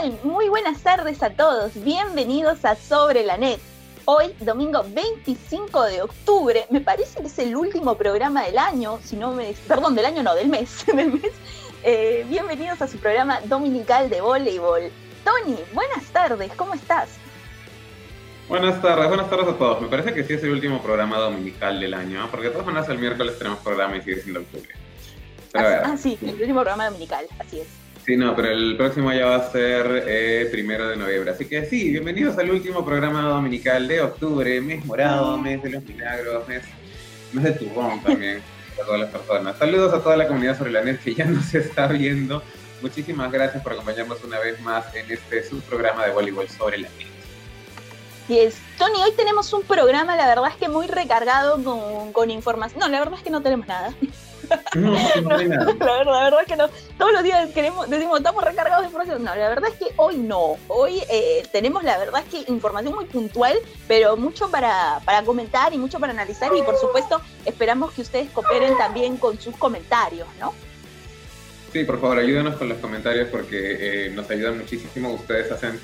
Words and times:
tal? 0.00 0.18
Muy 0.22 0.48
buenas 0.48 0.82
tardes 0.82 1.22
a 1.22 1.30
todos. 1.30 1.72
Bienvenidos 1.82 2.64
a 2.64 2.74
Sobre 2.74 3.22
la 3.22 3.36
Net. 3.36 3.60
Hoy, 4.06 4.34
domingo 4.40 4.84
25 4.88 5.82
de 5.84 6.02
octubre, 6.02 6.66
me 6.70 6.80
parece 6.80 7.20
que 7.20 7.26
es 7.26 7.38
el 7.38 7.54
último 7.54 7.94
programa 7.96 8.44
del 8.44 8.58
año, 8.58 8.98
si 9.04 9.16
no 9.16 9.32
me, 9.32 9.54
perdón, 9.68 9.94
del 9.94 10.06
año 10.06 10.22
no, 10.22 10.34
del 10.34 10.48
mes, 10.48 10.86
del 10.94 11.12
mes. 11.12 11.32
Eh, 11.82 12.24
bienvenidos 12.28 12.80
a 12.80 12.88
su 12.88 12.98
programa 12.98 13.40
dominical 13.44 14.08
de 14.08 14.20
voleibol. 14.20 14.90
Tony, 15.24 15.58
buenas 15.74 16.04
tardes, 16.06 16.50
¿cómo 16.56 16.74
estás? 16.74 17.10
Buenas 18.48 18.80
tardes, 18.80 19.06
buenas 19.06 19.28
tardes 19.28 19.48
a 19.48 19.58
todos. 19.58 19.82
Me 19.82 19.88
parece 19.88 20.14
que 20.14 20.24
sí 20.24 20.32
es 20.32 20.42
el 20.42 20.50
último 20.50 20.82
programa 20.82 21.18
dominical 21.18 21.78
del 21.78 21.94
año, 21.94 22.26
porque 22.30 22.46
de 22.46 22.52
todas 22.52 22.66
maneras 22.66 22.88
el 22.88 22.98
miércoles 22.98 23.36
tenemos 23.38 23.58
programa 23.60 23.96
y 23.98 24.02
sigue 24.02 24.22
siendo 24.22 24.40
octubre. 24.40 24.70
ah, 25.54 25.82
ah 25.84 25.96
sí, 25.96 26.18
el 26.22 26.40
último 26.40 26.60
programa 26.60 26.86
dominical, 26.86 27.26
así 27.38 27.60
es. 27.60 27.89
Sí, 28.10 28.16
no, 28.16 28.34
pero 28.34 28.50
el 28.50 28.76
próximo 28.76 29.12
ya 29.12 29.26
va 29.26 29.36
a 29.36 29.52
ser 29.52 30.04
eh, 30.08 30.48
primero 30.50 30.88
de 30.88 30.96
noviembre. 30.96 31.30
Así 31.30 31.44
que 31.44 31.64
sí, 31.64 31.90
bienvenidos 31.90 32.36
al 32.38 32.50
último 32.50 32.84
programa 32.84 33.22
dominical 33.22 33.86
de 33.86 34.00
octubre, 34.00 34.60
mes 34.60 34.84
morado, 34.84 35.38
mes 35.38 35.62
de 35.62 35.70
los 35.70 35.84
milagros, 35.84 36.48
mes, 36.48 36.64
mes 37.32 37.44
de 37.44 37.52
turrón 37.52 38.02
también 38.02 38.42
a 38.82 38.84
todas 38.84 39.02
las 39.02 39.10
personas. 39.10 39.56
Saludos 39.58 39.94
a 39.94 40.02
toda 40.02 40.16
la 40.16 40.26
comunidad 40.26 40.58
sobre 40.58 40.72
la 40.72 40.82
net 40.82 40.98
que 40.98 41.14
ya 41.14 41.24
nos 41.26 41.54
está 41.54 41.86
viendo. 41.86 42.42
Muchísimas 42.82 43.30
gracias 43.30 43.62
por 43.62 43.74
acompañarnos 43.74 44.24
una 44.24 44.40
vez 44.40 44.60
más 44.60 44.92
en 44.96 45.08
este 45.08 45.44
subprograma 45.44 46.04
de 46.04 46.10
voleibol 46.10 46.48
sobre 46.48 46.78
la 46.78 46.88
net. 46.88 47.06
Y 48.28 48.38
es, 48.38 48.56
Tony, 48.76 49.00
hoy 49.04 49.12
tenemos 49.12 49.52
un 49.52 49.62
programa, 49.62 50.16
la 50.16 50.26
verdad 50.26 50.50
es 50.50 50.56
que 50.56 50.68
muy 50.68 50.88
recargado 50.88 51.62
con, 51.62 52.12
con 52.12 52.28
información. 52.32 52.80
No, 52.80 52.88
la 52.88 52.98
verdad 52.98 53.18
es 53.18 53.22
que 53.22 53.30
no 53.30 53.40
tenemos 53.40 53.68
nada. 53.68 53.94
No, 54.74 54.92
La 54.92 55.36
verdad, 55.36 56.04
la 56.06 56.24
verdad 56.24 56.40
es 56.42 56.46
que 56.46 56.56
no. 56.56 56.68
Todos 56.98 57.12
los 57.12 57.22
días 57.22 57.48
queremos, 57.50 57.88
decimos, 57.88 58.18
estamos 58.18 58.44
recargados 58.44 58.82
de 58.82 58.86
información. 58.86 59.24
No, 59.24 59.34
la 59.34 59.48
verdad 59.48 59.70
es 59.72 59.78
que 59.78 59.92
hoy 59.96 60.16
no. 60.16 60.56
Hoy 60.68 61.02
eh, 61.10 61.42
tenemos, 61.52 61.82
la 61.82 61.98
verdad 61.98 62.22
es 62.24 62.44
que 62.44 62.52
información 62.52 62.94
muy 62.94 63.06
puntual, 63.06 63.56
pero 63.88 64.16
mucho 64.16 64.50
para, 64.50 65.00
para 65.04 65.22
comentar 65.22 65.72
y 65.72 65.78
mucho 65.78 65.98
para 65.98 66.12
analizar. 66.12 66.50
Y 66.56 66.62
por 66.62 66.76
supuesto, 66.76 67.20
esperamos 67.44 67.92
que 67.92 68.02
ustedes 68.02 68.30
cooperen 68.30 68.76
también 68.76 69.16
con 69.16 69.38
sus 69.40 69.56
comentarios, 69.56 70.28
¿no? 70.38 70.54
Sí, 71.72 71.84
por 71.84 72.00
favor, 72.00 72.18
ayúdenos 72.18 72.56
con 72.56 72.68
los 72.68 72.78
comentarios 72.78 73.28
porque 73.28 74.06
eh, 74.06 74.10
nos 74.10 74.28
ayudan 74.30 74.58
muchísimo. 74.58 75.12
Ustedes 75.12 75.52
hacen, 75.52 75.78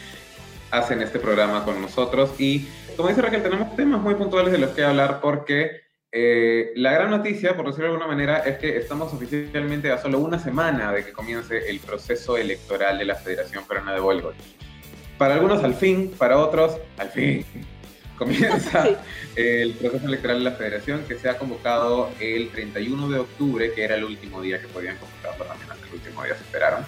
hacen 0.70 1.00
este 1.00 1.18
programa 1.20 1.64
con 1.64 1.80
nosotros. 1.80 2.30
Y 2.38 2.66
como 2.96 3.08
dice 3.08 3.22
Raquel, 3.22 3.42
tenemos 3.42 3.76
temas 3.76 4.00
muy 4.00 4.14
puntuales 4.14 4.52
de 4.52 4.58
los 4.58 4.70
que 4.70 4.84
hablar 4.84 5.20
porque 5.20 5.85
eh, 6.12 6.72
la 6.76 6.92
gran 6.92 7.10
noticia, 7.10 7.56
por 7.56 7.66
decirlo 7.66 7.88
de 7.88 7.92
alguna 7.92 8.06
manera, 8.06 8.38
es 8.38 8.58
que 8.58 8.76
estamos 8.76 9.12
oficialmente 9.12 9.90
a 9.90 9.98
solo 9.98 10.18
una 10.18 10.38
semana 10.38 10.92
de 10.92 11.04
que 11.04 11.12
comience 11.12 11.68
el 11.68 11.80
proceso 11.80 12.36
electoral 12.36 12.98
de 12.98 13.04
la 13.04 13.16
Federación 13.16 13.64
Peruana 13.66 13.92
de 13.92 14.00
Voleibol. 14.00 14.34
Para 15.18 15.34
algunos 15.34 15.64
al 15.64 15.74
fin, 15.74 16.12
para 16.16 16.38
otros 16.38 16.78
al 16.98 17.10
fin. 17.10 17.44
Comienza 18.16 18.88
el 19.36 19.72
proceso 19.74 20.06
electoral 20.06 20.38
de 20.38 20.44
la 20.44 20.52
Federación 20.52 21.04
que 21.06 21.16
se 21.16 21.28
ha 21.28 21.36
convocado 21.36 22.10
el 22.18 22.48
31 22.48 23.10
de 23.10 23.18
octubre, 23.18 23.72
que 23.74 23.84
era 23.84 23.96
el 23.96 24.04
último 24.04 24.40
día 24.40 24.60
que 24.60 24.68
podían 24.68 24.96
convocar, 24.96 25.36
también 25.46 25.70
hasta 25.70 25.86
el 25.86 25.92
último 25.92 26.24
día 26.24 26.34
se 26.34 26.44
esperaron. 26.44 26.86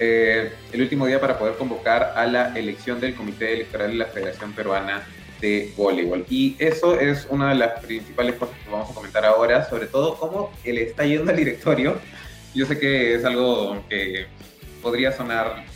Eh, 0.00 0.52
el 0.72 0.80
último 0.80 1.06
día 1.06 1.20
para 1.20 1.38
poder 1.38 1.54
convocar 1.54 2.14
a 2.16 2.26
la 2.26 2.58
elección 2.58 2.98
del 3.00 3.14
Comité 3.14 3.52
Electoral 3.52 3.92
de 3.92 3.96
la 3.98 4.06
Federación 4.06 4.52
Peruana 4.52 5.06
de 5.44 5.72
voleibol. 5.76 6.24
Y 6.30 6.56
eso 6.58 6.98
es 6.98 7.26
una 7.28 7.50
de 7.50 7.56
las 7.56 7.84
principales 7.84 8.36
cosas 8.36 8.56
que 8.64 8.70
vamos 8.70 8.90
a 8.90 8.94
comentar 8.94 9.24
ahora, 9.26 9.68
sobre 9.68 9.86
todo 9.86 10.16
cómo 10.16 10.50
le 10.64 10.82
está 10.82 11.04
yendo 11.04 11.30
al 11.30 11.36
directorio. 11.36 11.98
Yo 12.54 12.64
sé 12.64 12.78
que 12.78 13.14
es 13.14 13.24
algo 13.24 13.82
que 13.88 14.26
podría 14.82 15.12
sonar 15.12 15.66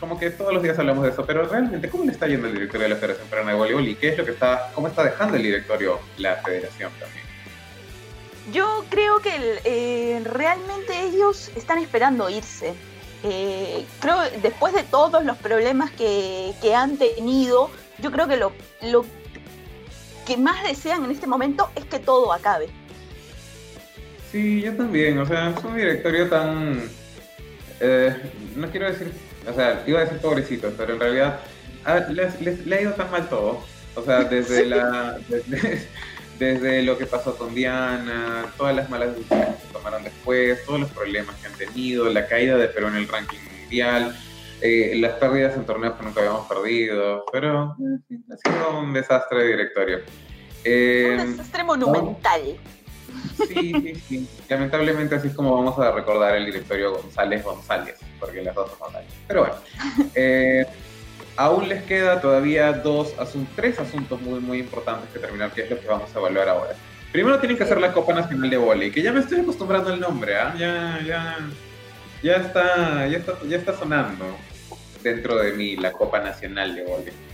como 0.00 0.18
que 0.18 0.30
todos 0.30 0.52
los 0.52 0.62
días 0.62 0.78
hablamos 0.78 1.04
de 1.04 1.10
eso, 1.10 1.24
pero 1.24 1.46
realmente 1.46 1.88
cómo 1.88 2.04
le 2.04 2.12
está 2.12 2.26
yendo 2.26 2.48
el 2.48 2.54
directorio 2.54 2.88
de 2.88 2.94
la 2.94 2.96
Federación 2.96 3.28
Peruana 3.28 3.52
de 3.52 3.58
Voleibol 3.58 3.86
y 3.86 3.94
qué 3.94 4.08
es 4.08 4.18
lo 4.18 4.24
que 4.24 4.32
está, 4.32 4.72
cómo 4.74 4.88
está 4.88 5.04
dejando 5.04 5.36
el 5.36 5.42
directorio 5.42 6.00
la 6.16 6.36
federación 6.36 6.90
también. 6.98 7.24
Yo 8.52 8.84
creo 8.88 9.20
que 9.20 9.60
eh, 9.64 10.20
realmente 10.24 11.00
ellos 11.02 11.50
están 11.54 11.78
esperando 11.78 12.28
irse. 12.28 12.74
Eh, 13.22 13.84
creo 14.00 14.18
después 14.42 14.72
de 14.72 14.82
todos 14.84 15.24
los 15.24 15.36
problemas 15.36 15.90
que, 15.92 16.54
que 16.62 16.74
han 16.74 16.96
tenido, 16.96 17.70
yo 17.98 18.12
creo 18.12 18.28
que 18.28 18.36
lo, 18.36 18.52
lo 18.82 19.04
que 20.26 20.36
más 20.36 20.62
desean 20.64 21.04
en 21.04 21.10
este 21.10 21.26
momento 21.26 21.70
es 21.74 21.84
que 21.84 21.98
todo 21.98 22.32
acabe. 22.32 22.68
Sí, 24.30 24.62
yo 24.62 24.74
también, 24.74 25.18
o 25.18 25.26
sea, 25.26 25.50
es 25.56 25.64
un 25.64 25.76
directorio 25.76 26.28
tan... 26.28 26.82
Eh, 27.80 28.14
no 28.56 28.70
quiero 28.70 28.90
decir, 28.90 29.12
o 29.48 29.54
sea, 29.54 29.84
iba 29.86 30.00
a 30.00 30.04
decir 30.04 30.18
pobrecitos, 30.18 30.74
pero 30.76 30.94
en 30.94 31.00
realidad 31.00 31.40
ah, 31.84 32.00
les, 32.10 32.66
le 32.66 32.76
ha 32.76 32.82
ido 32.82 32.92
tan 32.92 33.10
mal 33.10 33.28
todo. 33.28 33.64
O 33.94 34.02
sea, 34.02 34.24
desde 34.24 34.66
la... 34.66 35.18
Desde, 36.38 36.82
lo 36.82 36.98
que 36.98 37.06
pasó 37.06 37.34
con 37.38 37.54
Diana, 37.54 38.44
todas 38.58 38.76
las 38.76 38.90
malas 38.90 39.16
decisiones 39.16 39.56
que 39.56 39.72
tomaron 39.72 40.04
después, 40.04 40.62
todos 40.66 40.80
los 40.80 40.90
problemas 40.90 41.34
que 41.36 41.46
han 41.46 41.54
tenido, 41.54 42.10
la 42.10 42.26
caída 42.26 42.58
de 42.58 42.68
Perú 42.68 42.88
en 42.88 42.96
el 42.96 43.08
ranking 43.08 43.38
mundial, 43.62 44.14
eh, 44.60 44.92
las 44.96 45.14
pérdidas 45.14 45.54
en 45.56 45.64
torneos 45.64 45.94
que 45.94 46.04
nunca 46.04 46.20
habíamos 46.20 46.46
perdido, 46.46 47.24
pero 47.30 47.76
eh, 48.10 48.16
ha 48.32 48.36
sido 48.36 48.80
un 48.80 48.92
desastre 48.92 49.46
directorio. 49.46 50.00
Eh, 50.64 51.16
un 51.20 51.30
desastre 51.32 51.64
monumental. 51.64 52.42
Sí, 53.48 53.72
sí, 53.72 53.94
sí. 54.08 54.28
Lamentablemente 54.48 55.14
así 55.14 55.28
es 55.28 55.34
como 55.34 55.54
vamos 55.54 55.78
a 55.78 55.92
recordar 55.92 56.36
el 56.36 56.46
directorio 56.46 56.92
González 56.92 57.44
González, 57.44 57.98
porque 58.18 58.42
las 58.42 58.54
dos 58.54 58.70
son 58.70 58.78
González. 58.78 59.10
Pero 59.28 59.40
bueno, 59.40 59.56
aún 61.36 61.68
les 61.68 61.82
queda 61.84 62.20
todavía 62.20 62.72
dos 62.72 63.14
asuntos, 63.18 63.54
tres 63.56 63.78
asuntos 63.78 64.20
muy, 64.22 64.40
muy 64.40 64.58
importantes 64.58 65.10
que 65.12 65.18
terminar, 65.18 65.50
que 65.52 65.62
es 65.62 65.70
lo 65.70 65.78
que 65.78 65.86
vamos 65.86 66.14
a 66.14 66.18
evaluar 66.18 66.48
ahora. 66.48 66.74
Primero 67.12 67.38
tienen 67.38 67.56
que 67.56 67.64
hacer 67.64 67.80
la 67.80 67.92
Copa 67.92 68.12
Nacional 68.14 68.50
de 68.50 68.56
Voley, 68.56 68.90
que 68.90 69.02
ya 69.02 69.12
me 69.12 69.20
estoy 69.20 69.40
acostumbrando 69.40 69.92
al 69.92 70.00
nombre, 70.00 70.36
¿ah? 70.36 70.54
Ya, 70.58 71.00
ya, 71.06 71.38
ya 72.22 72.36
está, 72.36 73.06
ya 73.08 73.18
está, 73.18 73.32
ya 73.46 73.56
está 73.56 73.76
sonando 73.76 74.36
dentro 75.02 75.36
de 75.36 75.52
mí 75.52 75.76
la 75.76 75.92
Copa 75.92 76.20
Nacional 76.20 76.74
de 76.74 76.82
Voleibol. 76.82 77.26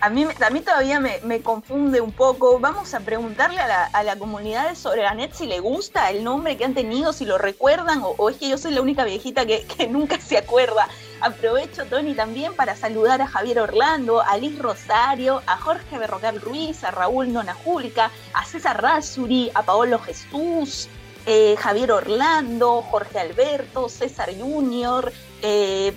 A 0.00 0.10
mí, 0.10 0.24
a 0.24 0.50
mí 0.50 0.60
todavía 0.60 1.00
me, 1.00 1.40
confunde 1.42 2.00
un 2.00 2.12
poco. 2.12 2.60
Vamos 2.60 2.94
a 2.94 3.00
preguntarle 3.00 3.60
a 3.60 3.66
la, 3.90 4.02
la 4.04 4.16
comunidad 4.16 4.68
de 4.68 4.76
Sobreganet 4.76 5.32
si 5.32 5.46
le 5.46 5.58
gusta 5.58 6.10
el 6.10 6.22
nombre 6.22 6.56
que 6.56 6.64
han 6.64 6.74
tenido, 6.74 7.12
si 7.12 7.24
lo 7.24 7.36
recuerdan, 7.36 8.02
o, 8.04 8.30
es 8.30 8.36
que 8.36 8.48
yo 8.48 8.58
soy 8.58 8.74
la 8.74 8.80
única 8.80 9.04
viejita 9.04 9.44
que, 9.44 9.88
nunca 9.90 10.20
se 10.20 10.38
acuerda. 10.38 10.88
Aprovecho, 11.20 11.84
Tony, 11.86 12.14
también 12.14 12.54
para 12.54 12.76
saludar 12.76 13.20
a 13.20 13.26
Javier 13.26 13.58
Orlando, 13.58 14.22
a 14.22 14.36
Liz 14.36 14.56
Rosario, 14.60 15.42
a 15.46 15.56
Jorge 15.56 15.98
Berrocal 15.98 16.40
Ruiz, 16.40 16.84
a 16.84 16.92
Raúl 16.92 17.32
Nonajulca, 17.32 18.12
a 18.34 18.44
César 18.44 18.80
Razuri, 18.80 19.50
a 19.54 19.64
Paolo 19.64 19.98
Jesús, 19.98 20.88
eh, 21.30 21.56
Javier 21.58 21.92
Orlando, 21.92 22.80
Jorge 22.80 23.18
Alberto, 23.18 23.90
César 23.90 24.30
Junior, 24.34 25.12
eh, 25.42 25.94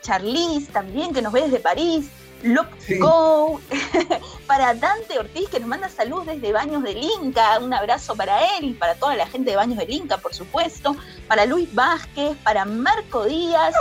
Charlize 0.00 0.72
también, 0.72 1.12
que 1.12 1.20
nos 1.20 1.34
ve 1.34 1.42
desde 1.42 1.60
París, 1.60 2.08
Look 2.42 2.68
Go, 2.98 3.60
para 4.46 4.72
Dante 4.72 5.18
Ortiz, 5.18 5.50
que 5.50 5.60
nos 5.60 5.68
manda 5.68 5.90
salud 5.90 6.24
desde 6.24 6.50
Baños 6.50 6.82
del 6.82 6.96
Inca, 6.96 7.58
un 7.58 7.74
abrazo 7.74 8.16
para 8.16 8.56
él 8.56 8.64
y 8.64 8.72
para 8.72 8.94
toda 8.94 9.14
la 9.16 9.26
gente 9.26 9.50
de 9.50 9.56
Baños 9.56 9.76
del 9.76 9.90
Inca, 9.90 10.16
por 10.16 10.32
supuesto, 10.32 10.96
para 11.28 11.44
Luis 11.44 11.68
Vázquez, 11.74 12.38
para 12.42 12.64
Marco 12.64 13.26
Díaz, 13.26 13.74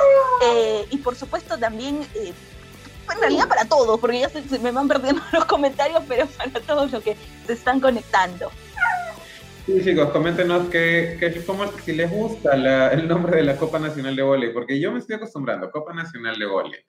eh, 0.43 0.85
y 0.89 0.97
por 0.97 1.15
supuesto 1.15 1.57
también 1.57 2.05
en 2.13 3.19
realidad 3.21 3.47
para 3.47 3.63
todos, 3.63 3.97
porque 4.01 4.19
ya 4.19 4.29
se, 4.29 4.59
me 4.59 4.71
van 4.71 4.89
perdiendo 4.89 5.21
los 5.31 5.45
comentarios, 5.45 6.03
pero 6.09 6.27
para 6.27 6.59
todos 6.59 6.91
los 6.91 7.01
que 7.01 7.15
se 7.47 7.53
están 7.53 7.79
conectando. 7.79 8.51
Sí, 9.65 9.83
chicos, 9.83 10.09
coméntenos 10.09 10.67
que, 10.69 11.17
si 11.85 11.93
les 11.93 12.09
gusta 12.09 12.53
el 12.91 13.07
nombre 13.07 13.37
de 13.37 13.43
la 13.43 13.55
Copa 13.55 13.77
Nacional 13.79 14.15
de 14.15 14.23
Voley, 14.23 14.53
porque 14.53 14.79
yo 14.79 14.91
me 14.91 14.99
estoy 14.99 15.17
acostumbrando, 15.17 15.69
Copa 15.69 15.93
Nacional 15.93 16.39
de 16.39 16.45
Voley. 16.45 16.79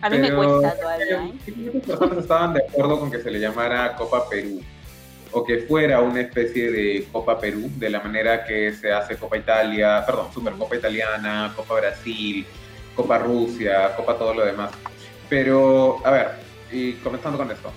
A 0.00 0.10
mí 0.10 0.18
me 0.18 0.32
cuesta 0.32 0.78
todavía. 0.78 1.24
¿eh? 1.24 1.32
Muchas 1.56 1.82
personas 1.82 2.18
estaban 2.18 2.54
de 2.54 2.62
acuerdo 2.62 3.00
con 3.00 3.10
que 3.10 3.20
se 3.20 3.30
le 3.30 3.40
llamara 3.40 3.96
Copa 3.96 4.28
Perú, 4.28 4.60
o 5.32 5.44
que 5.44 5.58
fuera 5.58 6.00
una 6.00 6.20
especie 6.20 6.70
de 6.70 7.08
Copa 7.10 7.38
Perú, 7.38 7.70
de 7.76 7.90
la 7.90 8.00
manera 8.00 8.44
que 8.44 8.72
se 8.72 8.92
hace 8.92 9.16
Copa 9.16 9.36
Italia, 9.36 10.04
perdón, 10.06 10.32
Supercopa 10.32 10.76
Italiana, 10.76 11.52
Copa 11.56 11.74
Brasil, 11.74 12.46
Copa 12.94 13.18
Rusia, 13.18 13.94
Copa 13.96 14.16
todo 14.16 14.34
lo 14.34 14.44
demás. 14.44 14.70
Pero, 15.28 16.04
a 16.04 16.10
ver, 16.10 16.28
y 16.70 16.92
comenzando 16.94 17.38
con 17.38 17.50
esto, 17.50 17.72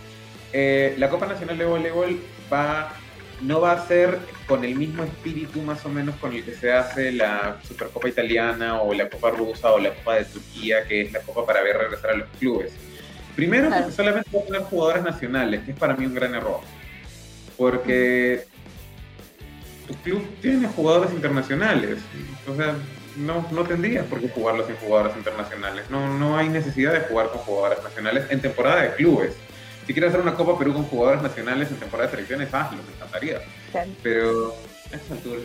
eh, 0.51 0.95
la 0.97 1.09
Copa 1.09 1.25
Nacional 1.25 1.57
de 1.57 1.65
Voleibol 1.65 2.19
va 2.51 2.93
no 3.41 3.61
va 3.61 3.73
a 3.73 3.87
ser 3.87 4.19
con 4.47 4.63
el 4.63 4.75
mismo 4.75 5.03
espíritu 5.03 5.61
más 5.61 5.85
o 5.85 5.89
menos 5.89 6.15
con 6.15 6.33
el 6.33 6.43
que 6.43 6.53
se 6.53 6.71
hace 6.71 7.11
la 7.11 7.57
Supercopa 7.67 8.07
Italiana 8.07 8.81
o 8.81 8.93
la 8.93 9.09
Copa 9.09 9.31
Rusa 9.31 9.71
o 9.71 9.79
la 9.79 9.93
Copa 9.93 10.15
de 10.15 10.25
Turquía, 10.25 10.85
que 10.87 11.01
es 11.01 11.11
la 11.11 11.19
Copa 11.21 11.45
para 11.45 11.61
ver 11.61 11.77
regresar 11.77 12.11
a 12.11 12.17
los 12.17 12.27
clubes. 12.39 12.73
Primero, 13.35 13.69
porque 13.69 13.91
solamente 13.91 14.29
va 14.35 14.41
a 14.41 14.45
tener 14.45 14.61
jugadores 14.61 15.03
nacionales, 15.03 15.63
que 15.63 15.71
es 15.71 15.77
para 15.77 15.95
mí 15.95 16.05
un 16.05 16.13
gran 16.13 16.35
error. 16.35 16.59
Porque 17.57 18.45
tu 19.87 19.95
club 19.95 20.23
tiene 20.41 20.67
jugadores 20.67 21.11
internacionales. 21.11 21.97
O 22.47 22.55
sea, 22.55 22.75
no, 23.17 23.45
no 23.51 23.63
tendrías 23.63 24.05
por 24.05 24.19
qué 24.21 24.29
jugarlo 24.29 24.65
sin 24.65 24.75
jugadoras 24.75 25.17
internacionales. 25.17 25.85
No, 25.89 26.17
no 26.17 26.37
hay 26.37 26.49
necesidad 26.49 26.93
de 26.93 27.01
jugar 27.01 27.29
con 27.29 27.39
jugadoras 27.39 27.83
nacionales 27.83 28.25
en 28.29 28.41
temporada 28.41 28.83
de 28.83 28.93
clubes. 28.95 29.33
Si 29.85 29.93
quieres 29.93 30.09
hacer 30.09 30.21
una 30.21 30.35
Copa 30.35 30.57
Perú 30.57 30.73
con 30.73 30.85
jugadoras 30.85 31.21
nacionales 31.21 31.69
en 31.69 31.77
temporada 31.77 32.09
de 32.09 32.15
selecciones, 32.15 32.53
hazlo, 32.53 32.81
me 32.83 32.93
encantaría. 32.93 33.41
Pero 34.01 34.55
a 34.91 34.95
estas 34.95 35.11
alturas. 35.11 35.43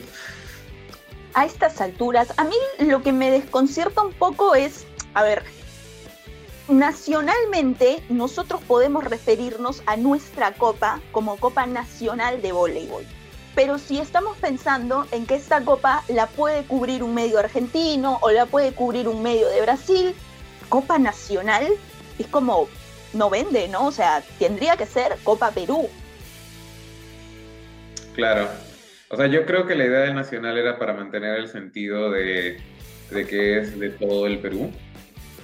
A 1.35 1.46
estas 1.46 1.81
alturas, 1.81 2.35
a 2.37 2.44
mí 2.44 2.56
lo 2.81 3.02
que 3.02 3.12
me 3.12 3.31
desconcierta 3.31 4.02
un 4.02 4.12
poco 4.12 4.55
es, 4.55 4.87
a 5.14 5.23
ver, 5.23 5.43
nacionalmente 6.69 8.02
nosotros 8.08 8.61
podemos 8.67 9.05
referirnos 9.05 9.82
a 9.87 9.96
nuestra 9.96 10.52
copa 10.52 11.00
como 11.11 11.37
Copa 11.37 11.67
Nacional 11.67 12.41
de 12.41 12.52
Voleibol. 12.52 13.05
Pero 13.55 13.79
si 13.79 13.99
estamos 13.99 14.37
pensando 14.37 15.06
en 15.11 15.26
que 15.26 15.34
esta 15.34 15.64
copa 15.64 16.05
la 16.08 16.29
puede 16.29 16.62
cubrir 16.62 17.02
un 17.02 17.14
medio 17.14 17.41
argentino 17.41 18.19
o 18.20 18.31
la 18.31 18.46
puede 18.46 18.73
cubrir 18.73 19.08
un 19.08 19.23
medio 19.23 19.49
de 19.49 19.62
Brasil, 19.62 20.14
Copa 20.69 20.99
Nacional 20.99 21.67
es 22.19 22.26
como 22.29 22.69
no 23.12 23.31
vende, 23.31 23.69
¿no? 23.69 23.87
O 23.87 23.93
sea, 23.93 24.22
tendría 24.38 24.76
que 24.76 24.87
ser 24.87 25.16
Copa 25.25 25.50
Perú. 25.50 25.88
Claro. 28.14 28.49
O 29.10 29.16
sea, 29.16 29.26
yo 29.26 29.46
creo 29.46 29.66
que 29.66 29.75
la 29.75 29.87
idea 29.87 30.00
del 30.00 30.14
Nacional 30.14 30.58
era 30.58 30.78
para 30.78 30.93
mantener 30.93 31.38
el 31.38 31.49
sentido 31.49 32.10
de, 32.10 32.60
de 33.10 33.26
que 33.26 33.58
es 33.58 33.78
de 33.78 33.90
todo 33.90 34.26
el 34.26 34.38
Perú 34.38 34.70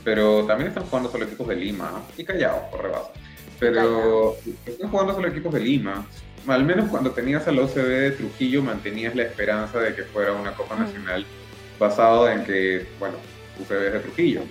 pero 0.05 0.45
también 0.45 0.69
están 0.69 0.85
jugando 0.85 1.11
solo 1.11 1.25
equipos 1.25 1.49
de 1.49 1.57
Lima 1.57 2.05
y 2.17 2.25
Callao, 2.25 2.71
por 2.71 2.83
rebaso. 2.83 3.11
Pero 3.59 4.37
están 4.67 4.91
jugando 4.91 5.15
solo 5.15 5.29
equipos 5.29 5.55
de 5.55 5.61
Lima. 5.61 6.07
Al 6.47 6.65
menos 6.65 6.91
cuando 6.91 7.13
tenías 7.13 7.49
al 7.49 7.59
OCB 7.59 7.89
de 7.89 8.11
Trujillo 8.11 8.63
mantenías 8.63 9.15
la 9.15 9.23
esperanza 9.23 9.81
de 9.81 9.95
que 9.95 10.03
fuera 10.03 10.33
una 10.33 10.53
Copa 10.53 10.77
Nacional 10.77 11.25
basado 11.79 12.29
en 12.29 12.45
que, 12.45 12.87
bueno, 12.99 13.17
UCB 13.59 13.87
es 13.87 13.93
de 13.95 14.01
Trujillo. 14.01 14.43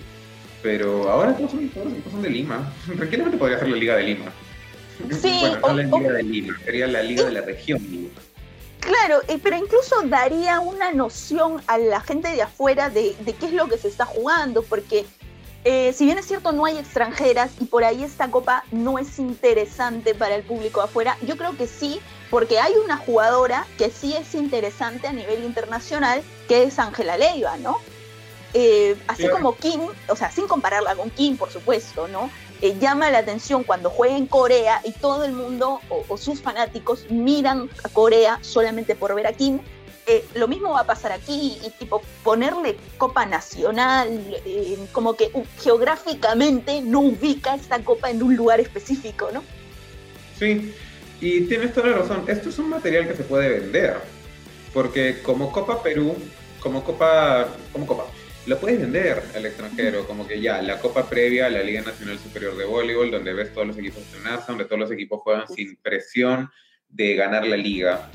Pero 0.64 1.10
ahora 1.10 1.36
todos, 1.36 1.50
son, 1.50 1.68
todos 1.68 1.92
son 2.10 2.22
de 2.22 2.30
Lima. 2.30 2.72
Tranquilamente 2.96 3.36
podría 3.36 3.58
ser 3.58 3.68
la 3.68 3.76
Liga 3.76 3.96
de 3.96 4.02
Lima. 4.04 4.32
Sí, 5.20 5.42
bueno, 5.60 5.82
no 5.82 5.98
la 5.98 5.98
Liga 5.98 6.12
de 6.14 6.22
Lima, 6.22 6.58
sería 6.64 6.86
la 6.86 7.02
Liga 7.02 7.24
de 7.24 7.32
la 7.32 7.42
región 7.42 7.82
Lima. 7.90 8.08
Claro, 8.80 9.20
eh, 9.28 9.38
pero 9.42 9.56
incluso 9.56 10.00
daría 10.06 10.60
una 10.60 10.90
noción 10.92 11.60
a 11.66 11.76
la 11.76 12.00
gente 12.00 12.30
de 12.30 12.40
afuera 12.40 12.88
de, 12.88 13.14
de, 13.20 13.34
qué 13.34 13.46
es 13.46 13.52
lo 13.52 13.68
que 13.68 13.76
se 13.76 13.88
está 13.88 14.06
jugando, 14.06 14.62
porque 14.62 15.04
eh, 15.64 15.92
si 15.92 16.06
bien 16.06 16.16
es 16.16 16.24
cierto, 16.24 16.52
no 16.52 16.64
hay 16.64 16.78
extranjeras 16.78 17.52
y 17.60 17.66
por 17.66 17.84
ahí 17.84 18.02
esta 18.02 18.30
copa 18.30 18.64
no 18.72 18.98
es 18.98 19.18
interesante 19.18 20.14
para 20.14 20.34
el 20.34 20.44
público 20.44 20.80
afuera, 20.80 21.18
yo 21.26 21.36
creo 21.36 21.56
que 21.58 21.66
sí, 21.66 22.00
porque 22.30 22.58
hay 22.58 22.72
una 22.82 22.96
jugadora 22.96 23.66
que 23.76 23.90
sí 23.90 24.14
es 24.14 24.34
interesante 24.34 25.08
a 25.08 25.12
nivel 25.12 25.44
internacional, 25.44 26.22
que 26.48 26.64
es 26.64 26.78
Ángela 26.78 27.18
Leiva, 27.18 27.58
¿no? 27.58 27.78
Eh, 28.54 28.96
así 29.08 29.28
como 29.28 29.56
Kim, 29.56 29.80
o 30.08 30.16
sea, 30.16 30.30
sin 30.30 30.46
compararla 30.46 30.94
con 30.94 31.10
Kim, 31.10 31.36
por 31.36 31.50
supuesto, 31.50 32.06
¿no? 32.08 32.30
Eh, 32.62 32.76
llama 32.80 33.10
la 33.10 33.18
atención 33.18 33.64
cuando 33.64 33.90
juega 33.90 34.16
en 34.16 34.26
Corea 34.26 34.80
y 34.84 34.92
todo 34.92 35.24
el 35.24 35.32
mundo 35.32 35.80
o, 35.88 36.04
o, 36.08 36.16
sus 36.16 36.40
fanáticos 36.40 37.10
miran 37.10 37.68
a 37.82 37.88
Corea 37.88 38.38
solamente 38.42 38.94
por 38.94 39.14
ver 39.14 39.26
a 39.26 39.32
Kim 39.32 39.58
eh, 40.06 40.22
lo 40.34 40.48
mismo 40.48 40.70
va 40.70 40.80
a 40.80 40.86
pasar 40.86 41.12
aquí 41.12 41.56
y 41.64 41.70
tipo 41.70 42.02
ponerle 42.22 42.76
Copa 42.98 43.24
Nacional, 43.24 44.20
como 44.92 45.16
que 45.16 45.30
uh, 45.32 45.44
geográficamente 45.62 46.82
no 46.82 47.00
ubica 47.00 47.54
esta 47.54 47.78
copa 47.78 48.10
en 48.10 48.22
un 48.22 48.36
lugar 48.36 48.60
específico, 48.60 49.30
¿no? 49.32 49.42
Sí, 50.38 50.74
y 51.22 51.42
tienes 51.42 51.72
toda 51.72 51.88
la 51.88 51.96
razón. 51.98 52.24
Esto 52.28 52.50
es 52.50 52.58
un 52.58 52.68
material 52.68 53.08
que 53.08 53.16
se 53.16 53.22
puede 53.22 53.60
vender, 53.60 53.96
porque 54.74 55.22
como 55.22 55.50
Copa 55.50 55.82
Perú, 55.82 56.16
como 56.60 56.84
Copa, 56.84 57.48
como 57.72 57.86
Copa, 57.86 58.04
lo 58.46 58.58
puedes 58.58 58.80
vender 58.80 59.22
al 59.34 59.46
extranjero, 59.46 60.06
como 60.06 60.26
que 60.26 60.40
ya, 60.40 60.60
la 60.60 60.78
copa 60.78 61.08
previa 61.08 61.46
a 61.46 61.50
la 61.50 61.62
Liga 61.62 61.82
Nacional 61.82 62.18
Superior 62.18 62.56
de 62.56 62.64
Voleibol, 62.64 63.10
donde 63.10 63.32
ves 63.32 63.52
todos 63.52 63.66
los 63.66 63.78
equipos 63.78 64.02
estrenarse, 64.02 64.46
donde 64.48 64.64
todos 64.66 64.78
los 64.78 64.90
equipos 64.90 65.20
juegan 65.22 65.48
sin 65.48 65.76
presión 65.76 66.50
de 66.88 67.14
ganar 67.14 67.46
la 67.46 67.56
liga 67.56 68.10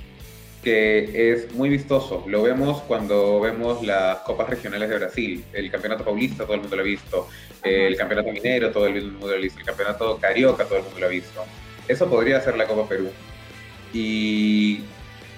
que 0.63 1.31
es 1.31 1.53
muy 1.53 1.69
vistoso. 1.69 2.25
Lo 2.27 2.43
vemos 2.43 2.81
cuando 2.81 3.39
vemos 3.39 3.81
las 3.83 4.19
copas 4.19 4.49
regionales 4.49 4.89
de 4.89 4.97
Brasil, 4.97 5.45
el 5.53 5.71
campeonato 5.71 6.03
paulista, 6.03 6.43
todo 6.43 6.55
el 6.55 6.61
mundo 6.61 6.75
lo 6.75 6.81
ha 6.81 6.85
visto, 6.85 7.27
el 7.63 7.95
campeonato 7.95 8.31
minero, 8.31 8.71
todo 8.71 8.87
el 8.87 9.11
mundo 9.11 9.27
lo 9.27 9.35
ha 9.35 9.37
visto, 9.37 9.59
el 9.59 9.65
campeonato 9.65 10.17
carioca, 10.17 10.65
todo 10.65 10.79
el 10.79 10.83
mundo 10.83 10.99
lo 10.99 11.05
ha 11.05 11.09
visto. 11.09 11.45
Eso 11.87 12.09
podría 12.09 12.41
ser 12.41 12.57
la 12.57 12.67
Copa 12.67 12.87
Perú. 12.87 13.09
Y 13.93 14.81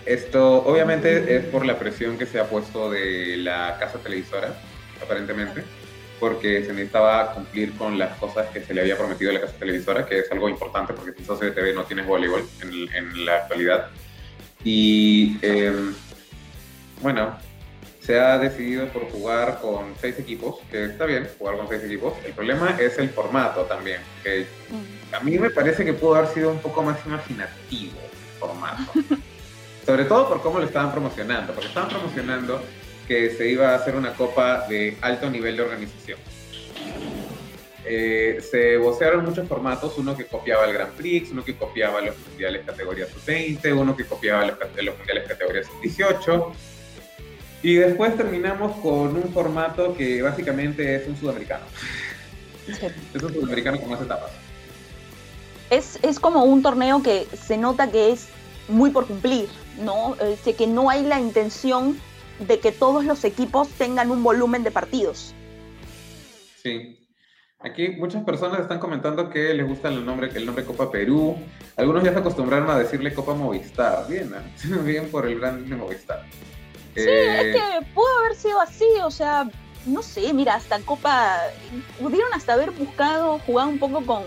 esto 0.05 0.63
obviamente 0.65 1.35
es 1.35 1.45
por 1.45 1.65
la 1.65 1.77
presión 1.77 2.17
que 2.17 2.25
se 2.25 2.39
ha 2.39 2.45
puesto 2.45 2.89
de 2.89 3.37
la 3.37 3.77
casa 3.79 3.99
televisora, 3.99 4.55
aparentemente, 5.01 5.63
porque 6.19 6.63
se 6.63 6.73
necesitaba 6.73 7.33
cumplir 7.33 7.73
con 7.73 7.97
las 7.97 8.17
cosas 8.17 8.47
que 8.49 8.61
se 8.61 8.73
le 8.73 8.81
había 8.81 8.97
prometido 8.97 9.31
a 9.31 9.33
la 9.33 9.41
casa 9.41 9.53
televisora, 9.53 10.05
que 10.05 10.19
es 10.19 10.31
algo 10.31 10.47
importante 10.49 10.93
porque 10.93 11.13
sin 11.13 11.25
socio 11.25 11.47
de 11.47 11.53
TV 11.53 11.73
no 11.73 11.83
tienes 11.83 12.05
voleibol 12.05 12.43
en, 12.61 12.93
en 12.93 13.25
la 13.25 13.37
actualidad. 13.37 13.89
Y 14.63 15.37
em, 15.41 15.93
bueno, 17.01 17.37
se 18.01 18.19
ha 18.19 18.37
decidido 18.37 18.87
por 18.87 19.09
jugar 19.11 19.59
con 19.61 19.93
seis 19.99 20.17
equipos, 20.19 20.57
que 20.69 20.85
está 20.85 21.05
bien 21.05 21.27
jugar 21.37 21.57
con 21.57 21.67
seis 21.67 21.83
equipos. 21.83 22.13
El 22.25 22.33
problema 22.33 22.77
es 22.79 22.97
el 22.97 23.09
formato 23.09 23.63
también, 23.63 24.01
que 24.23 24.45
a 25.11 25.19
mí 25.19 25.37
me 25.37 25.49
parece 25.49 25.85
que 25.85 25.93
pudo 25.93 26.15
haber 26.15 26.29
sido 26.29 26.51
un 26.51 26.59
poco 26.59 26.81
más 26.83 26.97
imaginativo 27.05 27.99
el 27.99 28.39
formato. 28.39 28.91
Sobre 29.85 30.05
todo 30.05 30.29
por 30.29 30.41
cómo 30.41 30.59
lo 30.59 30.65
estaban 30.65 30.91
promocionando, 30.91 31.53
porque 31.53 31.67
estaban 31.67 31.89
promocionando 31.89 32.61
que 33.11 33.29
se 33.29 33.49
iba 33.49 33.71
a 33.71 33.75
hacer 33.75 33.97
una 33.97 34.13
copa 34.13 34.65
de 34.69 34.97
alto 35.01 35.29
nivel 35.29 35.57
de 35.57 35.63
organización. 35.63 36.17
Eh, 37.83 38.41
se 38.49 38.77
vocearon 38.77 39.25
muchos 39.25 39.45
formatos, 39.49 39.97
uno 39.97 40.15
que 40.15 40.23
copiaba 40.23 40.63
el 40.63 40.71
Grand 40.71 40.93
Prix, 40.93 41.29
uno 41.31 41.43
que 41.43 41.57
copiaba 41.57 41.99
los 41.99 42.15
mundiales 42.25 42.65
categoría 42.65 43.05
sub-20, 43.07 43.77
uno 43.77 43.97
que 43.97 44.05
copiaba 44.05 44.45
los, 44.45 44.57
los 44.81 44.97
mundiales 44.97 45.27
categoría 45.27 45.61
sub-18. 45.61 46.53
Y 47.63 47.75
después 47.75 48.15
terminamos 48.15 48.77
con 48.77 49.13
un 49.17 49.33
formato 49.33 49.93
que 49.93 50.21
básicamente 50.21 50.95
es 50.95 51.05
un 51.05 51.17
sudamericano. 51.17 51.65
Es 53.13 53.21
un 53.21 53.33
sudamericano 53.33 53.77
con 53.81 53.89
más 53.89 54.01
etapas. 54.01 54.31
Es, 55.69 55.99
es, 56.01 56.17
como 56.17 56.45
un 56.45 56.61
torneo 56.61 57.03
que 57.03 57.27
se 57.33 57.57
nota 57.57 57.91
que 57.91 58.11
es 58.11 58.29
muy 58.69 58.89
por 58.89 59.05
cumplir, 59.05 59.49
¿no? 59.81 60.15
Este, 60.21 60.53
que 60.53 60.65
no 60.65 60.89
hay 60.89 61.03
la 61.03 61.19
intención 61.19 61.99
de 62.39 62.59
que 62.59 62.71
todos 62.71 63.05
los 63.05 63.23
equipos 63.23 63.69
tengan 63.69 64.11
un 64.11 64.23
volumen 64.23 64.63
de 64.63 64.71
partidos. 64.71 65.33
Sí, 66.61 66.97
Aquí 67.63 67.89
muchas 67.89 68.23
personas 68.23 68.59
están 68.59 68.79
comentando 68.79 69.29
que 69.29 69.53
les 69.53 69.67
gusta 69.67 69.89
el 69.89 70.03
nombre, 70.03 70.31
el 70.33 70.45
nombre 70.45 70.65
Copa 70.65 70.89
Perú. 70.89 71.37
Algunos 71.77 72.03
ya 72.03 72.11
se 72.11 72.19
acostumbraron 72.19 72.69
a 72.71 72.79
decirle 72.79 73.13
Copa 73.13 73.35
Movistar. 73.35 74.07
Bien, 74.07 74.33
bien 74.83 75.09
por 75.11 75.27
el 75.27 75.39
gran 75.39 75.69
Movistar. 75.77 76.25
Sí, 76.95 77.01
es 77.01 77.07
eh, 77.07 77.53
que 77.53 77.85
pudo 77.93 78.19
haber 78.19 78.35
sido 78.35 78.59
así, 78.59 78.85
o 79.03 79.11
sea, 79.11 79.47
no 79.85 80.01
sé, 80.01 80.33
mira, 80.33 80.55
hasta 80.55 80.79
Copa, 80.79 81.37
pudieron 82.01 82.33
hasta 82.33 82.53
haber 82.53 82.71
buscado 82.71 83.39
jugar 83.39 83.67
un 83.67 83.79
poco 83.79 84.05
con, 84.05 84.23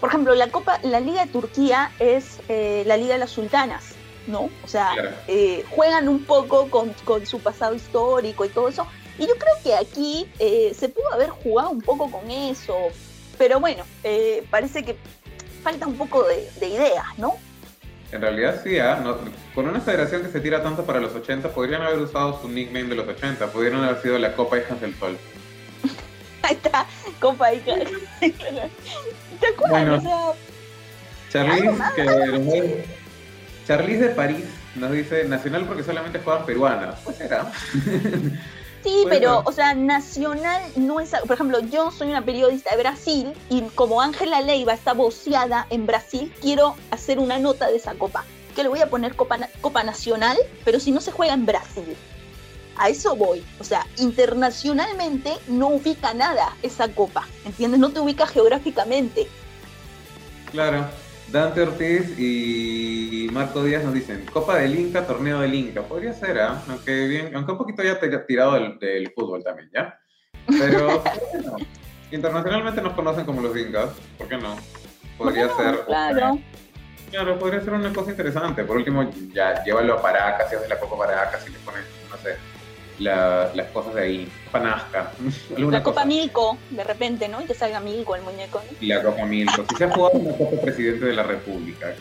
por 0.00 0.08
ejemplo, 0.08 0.34
la 0.34 0.48
Copa, 0.48 0.78
la 0.84 1.00
Liga 1.00 1.26
de 1.26 1.32
Turquía 1.32 1.90
es 1.98 2.40
eh, 2.48 2.84
la 2.86 2.96
Liga 2.96 3.14
de 3.14 3.18
las 3.18 3.30
Sultanas, 3.30 3.94
¿no? 4.28 4.50
O 4.62 4.68
sea, 4.68 4.92
eh, 5.26 5.64
juegan 5.70 6.08
un 6.08 6.24
poco 6.24 6.70
con, 6.70 6.92
con 7.04 7.26
su 7.26 7.40
pasado 7.40 7.74
histórico 7.74 8.44
y 8.44 8.48
todo 8.50 8.68
eso, 8.68 8.86
y 9.18 9.26
yo 9.26 9.34
creo 9.34 9.54
que 9.64 9.74
aquí 9.74 10.30
eh, 10.38 10.72
se 10.74 10.88
pudo 10.88 11.12
haber 11.12 11.30
jugado 11.30 11.70
un 11.70 11.80
poco 11.80 12.10
con 12.10 12.30
eso, 12.30 12.74
pero 13.36 13.58
bueno, 13.58 13.82
eh, 14.04 14.44
parece 14.50 14.84
que 14.84 14.96
falta 15.62 15.86
un 15.86 15.96
poco 15.96 16.24
de, 16.24 16.66
ideas, 16.66 17.06
¿no? 17.16 17.34
En 18.12 18.22
realidad 18.22 18.60
sí, 18.62 18.78
¿ah? 18.78 19.02
con 19.54 19.68
una 19.68 19.80
federación 19.80 20.22
que 20.22 20.28
se 20.28 20.40
tira 20.40 20.62
tanto 20.62 20.84
para 20.84 21.00
los 21.00 21.14
80, 21.14 21.50
podrían 21.50 21.82
haber 21.82 21.98
usado 21.98 22.40
su 22.40 22.48
nickname 22.48 22.88
de 22.88 22.94
los 22.94 23.08
80, 23.08 23.48
podrían 23.48 23.82
haber 23.82 24.00
sido 24.00 24.18
la 24.18 24.34
Copa 24.34 24.58
Hijas 24.58 24.80
del 24.80 24.94
Sol. 24.94 25.18
Ahí 26.42 26.54
está, 26.54 26.86
Copa 27.20 27.52
Hijas. 27.52 27.80
¿Te 28.20 29.46
acuerdas? 29.46 29.70
Bueno, 29.70 29.96
o 29.96 30.00
sea, 30.00 30.34
Charlize, 31.30 31.76
que, 31.96 32.84
Charlize 33.68 34.08
de 34.08 34.14
París 34.14 34.46
nos 34.76 34.90
dice 34.90 35.24
nacional 35.24 35.66
porque 35.66 35.84
solamente 35.84 36.18
juegan 36.20 36.46
peruanas. 36.46 36.98
Pues 37.04 37.20
era. 37.20 37.52
Sí, 38.82 39.04
pero, 39.10 39.42
o 39.44 39.52
sea, 39.52 39.74
nacional 39.74 40.62
no 40.76 41.00
es. 41.00 41.10
Por 41.10 41.32
ejemplo, 41.32 41.60
yo 41.60 41.90
soy 41.90 42.08
una 42.08 42.24
periodista 42.24 42.74
de 42.74 42.80
Brasil 42.82 43.34
y 43.50 43.60
como 43.74 44.00
Ángela 44.00 44.40
Leiva 44.40 44.72
está 44.72 44.94
boceada 44.94 45.66
en 45.68 45.84
Brasil, 45.84 46.32
quiero 46.40 46.76
hacer 46.90 47.18
una 47.18 47.38
nota 47.38 47.66
de 47.66 47.76
esa 47.76 47.92
copa. 47.92 48.24
Que 48.56 48.62
le 48.62 48.70
voy 48.70 48.80
a 48.80 48.88
poner 48.88 49.14
copa, 49.14 49.38
copa 49.60 49.84
nacional, 49.84 50.38
pero 50.64 50.80
si 50.80 50.90
no 50.90 51.02
se 51.02 51.12
juega 51.12 51.34
en 51.34 51.44
Brasil. 51.44 51.94
A 52.78 52.88
eso 52.88 53.16
voy. 53.16 53.44
O 53.60 53.64
sea, 53.64 53.86
internacionalmente 53.98 55.34
no 55.46 55.68
ubica 55.68 56.14
nada 56.14 56.56
esa 56.62 56.88
copa. 56.88 57.26
¿Entiendes? 57.44 57.80
No 57.80 57.90
te 57.90 58.00
ubica 58.00 58.26
geográficamente. 58.26 59.28
Claro. 60.52 60.88
Dante 61.30 61.60
Ortiz 61.62 62.18
y 62.18 63.28
Marco 63.32 63.62
Díaz 63.62 63.84
nos 63.84 63.92
dicen, 63.92 64.24
Copa 64.32 64.56
del 64.56 64.78
Inca, 64.78 65.06
Torneo 65.06 65.40
del 65.40 65.54
Inca. 65.54 65.82
Podría 65.82 66.12
ser, 66.12 66.40
¿ah? 66.40 66.62
Aunque, 66.68 67.06
bien, 67.06 67.36
aunque 67.36 67.52
un 67.52 67.58
poquito 67.58 67.82
ya 67.82 68.00
te 68.00 68.08
tirado 68.20 68.54
del, 68.54 68.78
del 68.78 69.12
fútbol 69.12 69.44
también, 69.44 69.70
¿ya? 69.72 69.98
Pero 70.46 71.02
internacionalmente 72.10 72.80
nos 72.80 72.94
conocen 72.94 73.26
como 73.26 73.42
los 73.42 73.56
Incas, 73.56 73.90
¿por 74.16 74.28
qué 74.28 74.38
no? 74.38 74.56
Podría 75.18 75.54
ser... 75.54 75.84
Claro. 75.84 76.38
Claro, 77.10 77.38
podría 77.38 77.60
ser 77.60 77.72
una 77.72 77.92
cosa 77.92 78.10
interesante. 78.10 78.64
Por 78.64 78.76
último, 78.76 79.10
ya 79.32 79.64
llévalo 79.64 79.94
a 79.94 80.02
Paracas, 80.02 80.50
si 80.50 80.56
haces 80.56 80.68
la 80.68 80.78
Copa 80.78 80.98
Paracas 80.98 81.46
y 81.46 81.52
le 81.52 81.58
pones, 81.60 81.84
no 82.10 82.16
sé, 82.18 82.36
las 82.98 83.66
cosas 83.72 83.94
de 83.94 84.02
ahí. 84.02 84.32
Panasca. 84.50 85.12
La 85.56 85.82
Copa 85.82 86.04
Milco, 86.04 86.58
de 86.70 86.84
repente, 86.84 87.28
¿no? 87.28 87.42
Y 87.42 87.46
que 87.46 87.54
salga 87.54 87.80
Milco 87.80 88.16
el 88.16 88.22
muñeco. 88.22 88.62
¿no? 88.64 88.86
La 88.86 89.02
Copa 89.02 89.24
Milco. 89.24 89.64
Si 89.68 89.76
se 89.76 89.84
ha 89.84 89.90
jugado 89.90 90.18
una 90.18 90.36
Copa 90.36 90.60
Presidente 90.62 91.06
de 91.06 91.12
la 91.12 91.22
República. 91.22 91.94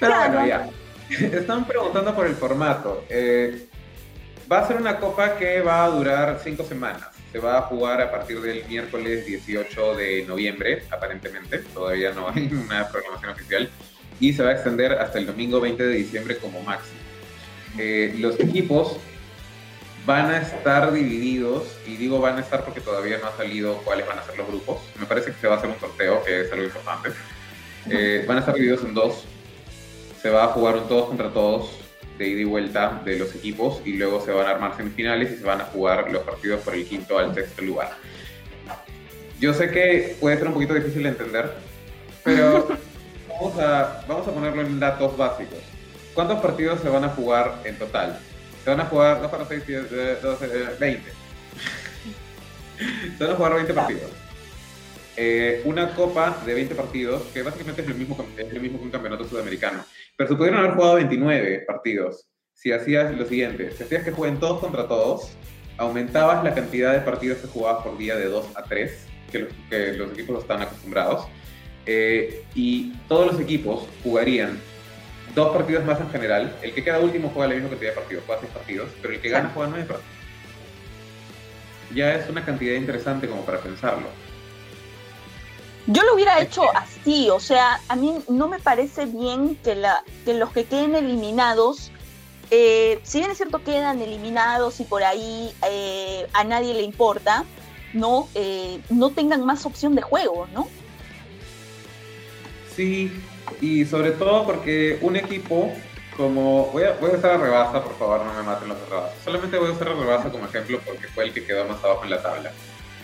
Pero 0.00 0.16
bueno, 0.16 0.46
ya. 0.46 0.68
Están 1.10 1.66
preguntando 1.66 2.14
por 2.14 2.26
el 2.26 2.34
formato. 2.34 3.04
Eh, 3.08 3.66
va 4.50 4.60
a 4.60 4.66
ser 4.66 4.76
una 4.76 4.98
copa 4.98 5.36
que 5.36 5.60
va 5.60 5.84
a 5.84 5.88
durar 5.88 6.40
cinco 6.42 6.64
semanas. 6.64 7.08
Se 7.32 7.38
va 7.38 7.58
a 7.58 7.62
jugar 7.62 8.00
a 8.00 8.10
partir 8.10 8.40
del 8.40 8.64
miércoles 8.66 9.26
18 9.26 9.96
de 9.96 10.24
noviembre, 10.24 10.84
aparentemente. 10.90 11.58
Todavía 11.58 12.12
no 12.12 12.28
hay 12.28 12.46
una 12.52 12.88
programación 12.88 13.32
oficial. 13.32 13.70
Y 14.20 14.32
se 14.32 14.42
va 14.42 14.50
a 14.50 14.52
extender 14.52 14.92
hasta 14.92 15.18
el 15.18 15.26
domingo 15.26 15.60
20 15.60 15.82
de 15.82 15.94
diciembre 15.94 16.36
como 16.38 16.62
máximo. 16.62 17.00
Eh, 17.76 18.14
los 18.18 18.38
equipos 18.38 18.98
van 20.06 20.30
a 20.30 20.38
estar 20.38 20.92
divididos, 20.92 21.64
y 21.86 21.96
digo 21.96 22.20
van 22.20 22.36
a 22.36 22.40
estar 22.40 22.64
porque 22.64 22.80
todavía 22.80 23.18
no 23.18 23.28
ha 23.28 23.36
salido 23.36 23.78
cuáles 23.84 24.06
van 24.06 24.18
a 24.18 24.24
ser 24.24 24.36
los 24.36 24.46
grupos. 24.46 24.78
Me 24.98 25.06
parece 25.06 25.32
que 25.32 25.38
se 25.40 25.46
va 25.46 25.54
a 25.54 25.58
hacer 25.58 25.70
un 25.70 25.80
sorteo, 25.80 26.22
que 26.22 26.42
es 26.42 26.52
algo 26.52 26.64
importante. 26.64 27.10
Eh, 27.90 28.24
van 28.26 28.38
a 28.38 28.40
estar 28.40 28.54
divididos 28.54 28.84
en 28.84 28.94
dos. 28.94 29.24
Se 30.20 30.30
va 30.30 30.44
a 30.44 30.48
jugar 30.48 30.76
un 30.76 30.88
todos 30.88 31.08
contra 31.08 31.30
todos 31.30 31.70
de 32.18 32.28
ida 32.28 32.40
y 32.42 32.44
vuelta 32.44 33.02
de 33.04 33.18
los 33.18 33.34
equipos 33.34 33.82
y 33.84 33.94
luego 33.94 34.24
se 34.24 34.30
van 34.30 34.46
a 34.46 34.50
armar 34.50 34.76
semifinales 34.76 35.32
y 35.32 35.36
se 35.36 35.44
van 35.44 35.60
a 35.60 35.64
jugar 35.64 36.10
los 36.12 36.22
partidos 36.22 36.60
por 36.60 36.74
el 36.74 36.86
quinto 36.86 37.18
al 37.18 37.34
sexto 37.34 37.62
lugar. 37.62 37.90
Yo 39.40 39.52
sé 39.52 39.70
que 39.70 40.16
puede 40.20 40.38
ser 40.38 40.46
un 40.46 40.54
poquito 40.54 40.74
difícil 40.74 41.02
de 41.02 41.08
entender, 41.08 41.52
pero 42.22 42.68
vamos 43.28 43.58
a, 43.58 44.04
vamos 44.06 44.28
a 44.28 44.30
ponerlo 44.30 44.62
en 44.62 44.78
datos 44.78 45.16
básicos. 45.16 45.58
¿Cuántos 46.14 46.40
partidos 46.40 46.80
se 46.80 46.88
van 46.88 47.04
a 47.04 47.08
jugar 47.08 47.60
en 47.64 47.76
total? 47.76 48.18
Se 48.64 48.70
van 48.70 48.80
a 48.80 48.86
jugar 48.86 49.20
2 49.20 49.30
para 49.30 49.44
6, 49.44 49.62
12, 50.22 50.46
20. 50.80 51.10
Se 53.18 53.24
van 53.24 53.32
a 53.32 53.36
jugar 53.36 53.54
20 53.54 53.74
partidos. 53.74 54.10
Eh, 55.16 55.60
una 55.66 55.94
copa 55.94 56.42
de 56.46 56.54
20 56.54 56.74
partidos, 56.74 57.22
que 57.34 57.42
básicamente 57.42 57.82
es 57.82 57.88
lo, 57.88 57.94
mismo, 57.94 58.26
es 58.36 58.52
lo 58.52 58.60
mismo 58.60 58.78
que 58.78 58.84
un 58.84 58.90
campeonato 58.90 59.28
sudamericano. 59.28 59.84
Pero 60.16 60.30
se 60.30 60.34
pudieron 60.34 60.60
haber 60.60 60.72
jugado 60.72 60.94
29 60.94 61.64
partidos 61.66 62.26
si 62.54 62.72
hacías 62.72 63.14
lo 63.14 63.26
siguiente: 63.26 63.70
si 63.70 63.82
hacías 63.82 64.02
que 64.02 64.12
jueguen 64.12 64.40
todos 64.40 64.60
contra 64.60 64.88
todos, 64.88 65.36
aumentabas 65.76 66.42
la 66.42 66.54
cantidad 66.54 66.94
de 66.94 67.00
partidos 67.00 67.38
que 67.38 67.48
jugabas 67.48 67.84
por 67.84 67.98
día 67.98 68.16
de 68.16 68.28
2 68.28 68.46
a 68.56 68.64
3, 68.64 69.06
que 69.30 69.38
los, 69.40 69.52
que 69.68 69.92
los 69.92 70.12
equipos 70.12 70.40
están 70.40 70.62
acostumbrados, 70.62 71.26
eh, 71.84 72.44
y 72.54 72.94
todos 73.08 73.32
los 73.32 73.40
equipos 73.40 73.86
jugarían 74.02 74.58
dos 75.34 75.54
partidos 75.54 75.84
más 75.84 76.00
en 76.00 76.10
general. 76.10 76.56
El 76.62 76.74
que 76.74 76.84
queda 76.84 76.98
último 76.98 77.30
juega 77.32 77.48
la 77.48 77.54
misma 77.54 77.70
cantidad 77.70 77.90
de 77.90 77.96
partidos, 77.96 78.24
juega 78.26 78.40
seis 78.40 78.52
partidos, 78.52 78.88
pero 79.02 79.14
el 79.14 79.20
que 79.20 79.28
gana 79.28 79.50
juega 79.52 79.70
nueve 79.70 79.86
partidos. 79.86 80.14
Ya 81.94 82.14
es 82.14 82.28
una 82.28 82.44
cantidad 82.44 82.74
interesante 82.74 83.28
como 83.28 83.44
para 83.44 83.58
pensarlo. 83.58 84.08
Yo 85.86 86.02
lo 86.02 86.14
hubiera 86.14 86.40
hecho 86.40 86.62
así, 86.74 87.28
o 87.28 87.38
sea, 87.38 87.78
a 87.88 87.96
mí 87.96 88.18
no 88.28 88.48
me 88.48 88.58
parece 88.58 89.04
bien 89.04 89.56
que, 89.56 89.74
la, 89.74 90.02
que 90.24 90.32
los 90.32 90.50
que 90.50 90.64
queden 90.64 90.94
eliminados, 90.94 91.90
eh, 92.50 93.00
si 93.02 93.18
bien 93.18 93.30
es 93.30 93.36
cierto 93.36 93.62
quedan 93.62 94.00
eliminados 94.00 94.80
y 94.80 94.84
por 94.84 95.04
ahí 95.04 95.52
eh, 95.68 96.26
a 96.32 96.42
nadie 96.42 96.72
le 96.72 96.82
importa, 96.82 97.44
no, 97.92 98.28
eh, 98.34 98.80
no 98.88 99.10
tengan 99.10 99.44
más 99.44 99.66
opción 99.66 99.94
de 99.94 100.00
juego, 100.00 100.48
¿no? 100.54 100.68
Sí, 102.74 103.12
y 103.60 103.84
sobre 103.84 104.12
todo 104.12 104.44
porque 104.44 104.98
un 105.02 105.16
equipo 105.16 105.72
como... 106.16 106.70
Voy 106.72 106.84
a, 106.84 106.92
voy 106.92 107.10
a 107.10 107.14
usar 107.14 107.32
a 107.32 107.36
Rebasa, 107.38 107.82
por 107.82 107.96
favor, 107.98 108.24
no 108.24 108.32
me 108.34 108.42
maten 108.42 108.68
los 108.68 108.80
de 108.80 108.86
Rebasa. 108.86 109.14
Solamente 109.24 109.58
voy 109.58 109.70
a 109.70 109.72
usar 109.72 109.88
a 109.88 109.94
Rebasa 109.94 110.30
como 110.30 110.46
ejemplo 110.46 110.80
porque 110.86 111.08
fue 111.08 111.24
el 111.24 111.32
que 111.32 111.44
quedó 111.44 111.64
más 111.66 111.82
abajo 111.82 112.04
en 112.04 112.10
la 112.10 112.22
tabla. 112.22 112.52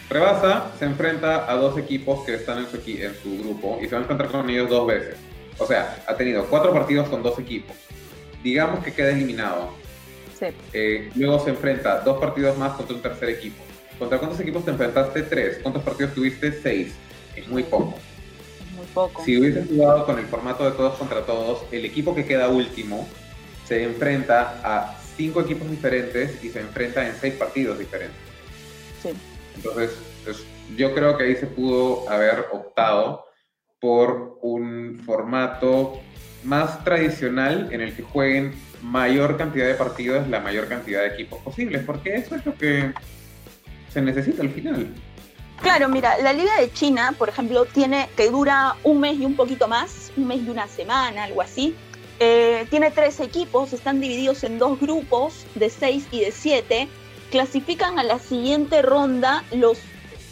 Rebasa 0.09 0.73
se 0.79 0.87
enfrenta 0.87 1.51
a 1.51 1.55
dos 1.55 1.79
equipos 1.79 2.25
que 2.25 2.35
están 2.35 2.59
en 2.59 2.67
su, 2.67 2.77
en 2.77 3.15
su 3.23 3.43
grupo 3.43 3.79
y 3.81 3.87
se 3.87 3.95
va 3.95 4.01
a 4.01 4.05
encontrar 4.05 4.31
con 4.31 4.49
ellos 4.51 4.69
dos 4.69 4.87
veces. 4.87 5.17
O 5.59 5.67
sea, 5.67 6.03
ha 6.07 6.17
tenido 6.17 6.47
cuatro 6.47 6.73
partidos 6.73 7.09
con 7.09 7.23
dos 7.23 7.39
equipos. 7.39 7.77
Digamos 8.43 8.83
que 8.83 8.93
queda 8.93 9.11
eliminado. 9.11 9.75
Sí. 10.39 10.47
Eh, 10.73 11.11
luego 11.15 11.39
se 11.45 11.51
enfrenta 11.51 12.01
dos 12.01 12.19
partidos 12.19 12.57
más 12.57 12.73
contra 12.73 12.97
un 12.97 13.03
tercer 13.03 13.29
equipo. 13.29 13.63
¿Contra 13.99 14.19
cuántos 14.19 14.41
equipos 14.41 14.65
te 14.65 14.71
enfrentaste? 14.71 15.23
Tres. 15.25 15.59
¿Cuántos 15.63 15.83
partidos 15.83 16.15
tuviste? 16.15 16.51
Seis. 16.53 16.95
Es 17.37 17.47
muy 17.47 17.63
poco. 17.63 17.99
Si 19.25 19.39
hubiese 19.39 19.65
jugado 19.65 20.07
con 20.07 20.19
el 20.19 20.27
formato 20.27 20.65
de 20.65 20.73
todos 20.73 20.99
contra 20.99 21.25
todos, 21.25 21.63
el 21.71 21.85
equipo 21.85 22.15
que 22.15 22.25
queda 22.25 22.49
último 22.49 23.09
se 23.65 23.85
enfrenta 23.85 24.61
a 24.65 24.99
cinco 25.17 25.41
equipos 25.43 25.71
diferentes 25.71 26.43
y 26.43 26.49
se 26.49 26.61
enfrenta 26.61 27.07
en 27.07 27.15
seis 27.15 27.35
partidos 27.35 27.79
diferentes. 27.79 28.19
Sí. 29.03 29.11
Entonces, 29.55 29.93
pues, 30.25 30.45
yo 30.77 30.95
creo 30.95 31.17
que 31.17 31.25
ahí 31.25 31.37
se 31.37 31.47
pudo 31.47 32.09
haber 32.09 32.47
optado 32.53 33.25
por 33.81 34.39
un 34.43 35.01
formato 35.05 36.01
más 36.45 36.83
tradicional 36.85 37.69
en 37.71 37.81
el 37.81 37.95
que 37.95 38.03
jueguen 38.03 38.55
mayor 38.83 39.37
cantidad 39.37 39.67
de 39.67 39.75
partidos, 39.75 40.29
la 40.29 40.41
mayor 40.41 40.69
cantidad 40.69 41.03
de 41.03 41.09
equipos 41.09 41.41
posibles, 41.43 41.83
porque 41.85 42.15
eso 42.15 42.35
es 42.35 42.45
lo 42.47 42.55
que 42.55 42.93
se 43.93 44.01
necesita 44.01 44.43
al 44.43 44.51
final. 44.51 44.89
Claro, 45.63 45.91
mira, 45.91 46.17
la 46.19 46.33
Liga 46.33 46.57
de 46.59 46.73
China, 46.73 47.15
por 47.19 47.29
ejemplo, 47.29 47.67
tiene 47.67 48.09
que 48.17 48.31
dura 48.31 48.77
un 48.83 49.01
mes 49.01 49.19
y 49.19 49.27
un 49.27 49.37
poquito 49.37 49.69
más, 49.69 50.11
un 50.17 50.27
mes 50.27 50.41
y 50.47 50.49
una 50.49 50.67
semana, 50.67 51.25
algo 51.25 51.43
así. 51.43 51.77
Eh, 52.19 52.67
tiene 52.71 52.91
tres 52.91 53.21
equipos, 53.21 53.75
están 53.75 54.01
divididos 54.01 54.43
en 54.43 54.59
dos 54.59 54.81
grupos 54.81 55.47
de 55.55 55.69
seis 55.69 56.07
y 56.11 56.21
de 56.21 56.33
siete. 56.33 56.89
Clasifican 57.31 57.99
a 57.99 58.05
la 58.05 58.19
siguiente 58.19 58.81
ronda 58.81 59.45
los 59.53 59.79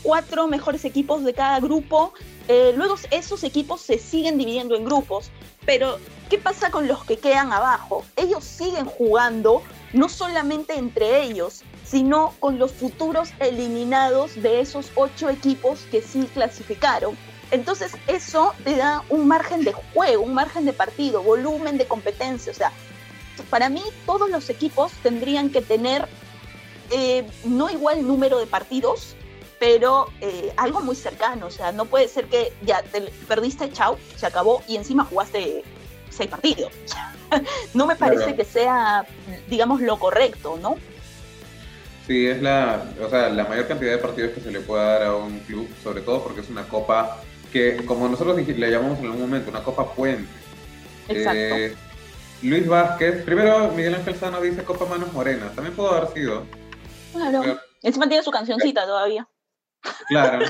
cuatro 0.02 0.48
mejores 0.48 0.86
equipos 0.86 1.22
de 1.24 1.34
cada 1.34 1.60
grupo. 1.60 2.14
Eh, 2.48 2.72
luego 2.74 2.96
esos 3.10 3.44
equipos 3.44 3.82
se 3.82 3.98
siguen 3.98 4.38
dividiendo 4.38 4.76
en 4.76 4.84
grupos. 4.86 5.30
Pero, 5.66 5.98
¿qué 6.30 6.38
pasa 6.38 6.70
con 6.70 6.88
los 6.88 7.04
que 7.04 7.18
quedan 7.18 7.52
abajo? 7.52 8.02
Ellos 8.16 8.44
siguen 8.44 8.86
jugando 8.86 9.62
no 9.92 10.08
solamente 10.08 10.74
entre 10.74 11.22
ellos, 11.22 11.62
sino 11.90 12.34
con 12.40 12.58
los 12.58 12.72
futuros 12.72 13.30
eliminados 13.40 14.40
de 14.42 14.60
esos 14.60 14.90
ocho 14.94 15.28
equipos 15.30 15.80
que 15.90 16.02
sí 16.02 16.28
clasificaron. 16.34 17.16
Entonces 17.50 17.92
eso 18.06 18.52
te 18.62 18.76
da 18.76 19.02
un 19.08 19.26
margen 19.26 19.64
de 19.64 19.72
juego, 19.72 20.22
un 20.22 20.34
margen 20.34 20.66
de 20.66 20.74
partido, 20.74 21.22
volumen 21.22 21.78
de 21.78 21.86
competencia. 21.86 22.52
O 22.52 22.54
sea, 22.54 22.72
para 23.48 23.70
mí 23.70 23.82
todos 24.04 24.28
los 24.28 24.50
equipos 24.50 24.92
tendrían 25.02 25.48
que 25.50 25.62
tener 25.62 26.06
eh, 26.90 27.26
no 27.44 27.70
igual 27.70 28.06
número 28.06 28.38
de 28.38 28.46
partidos, 28.46 29.16
pero 29.58 30.08
eh, 30.20 30.52
algo 30.58 30.82
muy 30.82 30.94
cercano. 30.94 31.46
O 31.46 31.50
sea, 31.50 31.72
no 31.72 31.86
puede 31.86 32.08
ser 32.08 32.26
que 32.26 32.52
ya 32.62 32.82
te 32.82 33.00
perdiste, 33.26 33.72
chao, 33.72 33.98
se 34.16 34.26
acabó 34.26 34.62
y 34.68 34.76
encima 34.76 35.04
jugaste 35.04 35.64
seis 36.10 36.28
partidos. 36.28 36.70
no 37.72 37.86
me 37.86 37.96
parece 37.96 38.36
que 38.36 38.44
sea, 38.44 39.06
digamos, 39.48 39.80
lo 39.80 39.98
correcto, 39.98 40.58
¿no? 40.60 40.76
Sí, 42.08 42.26
es 42.26 42.40
la, 42.40 42.82
o 43.04 43.10
sea, 43.10 43.28
la 43.28 43.44
mayor 43.44 43.68
cantidad 43.68 43.90
de 43.92 43.98
partidos 43.98 44.32
que 44.32 44.40
se 44.40 44.50
le 44.50 44.60
puede 44.60 44.82
dar 44.82 45.02
a 45.02 45.14
un 45.14 45.40
club, 45.40 45.68
sobre 45.84 46.00
todo 46.00 46.24
porque 46.24 46.40
es 46.40 46.48
una 46.48 46.66
copa 46.66 47.20
que, 47.52 47.84
como 47.84 48.08
nosotros 48.08 48.34
le 48.34 48.70
llamamos 48.70 48.98
en 48.98 49.04
algún 49.04 49.20
momento, 49.20 49.50
una 49.50 49.62
copa 49.62 49.92
puente. 49.92 50.26
Exacto. 51.06 51.38
Eh, 51.38 51.74
Luis 52.42 52.66
Vázquez, 52.66 53.24
primero 53.24 53.70
Miguel 53.72 53.96
Ángel 53.96 54.14
Sano 54.14 54.40
dice 54.40 54.64
Copa 54.64 54.86
Manos 54.86 55.12
Morenas, 55.12 55.54
también 55.54 55.76
pudo 55.76 55.92
haber 55.92 56.08
sido. 56.14 56.46
Claro, 57.12 57.60
encima 57.82 58.08
tiene 58.08 58.22
su 58.22 58.30
cancioncita 58.30 58.86
todavía. 58.86 59.28
Claro. 60.08 60.46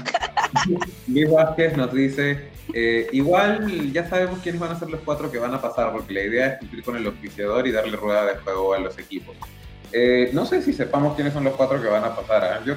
Luis 1.09 1.29
Vázquez 1.29 1.77
nos 1.77 1.93
dice, 1.93 2.51
eh, 2.73 3.09
igual 3.11 3.93
ya 3.93 4.09
sabemos 4.09 4.39
quiénes 4.45 4.61
van 4.61 4.71
a 4.71 4.79
ser 4.79 4.91
los 4.91 5.01
cuatro 5.01 5.29
que 5.29 5.39
van 5.39 5.55
a 5.55 5.61
pasar, 5.61 5.91
porque 5.91 6.15
la 6.15 6.23
idea 6.23 6.47
es 6.47 6.59
cumplir 6.61 6.85
con 6.85 6.97
el 6.97 7.07
oficiador 7.09 7.67
y 7.67 7.73
darle 7.73 7.97
rueda 7.97 8.27
de 8.27 8.37
juego 8.37 8.75
a 8.75 8.79
los 8.79 8.97
equipos. 8.97 9.37
Eh, 9.93 10.31
no 10.33 10.45
sé 10.45 10.63
si 10.63 10.73
sepamos 10.73 11.15
quiénes 11.15 11.33
son 11.33 11.45
los 11.45 11.55
cuatro 11.55 11.81
que 11.81 11.89
van 11.89 12.05
a 12.05 12.15
pasar. 12.15 12.61
¿eh? 12.61 12.65
Yo 12.67 12.75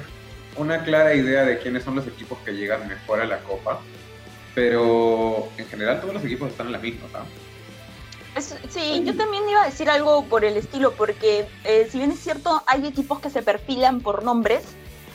una 0.56 0.84
clara 0.84 1.14
idea 1.14 1.44
de 1.44 1.58
quiénes 1.58 1.84
son 1.84 1.94
los 1.96 2.06
equipos 2.06 2.38
que 2.44 2.52
llegan 2.52 2.86
mejor 2.88 3.20
a 3.20 3.26
la 3.26 3.38
Copa, 3.38 3.80
pero 4.54 5.48
en 5.56 5.66
general 5.66 6.00
todos 6.00 6.14
los 6.14 6.24
equipos 6.24 6.50
están 6.50 6.66
en 6.66 6.72
la 6.72 6.78
misma, 6.78 7.08
sí, 8.70 9.02
yo 9.04 9.14
también 9.14 9.46
iba 9.48 9.62
a 9.62 9.66
decir 9.66 9.90
algo 9.90 10.24
por 10.24 10.44
el 10.44 10.56
estilo, 10.56 10.92
porque 10.92 11.46
eh, 11.64 11.88
si 11.90 11.98
bien 11.98 12.12
es 12.12 12.20
cierto, 12.20 12.62
hay 12.66 12.86
equipos 12.86 13.20
que 13.20 13.28
se 13.30 13.42
perfilan 13.42 14.00
por 14.00 14.24
nombres, 14.24 14.64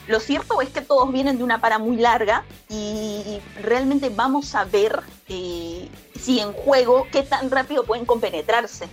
Lo 0.06 0.20
cierto 0.20 0.62
es 0.62 0.70
que 0.70 0.80
todos 0.80 1.12
vienen 1.12 1.36
de 1.36 1.44
una 1.44 1.60
para 1.60 1.78
muy 1.78 1.96
larga 1.96 2.42
y 2.70 3.40
realmente 3.60 4.08
vamos 4.08 4.54
a 4.54 4.64
ver 4.64 5.00
eh, 5.28 5.86
si 6.18 6.40
en 6.40 6.54
juego 6.54 7.06
qué 7.12 7.22
tan 7.22 7.50
rápido 7.50 7.84
pueden 7.84 8.06
compenetrarse. 8.06 8.88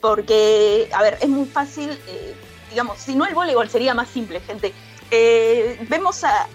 Porque, 0.00 0.88
a 0.92 1.02
ver, 1.02 1.18
es 1.20 1.28
muy 1.28 1.46
fácil, 1.46 1.90
eh, 2.06 2.34
digamos, 2.70 2.98
si 2.98 3.14
no 3.14 3.26
el 3.26 3.34
voleibol 3.34 3.68
sería 3.68 3.94
más 3.94 4.08
simple, 4.08 4.40
gente. 4.40 4.72
Eh, 5.10 5.78
vemos 5.88 6.22
a, 6.24 6.48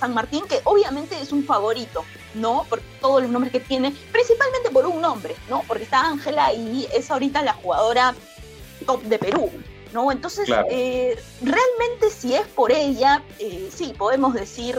San 0.00 0.14
Martín 0.14 0.44
que 0.48 0.60
obviamente 0.64 1.20
es 1.20 1.30
un 1.30 1.44
favorito, 1.44 2.04
¿no? 2.34 2.66
Por 2.68 2.80
todos 3.00 3.22
los 3.22 3.30
nombres 3.30 3.52
que 3.52 3.60
tiene, 3.60 3.94
principalmente 4.10 4.70
por 4.70 4.86
un 4.86 5.00
nombre, 5.00 5.36
¿no? 5.48 5.62
Porque 5.68 5.84
está 5.84 6.00
Ángela 6.00 6.52
y 6.52 6.88
es 6.92 7.10
ahorita 7.10 7.42
la 7.42 7.52
jugadora 7.52 8.14
top 8.84 9.02
de 9.02 9.18
Perú, 9.18 9.50
¿no? 9.92 10.10
Entonces, 10.10 10.48
eh, 10.70 11.16
realmente 11.40 12.10
si 12.10 12.34
es 12.34 12.46
por 12.48 12.72
ella, 12.72 13.22
eh, 13.38 13.70
sí, 13.72 13.94
podemos 13.96 14.34
decir 14.34 14.76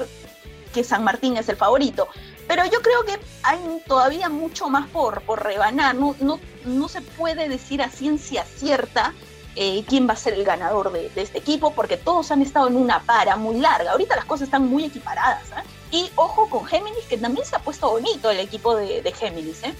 que 0.73 0.83
San 0.83 1.03
Martín 1.05 1.37
es 1.37 1.47
el 1.47 1.55
favorito. 1.55 2.09
Pero 2.47 2.63
yo 2.65 2.81
creo 2.81 3.03
que 3.05 3.19
hay 3.43 3.59
todavía 3.87 4.29
mucho 4.29 4.69
más 4.69 4.87
por, 4.89 5.21
por 5.21 5.43
rebanar. 5.43 5.95
No, 5.95 6.15
no, 6.19 6.39
no 6.65 6.87
se 6.87 7.01
puede 7.01 7.49
decir 7.49 7.81
a 7.81 7.89
ciencia 7.89 8.43
cierta 8.43 9.13
eh, 9.55 9.83
quién 9.87 10.07
va 10.07 10.13
a 10.13 10.17
ser 10.17 10.33
el 10.33 10.43
ganador 10.43 10.91
de, 10.91 11.09
este 11.15 11.37
equipo, 11.37 11.73
porque 11.73 11.97
todos 11.97 12.29
han 12.31 12.41
estado 12.41 12.67
en 12.67 12.75
una 12.75 12.99
para 13.01 13.35
muy 13.35 13.59
larga. 13.59 13.91
Ahorita 13.91 14.15
las 14.15 14.25
cosas 14.25 14.47
están 14.47 14.67
muy 14.67 14.85
equiparadas. 14.85 15.43
Y 15.91 16.09
ojo 16.15 16.49
con 16.49 16.65
Géminis, 16.65 17.05
que 17.05 17.17
también 17.17 17.45
se 17.45 17.55
ha 17.55 17.59
puesto 17.59 17.89
bonito 17.89 18.29
el 18.29 18.39
equipo 18.39 18.75
de, 18.75 19.01
de 19.01 19.11
Géminis. 19.13 19.63
¿eh? 19.63 19.73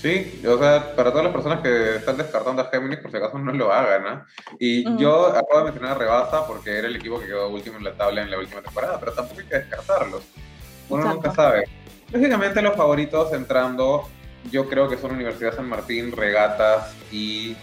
Sí, 0.00 0.40
o 0.46 0.56
sea, 0.58 0.94
para 0.94 1.10
todas 1.10 1.24
las 1.24 1.32
personas 1.32 1.60
que 1.62 1.96
están 1.96 2.16
descartando 2.16 2.62
a 2.62 2.70
Géminis, 2.70 3.00
por 3.00 3.10
si 3.10 3.16
acaso 3.16 3.38
no 3.38 3.52
lo 3.52 3.72
hagan, 3.72 4.04
¿no? 4.04 4.26
Y 4.60 4.84
yo 4.98 5.26
acabo 5.26 5.58
de 5.58 5.64
mencionar 5.64 5.92
a 5.92 5.94
Rebasa 5.94 6.46
porque 6.46 6.78
era 6.78 6.86
el 6.86 6.96
equipo 6.96 7.18
que 7.18 7.26
quedó 7.26 7.48
último 7.48 7.78
en 7.78 7.84
la 7.84 7.94
tabla 7.94 8.22
en 8.22 8.30
la 8.30 8.38
última 8.38 8.62
temporada, 8.62 9.00
pero 9.00 9.12
tampoco 9.12 9.40
hay 9.40 9.46
que 9.46 9.58
descartarlos. 9.58 10.22
Uno 10.88 11.14
nunca 11.14 11.34
sabe. 11.34 11.64
Lógicamente 12.12 12.62
los 12.62 12.76
favoritos 12.76 13.32
entrando, 13.32 14.08
yo 14.50 14.68
creo 14.68 14.88
que 14.88 14.96
son 14.96 15.12
Universidad 15.12 15.54
San 15.54 15.68
Martín, 15.68 16.12
Regatas 16.12 16.94
y 17.10 17.56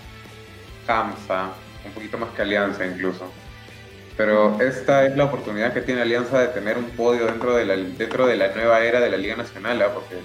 Kamsa, 0.85 1.51
un 1.85 1.91
poquito 1.93 2.17
más 2.17 2.29
que 2.31 2.41
Alianza 2.41 2.85
incluso. 2.85 3.31
Pero 4.15 4.61
esta 4.61 5.05
es 5.05 5.17
la 5.17 5.25
oportunidad 5.25 5.73
que 5.73 5.81
tiene 5.81 6.01
Alianza 6.01 6.39
de 6.39 6.49
tener 6.49 6.77
un 6.77 6.89
podio 6.91 7.25
dentro 7.25 7.55
de 7.55 7.65
la, 7.65 7.75
dentro 7.75 8.27
de 8.27 8.35
la 8.35 8.53
nueva 8.53 8.83
era 8.83 8.99
de 8.99 9.09
la 9.09 9.17
Liga 9.17 9.35
Nacional, 9.35 9.81
¿ah? 9.81 9.91
porque 9.93 10.17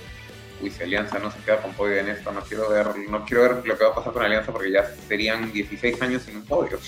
uy, 0.60 0.70
si 0.70 0.82
Alianza 0.82 1.18
no 1.18 1.30
se 1.30 1.38
queda 1.38 1.62
con 1.62 1.72
podio 1.72 1.96
en 1.96 2.08
esto, 2.08 2.30
no 2.32 2.40
quiero 2.42 2.68
ver, 2.68 2.86
no 3.08 3.24
quiero 3.24 3.42
ver 3.42 3.66
lo 3.66 3.78
que 3.78 3.84
va 3.84 3.90
a 3.90 3.94
pasar 3.94 4.12
con 4.12 4.24
Alianza 4.24 4.52
porque 4.52 4.70
ya 4.72 4.84
serían 5.08 5.50
16 5.52 6.02
años 6.02 6.22
sin 6.22 6.36
un 6.36 6.44
podio. 6.44 6.78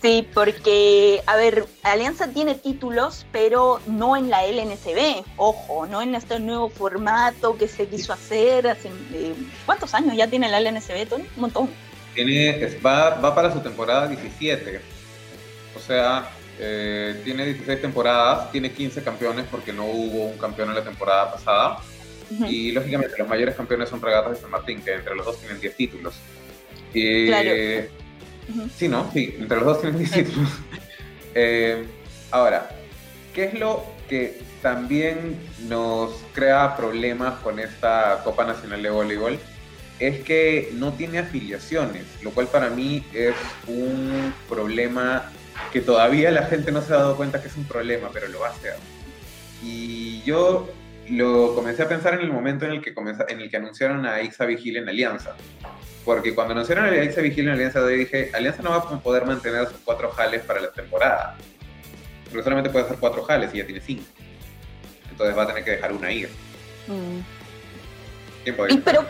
Sí, 0.00 0.26
porque, 0.32 1.20
a 1.26 1.36
ver, 1.36 1.66
Alianza 1.82 2.28
tiene 2.28 2.54
títulos, 2.54 3.26
pero 3.32 3.80
no 3.86 4.16
en 4.16 4.30
la 4.30 4.46
LNCB, 4.46 5.24
ojo, 5.36 5.86
no 5.86 6.00
en 6.00 6.14
este 6.14 6.38
nuevo 6.38 6.68
formato 6.68 7.58
que 7.58 7.68
se 7.68 7.86
quiso 7.86 8.12
hacer 8.12 8.68
hace... 8.68 8.88
Eh, 9.12 9.34
¿Cuántos 9.66 9.92
años 9.94 10.16
ya 10.16 10.28
tiene 10.28 10.48
la 10.48 10.60
LNCB, 10.60 11.08
Tony? 11.08 11.24
Un 11.34 11.40
montón. 11.40 11.70
Tiene, 12.14 12.78
va, 12.84 13.20
va 13.20 13.34
para 13.34 13.52
su 13.52 13.60
temporada 13.60 14.08
17, 14.08 14.80
o 15.76 15.80
sea, 15.80 16.30
eh, 16.58 17.20
tiene 17.24 17.44
16 17.46 17.80
temporadas, 17.80 18.50
tiene 18.52 18.72
15 18.72 19.02
campeones 19.02 19.46
porque 19.50 19.72
no 19.72 19.86
hubo 19.86 20.26
un 20.26 20.38
campeón 20.38 20.70
en 20.70 20.76
la 20.76 20.84
temporada 20.84 21.32
pasada. 21.32 21.78
Y 22.48 22.70
lógicamente 22.70 23.18
los 23.18 23.26
mayores 23.26 23.56
campeones 23.56 23.88
son 23.88 24.00
Regatas 24.00 24.32
de 24.32 24.38
San 24.38 24.50
Martín, 24.50 24.80
que 24.82 24.94
entre 24.94 25.16
los 25.16 25.26
dos 25.26 25.40
tienen 25.40 25.60
10 25.60 25.74
títulos. 25.74 26.14
Claro. 26.92 27.50
Sí, 28.76 28.88
¿no? 28.88 29.10
Sí, 29.12 29.36
entre 29.38 29.56
los 29.58 29.66
dos 29.66 29.80
tienen 29.80 29.98
10 29.98 30.10
títulos. 30.10 30.50
Eh, 31.34 31.84
ahora, 32.32 32.70
¿qué 33.34 33.44
es 33.44 33.54
lo 33.54 33.84
que 34.08 34.40
también 34.62 35.36
nos 35.68 36.10
crea 36.32 36.76
problemas 36.76 37.38
con 37.40 37.60
esta 37.60 38.20
Copa 38.24 38.44
Nacional 38.44 38.82
de 38.82 38.90
Voleibol? 38.90 39.38
Es 40.00 40.20
que 40.24 40.70
no 40.74 40.92
tiene 40.92 41.20
afiliaciones, 41.20 42.04
lo 42.22 42.30
cual 42.32 42.48
para 42.48 42.70
mí 42.70 43.04
es 43.14 43.36
un 43.68 44.34
problema 44.48 45.30
que 45.72 45.80
todavía 45.80 46.30
la 46.30 46.44
gente 46.46 46.72
no 46.72 46.82
se 46.82 46.94
ha 46.94 46.96
dado 46.96 47.16
cuenta 47.16 47.40
que 47.40 47.48
es 47.48 47.56
un 47.56 47.64
problema, 47.64 48.10
pero 48.12 48.26
lo 48.28 48.40
va 48.40 48.48
a 48.48 48.50
hacer. 48.50 48.74
Y 49.62 50.22
yo 50.22 50.68
lo 51.10 51.54
comencé 51.54 51.82
a 51.82 51.88
pensar 51.88 52.14
en 52.14 52.20
el 52.20 52.32
momento 52.32 52.64
en 52.64 52.72
el 52.72 52.82
que, 52.82 52.94
en 53.28 53.40
el 53.40 53.50
que 53.50 53.56
anunciaron 53.56 54.06
a 54.06 54.22
Ixa 54.22 54.46
Vigil 54.46 54.76
en 54.78 54.88
Alianza. 54.88 55.36
Porque 56.04 56.34
cuando 56.34 56.52
anunciaron 56.52 56.86
a 56.86 57.04
Ixa 57.04 57.20
Vigil 57.20 57.46
en 57.46 57.54
Alianza, 57.54 57.80
yo 57.80 57.86
dije, 57.88 58.30
Alianza 58.32 58.62
no 58.62 58.70
va 58.70 58.76
a 58.76 59.00
poder 59.00 59.26
mantener 59.26 59.66
sus 59.68 59.78
cuatro 59.84 60.10
jales 60.10 60.42
para 60.42 60.60
la 60.60 60.70
temporada. 60.70 61.36
Porque 62.24 62.42
solamente 62.42 62.70
puede 62.70 62.86
hacer 62.86 62.96
cuatro 62.98 63.22
jales 63.22 63.50
y 63.54 63.58
ya 63.58 63.66
tiene 63.66 63.80
cinco. 63.80 64.04
Entonces 65.10 65.36
va 65.36 65.42
a 65.42 65.46
tener 65.46 65.64
que 65.64 65.72
dejar 65.72 65.92
una 65.92 66.10
ir. 66.10 66.30
Mm. 66.86 67.20
pero, 68.84 69.04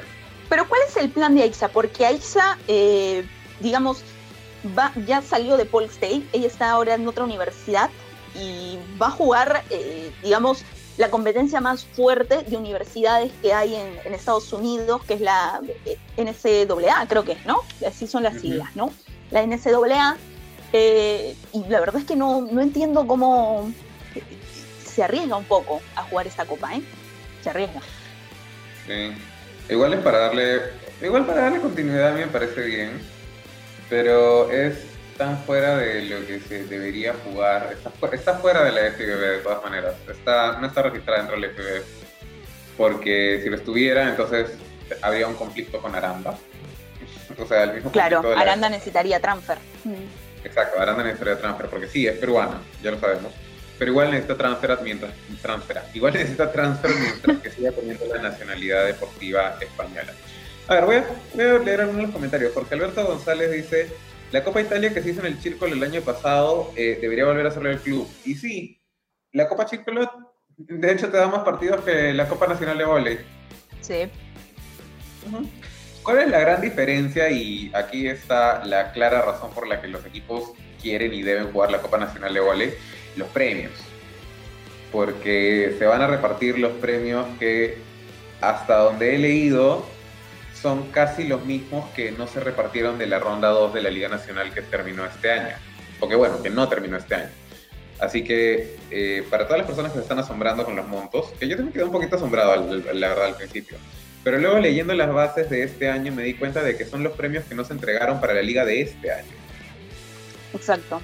pero 0.49 0.69
¿cuál 0.69 0.81
es 0.89 0.97
el 0.97 1.11
plan 1.11 1.35
de 1.35 1.43
Aixa? 1.43 1.69
Porque 1.69 2.05
Aixa, 2.05 2.59
eh, 2.67 3.25
digamos, 3.61 4.03
va, 4.77 4.93
ya 5.07 5.23
salió 5.23 5.57
de 5.57 5.65
Paul 5.65 5.85
State, 5.85 6.25
ella 6.33 6.47
está 6.47 6.71
ahora 6.71 6.95
en 6.95 7.07
otra 7.07 7.25
universidad 7.25 7.91
y 8.35 8.79
va 9.01 9.09
a 9.09 9.11
jugar, 9.11 9.63
eh, 9.71 10.11
digamos, 10.23 10.65
la 11.01 11.11
competencia 11.11 11.63
más 11.63 11.87
fuerte 11.87 12.43
de 12.43 12.59
universidades 12.59 13.33
que 13.41 13.55
hay 13.55 13.75
en, 13.75 14.13
Estados 14.13 14.53
Unidos, 14.53 15.03
que 15.07 15.15
es 15.15 15.23
la 15.23 15.63
eh, 15.87 15.97
NCAA, 16.19 17.07
creo 17.09 17.25
que 17.25 17.33
es, 17.33 17.47
¿no? 17.47 17.63
Así 17.87 18.07
son 18.07 18.23
las 18.23 18.39
siglas, 18.39 18.77
¿no? 18.77 18.93
La 19.31 19.43
NCAA. 19.43 20.19
Eh, 20.75 21.35
y 21.55 21.65
la 21.69 21.81
verdad 21.81 22.03
es 22.03 22.05
que 22.05 22.17
no, 22.17 22.43
no 22.43 22.61
entiendo 22.61 23.07
cómo 23.07 23.73
se 24.85 25.03
arriesga 25.03 25.37
un 25.37 25.47
poco 25.47 25.81
a 25.97 26.03
jugar 26.03 26.27
esta 26.27 26.45
copa, 26.45 26.75
¿eh? 26.75 26.83
Se 27.43 27.49
arriesga. 27.49 27.81
Sí. 28.87 29.13
Igual 29.71 29.95
es 29.95 30.01
para 30.01 30.19
darle, 30.19 30.61
igual 31.01 31.25
para 31.25 31.45
darle 31.45 31.61
continuidad 31.61 32.09
a 32.09 32.13
mí 32.13 32.21
me 32.21 32.27
parece 32.27 32.61
bien, 32.61 33.01
pero 33.89 34.51
es 34.51 34.90
tan 35.21 35.37
fuera 35.45 35.77
de 35.77 36.01
lo 36.07 36.27
que 36.27 36.41
se 36.41 36.65
debería 36.65 37.15
jugar. 37.23 37.77
Está, 38.11 38.39
fuera 38.39 38.65
de 38.65 38.73
la 38.73 38.91
FBB 38.91 39.21
de 39.21 39.39
todas 39.43 39.63
maneras. 39.63 39.95
Está, 40.09 40.59
no 40.59 40.67
está 40.67 40.81
registrada 40.81 41.19
dentro 41.19 41.39
de 41.39 41.47
la 41.47 41.53
FBB. 41.53 41.83
Porque 42.79 43.41
si 43.43 43.51
lo 43.51 43.57
estuviera, 43.57 44.09
entonces 44.09 44.53
habría 45.03 45.29
un 45.29 45.35
conflicto 45.35 45.79
con 45.83 45.95
Aranda. 45.95 46.39
o 47.39 47.47
sea, 47.47 47.65
el 47.65 47.75
mismo 47.75 47.93
Claro, 47.93 48.23
Aranda 48.35 48.71
necesitaría 48.71 49.21
transfer. 49.21 49.59
Mm. 49.85 50.43
Exacto, 50.43 50.81
Aranda 50.81 51.03
necesitaría 51.03 51.39
transfer, 51.39 51.67
porque 51.67 51.89
sí, 51.89 52.07
es 52.07 52.17
peruana, 52.17 52.63
ya 52.83 52.91
lo 52.91 52.99
sabemos. 52.99 53.35
Pero 53.79 53.91
igual 53.91 54.11
necesita 54.11 54.39
transfer 54.39 54.79
mientras 54.83 55.13
transfera. 55.43 55.85
Igual 55.93 56.13
necesita 56.15 56.51
transfer 56.51 56.93
mientras 56.99 57.37
que 57.41 57.51
siga 57.51 57.73
teniendo 57.73 58.07
la 58.07 58.23
nacionalidad 58.23 58.87
deportiva 58.87 59.59
española. 59.61 60.15
A 60.67 60.75
ver, 60.77 60.85
voy 60.87 60.97
a, 60.97 61.05
voy 61.35 61.45
a 61.45 61.59
leer 61.59 61.81
algunos 61.83 62.11
comentarios, 62.11 62.53
porque 62.53 62.75
Alberto 62.75 63.05
González 63.05 63.53
dice, 63.53 63.91
la 64.33 64.45
Copa 64.45 64.61
Italia 64.61 64.95
que 64.95 65.03
se 65.03 65.11
hizo 65.11 65.21
en 65.21 65.27
el 65.27 65.41
Círculo 65.41 65.75
el 65.75 65.83
año 65.83 66.01
pasado 66.03 66.73
eh, 66.77 66.99
debería 67.01 67.25
volver 67.25 67.47
a 67.47 67.49
hacerlo 67.49 67.71
el 67.71 67.81
club. 67.81 68.09
Y 68.25 68.35
sí, 68.35 68.81
la 69.33 69.49
Copa 69.49 69.67
Círculo 69.67 70.11
de 70.57 70.93
hecho 70.93 71.11
te 71.11 71.17
da 71.17 71.27
más 71.27 71.43
partidos 71.43 71.83
que 71.85 72.13
la 72.13 72.29
Copa 72.29 72.47
Nacional 72.47 72.79
de 72.79 72.85
Voley. 72.85 73.19
Sí. 73.81 74.11
¿Cuál 76.03 76.19
es 76.19 76.29
la 76.29 76.41
gran 76.41 76.61
diferencia? 76.61 77.31
Y 77.31 77.71
aquí 77.75 78.07
está 78.07 78.65
la 78.65 78.93
clara 78.93 79.23
razón 79.23 79.51
por 79.53 79.67
la 79.67 79.81
que 79.81 79.89
los 79.89 80.05
equipos 80.05 80.53
quieren 80.81 81.13
y 81.13 81.23
deben 81.23 81.51
jugar 81.53 81.71
la 81.71 81.81
Copa 81.81 81.99
Nacional 81.99 82.33
de 82.35 82.41
Voley, 82.41 82.75
los 83.17 83.29
premios. 83.29 83.73
Porque 84.93 85.75
se 85.79 85.87
van 85.87 86.03
a 86.03 86.07
repartir 86.07 86.59
los 86.59 86.73
premios 86.73 87.27
que 87.39 87.79
hasta 88.41 88.77
donde 88.79 89.15
he 89.15 89.19
leído 89.19 89.87
son 90.61 90.91
casi 90.91 91.25
los 91.25 91.45
mismos 91.45 91.89
que 91.91 92.13
no 92.13 92.27
se 92.27 92.41
repartieron 92.41 92.99
de 92.99 93.07
la 93.07 93.19
ronda 93.19 93.49
2 93.49 93.73
de 93.73 93.83
la 93.83 93.91
Liga 93.91 94.09
Nacional 94.09 94.53
que 94.53 94.63
terminó 94.63 95.05
este 95.07 95.31
año. 95.31 95.57
O 96.01 96.09
que 96.09 96.17
bueno, 96.17 96.43
que 96.43 96.51
no 96.51 96.69
terminó 96.69 96.97
este 96.97 97.15
año. 97.15 97.31
Así 97.99 98.25
que 98.25 98.77
eh, 98.91 99.27
para 99.31 99.45
todas 99.45 99.59
las 99.59 99.67
personas 99.67 99.93
que 99.93 99.99
se 99.99 100.03
están 100.03 100.19
asombrando 100.19 100.65
con 100.65 100.77
los 100.77 100.87
montos, 100.87 101.33
que 101.39 101.49
yo 101.49 101.57
también 101.57 101.73
quedé 101.73 101.85
un 101.85 101.93
poquito 101.93 102.17
asombrado, 102.17 102.57
la 102.93 103.09
verdad, 103.09 103.27
al 103.27 103.37
principio. 103.37 103.79
Pero 104.25 104.39
luego 104.39 104.59
leyendo 104.59 104.95
las 104.95 105.13
bases 105.13 105.49
de 105.49 105.63
este 105.63 105.89
año 105.89 106.13
me 106.13 106.23
di 106.23 106.35
cuenta 106.35 106.63
de 106.63 106.77
que 106.77 106.85
son 106.85 107.03
los 107.03 107.15
premios 107.15 107.45
que 107.45 107.55
no 107.55 107.65
se 107.65 107.73
entregaron 107.73 108.21
para 108.21 108.35
la 108.35 108.43
liga 108.43 108.65
de 108.65 108.83
este 108.83 109.13
año. 109.13 109.33
Exacto. 110.55 111.01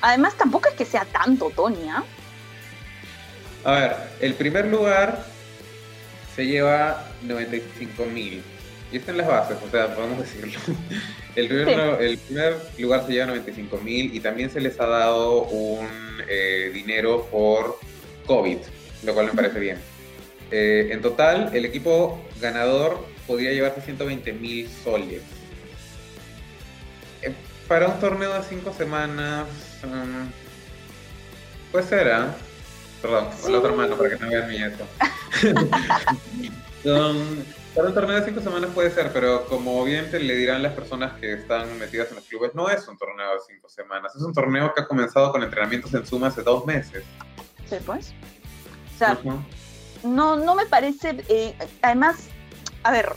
Además, 0.00 0.36
tampoco 0.36 0.68
es 0.68 0.74
que 0.74 0.84
sea 0.84 1.04
tanto, 1.04 1.50
Tonia. 1.50 1.98
¿ah? 1.98 2.04
A 3.64 3.72
ver, 3.72 3.96
el 4.20 4.34
primer 4.34 4.66
lugar 4.66 5.24
se 6.34 6.46
lleva 6.46 7.04
95 7.22 8.04
mil 8.06 8.42
y 8.90 8.96
está 8.96 9.10
en 9.10 9.18
las 9.18 9.26
bases, 9.26 9.56
o 9.64 9.70
sea, 9.70 9.94
podemos 9.94 10.18
decirlo. 10.18 10.58
El 11.36 11.46
primer, 11.46 12.02
el 12.02 12.18
primer 12.18 12.56
lugar 12.78 13.06
se 13.06 13.12
lleva 13.12 13.26
95 13.26 13.78
mil 13.78 14.12
y 14.12 14.18
también 14.18 14.50
se 14.50 14.60
les 14.60 14.80
ha 14.80 14.86
dado 14.86 15.42
un 15.44 15.86
eh, 16.26 16.72
dinero 16.74 17.28
por 17.30 17.78
COVID, 18.26 18.58
lo 19.04 19.14
cual 19.14 19.26
me 19.26 19.32
parece 19.34 19.60
bien. 19.60 19.78
Eh, 20.50 20.88
en 20.90 21.00
total, 21.00 21.50
el 21.54 21.64
equipo 21.64 22.20
ganador 22.40 23.06
podría 23.28 23.52
llevarse 23.52 23.82
120 23.82 24.32
mil 24.32 24.68
soles. 24.82 25.22
Eh, 27.22 27.32
para 27.68 27.86
un 27.86 28.00
torneo 28.00 28.34
de 28.34 28.42
cinco 28.42 28.74
semanas, 28.76 29.46
mm, 29.84 30.30
Pues 31.70 31.86
será. 31.86 32.34
Perdón, 33.00 33.28
con 33.40 33.52
la 33.52 33.58
otra 33.58 33.72
mano 33.74 33.96
para 33.96 34.10
que 34.10 34.24
no 34.24 34.28
vean 34.28 34.48
mi 34.48 34.56
esto. 34.56 34.84
para 37.78 37.90
un 37.90 37.94
torneo 37.94 38.16
de 38.16 38.24
cinco 38.24 38.40
semanas 38.40 38.70
puede 38.74 38.90
ser, 38.90 39.12
pero 39.12 39.46
como 39.46 39.84
bien 39.84 40.10
te 40.10 40.18
le 40.18 40.34
dirán 40.34 40.64
las 40.64 40.72
personas 40.72 41.12
que 41.20 41.34
están 41.34 41.78
metidas 41.78 42.08
en 42.08 42.16
los 42.16 42.24
clubes, 42.24 42.52
no 42.52 42.68
es 42.68 42.88
un 42.88 42.98
torneo 42.98 43.34
de 43.34 43.38
cinco 43.46 43.68
semanas. 43.68 44.16
Es 44.16 44.22
un 44.22 44.32
torneo 44.32 44.74
que 44.74 44.80
ha 44.80 44.88
comenzado 44.88 45.30
con 45.30 45.44
entrenamientos 45.44 45.94
en 45.94 46.04
suma 46.04 46.26
hace 46.26 46.42
dos 46.42 46.66
meses. 46.66 47.04
Sí, 47.70 47.76
pues. 47.86 48.12
O 48.96 48.98
sea, 48.98 49.16
no, 50.02 50.34
no 50.34 50.56
me 50.56 50.66
parece. 50.66 51.24
Eh, 51.28 51.54
además, 51.80 52.26
a 52.82 52.90
ver, 52.90 53.12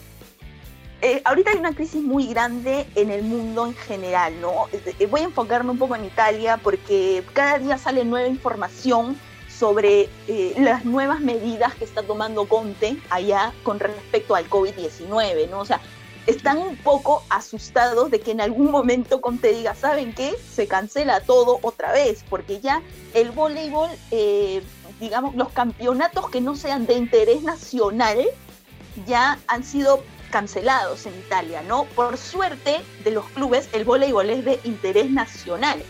eh, 1.02 1.24
ahorita 1.26 1.50
hay 1.50 1.58
una 1.58 1.74
crisis 1.74 2.04
muy 2.04 2.28
grande 2.28 2.86
en 2.94 3.10
el 3.10 3.24
mundo 3.24 3.66
en 3.66 3.74
general, 3.74 4.40
¿no? 4.42 4.68
Eh, 4.74 5.08
voy 5.08 5.22
a 5.22 5.24
enfocarme 5.24 5.72
un 5.72 5.80
poco 5.80 5.96
en 5.96 6.06
Italia 6.06 6.58
porque 6.62 7.24
cada 7.34 7.58
día 7.58 7.80
sale 7.80 8.06
nueva 8.06 8.28
información 8.28 9.18
sobre 9.62 10.10
eh, 10.28 10.56
las 10.58 10.86
nuevas 10.86 11.20
medidas 11.20 11.76
que 11.76 11.84
está 11.84 12.02
tomando 12.02 12.46
Conte 12.46 12.98
allá 13.12 13.54
con 13.62 13.80
respecto 13.80 14.34
al 14.34 14.50
COVID-19, 14.50 15.52
¿no? 15.52 15.60
O 15.60 15.66
sea, 15.66 15.80
están 16.26 16.58
un 16.58 16.76
poco 16.78 17.22
asustados 17.30 18.10
de 18.10 18.22
que 18.22 18.32
en 18.32 18.42
algún 18.42 18.72
momento 18.72 19.22
Conte 19.22 19.54
diga, 19.54 19.76
¿saben 19.76 20.16
qué? 20.16 20.34
Se 20.52 20.68
cancela 20.68 21.20
todo 21.20 21.60
otra 21.62 21.92
vez, 21.92 22.26
porque 22.28 22.60
ya 22.60 22.82
el 23.14 23.30
voleibol, 23.30 23.92
digamos, 25.00 25.36
los 25.36 25.50
campeonatos 25.50 26.32
que 26.32 26.42
no 26.42 26.56
sean 26.56 26.88
de 26.88 26.96
interés 26.96 27.44
nacional 27.44 28.18
ya 29.06 29.38
han 29.46 29.64
sido 29.64 30.04
cancelados 30.32 31.06
en 31.06 31.14
Italia, 31.20 31.62
¿no? 31.68 31.84
Por 31.96 32.18
suerte 32.18 32.82
de 33.04 33.12
los 33.12 33.26
clubes, 33.26 33.70
el 33.74 33.86
voleibol 33.86 34.28
es 34.32 34.44
de 34.44 34.60
interés 34.64 35.12
nacional, 35.12 35.84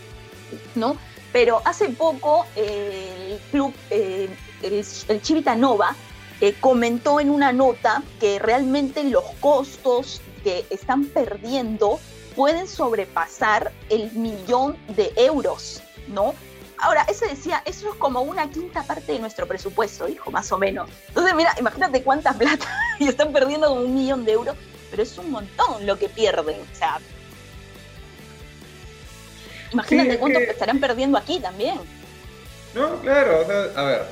¿no? 0.74 0.98
Pero 1.32 1.62
hace 1.64 1.88
poco 1.88 2.44
el 2.54 3.21
club, 3.52 3.72
eh, 3.90 4.28
el, 4.62 4.84
Civitanova, 5.22 5.94
eh, 6.40 6.54
comentó 6.58 7.20
en 7.20 7.30
una 7.30 7.52
nota 7.52 8.02
que 8.18 8.40
realmente 8.40 9.04
los 9.04 9.24
costos 9.38 10.20
que 10.42 10.66
están 10.70 11.04
perdiendo 11.04 12.00
pueden 12.34 12.66
sobrepasar 12.66 13.70
el 13.90 14.10
millón 14.12 14.76
de 14.88 15.12
euros, 15.16 15.82
¿no? 16.08 16.34
Ahora, 16.78 17.06
ese 17.08 17.28
decía, 17.28 17.62
eso 17.64 17.90
es 17.90 17.94
como 17.94 18.22
una 18.22 18.50
quinta 18.50 18.82
parte 18.82 19.12
de 19.12 19.20
nuestro 19.20 19.46
presupuesto, 19.46 20.08
hijo, 20.08 20.32
más 20.32 20.50
o 20.50 20.58
menos. 20.58 20.90
Entonces, 21.08 21.32
mira, 21.36 21.54
imagínate 21.60 22.02
cuánta 22.02 22.32
plata 22.32 22.66
y 22.98 23.06
están 23.06 23.32
perdiendo 23.32 23.68
como 23.68 23.82
un 23.82 23.94
millón 23.94 24.24
de 24.24 24.32
euros, 24.32 24.56
pero 24.90 25.04
es 25.04 25.16
un 25.16 25.30
montón 25.30 25.86
lo 25.86 25.96
que 25.96 26.08
pierden. 26.08 26.60
O 26.60 26.76
sea, 26.76 26.98
imagínate 29.72 30.18
cuánto 30.18 30.40
estarán 30.40 30.80
perdiendo 30.80 31.18
aquí 31.18 31.38
también. 31.38 31.78
No, 32.74 33.00
claro, 33.00 33.40
o 33.40 33.44
sea, 33.44 33.64
a 33.76 33.84
ver, 33.84 34.02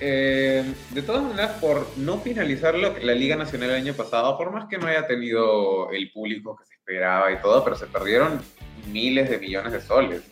eh, 0.00 0.64
de 0.90 1.02
todas 1.02 1.22
maneras, 1.22 1.52
por 1.60 1.86
no 1.96 2.18
finalizar 2.18 2.74
la 2.76 3.14
Liga 3.14 3.36
Nacional 3.36 3.70
el 3.70 3.76
año 3.76 3.94
pasado, 3.94 4.36
por 4.36 4.52
más 4.52 4.68
que 4.68 4.78
no 4.78 4.86
haya 4.86 5.06
tenido 5.06 5.90
el 5.90 6.10
público 6.12 6.56
que 6.56 6.64
se 6.66 6.74
esperaba 6.74 7.32
y 7.32 7.40
todo, 7.40 7.64
pero 7.64 7.76
se 7.76 7.86
perdieron 7.86 8.40
miles 8.92 9.28
de 9.28 9.38
millones 9.38 9.72
de 9.72 9.80
soles. 9.80 10.22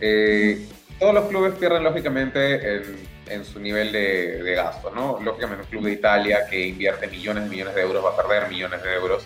Eh, 0.00 0.66
todos 0.98 1.14
los 1.14 1.26
clubes 1.26 1.54
pierden 1.54 1.82
lógicamente 1.82 2.82
en, 3.28 3.44
su 3.44 3.58
nivel 3.58 3.90
de, 3.90 4.54
gasto, 4.54 4.90
¿no? 4.90 5.18
Lógicamente 5.20 5.64
un 5.64 5.70
club 5.70 5.84
de 5.84 5.92
Italia 5.92 6.46
que 6.48 6.66
invierte 6.66 7.08
millones 7.08 7.46
y 7.46 7.50
millones 7.50 7.74
de 7.74 7.82
euros 7.82 8.04
va 8.04 8.10
a 8.10 8.16
perder 8.16 8.48
millones 8.50 8.82
de 8.82 8.94
euros. 8.94 9.24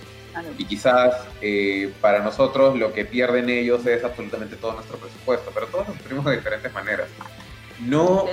Y 0.57 0.65
quizás 0.67 1.17
eh, 1.43 1.93
para 2.01 2.21
nosotros 2.21 2.79
lo 2.79 2.93
que 2.93 3.05
pierden 3.05 3.51
ellos 3.51 3.85
es 3.87 4.05
absolutamente 4.05 4.55
todo 4.57 4.75
nuestro 4.75 4.99
presupuesto, 4.99 5.51
pero 5.53 5.67
todos 5.67 5.89
lo 5.89 5.95
sufrimos 5.95 6.25
de 6.27 6.37
diferentes 6.37 6.73
maneras. 6.73 7.09
No, 7.81 8.27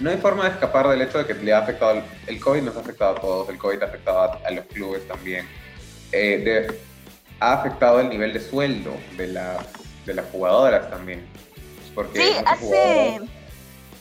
no 0.00 0.10
hay 0.10 0.16
forma 0.16 0.44
de 0.44 0.50
escapar 0.50 0.88
del 0.88 1.02
hecho 1.02 1.18
de 1.18 1.26
que 1.26 1.34
le 1.34 1.52
ha 1.52 1.58
afectado, 1.58 2.02
el 2.26 2.40
COVID 2.40 2.62
nos 2.62 2.76
ha 2.76 2.80
afectado 2.80 3.16
a 3.16 3.20
todos, 3.20 3.48
el 3.48 3.58
COVID 3.58 3.82
ha 3.82 3.86
afectado 3.86 4.40
a, 4.44 4.50
los 4.50 4.64
clubes 4.66 5.06
también. 5.06 5.46
Eh, 6.12 6.66
ha 7.40 7.52
afectado 7.52 8.00
el 8.00 8.08
nivel 8.08 8.32
de 8.32 8.40
sueldo 8.40 8.92
de 9.16 9.26
las, 9.28 9.66
de 10.06 10.14
las 10.14 10.26
jugadoras 10.30 10.88
también 10.90 11.26
sí, 12.14 12.32
hace... 12.44 13.20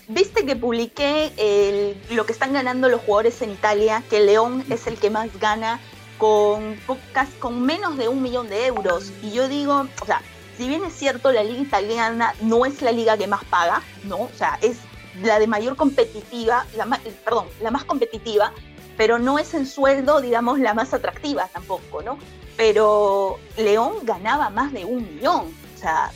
Viste 0.08 0.46
que 0.46 0.56
publiqué 0.56 1.96
lo 2.12 2.28
que 2.28 2.32
están 2.32 2.54
ganando 2.54 2.90
los 2.90 3.02
jugadores 3.02 3.42
en 3.42 3.52
Italia, 3.52 4.04
que 4.08 4.20
León 4.20 4.64
es 4.70 4.86
el 4.86 4.98
que 4.98 5.10
más 5.10 5.30
gana 5.40 5.80
con, 6.20 6.80
pocas, 6.86 7.28
con 7.40 7.64
menos 7.64 7.98
de 7.98 8.08
un 8.08 8.22
millón 8.22 8.48
de 8.48 8.68
euros. 8.68 9.12
Y 9.24 9.32
yo 9.32 9.48
digo, 9.48 9.88
o 10.00 10.06
sea, 10.06 10.22
si 10.58 10.68
bien 10.68 10.84
es 10.84 10.94
cierto, 10.94 11.32
la 11.32 11.44
liga 11.44 11.62
italiana 11.62 12.34
no 12.42 12.66
es 12.66 12.82
la 12.82 12.92
liga 12.92 13.18
que 13.18 13.28
más 13.28 13.44
paga, 13.46 13.82
¿no? 14.04 14.18
O 14.22 14.32
sea, 14.36 14.58
es 14.62 14.78
la 15.22 15.40
de 15.40 15.48
mayor 15.48 15.76
competitiva, 15.76 16.66
la 16.76 16.86
perdón, 17.24 17.48
la 17.62 17.72
más 17.72 17.86
competitiva, 17.86 18.52
pero 18.98 19.20
no 19.20 19.40
es 19.40 19.54
en 19.54 19.66
sueldo, 19.66 20.22
digamos, 20.22 20.60
la 20.60 20.74
más 20.74 20.94
atractiva 20.94 21.48
tampoco, 21.52 22.02
¿no? 22.02 22.18
Pero 22.58 23.38
León 23.58 23.98
ganaba 24.04 24.50
más 24.50 24.72
de 24.72 24.86
un 24.86 25.04
millón. 25.16 25.54
O 25.76 25.78
sea, 25.78 26.12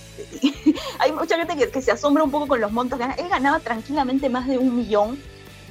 hay 1.00 1.12
mucha 1.12 1.38
gente 1.38 1.70
que, 1.70 1.82
se 1.82 1.92
asombra 1.92 2.24
un 2.24 2.32
poco 2.32 2.48
con 2.48 2.62
los 2.62 2.72
montos. 2.72 3.00
Él 3.18 3.28
ganaba 3.30 3.60
tranquilamente 3.60 4.30
más 4.30 4.48
de 4.48 4.58
un 4.58 4.76
millón 4.76 5.22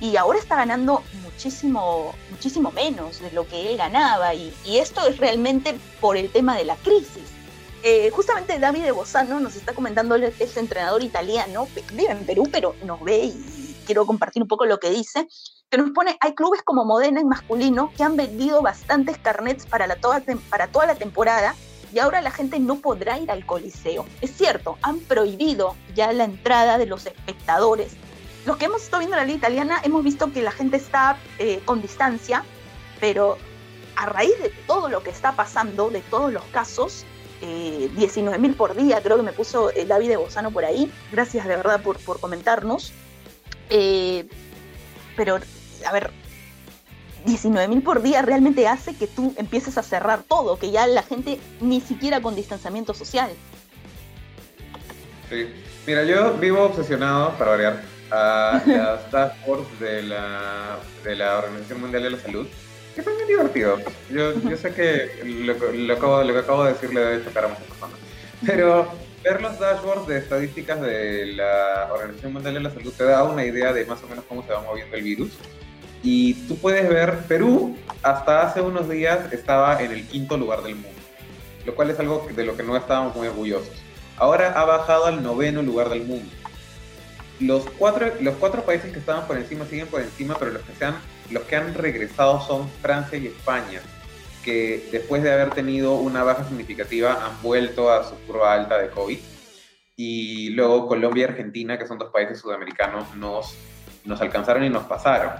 y 0.00 0.16
ahora 0.16 0.38
está 0.38 0.56
ganando 0.56 1.02
muchísimo, 1.22 2.14
muchísimo 2.30 2.70
menos 2.70 3.20
de 3.20 3.32
lo 3.32 3.46
que 3.46 3.70
él 3.70 3.76
ganaba. 3.78 4.34
Y, 4.34 4.52
esto 4.66 5.06
es 5.06 5.16
realmente 5.18 5.74
por 6.00 6.16
el 6.16 6.30
tema 6.30 6.56
de 6.56 6.64
la 6.64 6.76
crisis. 6.76 7.37
Eh, 7.82 8.10
justamente 8.10 8.58
David 8.58 8.92
Bosano 8.92 9.38
nos 9.38 9.54
está 9.54 9.72
comentando, 9.72 10.16
es 10.16 10.56
entrenador 10.56 11.02
italiano, 11.02 11.68
vive 11.92 12.10
en 12.10 12.26
Perú, 12.26 12.48
pero 12.50 12.74
nos 12.84 13.00
ve 13.02 13.26
y 13.26 13.76
quiero 13.86 14.04
compartir 14.04 14.42
un 14.42 14.48
poco 14.48 14.66
lo 14.66 14.80
que 14.80 14.90
dice, 14.90 15.28
que 15.70 15.78
nos 15.78 15.90
pone, 15.90 16.16
hay 16.20 16.34
clubes 16.34 16.62
como 16.62 16.84
Modena 16.84 17.20
en 17.20 17.28
masculino 17.28 17.92
que 17.96 18.02
han 18.02 18.16
vendido 18.16 18.62
bastantes 18.62 19.16
carnets 19.18 19.64
para, 19.66 19.86
la 19.86 19.96
toda, 19.96 20.22
para 20.50 20.66
toda 20.66 20.86
la 20.86 20.94
temporada 20.96 21.54
y 21.92 21.98
ahora 22.00 22.20
la 22.20 22.30
gente 22.30 22.58
no 22.58 22.76
podrá 22.76 23.18
ir 23.18 23.30
al 23.30 23.46
Coliseo. 23.46 24.04
Es 24.20 24.36
cierto, 24.36 24.76
han 24.82 25.00
prohibido 25.00 25.74
ya 25.94 26.12
la 26.12 26.24
entrada 26.24 26.78
de 26.78 26.86
los 26.86 27.06
espectadores. 27.06 27.92
Los 28.44 28.56
que 28.56 28.66
hemos 28.66 28.82
estado 28.82 29.00
viendo 29.00 29.16
la 29.16 29.24
liga 29.24 29.38
italiana 29.38 29.80
hemos 29.84 30.04
visto 30.04 30.32
que 30.32 30.42
la 30.42 30.52
gente 30.52 30.76
está 30.76 31.18
eh, 31.38 31.60
con 31.64 31.80
distancia, 31.80 32.44
pero 33.00 33.38
a 33.96 34.06
raíz 34.06 34.38
de 34.42 34.50
todo 34.66 34.88
lo 34.88 35.02
que 35.02 35.10
está 35.10 35.32
pasando, 35.32 35.90
de 35.90 36.00
todos 36.02 36.32
los 36.32 36.44
casos, 36.44 37.04
eh, 37.42 37.90
19.000 37.96 38.54
por 38.56 38.74
día, 38.74 39.00
creo 39.02 39.16
que 39.16 39.22
me 39.22 39.32
puso 39.32 39.70
el 39.70 39.88
David 39.88 40.08
de 40.08 40.16
Bozano 40.16 40.50
por 40.50 40.64
ahí. 40.64 40.90
Gracias 41.12 41.46
de 41.46 41.56
verdad 41.56 41.80
por, 41.82 41.98
por 41.98 42.20
comentarnos. 42.20 42.92
Eh, 43.70 44.26
pero, 45.16 45.38
a 45.86 45.92
ver, 45.92 46.10
19 47.24 47.68
mil 47.68 47.82
por 47.82 48.02
día 48.02 48.22
realmente 48.22 48.66
hace 48.66 48.94
que 48.94 49.06
tú 49.06 49.34
empieces 49.36 49.76
a 49.78 49.82
cerrar 49.82 50.22
todo, 50.22 50.58
que 50.58 50.70
ya 50.70 50.86
la 50.86 51.02
gente 51.02 51.40
ni 51.60 51.80
siquiera 51.80 52.20
con 52.20 52.34
distanciamiento 52.34 52.94
social. 52.94 53.30
Sí, 55.28 55.46
mira, 55.86 56.04
yo 56.04 56.34
vivo 56.34 56.62
obsesionado, 56.62 57.32
para 57.36 57.50
variar, 57.50 57.82
a 58.10 58.62
las 58.66 59.10
task 59.10 59.36
force 59.44 59.84
de 59.84 60.02
la, 60.02 60.78
de 61.04 61.16
la 61.16 61.38
Organización 61.38 61.80
Mundial 61.80 62.02
de 62.04 62.10
la 62.10 62.18
Salud, 62.18 62.46
que 62.98 63.04
son 63.04 63.14
muy 63.14 63.26
divertidos. 63.26 63.80
Yo, 64.10 64.34
yo 64.40 64.56
sé 64.56 64.72
que 64.72 65.22
lo, 65.24 65.54
lo, 65.54 65.94
acabo, 65.94 66.24
lo 66.24 66.32
que 66.32 66.40
acabo 66.40 66.64
de 66.64 66.72
decirle 66.72 67.00
debe 67.00 67.24
chocar 67.24 67.44
a 67.44 67.48
muchas 67.48 67.64
personas, 67.64 67.98
pero 68.44 68.88
ver 69.22 69.40
los 69.40 69.56
dashboards 69.56 70.08
de 70.08 70.18
estadísticas 70.18 70.80
de 70.80 71.26
la 71.26 71.90
Organización 71.92 72.32
Mundial 72.32 72.54
de 72.54 72.60
la 72.60 72.70
Salud 72.70 72.92
te 72.92 73.04
da 73.04 73.22
una 73.22 73.44
idea 73.44 73.72
de 73.72 73.84
más 73.86 74.02
o 74.02 74.08
menos 74.08 74.24
cómo 74.28 74.42
se 74.44 74.52
va 74.52 74.62
moviendo 74.62 74.96
el 74.96 75.04
virus 75.04 75.30
y 76.02 76.34
tú 76.48 76.56
puedes 76.56 76.88
ver, 76.88 77.20
Perú 77.28 77.76
hasta 78.02 78.42
hace 78.42 78.60
unos 78.62 78.88
días 78.88 79.32
estaba 79.32 79.80
en 79.80 79.92
el 79.92 80.04
quinto 80.08 80.36
lugar 80.36 80.64
del 80.64 80.74
mundo, 80.74 81.00
lo 81.66 81.76
cual 81.76 81.90
es 81.90 82.00
algo 82.00 82.26
de 82.34 82.44
lo 82.44 82.56
que 82.56 82.64
no 82.64 82.76
estábamos 82.76 83.14
muy 83.14 83.28
orgullosos. 83.28 83.76
Ahora 84.16 84.60
ha 84.60 84.64
bajado 84.64 85.06
al 85.06 85.22
noveno 85.22 85.62
lugar 85.62 85.88
del 85.88 86.04
mundo. 86.04 86.28
Los 87.38 87.64
cuatro, 87.78 88.12
los 88.20 88.34
cuatro 88.34 88.64
países 88.64 88.92
que 88.92 88.98
estaban 88.98 89.28
por 89.28 89.36
encima 89.36 89.64
siguen 89.66 89.86
por 89.86 90.00
encima, 90.00 90.34
pero 90.36 90.50
los 90.50 90.62
que, 90.62 90.74
se 90.74 90.84
han, 90.84 90.96
los 91.30 91.44
que 91.44 91.56
han 91.56 91.74
regresado 91.74 92.40
son 92.40 92.68
Francia 92.82 93.18
y 93.18 93.26
España, 93.26 93.80
que 94.44 94.88
después 94.92 95.22
de 95.22 95.32
haber 95.32 95.50
tenido 95.50 95.94
una 95.94 96.22
baja 96.22 96.44
significativa 96.44 97.26
han 97.26 97.42
vuelto 97.42 97.90
a 97.90 98.08
su 98.08 98.14
curva 98.26 98.54
alta 98.54 98.78
de 98.78 98.90
COVID. 98.90 99.18
Y 99.96 100.50
luego 100.50 100.86
Colombia 100.86 101.22
y 101.22 101.24
Argentina, 101.24 101.78
que 101.78 101.86
son 101.86 101.98
dos 101.98 102.10
países 102.10 102.38
sudamericanos, 102.38 103.16
nos, 103.16 103.56
nos 104.04 104.20
alcanzaron 104.20 104.62
y 104.64 104.70
nos 104.70 104.84
pasaron 104.84 105.32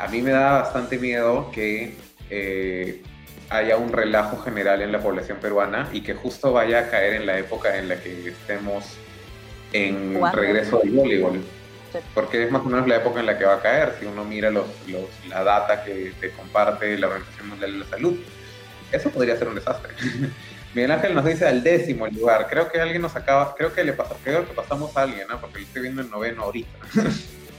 a 0.00 0.08
mí 0.08 0.22
me 0.22 0.30
da 0.30 0.52
bastante 0.62 0.98
miedo 0.98 1.50
que 1.52 1.94
eh, 2.30 3.02
haya 3.50 3.76
un 3.76 3.92
relajo 3.92 4.38
general 4.38 4.80
en 4.80 4.92
la 4.92 5.00
población 5.00 5.38
peruana 5.40 5.88
y 5.92 6.00
que 6.00 6.14
justo 6.14 6.52
vaya 6.52 6.80
a 6.80 6.90
caer 6.90 7.14
en 7.14 7.26
la 7.26 7.38
época 7.38 7.76
en 7.76 7.88
la 7.88 8.00
que 8.00 8.28
estemos 8.28 8.96
en 9.72 10.18
regreso 10.32 10.80
del 10.82 10.92
voleibol. 10.92 11.40
Porque 12.14 12.44
es 12.44 12.50
más 12.50 12.62
o 12.62 12.66
menos 12.66 12.86
la 12.86 12.96
época 12.96 13.20
en 13.20 13.26
la 13.26 13.38
que 13.38 13.44
va 13.44 13.54
a 13.54 13.60
caer, 13.60 13.96
si 13.98 14.06
uno 14.06 14.24
mira 14.24 14.50
los, 14.50 14.66
la 15.28 15.44
data 15.44 15.84
que 15.84 16.12
te 16.20 16.30
comparte 16.30 16.96
la 16.98 17.08
Organización 17.08 17.48
Mundial 17.48 17.72
de 17.72 17.78
la 17.78 17.86
Salud. 17.86 18.18
Eso 18.92 19.10
podría 19.10 19.36
ser 19.36 19.48
un 19.48 19.54
desastre. 19.54 19.92
Miguel 20.74 20.92
Ángel 20.92 21.14
nos 21.14 21.24
dice 21.24 21.46
al 21.46 21.62
décimo 21.62 22.06
lugar. 22.06 22.46
Creo 22.48 22.70
que 22.70 22.80
alguien 22.80 23.02
nos 23.02 23.16
acaba, 23.16 23.54
creo 23.56 23.72
que 23.72 23.82
le 23.82 23.92
pasó, 23.92 24.16
creo 24.22 24.46
que 24.46 24.52
pasamos 24.52 24.96
a 24.96 25.02
alguien, 25.02 25.26
¿no? 25.28 25.40
Porque 25.40 25.58
lo 25.58 25.64
estoy 25.64 25.82
viendo 25.82 26.02
en 26.02 26.10
noveno 26.10 26.44
ahorita. 26.44 26.70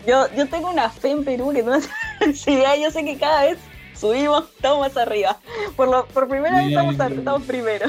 Yo, 0.08 0.28
yo 0.36 0.48
tengo 0.48 0.72
una 0.72 0.90
fe 0.90 1.12
en 1.12 1.24
Perú 1.24 1.54
que 1.54 1.62
no 1.62 1.76
es 2.22 2.48
idea, 2.48 2.76
yo 2.76 2.90
sé 2.90 3.06
que 3.06 3.20
cada 3.20 3.44
vez 3.44 3.60
subimos, 3.96 4.50
estamos 4.50 4.80
más 4.80 4.98
arriba. 4.98 5.38
Por, 5.76 5.90
lo, 5.90 6.08
por 6.08 6.28
primera 6.28 6.58
vez 6.58 6.70
estamos, 6.70 6.96
estamos 7.00 7.44
primero. 7.44 7.86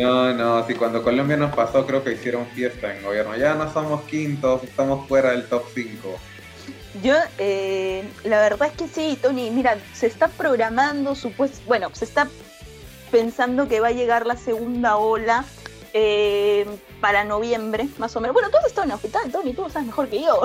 No, 0.00 0.32
no, 0.34 0.66
si 0.66 0.74
cuando 0.74 1.02
Colombia 1.02 1.36
nos 1.36 1.54
pasó 1.54 1.86
creo 1.86 2.04
que 2.04 2.12
hicieron 2.12 2.46
fiesta 2.48 2.94
en 2.94 3.02
gobierno. 3.02 3.36
Ya 3.36 3.54
no 3.54 3.72
somos 3.72 4.02
quintos, 4.02 4.62
estamos 4.62 5.08
fuera 5.08 5.30
del 5.30 5.46
top 5.46 5.64
5. 5.74 6.18
Yo, 7.02 7.14
eh, 7.38 8.08
la 8.24 8.40
verdad 8.40 8.68
es 8.68 8.76
que 8.76 8.88
sí, 8.88 9.18
Tony, 9.20 9.50
mira, 9.50 9.78
se 9.92 10.06
está 10.06 10.28
programando, 10.28 11.14
supuesto, 11.14 11.60
bueno, 11.66 11.90
se 11.92 12.04
está 12.04 12.28
pensando 13.10 13.68
que 13.68 13.80
va 13.80 13.88
a 13.88 13.92
llegar 13.92 14.26
la 14.26 14.36
segunda 14.36 14.96
ola 14.96 15.44
eh, 15.92 16.66
para 17.00 17.24
noviembre, 17.24 17.88
más 17.98 18.16
o 18.16 18.20
menos. 18.20 18.34
Bueno, 18.34 18.50
tú 18.50 18.56
has 18.58 18.66
estado 18.66 18.84
en 18.84 18.90
el 18.90 18.96
hospital, 18.96 19.30
Tony, 19.30 19.52
tú 19.52 19.62
lo 19.62 19.70
sabes 19.70 19.86
mejor 19.86 20.08
que 20.08 20.22
yo. 20.22 20.42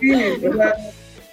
Sí, 0.00 0.12
o 0.46 0.54
sea, 0.54 0.74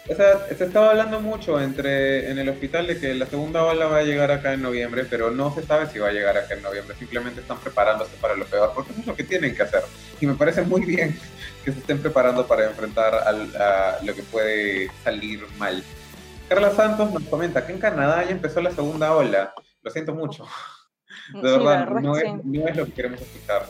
se 0.05 0.63
estaba 0.63 0.91
hablando 0.91 1.19
mucho 1.21 1.61
entre 1.61 2.29
en 2.29 2.37
el 2.39 2.49
hospital 2.49 2.87
de 2.87 2.99
que 2.99 3.13
la 3.13 3.25
segunda 3.25 3.63
ola 3.63 3.85
va 3.85 3.99
a 3.99 4.03
llegar 4.03 4.31
acá 4.31 4.53
en 4.53 4.61
noviembre, 4.61 5.05
pero 5.09 5.31
no 5.31 5.53
se 5.53 5.63
sabe 5.63 5.87
si 5.87 5.99
va 5.99 6.09
a 6.09 6.11
llegar 6.11 6.37
acá 6.37 6.55
en 6.55 6.61
noviembre. 6.61 6.95
Simplemente 6.97 7.41
están 7.41 7.57
preparándose 7.59 8.15
para 8.19 8.35
lo 8.35 8.45
peor, 8.45 8.71
porque 8.75 8.91
eso 8.91 9.01
es 9.01 9.07
lo 9.07 9.15
que 9.15 9.23
tienen 9.23 9.55
que 9.55 9.63
hacer. 9.63 9.83
Y 10.19 10.27
me 10.27 10.33
parece 10.33 10.61
muy 10.63 10.85
bien 10.85 11.17
que 11.63 11.71
se 11.71 11.79
estén 11.79 11.99
preparando 11.99 12.45
para 12.45 12.65
enfrentar 12.65 13.15
a 13.15 13.99
lo 14.03 14.15
que 14.15 14.23
puede 14.23 14.91
salir 15.03 15.45
mal. 15.57 15.83
Carla 16.49 16.71
Santos 16.71 17.11
nos 17.11 17.23
comenta 17.23 17.65
que 17.65 17.71
en 17.71 17.79
Canadá 17.79 18.23
ya 18.25 18.31
empezó 18.31 18.61
la 18.61 18.71
segunda 18.71 19.15
ola 19.15 19.53
lo 19.83 19.91
siento 19.91 20.15
mucho. 20.15 20.45
De 21.33 21.41
verdad, 21.41 21.87
no, 21.89 22.17
es, 22.17 22.75
lo 22.75 22.85
que 22.85 22.93
queremos 22.93 23.21
escuchar. 23.21 23.65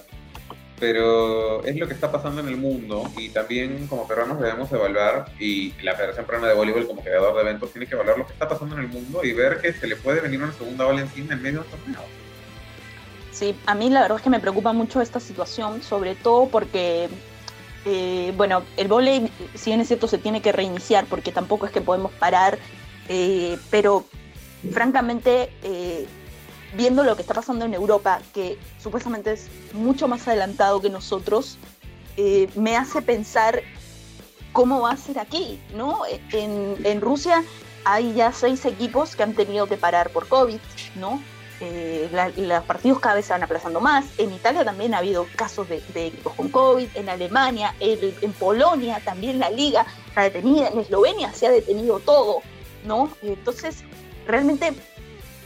Pero 0.83 1.63
es 1.63 1.77
lo 1.77 1.87
que 1.87 1.93
está 1.93 2.11
pasando 2.11 2.41
en 2.41 2.49
el 2.49 2.57
mundo 2.57 3.09
y 3.15 3.29
también 3.29 3.87
como 3.87 4.05
peruanos 4.05 4.37
debemos 4.41 4.69
evaluar 4.69 5.27
y 5.39 5.71
la 5.81 5.95
Federación 5.95 6.25
Peruana 6.25 6.49
de 6.49 6.55
Voleibol 6.55 6.85
como 6.85 7.01
creador 7.01 7.33
de 7.35 7.41
eventos 7.41 7.71
tiene 7.71 7.87
que 7.87 7.95
evaluar 7.95 8.17
lo 8.17 8.27
que 8.27 8.33
está 8.33 8.49
pasando 8.49 8.75
en 8.75 8.81
el 8.81 8.87
mundo 8.89 9.23
y 9.23 9.31
ver 9.31 9.61
que 9.61 9.71
se 9.71 9.87
le 9.87 9.95
puede 9.95 10.19
venir 10.19 10.43
una 10.43 10.51
segunda 10.51 10.85
ola 10.85 10.99
encima 10.99 11.35
en 11.35 11.41
medio 11.41 11.61
de 11.61 11.67
un 11.67 11.71
torneo. 11.71 12.01
Sí, 13.31 13.55
a 13.65 13.75
mí 13.75 13.89
la 13.89 14.01
verdad 14.01 14.17
es 14.17 14.23
que 14.23 14.29
me 14.29 14.41
preocupa 14.41 14.73
mucho 14.73 14.99
esta 14.99 15.21
situación, 15.21 15.81
sobre 15.81 16.15
todo 16.15 16.49
porque 16.49 17.07
eh, 17.85 18.33
bueno, 18.35 18.63
el 18.75 18.89
voleibol, 18.89 19.31
si 19.55 19.69
bien 19.69 19.79
es 19.79 19.87
cierto, 19.87 20.09
se 20.09 20.17
tiene 20.17 20.41
que 20.41 20.51
reiniciar 20.51 21.05
porque 21.05 21.31
tampoco 21.31 21.65
es 21.65 21.71
que 21.71 21.79
podemos 21.79 22.11
parar, 22.11 22.59
eh, 23.07 23.57
pero 23.71 24.03
francamente, 24.69 25.49
eh, 25.63 26.05
viendo 26.75 27.03
lo 27.03 27.15
que 27.15 27.21
está 27.21 27.33
pasando 27.33 27.65
en 27.65 27.73
Europa, 27.73 28.21
que 28.33 28.57
supuestamente 28.81 29.33
es 29.33 29.49
mucho 29.73 30.07
más 30.07 30.27
adelantado 30.27 30.81
que 30.81 30.89
nosotros, 30.89 31.57
eh, 32.17 32.49
me 32.55 32.75
hace 32.77 33.01
pensar 33.01 33.61
cómo 34.51 34.81
va 34.81 34.91
a 34.91 34.97
ser 34.97 35.19
aquí, 35.19 35.59
¿no? 35.75 36.01
En, 36.31 37.01
Rusia 37.01 37.43
hay 37.85 38.13
ya 38.13 38.31
seis 38.31 38.65
equipos 38.65 39.15
que 39.15 39.23
han 39.23 39.33
tenido 39.33 39.67
que 39.67 39.77
parar 39.77 40.09
por 40.11 40.27
COVID, 40.27 40.59
¿no? 40.95 41.21
Eh, 41.59 42.09
los 42.37 42.63
partidos 42.63 42.99
cada 42.99 43.15
vez 43.15 43.25
se 43.25 43.33
van 43.33 43.43
aplazando 43.43 43.79
más. 43.79 44.05
En 44.17 44.31
Italia 44.31 44.63
también 44.63 44.93
ha 44.93 44.99
habido 44.99 45.27
casos 45.35 45.67
de, 45.69 45.81
equipos 45.95 46.33
con 46.33 46.49
COVID. 46.49 46.87
En 46.95 47.09
Alemania, 47.09 47.73
en, 47.79 48.13
en, 48.21 48.33
Polonia 48.33 49.01
también 49.03 49.39
la 49.39 49.49
liga 49.49 49.85
está 50.07 50.21
detenida. 50.21 50.67
En 50.69 50.79
Eslovenia 50.79 51.33
se 51.33 51.47
ha 51.47 51.51
detenido 51.51 51.99
todo, 51.99 52.41
¿no? 52.85 53.09
Entonces, 53.23 53.83
realmente 54.27 54.73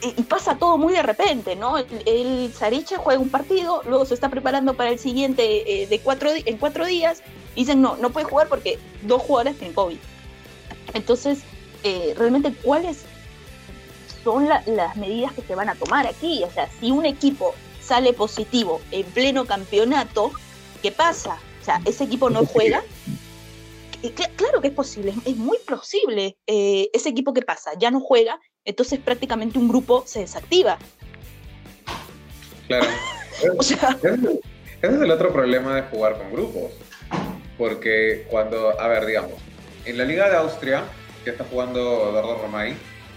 y, 0.01 0.21
pasa 0.23 0.57
todo 0.57 0.77
muy 0.77 0.93
de 0.93 1.01
repente, 1.01 1.55
¿no? 1.55 1.77
El, 1.77 2.53
Sariche 2.53 2.97
juega 2.97 3.19
un 3.19 3.29
partido, 3.29 3.81
luego 3.88 4.05
se 4.05 4.13
está 4.13 4.29
preparando 4.29 4.75
para 4.75 4.91
el 4.91 4.99
siguiente 4.99 5.83
eh, 5.83 5.88
de 5.88 5.99
cuatro, 5.99 6.29
en 6.33 6.57
cuatro 6.57 6.86
días, 6.86 7.23
y 7.55 7.62
dicen, 7.62 7.81
no, 7.81 7.97
no 7.97 8.12
puede 8.12 8.25
jugar 8.25 8.47
porque 8.47 8.79
dos 9.03 9.21
jugadores 9.21 9.57
tienen 9.57 9.73
COVID. 9.73 9.97
Entonces, 10.93 11.39
eh, 11.83 12.13
realmente, 12.17 12.53
¿cuáles 12.63 12.99
son 14.23 14.47
las 14.47 14.95
medidas 14.97 15.33
que 15.33 15.41
se 15.41 15.55
van 15.55 15.69
a 15.69 15.75
tomar 15.75 16.05
aquí? 16.05 16.43
O 16.43 16.51
sea, 16.51 16.69
si 16.79 16.91
un 16.91 17.05
equipo 17.05 17.55
sale 17.81 18.13
positivo 18.13 18.81
en 18.91 19.05
pleno 19.05 19.45
campeonato, 19.45 20.31
¿qué 20.81 20.91
pasa? 20.91 21.39
O 21.62 21.65
sea, 21.65 21.81
ese 21.86 22.03
equipo 22.03 22.29
no 22.29 22.45
juega. 22.45 22.83
Claro 24.36 24.62
que 24.62 24.67
es 24.67 24.73
posible, 24.73 25.13
es 25.25 25.36
muy 25.36 25.57
posible. 25.67 26.38
Eh, 26.45 26.89
ese 26.93 27.10
equipo 27.10 27.33
que 27.33 27.41
pasa, 27.41 27.71
ya 27.77 27.91
no 27.91 27.99
juega 27.99 28.39
entonces 28.67 28.99
prácticamente 28.99 29.57
un 29.57 29.69
grupo 29.69 30.03
se 30.05 30.19
desactiva. 30.19 30.77
Claro. 32.67 32.86
ese, 33.60 33.77
es 34.81 34.91
el 34.91 35.10
otro 35.10 35.31
problema 35.31 35.73
de 35.75 35.83
jugar 35.83 36.17
con 36.17 36.31
grupos. 36.33 36.73
Porque 37.57 38.27
cuando, 38.29 38.79
a 38.79 38.88
ver, 38.89 39.05
digamos, 39.05 39.31
en 39.86 39.97
la 39.97 40.03
Liga 40.03 40.29
de 40.29 40.36
Austria, 40.36 40.83
que 41.23 41.29
está 41.29 41.45
jugando 41.45 42.10
Eduardo 42.10 42.39
Romay, 42.41 42.75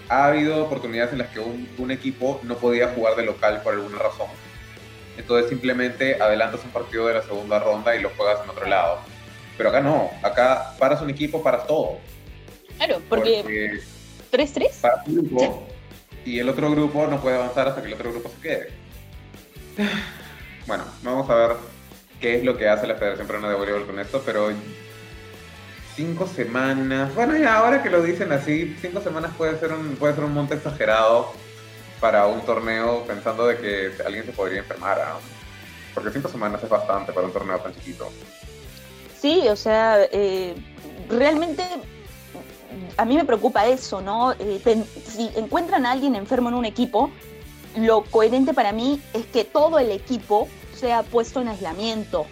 ha 0.09 0.27
habido 0.27 0.65
oportunidades 0.65 1.13
en 1.13 1.19
las 1.19 1.29
que 1.31 1.41
un, 1.41 1.91
equipo 1.91 2.41
no 2.45 2.57
podía 2.57 2.89
jugar 2.95 3.17
de 3.17 3.25
local 3.25 3.61
por 3.63 3.75
alguna 3.75 3.99
razón. 3.99 4.29
Entonces 5.17 5.49
simplemente 5.51 6.23
adelantas 6.23 6.65
un 6.65 6.71
partido 6.71 7.09
de 7.09 7.15
la 7.15 7.23
segunda 7.23 7.59
ronda 7.59 7.95
y 7.97 8.03
lo 8.03 8.11
juegas 8.11 8.39
en 8.45 8.51
otro 8.51 8.67
lado. 8.67 9.01
Pero 9.61 9.69
acá 9.69 9.83
no, 9.83 10.11
acá 10.23 10.73
paras 10.79 11.03
un 11.03 11.11
equipo, 11.11 11.43
para 11.43 11.65
todo. 11.65 11.99
Claro, 12.79 13.03
porque 13.11 13.79
3-3. 14.33 14.81
Para 14.81 15.03
un 15.07 15.17
grupo. 15.17 15.67
Y 16.25 16.39
el 16.39 16.49
otro 16.49 16.71
grupo 16.71 17.07
no 17.07 17.21
puede 17.21 17.37
avanzar 17.37 17.69
hasta 17.69 17.83
que 17.83 17.89
el 17.89 17.93
otro 17.93 18.11
grupo 18.11 18.31
se 18.31 18.41
quede. 18.41 18.71
Bueno, 20.67 20.85
vamos 21.03 21.29
a 21.29 21.35
ver 21.35 21.57
qué 22.23 22.37
es 22.37 22.45
lo 22.45 22.57
que 22.57 22.71
hace 22.71 22.87
la 22.87 22.95
Federación 22.95 23.27
Peruana 23.27 23.51
de 23.51 23.55
Voleibol 23.57 23.85
con 23.85 24.01
esto, 24.01 24.23
pero 24.25 24.51
cinco 25.95 26.27
semanas, 26.27 27.15
bueno, 27.15 27.37
ya 27.37 27.59
ahora 27.59 27.83
que 27.83 27.91
lo 27.91 28.03
dicen 28.03 28.33
así, 28.33 28.75
cinco 28.81 29.03
semanas 29.03 29.33
puede 29.37 29.59
ser 29.59 29.75
un, 29.75 29.97
puede 29.97 30.15
ser 30.15 30.25
un 30.25 30.33
monte 30.33 30.55
exagerado 30.55 31.35
para 32.01 32.27
un 32.27 32.41
torneo 32.47 33.05
pensando 33.07 33.47
de 33.47 33.59
que 33.59 34.03
alguien 34.07 34.25
se 34.25 34.33
podría 34.33 34.61
enfermar, 34.61 34.99
porque 35.93 36.11
cinco 36.11 36.31
semanas 36.31 36.63
es 36.63 36.71
bastante 36.71 37.13
para 37.13 37.27
un 37.27 37.33
torneo 37.35 37.59
tan 37.59 37.75
chiquito. 37.75 38.11
Sí, 39.21 39.49
o 39.49 39.57
sea, 39.57 39.99
eh, 40.13 40.55
realmente 41.09 41.63
a 42.97 43.05
mí 43.05 43.17
me 43.17 43.25
preocupa 43.25 43.67
eso, 43.67 44.01
¿no? 44.01 44.33
Eh, 44.33 44.85
si 45.07 45.31
encuentran 45.37 45.85
a 45.87 45.93
alguien 45.93 46.15
enfermo 46.15 46.49
en 46.49 46.55
un 46.55 46.65
equipo, 46.65 47.11
lo 47.77 48.03
coherente 48.05 48.55
para 48.55 48.73
mí 48.73 49.01
es 49.13 49.27
que 49.27 49.45
todo 49.45 49.79
el 49.79 49.91
equipo 49.91 50.49
sea 50.75 51.03
puesto 51.03 51.41
en 51.41 51.49
aislamiento. 51.49 52.27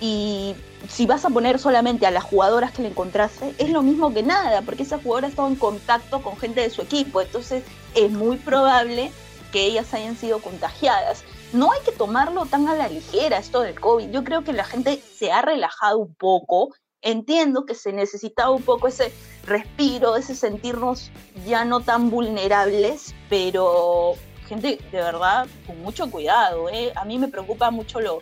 Y 0.00 0.54
si 0.88 1.06
vas 1.06 1.24
a 1.24 1.30
poner 1.30 1.58
solamente 1.58 2.06
a 2.06 2.10
las 2.12 2.22
jugadoras 2.22 2.70
que 2.72 2.82
le 2.82 2.88
encontraste, 2.88 3.54
es 3.58 3.70
lo 3.70 3.82
mismo 3.82 4.14
que 4.14 4.22
nada, 4.22 4.62
porque 4.62 4.84
esa 4.84 4.98
jugadora 4.98 5.26
estado 5.26 5.48
en 5.48 5.56
contacto 5.56 6.22
con 6.22 6.36
gente 6.36 6.60
de 6.60 6.70
su 6.70 6.82
equipo. 6.82 7.20
Entonces 7.20 7.64
es 7.94 8.10
muy 8.12 8.36
probable 8.36 9.10
que 9.50 9.64
ellas 9.64 9.92
hayan 9.92 10.16
sido 10.16 10.38
contagiadas. 10.40 11.24
No 11.52 11.72
hay 11.72 11.80
que 11.84 11.92
tomarlo 11.92 12.46
tan 12.46 12.68
a 12.68 12.74
la 12.74 12.88
ligera 12.88 13.38
esto 13.38 13.60
del 13.60 13.78
COVID. 13.80 14.10
Yo 14.10 14.24
creo 14.24 14.44
que 14.44 14.52
la 14.52 14.64
gente 14.64 15.00
se 15.00 15.32
ha 15.32 15.42
relajado 15.42 15.98
un 15.98 16.14
poco 16.14 16.74
entiendo 17.02 17.64
que 17.64 17.74
se 17.74 17.92
necesitaba 17.92 18.50
un 18.50 18.62
poco 18.62 18.88
ese 18.88 19.12
respiro, 19.44 20.16
ese 20.16 20.34
sentirnos 20.34 21.10
ya 21.46 21.64
no 21.64 21.80
tan 21.80 22.10
vulnerables, 22.10 23.14
pero 23.28 24.14
gente, 24.48 24.78
de 24.90 24.98
verdad, 24.98 25.46
con 25.66 25.80
mucho 25.82 26.10
cuidado. 26.10 26.68
¿eh? 26.70 26.92
A 26.96 27.04
mí 27.04 27.18
me 27.18 27.28
preocupa 27.28 27.70
mucho 27.70 28.00
lo, 28.00 28.20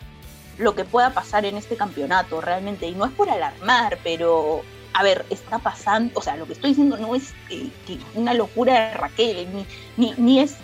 lo 0.59 0.75
que 0.75 0.85
pueda 0.85 1.11
pasar 1.11 1.45
en 1.45 1.57
este 1.57 1.77
campeonato, 1.77 2.41
realmente. 2.41 2.87
Y 2.87 2.95
no 2.95 3.07
es 3.07 3.13
por 3.13 3.31
alarmar, 3.31 3.99
pero, 4.03 4.63
a 4.93 5.03
ver, 5.03 5.25
está 5.31 5.59
pasando, 5.59 6.19
o 6.19 6.23
sea, 6.23 6.37
lo 6.37 6.47
que 6.47 6.55
estoy 6.55 6.71
diciendo 6.71 6.97
no 6.97 7.15
es 7.15 7.33
eh, 7.51 7.71
una 8.15 8.35
locura 8.35 8.91
de 8.91 8.95
Raquel, 8.95 9.49
ni, 9.53 9.67
ni, 9.97 10.15
ni 10.17 10.41
es... 10.41 10.57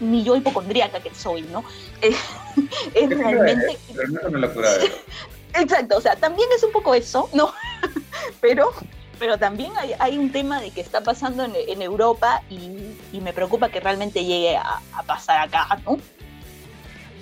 yo 0.00 0.36
hipocondríaca 0.36 1.00
que 1.00 1.14
soy, 1.14 1.42
¿no? 1.42 1.64
es 2.94 3.10
realmente... 3.10 3.78
Pero 3.94 4.08
no 4.08 4.20
es 4.20 4.26
una 4.26 4.38
locura 4.38 4.70
Exacto, 5.54 5.98
o 5.98 6.00
sea, 6.00 6.16
también 6.16 6.48
es 6.54 6.62
un 6.62 6.72
poco 6.72 6.94
eso, 6.94 7.28
¿no? 7.32 7.52
pero, 8.40 8.72
pero 9.18 9.38
también 9.38 9.72
hay, 9.98 10.18
un 10.18 10.32
tema 10.32 10.60
de 10.60 10.70
que 10.70 10.80
está 10.80 11.02
pasando 11.02 11.44
en, 11.44 11.82
Europa 11.82 12.42
y, 12.50 13.20
me 13.20 13.32
preocupa 13.32 13.68
que 13.68 13.80
realmente 13.80 14.24
llegue 14.24 14.56
a, 14.56 14.80
pasar 15.06 15.46
acá, 15.46 15.80
¿no? 15.84 15.98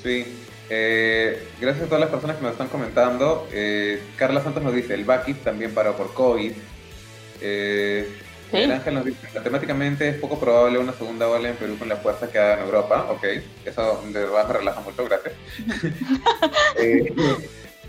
Sí, 0.02 0.26
eh, 0.70 1.48
gracias 1.60 1.84
a 1.84 1.86
todas 1.86 2.00
las 2.00 2.10
personas 2.10 2.36
que 2.36 2.42
nos 2.42 2.52
están 2.52 2.68
comentando. 2.68 3.46
Eh, 3.52 4.02
Carla 4.16 4.42
Santos 4.42 4.62
nos 4.62 4.74
dice, 4.74 4.94
el 4.94 5.04
Bakis 5.04 5.42
también 5.44 5.74
paró 5.74 5.96
por 5.96 6.12
COVID. 6.14 6.52
Eh, 7.40 8.08
El 8.52 8.72
Ángel 8.72 8.94
nos 8.94 9.04
dice, 9.04 9.26
matemáticamente 9.34 10.08
es 10.08 10.16
poco 10.16 10.38
probable 10.38 10.78
una 10.78 10.92
segunda 10.92 11.28
ola 11.28 11.48
en 11.48 11.56
Perú 11.56 11.78
con 11.78 11.88
la 11.88 11.96
fuerza 11.96 12.30
que 12.30 12.38
da 12.38 12.54
en 12.54 12.60
Europa. 12.60 13.06
Ok, 13.10 13.24
eso 13.64 14.02
de 14.06 14.20
verdad 14.20 14.46
me 14.46 14.52
relaja 14.54 14.80
mucho, 14.80 15.04
gracias. 15.04 15.34
eh, 16.76 17.12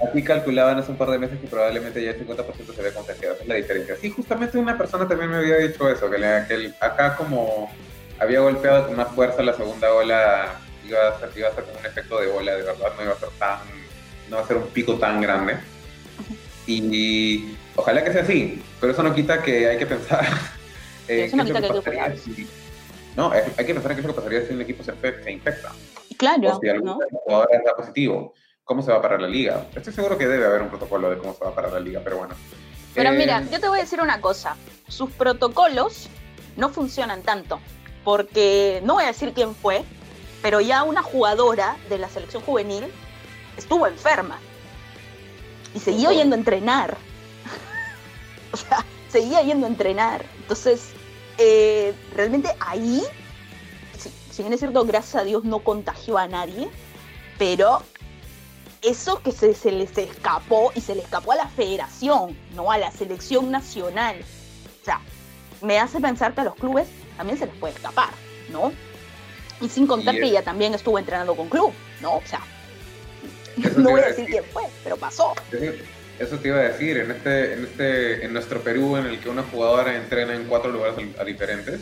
Aquí 0.01 0.23
calculaban 0.23 0.79
hace 0.79 0.91
un 0.91 0.97
par 0.97 1.09
de 1.11 1.19
meses 1.19 1.39
que 1.39 1.47
probablemente 1.47 2.03
ya 2.03 2.11
el 2.11 2.27
50% 2.27 2.73
se 2.73 2.81
había 2.81 2.93
contagiado. 2.93 3.35
Esa 3.35 3.43
es 3.43 3.47
la 3.47 3.55
diferencia. 3.55 3.95
Sí, 3.97 4.09
justamente 4.09 4.57
una 4.57 4.77
persona 4.77 5.07
también 5.07 5.29
me 5.29 5.37
había 5.37 5.57
dicho 5.57 5.87
eso, 5.89 6.09
que, 6.09 6.73
acá 6.79 7.15
como 7.15 7.71
había 8.19 8.39
golpeado 8.39 8.87
con 8.87 8.95
más 8.95 9.09
fuerza 9.09 9.43
la 9.43 9.53
segunda 9.53 9.93
ola, 9.93 10.59
iba 10.87 11.09
a 11.09 11.19
ser, 11.19 11.29
iba 11.35 11.49
a 11.49 11.55
ser 11.55 11.63
como 11.65 11.79
un 11.79 11.85
efecto 11.85 12.19
de 12.19 12.27
bola, 12.27 12.55
de 12.55 12.63
verdad, 12.63 12.91
no 12.97 13.03
iba 13.03 13.13
a 13.13 13.19
ser 13.19 13.29
tan, 13.37 13.59
no 14.29 14.37
va 14.37 14.43
a 14.43 14.47
ser 14.47 14.57
un 14.57 14.67
pico 14.67 14.95
tan 14.95 15.21
grande. 15.21 15.57
Y, 16.65 17.55
ojalá 17.75 18.03
que 18.03 18.11
sea 18.11 18.23
así, 18.23 18.61
pero 18.79 18.93
eso 18.93 19.03
no 19.03 19.13
quita 19.13 19.41
que 19.41 19.69
hay 19.69 19.77
que 19.77 19.85
pensar. 19.85 20.25
Eh, 21.07 21.23
eso 21.25 21.35
no 21.35 21.45
quita 21.45 21.61
que, 21.61 21.99
hay 21.99 22.11
que 22.13 22.17
si, 22.17 22.47
No, 23.15 23.31
hay 23.31 23.65
que 23.65 23.73
pensar 23.73 23.91
en 23.91 23.97
qué 23.97 24.01
es 24.01 24.07
lo 24.07 24.13
que 24.13 24.21
pasaría 24.21 24.45
si 24.45 24.53
un 24.53 24.61
equipo 24.61 24.83
se, 24.83 24.93
se 25.23 25.31
infecta. 25.31 25.71
Claro. 26.17 26.57
O 26.57 26.59
si 26.59 26.69
algún 26.69 26.85
¿no? 26.85 26.99
jugador 27.11 27.49
da 27.65 27.75
positivo. 27.75 28.33
¿Cómo 28.63 28.81
se 28.81 28.91
va 28.91 28.99
a 28.99 29.01
parar 29.01 29.21
la 29.21 29.27
liga? 29.27 29.67
Estoy 29.75 29.91
seguro 29.91 30.17
que 30.17 30.25
debe 30.25 30.45
haber 30.45 30.61
un 30.61 30.69
protocolo 30.69 31.09
de 31.09 31.17
cómo 31.17 31.33
se 31.33 31.43
va 31.43 31.49
a 31.49 31.55
parar 31.55 31.73
la 31.73 31.81
liga, 31.81 31.99
pero 32.01 32.19
bueno. 32.19 32.33
Pero 32.95 33.09
eh, 33.09 33.17
mira, 33.17 33.43
yo 33.51 33.59
te 33.59 33.67
voy 33.67 33.79
a 33.79 33.81
decir 33.81 33.99
una 33.99 34.21
cosa. 34.21 34.55
Sus 34.87 35.11
protocolos 35.11 36.07
no 36.55 36.69
funcionan 36.69 37.23
tanto. 37.23 37.59
Porque 38.05 38.81
no 38.83 38.95
voy 38.95 39.03
a 39.03 39.07
decir 39.07 39.33
quién 39.33 39.55
fue, 39.55 39.83
pero 40.41 40.61
ya 40.61 40.83
una 40.83 41.01
jugadora 41.01 41.77
de 41.89 41.97
la 41.97 42.09
selección 42.09 42.43
juvenil 42.43 42.85
estuvo 43.57 43.87
enferma 43.87 44.39
y 45.73 45.79
seguía 45.79 46.11
yendo 46.11 46.35
a 46.35 46.39
entrenar. 46.39 46.97
o 48.53 48.57
sea, 48.57 48.85
seguía 49.09 49.41
yendo 49.41 49.65
a 49.65 49.69
entrenar. 49.69 50.25
Entonces, 50.37 50.89
eh, 51.37 51.93
realmente 52.15 52.49
ahí, 52.59 53.01
si, 54.31 54.43
bien 54.43 54.53
es 54.53 54.59
cierto, 54.59 54.85
gracias 54.85 55.15
a 55.15 55.25
Dios 55.25 55.43
no 55.43 55.59
contagió 55.59 56.17
a 56.17 56.27
nadie, 56.27 56.69
pero 57.37 57.81
eso 58.81 59.21
que 59.23 59.31
se, 59.31 59.53
se 59.55 59.71
les 59.71 59.97
escapó 59.97 60.71
y 60.75 60.81
se 60.81 60.95
le 60.95 61.01
escapó 61.01 61.31
a 61.31 61.35
la 61.35 61.47
federación, 61.47 62.37
no 62.55 62.71
a 62.71 62.77
la 62.77 62.91
selección 62.91 63.49
nacional. 63.49 64.17
O 64.81 64.85
sea, 64.85 65.01
me 65.61 65.79
hace 65.79 65.99
pensar 65.99 66.33
que 66.33 66.41
a 66.41 66.43
los 66.43 66.55
clubes 66.55 66.87
también 67.17 67.39
se 67.39 67.45
les 67.45 67.55
puede 67.55 67.73
escapar, 67.73 68.09
¿no? 68.51 68.71
Y 69.61 69.69
sin 69.69 69.87
contar 69.87 70.15
que 70.15 70.25
ella 70.25 70.43
también 70.43 70.73
estuvo 70.73 70.99
entrenando 70.99 71.35
con 71.35 71.47
club, 71.47 71.71
¿no? 72.01 72.17
O 72.17 72.23
sea, 72.25 72.41
no 73.77 73.91
voy 73.91 74.01
a 74.01 74.07
decir 74.07 74.25
quién 74.25 74.43
fue, 74.51 74.63
pero 74.83 74.97
pasó. 74.97 75.33
Eso 76.19 76.37
te 76.37 76.49
iba 76.49 76.57
a 76.57 76.63
decir, 76.63 76.97
en 76.97 77.11
este, 77.11 77.53
en 77.53 77.63
este, 77.63 78.25
en 78.25 78.33
nuestro 78.33 78.61
Perú, 78.61 78.97
en 78.97 79.07
el 79.07 79.19
que 79.19 79.29
una 79.29 79.43
jugadora 79.43 79.95
entrena 79.95 80.35
en 80.35 80.45
cuatro 80.45 80.71
lugares 80.71 80.95
diferentes, 81.25 81.81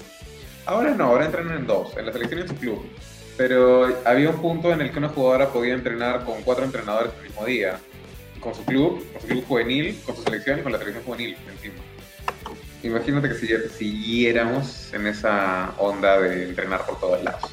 ahora 0.66 0.92
no, 0.92 1.06
ahora 1.06 1.26
entrenan 1.26 1.58
en 1.58 1.68
dos, 1.68 1.96
en 1.98 2.06
la 2.06 2.14
selección 2.14 2.40
y 2.40 2.44
en 2.44 2.48
su 2.48 2.56
club. 2.56 2.90
Pero 3.38 4.02
había 4.06 4.30
un 4.30 4.42
punto 4.42 4.72
en 4.72 4.82
el 4.82 4.92
que 4.92 5.00
una 5.00 5.10
jugadora 5.10 5.50
podía 5.50 5.74
entrenar 5.74 6.24
con 6.24 6.42
cuatro 6.44 6.64
entrenadores 6.64 7.12
el 7.18 7.24
mismo 7.24 7.46
día, 7.46 7.80
con 8.40 8.56
su 8.56 8.64
club, 8.64 9.06
con 9.12 9.22
su 9.22 9.28
club 9.28 9.46
juvenil, 9.48 10.00
con 10.06 10.16
su 10.16 10.24
selección 10.24 10.60
y 10.60 10.62
con 10.62 10.72
la 10.72 10.80
selección 10.80 11.04
juvenil 11.04 11.38
encima. 11.52 11.76
Imagínate 12.84 13.30
que 13.30 13.70
siguiéramos 13.70 14.92
en 14.94 15.08
esa 15.08 15.74
onda 15.78 16.20
de 16.20 16.46
entrenar 16.46 16.86
por 16.86 17.00
todos 17.00 17.24
lados. 17.24 17.52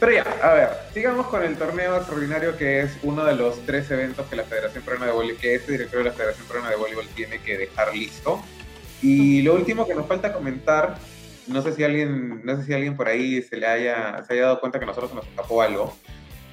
Pero 0.00 0.12
ya, 0.12 0.22
a 0.42 0.52
ver, 0.54 0.68
sigamos 0.92 1.26
con 1.28 1.42
el 1.42 1.56
torneo 1.56 1.96
extraordinario 1.96 2.56
que 2.56 2.80
es 2.80 2.96
uno 3.02 3.24
de 3.24 3.34
los 3.34 3.64
tres 3.64 3.90
eventos 3.90 4.26
que 4.26 4.36
la 4.36 4.44
Federación 4.44 4.84
Peruana 4.84 5.06
de 5.06 5.12
Voleibol, 5.12 5.40
que 5.40 5.54
este 5.54 5.72
director 5.72 5.98
de 5.98 6.04
la 6.10 6.12
Federación 6.12 6.46
Peruana 6.46 6.70
de 6.70 6.76
Voleibol 6.76 7.06
tiene 7.14 7.40
que 7.40 7.56
dejar 7.56 7.94
listo. 7.94 8.42
Y 9.02 9.42
lo 9.42 9.54
último 9.54 9.86
que 9.86 9.94
nos 9.94 10.06
falta 10.06 10.32
comentar, 10.32 10.98
no 11.46 11.62
sé 11.62 11.72
si 11.72 11.84
alguien, 11.84 12.44
no 12.44 12.56
sé 12.56 12.64
si 12.64 12.74
alguien 12.74 12.96
por 12.96 13.08
ahí 13.08 13.42
se 13.42 13.56
le 13.56 13.66
haya, 13.66 14.22
se 14.26 14.34
haya 14.34 14.42
dado 14.42 14.60
cuenta 14.60 14.78
que 14.78 14.84
a 14.84 14.88
nosotros 14.88 15.14
nos 15.14 15.26
escapó 15.26 15.62
algo, 15.62 15.96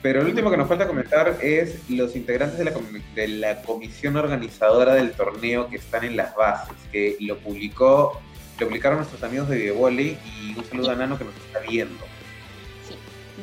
pero 0.02 0.22
lo 0.22 0.30
último 0.30 0.50
que 0.50 0.58
nos 0.58 0.68
falta 0.68 0.88
comentar 0.88 1.38
es 1.42 1.88
los 1.90 2.16
integrantes 2.16 2.58
de 2.58 2.66
la, 2.66 2.74
de 3.16 3.28
la 3.28 3.62
comisión 3.62 4.16
organizadora 4.16 4.96
del 4.96 5.12
torneo 5.12 5.70
que 5.70 5.76
están 5.76 6.04
en 6.04 6.18
las 6.18 6.36
bases, 6.36 6.76
que 6.92 7.18
lo 7.20 7.38
publicó, 7.38 8.20
lo 8.60 8.68
publicaron 8.68 8.98
nuestros 8.98 9.22
amigos 9.24 9.50
de 9.50 9.58
Videovolley 9.58 10.18
y 10.26 10.58
un 10.58 10.66
saludo 10.66 10.92
a 10.92 10.96
Nano 10.96 11.20
que 11.20 11.26
nos 11.26 11.36
está 11.36 11.60
viendo. 11.60 12.04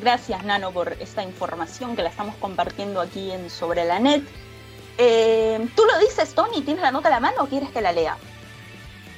Gracias 0.01 0.43
Nano 0.45 0.71
por 0.71 0.93
esta 0.99 1.23
información 1.23 1.95
que 1.95 2.03
la 2.03 2.09
estamos 2.09 2.35
compartiendo 2.35 3.01
aquí 3.01 3.31
en 3.31 3.49
Sobre 3.49 3.85
la 3.85 3.99
Net. 3.99 4.23
Eh, 4.97 5.67
¿Tú 5.75 5.83
lo 5.85 5.99
dices, 5.99 6.33
Tony? 6.33 6.61
¿Tienes 6.61 6.81
la 6.81 6.91
nota 6.91 7.07
a 7.09 7.11
la 7.11 7.19
mano 7.19 7.43
o 7.43 7.47
quieres 7.47 7.69
que 7.69 7.81
la 7.81 7.91
lea? 7.91 8.17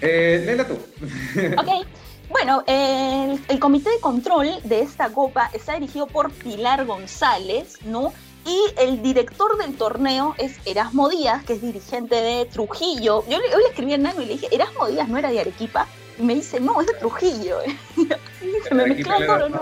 Eh, 0.02 0.42
léela 0.46 0.68
tú. 0.68 0.74
ok. 1.58 1.88
Bueno, 2.30 2.64
el, 2.66 3.60
comité 3.60 3.90
de 3.90 4.00
control 4.00 4.50
de 4.64 4.82
esta 4.82 5.10
copa 5.10 5.50
está 5.54 5.74
dirigido 5.74 6.08
por 6.08 6.32
Pilar 6.32 6.86
González, 6.86 7.78
¿no? 7.86 8.14
Y 8.46 8.60
el 8.80 9.04
director 9.04 9.58
del 9.58 9.76
torneo 9.76 10.34
es 10.38 10.58
Erasmo 10.66 11.10
Díaz, 11.10 11.44
que 11.44 11.54
es 11.54 11.62
dirigente 11.62 12.16
de 12.16 12.46
Trujillo. 12.46 13.24
Yo 13.28 13.38
le, 13.38 13.48
escribí 13.70 13.94
a 13.94 13.98
Nano 13.98 14.22
y 14.22 14.26
le 14.26 14.34
dije, 14.34 14.48
Erasmo 14.52 14.88
Díaz 14.88 15.10
no 15.10 15.18
era 15.18 15.30
de 15.30 15.42
Arequipa. 15.42 15.88
Y 16.18 16.24
me 16.24 16.36
dice, 16.36 16.60
no, 16.60 16.80
es 16.82 16.88
de 16.88 16.94
Trujillo. 16.94 17.60
se 18.68 18.74
me 18.74 18.86
mezcló 18.88 19.26
todo, 19.26 19.50
¿no? 19.50 19.62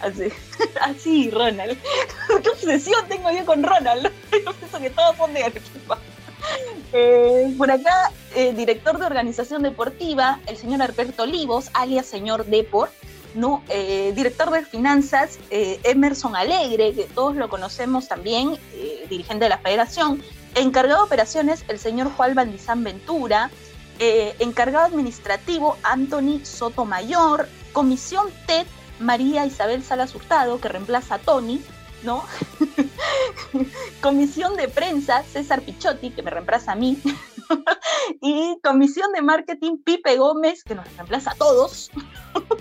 Así, 0.80 1.30
Ronald. 1.30 1.78
¿Qué 2.42 2.48
obsesión 2.48 3.06
tengo 3.08 3.30
yo 3.30 3.44
con 3.44 3.62
Ronald? 3.62 4.10
Yo 4.44 4.52
pienso 4.54 4.78
que 4.78 4.90
todos 4.90 5.16
son 5.16 5.34
de 5.34 5.44
Arequipa. 5.44 5.98
Eh, 6.92 7.54
por 7.58 7.70
acá, 7.70 8.12
eh, 8.34 8.52
director 8.54 8.98
de 8.98 9.06
organización 9.06 9.62
deportiva, 9.62 10.40
el 10.46 10.56
señor 10.56 10.82
Alberto 10.82 11.24
Olivos, 11.24 11.70
alias 11.74 12.06
señor 12.06 12.46
Deport, 12.46 12.92
¿no? 13.34 13.62
Eh, 13.68 14.12
director 14.16 14.50
de 14.50 14.64
finanzas, 14.64 15.38
Emerson 15.50 16.34
Alegre, 16.34 16.94
que 16.94 17.04
todos 17.04 17.36
lo 17.36 17.48
conocemos 17.48 18.08
también, 18.08 18.58
dirigente 19.08 19.44
de 19.44 19.50
la 19.50 19.58
federación, 19.58 20.22
encargado 20.56 21.00
de 21.00 21.06
operaciones, 21.06 21.64
el 21.68 21.78
señor 21.78 22.10
Juan 22.16 22.34
Valdizán 22.34 22.82
Ventura, 22.82 23.50
encargado 24.00 24.86
administrativo, 24.86 25.76
Anthony 25.84 26.40
Sotomayor, 26.42 27.48
comisión 27.72 28.26
TED, 28.46 28.66
María 29.00 29.46
Isabel 29.46 29.82
Salas 29.82 30.14
Hurtado, 30.14 30.60
que 30.60 30.68
reemplaza 30.68 31.16
a 31.16 31.18
Tony, 31.18 31.60
¿no? 32.02 32.24
comisión 34.00 34.56
de 34.56 34.68
prensa, 34.68 35.22
César 35.24 35.62
Pichotti, 35.62 36.10
que 36.10 36.22
me 36.22 36.30
reemplaza 36.30 36.72
a 36.72 36.76
mí, 36.76 36.98
y 38.20 38.58
comisión 38.62 39.12
de 39.12 39.22
marketing, 39.22 39.78
Pipe 39.84 40.16
Gómez, 40.16 40.62
que 40.64 40.74
nos 40.74 40.86
reemplaza 40.96 41.32
a 41.32 41.34
todos. 41.34 41.90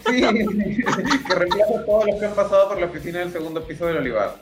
sí, 0.08 0.22
que 1.28 1.36
reemplaza 1.36 1.80
a 1.80 1.86
todos 1.86 2.06
los 2.08 2.16
que 2.20 2.26
han 2.26 2.36
pasado 2.36 2.70
por 2.70 2.80
la 2.80 2.88
oficina 2.88 3.20
del 3.20 3.32
segundo 3.32 3.64
piso 3.66 3.86
del 3.86 3.98
Olivar. 3.98 4.36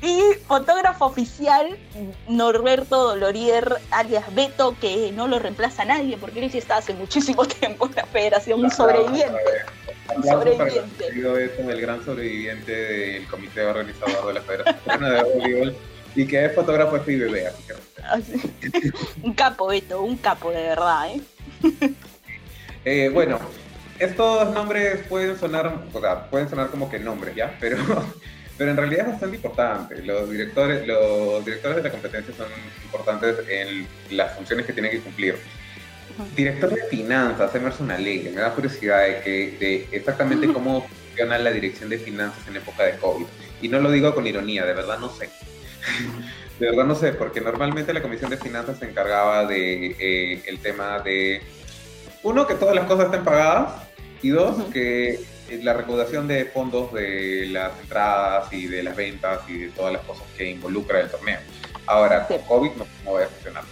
Y 0.00 0.20
fotógrafo 0.46 1.06
oficial, 1.06 1.76
Norberto 2.28 3.08
Dolorier, 3.08 3.78
alias 3.90 4.32
Beto, 4.32 4.76
que 4.80 5.10
no 5.12 5.26
lo 5.26 5.40
reemplaza 5.40 5.82
a 5.82 5.86
nadie, 5.86 6.16
porque 6.16 6.44
él 6.44 6.50
sí 6.52 6.58
está 6.58 6.76
hace 6.76 6.94
muchísimo 6.94 7.44
tiempo 7.44 7.86
en 7.86 7.96
la 7.96 8.06
federación, 8.06 8.62
un 8.62 8.70
sobreviviente. 8.70 9.40
Un 10.16 10.22
sobreviviente. 10.22 11.06
el 11.08 11.80
gran 11.80 12.04
sobreviviente 12.04 12.72
del 12.72 13.26
comité 13.26 13.62
organizador 13.62 14.26
de 14.26 14.34
la 14.34 14.42
Federación 14.42 15.00
de 15.00 15.22
Voleibol 15.22 15.76
y 16.14 16.26
que 16.26 16.44
es 16.44 16.54
fotógrafo 16.54 17.00
FIBB. 17.00 17.46
Así 17.46 18.38
que... 18.60 18.90
un 19.22 19.34
capo, 19.34 19.68
Beto, 19.68 20.02
un 20.02 20.16
capo 20.16 20.50
de 20.50 20.62
verdad, 20.62 21.08
¿eh? 21.08 21.20
eh 22.84 23.08
bueno, 23.08 23.38
estos 23.98 24.52
nombres 24.52 25.06
pueden 25.08 25.38
sonar, 25.38 25.84
o 25.92 26.00
sea, 26.00 26.28
pueden 26.30 26.48
sonar 26.48 26.68
como 26.68 26.90
que 26.90 26.98
nombres, 26.98 27.34
¿ya? 27.34 27.56
Pero 27.58 27.78
pero 28.56 28.70
en 28.70 28.76
realidad 28.76 29.06
es 29.06 29.12
bastante 29.12 29.36
importante. 29.36 30.02
Los 30.02 30.30
directores, 30.30 30.86
los 30.86 31.44
directores 31.44 31.76
de 31.76 31.82
la 31.82 31.90
competencia 31.90 32.34
son 32.34 32.46
importantes 32.84 33.36
en 33.48 33.86
las 34.10 34.34
funciones 34.36 34.66
que 34.66 34.72
tienen 34.72 34.92
que 34.92 35.00
cumplir. 35.00 35.36
Director 36.36 36.70
de 36.70 36.82
finanzas, 36.84 37.54
Emerson 37.54 37.90
Alegre, 37.90 38.30
me 38.30 38.40
da 38.40 38.54
curiosidad 38.54 39.02
de, 39.02 39.20
que, 39.20 39.56
de 39.58 39.88
exactamente 39.96 40.52
cómo 40.52 40.86
funciona 40.86 41.38
la 41.38 41.50
dirección 41.50 41.90
de 41.90 41.98
finanzas 41.98 42.46
en 42.48 42.56
época 42.56 42.84
de 42.84 42.96
COVID. 42.98 43.26
Y 43.62 43.68
no 43.68 43.80
lo 43.80 43.90
digo 43.90 44.14
con 44.14 44.26
ironía, 44.26 44.64
de 44.64 44.74
verdad 44.74 44.98
no 44.98 45.10
sé. 45.10 45.28
de 46.58 46.66
verdad 46.66 46.84
no 46.84 46.94
sé, 46.94 47.12
porque 47.12 47.40
normalmente 47.40 47.92
la 47.92 48.02
Comisión 48.02 48.30
de 48.30 48.36
Finanzas 48.36 48.78
se 48.78 48.86
encargaba 48.86 49.46
de 49.46 49.96
eh, 49.98 50.42
el 50.46 50.58
tema 50.60 51.00
de, 51.00 51.42
uno, 52.22 52.46
que 52.46 52.54
todas 52.54 52.74
las 52.74 52.86
cosas 52.86 53.06
estén 53.06 53.24
pagadas, 53.24 53.82
y 54.22 54.30
dos, 54.30 54.56
que 54.72 55.20
eh, 55.50 55.60
la 55.62 55.74
recaudación 55.74 56.26
de 56.26 56.46
fondos 56.46 56.92
de 56.94 57.48
las 57.50 57.78
entradas 57.80 58.50
y 58.52 58.66
de 58.66 58.82
las 58.82 58.96
ventas 58.96 59.40
y 59.48 59.58
de 59.58 59.68
todas 59.68 59.92
las 59.92 60.02
cosas 60.02 60.24
que 60.36 60.48
involucra 60.48 61.00
el 61.00 61.10
torneo. 61.10 61.38
Ahora, 61.86 62.26
con 62.26 62.38
COVID 62.38 62.70
no, 63.04 63.12
va 63.12 63.24
a 63.24 63.26
funcionar. 63.26 63.64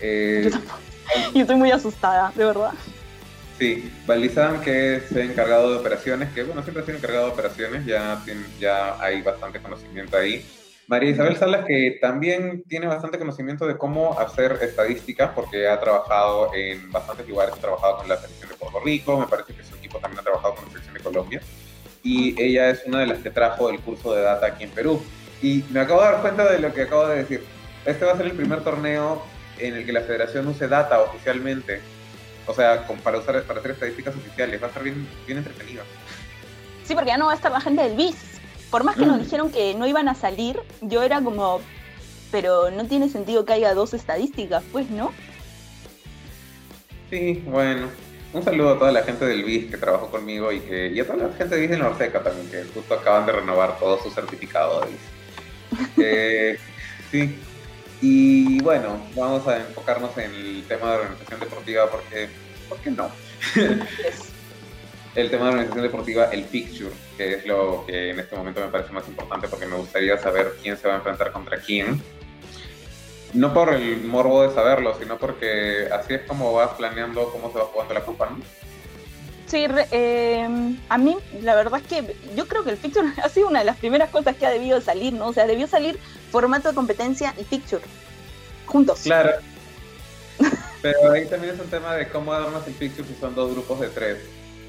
Eh, 0.00 0.48
Yo 0.52 0.60
estoy 1.34 1.56
muy 1.56 1.70
asustada, 1.70 2.32
de 2.34 2.44
verdad. 2.44 2.72
Sí, 3.58 3.92
Valdizán, 4.06 4.60
que 4.60 4.96
es 4.96 5.12
encargado 5.12 5.72
de 5.72 5.78
operaciones, 5.78 6.32
que 6.32 6.44
bueno, 6.44 6.62
siempre 6.62 6.82
ha 6.82 6.86
sido 6.86 6.98
encargado 6.98 7.26
de 7.26 7.32
operaciones, 7.32 7.84
ya, 7.84 8.22
ya 8.60 9.02
hay 9.02 9.20
bastante 9.22 9.60
conocimiento 9.60 10.16
ahí. 10.16 10.46
María 10.86 11.10
Isabel 11.10 11.36
Salas, 11.36 11.66
que 11.66 11.98
también 12.00 12.62
tiene 12.68 12.86
bastante 12.86 13.18
conocimiento 13.18 13.66
de 13.66 13.76
cómo 13.76 14.18
hacer 14.18 14.58
estadísticas, 14.62 15.32
porque 15.34 15.68
ha 15.68 15.78
trabajado 15.80 16.54
en 16.54 16.90
bastantes 16.92 17.28
lugares, 17.28 17.54
ha 17.54 17.60
trabajado 17.60 17.98
con 17.98 18.08
la 18.08 18.16
selección 18.16 18.48
de 18.48 18.56
Puerto 18.56 18.80
Rico, 18.80 19.18
me 19.18 19.26
parece 19.26 19.54
que 19.54 19.64
su 19.64 19.74
equipo 19.74 19.98
también 19.98 20.20
ha 20.20 20.22
trabajado 20.22 20.54
con 20.54 20.64
la 20.64 20.70
selección 20.70 20.94
de 20.94 21.00
Colombia, 21.00 21.42
y 22.02 22.40
ella 22.40 22.70
es 22.70 22.84
una 22.86 23.00
de 23.00 23.06
las 23.06 23.18
que 23.18 23.30
trajo 23.30 23.70
el 23.70 23.80
curso 23.80 24.14
de 24.14 24.22
data 24.22 24.46
aquí 24.46 24.64
en 24.64 24.70
Perú. 24.70 25.02
Y 25.42 25.64
me 25.70 25.80
acabo 25.80 26.00
de 26.00 26.06
dar 26.06 26.22
cuenta 26.22 26.50
de 26.50 26.58
lo 26.58 26.72
que 26.72 26.82
acabo 26.82 27.06
de 27.08 27.18
decir. 27.18 27.44
Este 27.84 28.04
va 28.04 28.12
a 28.12 28.16
ser 28.16 28.26
el 28.26 28.32
primer 28.32 28.62
torneo 28.62 29.22
en 29.58 29.74
el 29.74 29.86
que 29.86 29.92
la 29.92 30.02
federación 30.02 30.46
use 30.46 30.68
data 30.68 31.00
oficialmente, 31.00 31.80
o 32.46 32.54
sea, 32.54 32.86
para, 33.02 33.18
usar, 33.18 33.42
para 33.42 33.60
hacer 33.60 33.72
estadísticas 33.72 34.14
oficiales. 34.16 34.60
Va 34.60 34.66
a 34.66 34.68
estar 34.68 34.82
bien, 34.82 35.08
bien 35.26 35.38
entretenido. 35.38 35.82
Sí, 36.84 36.94
porque 36.94 37.10
ya 37.10 37.18
no 37.18 37.26
va 37.26 37.32
a 37.32 37.36
estar 37.36 37.52
la 37.52 37.60
gente 37.60 37.82
del 37.82 37.96
BIS 37.96 38.38
por 38.70 38.84
más 38.84 38.96
que 38.96 39.06
nos 39.06 39.18
dijeron 39.18 39.50
que 39.50 39.74
no 39.74 39.86
iban 39.86 40.08
a 40.08 40.14
salir, 40.14 40.60
yo 40.82 41.02
era 41.02 41.22
como, 41.22 41.60
pero 42.30 42.70
no 42.70 42.84
tiene 42.86 43.08
sentido 43.08 43.44
que 43.44 43.54
haya 43.54 43.74
dos 43.74 43.94
estadísticas, 43.94 44.62
pues, 44.72 44.90
¿no? 44.90 45.12
Sí, 47.10 47.42
bueno. 47.46 47.88
Un 48.30 48.42
saludo 48.42 48.74
a 48.74 48.78
toda 48.78 48.92
la 48.92 49.04
gente 49.04 49.24
del 49.24 49.42
BIS 49.42 49.70
que 49.70 49.78
trabajó 49.78 50.10
conmigo 50.10 50.52
y, 50.52 50.60
que, 50.60 50.88
y 50.88 51.00
a 51.00 51.06
toda 51.06 51.28
la 51.28 51.34
gente 51.34 51.54
de 51.54 51.62
BIS 51.62 51.70
de 51.70 51.78
Norteca 51.78 52.22
también, 52.22 52.50
que 52.50 52.62
justo 52.74 52.92
acaban 52.92 53.24
de 53.24 53.32
renovar 53.32 53.78
todo 53.78 54.02
su 54.02 54.10
certificado 54.10 54.80
de 54.80 54.86
BIS. 54.88 55.00
Eh, 55.98 56.58
sí. 57.10 57.38
Y 58.00 58.60
bueno, 58.62 59.00
vamos 59.16 59.46
a 59.48 59.56
enfocarnos 59.56 60.16
en 60.18 60.32
el 60.34 60.64
tema 60.68 60.92
de 60.92 60.98
organización 60.98 61.40
deportiva 61.40 61.90
porque, 61.90 62.28
¿por 62.68 62.78
qué 62.78 62.90
no? 62.90 63.10
el 65.14 65.30
tema 65.30 65.44
de 65.44 65.50
organización 65.50 65.82
deportiva, 65.82 66.24
el 66.26 66.44
picture, 66.44 66.92
que 67.16 67.34
es 67.34 67.46
lo 67.46 67.84
que 67.86 68.10
en 68.10 68.20
este 68.20 68.36
momento 68.36 68.60
me 68.60 68.68
parece 68.68 68.92
más 68.92 69.06
importante 69.08 69.48
porque 69.48 69.66
me 69.66 69.76
gustaría 69.76 70.16
saber 70.18 70.54
quién 70.62 70.76
se 70.76 70.86
va 70.86 70.94
a 70.94 70.96
enfrentar 70.98 71.32
contra 71.32 71.58
quién. 71.58 72.00
No 73.34 73.52
por 73.52 73.74
el 73.74 74.04
morbo 74.04 74.46
de 74.46 74.54
saberlo, 74.54 74.96
sino 74.98 75.18
porque 75.18 75.88
así 75.92 76.14
es 76.14 76.22
como 76.22 76.52
vas 76.52 76.70
planeando 76.74 77.30
cómo 77.30 77.52
se 77.52 77.58
va 77.58 77.64
jugando 77.64 77.94
la 77.94 78.04
copa, 78.04 78.30
¿no? 78.30 78.38
Sí, 79.48 79.64
eh, 79.66 80.76
a 80.90 80.98
mí 80.98 81.16
la 81.40 81.54
verdad 81.54 81.80
es 81.80 81.86
que 81.86 82.16
yo 82.36 82.46
creo 82.46 82.64
que 82.64 82.70
el 82.70 82.76
picture 82.76 83.08
ha 83.22 83.28
sido 83.28 83.48
una 83.48 83.60
de 83.60 83.64
las 83.64 83.78
primeras 83.78 84.10
cosas 84.10 84.36
que 84.36 84.46
ha 84.46 84.50
debido 84.50 84.80
salir, 84.80 85.14
¿no? 85.14 85.28
O 85.28 85.32
sea, 85.32 85.46
debió 85.46 85.66
salir 85.66 85.98
formato 86.30 86.68
de 86.68 86.74
competencia 86.74 87.34
y 87.38 87.44
picture, 87.44 87.82
juntos. 88.66 89.00
Claro. 89.02 89.32
Pero 90.82 91.12
ahí 91.12 91.26
también 91.26 91.54
es 91.54 91.60
un 91.60 91.68
tema 91.68 91.94
de 91.96 92.08
cómo 92.08 92.32
armas 92.32 92.66
el 92.66 92.74
picture 92.74 93.08
si 93.08 93.14
son 93.14 93.34
dos 93.34 93.50
grupos 93.52 93.80
de 93.80 93.88
tres. 93.88 94.18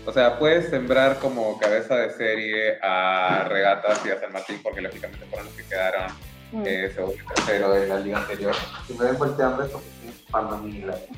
O 0.05 0.13
sea, 0.13 0.39
puedes 0.39 0.69
sembrar 0.69 1.19
como 1.19 1.59
cabeza 1.59 1.95
de 1.97 2.11
serie 2.11 2.79
a 2.81 3.45
Regatas 3.47 3.99
y 4.05 4.09
a 4.09 4.19
San 4.19 4.31
Martín, 4.31 4.59
porque 4.63 4.81
lógicamente 4.81 5.25
fueron 5.25 5.45
los 5.47 5.55
que 5.55 5.63
quedaron 5.65 6.07
mm. 6.51 6.63
eh, 6.65 6.91
segundo 6.93 7.15
y 7.15 7.33
tercero 7.35 7.71
de 7.71 7.87
la 7.87 7.99
liga 7.99 8.19
anterior. 8.19 8.55
Si 8.87 8.93
me 8.93 9.05
ven 9.05 9.17
volteando 9.17 9.63
es 9.63 9.71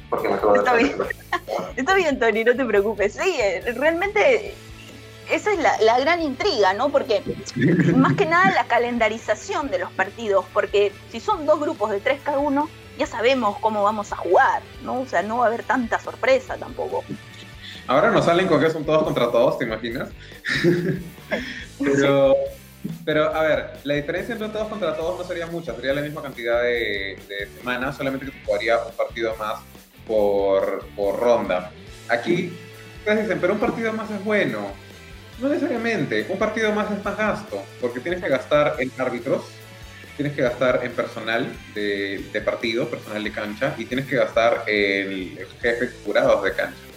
porque 0.10 0.30
me 0.30 0.36
acabo 0.36 0.56
Está 0.56 0.76
bien. 0.76 0.96
Está 1.76 1.96
bien, 1.96 2.20
Tony, 2.20 2.44
no 2.44 2.56
te 2.56 2.66
preocupes. 2.66 3.14
Sí, 3.14 3.36
eh, 3.40 3.74
realmente 3.76 4.54
esa 5.30 5.52
es 5.52 5.60
la, 5.60 5.78
la, 5.82 6.00
gran 6.00 6.22
intriga, 6.22 6.74
¿no? 6.74 6.90
Porque 6.90 7.22
más 7.96 8.14
que 8.14 8.26
nada 8.26 8.52
la 8.52 8.66
calendarización 8.66 9.70
de 9.70 9.80
los 9.80 9.92
partidos, 9.92 10.46
porque 10.54 10.92
si 11.12 11.20
son 11.20 11.46
dos 11.46 11.60
grupos 11.60 11.92
de 11.92 12.00
tres 12.00 12.20
cada 12.24 12.40
uno, 12.40 12.70
ya 12.98 13.06
sabemos 13.06 13.58
cómo 13.60 13.84
vamos 13.84 14.12
a 14.12 14.18
jugar, 14.18 14.62
¿no? 14.84 15.02
O 15.02 15.06
sea, 15.06 15.22
no 15.22 15.38
va 15.38 15.46
a 15.46 15.48
haber 15.48 15.64
tanta 15.64 16.00
sorpresa 16.00 16.58
tampoco. 16.58 17.04
Ahora 17.88 18.12
nos 18.12 18.26
salen 18.26 18.48
con 18.48 18.62
que 18.62 18.70
son 18.70 18.86
todos 18.86 19.04
contra 19.04 19.32
todos, 19.32 19.58
¿te 19.58 19.66
imaginas? 19.66 20.10
pero, 21.80 22.36
pero, 23.06 23.34
a 23.34 23.44
ver, 23.44 23.74
la 23.84 23.94
diferencia 23.96 24.34
entre 24.34 24.50
todos 24.50 24.68
contra 24.68 24.96
todos 24.96 25.20
no 25.20 25.26
sería 25.26 25.48
mucha, 25.48 25.76
sería 25.76 25.94
la 25.94 26.02
misma 26.02 26.22
cantidad 26.22 26.62
de, 26.64 27.18
semanas, 27.58 27.98
solamente 27.98 28.26
que 28.26 28.32
se 28.32 28.46
jugaría 28.46 28.78
un 28.78 28.94
partido 28.96 29.36
más 29.38 29.60
por, 30.08 30.86
ronda. 31.20 31.72
Aquí, 32.10 32.52
ustedes 33.00 33.24
dicen, 33.24 33.40
pero 33.40 33.54
un 33.54 33.60
partido 33.60 33.94
más 33.94 34.10
es 34.12 34.24
bueno. 34.24 34.72
No 35.40 35.50
necesariamente, 35.50 36.28
un 36.30 36.38
partido 36.38 36.72
más 36.72 36.92
es 36.92 37.04
más 37.04 37.18
gasto, 37.18 37.64
porque 37.80 38.00
tienes 38.00 38.22
que 38.22 38.30
gastar 38.30 38.76
en 38.80 38.92
árbitros, 38.98 39.44
tienes 40.16 40.36
que 40.36 40.44
gastar 40.44 40.82
en 40.84 40.92
personal 40.92 41.52
de, 41.74 42.42
partido, 42.46 42.88
personal 42.88 43.24
de 43.24 43.32
cancha, 43.32 43.76
y 43.78 43.86
tienes 43.86 44.06
que 44.06 44.18
gastar 44.18 44.64
en 44.68 45.38
jefes 45.62 45.94
curados 46.06 46.44
de 46.44 46.54
cancha. 46.54 46.91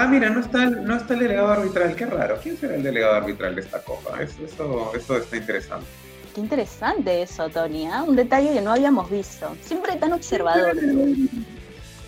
Ah, 0.00 0.06
mira, 0.06 0.30
no 0.30 0.38
está, 0.38 0.62
el, 0.62 0.84
no 0.84 0.96
está 0.96 1.14
el 1.14 1.20
delegado 1.20 1.48
arbitral. 1.48 1.96
Qué 1.96 2.06
raro. 2.06 2.38
¿Quién 2.40 2.56
será 2.56 2.76
el 2.76 2.84
delegado 2.84 3.16
arbitral 3.16 3.56
de 3.56 3.62
esta 3.62 3.82
copa? 3.82 4.22
Eso, 4.22 4.44
eso, 4.44 4.92
eso 4.94 5.16
está 5.16 5.36
interesante. 5.36 5.86
Qué 6.32 6.40
interesante 6.40 7.22
eso, 7.22 7.48
Tony. 7.48 7.86
¿eh? 7.86 8.00
Un 8.06 8.14
detalle 8.14 8.52
que 8.52 8.60
no 8.60 8.70
habíamos 8.70 9.10
visto. 9.10 9.56
Siempre 9.60 9.96
tan 9.96 10.12
observador. 10.12 10.76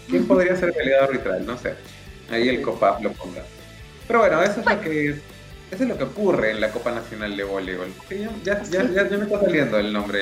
¿Quién 0.08 0.24
podría 0.24 0.54
ser 0.54 0.68
el 0.68 0.74
delegado 0.76 1.04
arbitral? 1.06 1.44
No 1.44 1.58
sé. 1.58 1.74
Ahí 2.30 2.48
el 2.48 2.62
COPAP 2.62 3.02
lo 3.02 3.10
ponga. 3.10 3.42
Pero 4.06 4.20
bueno, 4.20 4.40
eso 4.40 4.60
es 4.60 4.66
lo 4.66 4.80
que 4.80 5.20
eso 5.70 5.84
es 5.84 5.88
lo 5.88 5.96
que 5.96 6.04
ocurre 6.04 6.50
en 6.50 6.60
la 6.60 6.72
Copa 6.72 6.90
Nacional 6.90 7.36
de 7.36 7.44
Voleibol. 7.44 7.92
ya, 8.10 8.62
ya, 8.64 8.82
ya, 8.82 9.04
me 9.04 9.24
está 9.24 9.40
saliendo 9.40 9.78
el 9.78 9.92
nombre. 9.92 10.20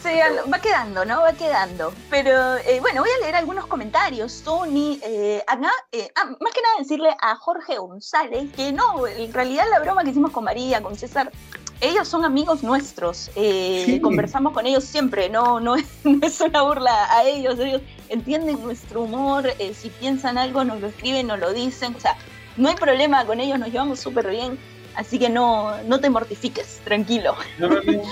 Sí, 0.00 0.10
va 0.52 0.58
quedando, 0.60 1.04
¿no? 1.04 1.22
Va 1.22 1.32
quedando. 1.32 1.92
Pero 2.08 2.56
eh, 2.58 2.78
bueno, 2.80 3.00
voy 3.00 3.10
a 3.10 3.22
leer 3.22 3.34
algunos 3.34 3.66
comentarios. 3.66 4.42
Tony, 4.44 5.00
eh, 5.02 5.42
acá, 5.48 5.70
eh, 5.90 6.08
ah, 6.14 6.26
más 6.26 6.54
que 6.54 6.62
nada 6.62 6.78
decirle 6.78 7.08
a 7.20 7.34
Jorge 7.34 7.76
González 7.76 8.52
que 8.54 8.72
no, 8.72 9.06
en 9.08 9.32
realidad 9.32 9.64
la 9.68 9.80
broma 9.80 10.04
que 10.04 10.10
hicimos 10.10 10.30
con 10.30 10.44
María, 10.44 10.80
con 10.80 10.96
César, 10.96 11.32
ellos 11.80 12.06
son 12.06 12.24
amigos 12.24 12.62
nuestros. 12.62 13.32
Eh, 13.34 13.98
conversamos 14.00 14.52
con 14.52 14.64
ellos 14.64 14.84
siempre, 14.84 15.28
no, 15.28 15.58
no, 15.58 15.74
no, 16.04 16.18
es 16.22 16.40
una 16.40 16.62
burla 16.62 17.12
a 17.12 17.24
ellos. 17.24 17.58
Ellos 17.58 17.82
entienden 18.08 18.62
nuestro 18.62 19.02
humor. 19.02 19.52
si 19.74 19.88
piensan 19.88 20.38
algo, 20.38 20.62
nos 20.62 20.80
lo 20.80 20.86
escriben, 20.86 21.26
nos 21.26 21.40
lo 21.40 21.52
dicen. 21.52 21.96
O 21.96 22.00
sea, 22.00 22.16
no 22.56 22.68
hay 22.68 22.76
problema 22.76 23.24
con 23.24 23.40
ellos, 23.40 23.58
nos 23.58 23.70
llevamos 23.70 24.00
súper 24.00 24.28
bien, 24.28 24.58
así 24.94 25.18
que 25.18 25.28
no, 25.28 25.82
no 25.84 26.00
te 26.00 26.10
mortifiques, 26.10 26.80
tranquilo. 26.84 27.36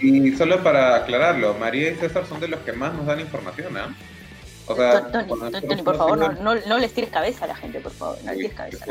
Y 0.00 0.30
solo 0.36 0.62
para 0.62 0.94
aclararlo, 0.94 1.54
María 1.54 1.90
y 1.90 1.96
César 1.96 2.24
son 2.26 2.38
de 2.38 2.48
los 2.48 2.60
que 2.60 2.72
más 2.72 2.94
nos 2.94 3.06
dan 3.06 3.18
información, 3.20 3.76
¿eh? 3.76 3.80
O 4.66 4.76
sea, 4.76 5.10
Tony, 5.10 5.82
por 5.82 5.96
favor, 5.96 6.18
no, 6.40 6.54
no, 6.54 6.78
les 6.78 6.92
tires 6.92 7.10
cabeza 7.10 7.46
a 7.46 7.48
la 7.48 7.56
gente, 7.56 7.80
por 7.80 7.90
favor, 7.92 8.18
no 8.22 8.32
les 8.32 8.54
tires 8.54 8.54
cabeza. 8.54 8.84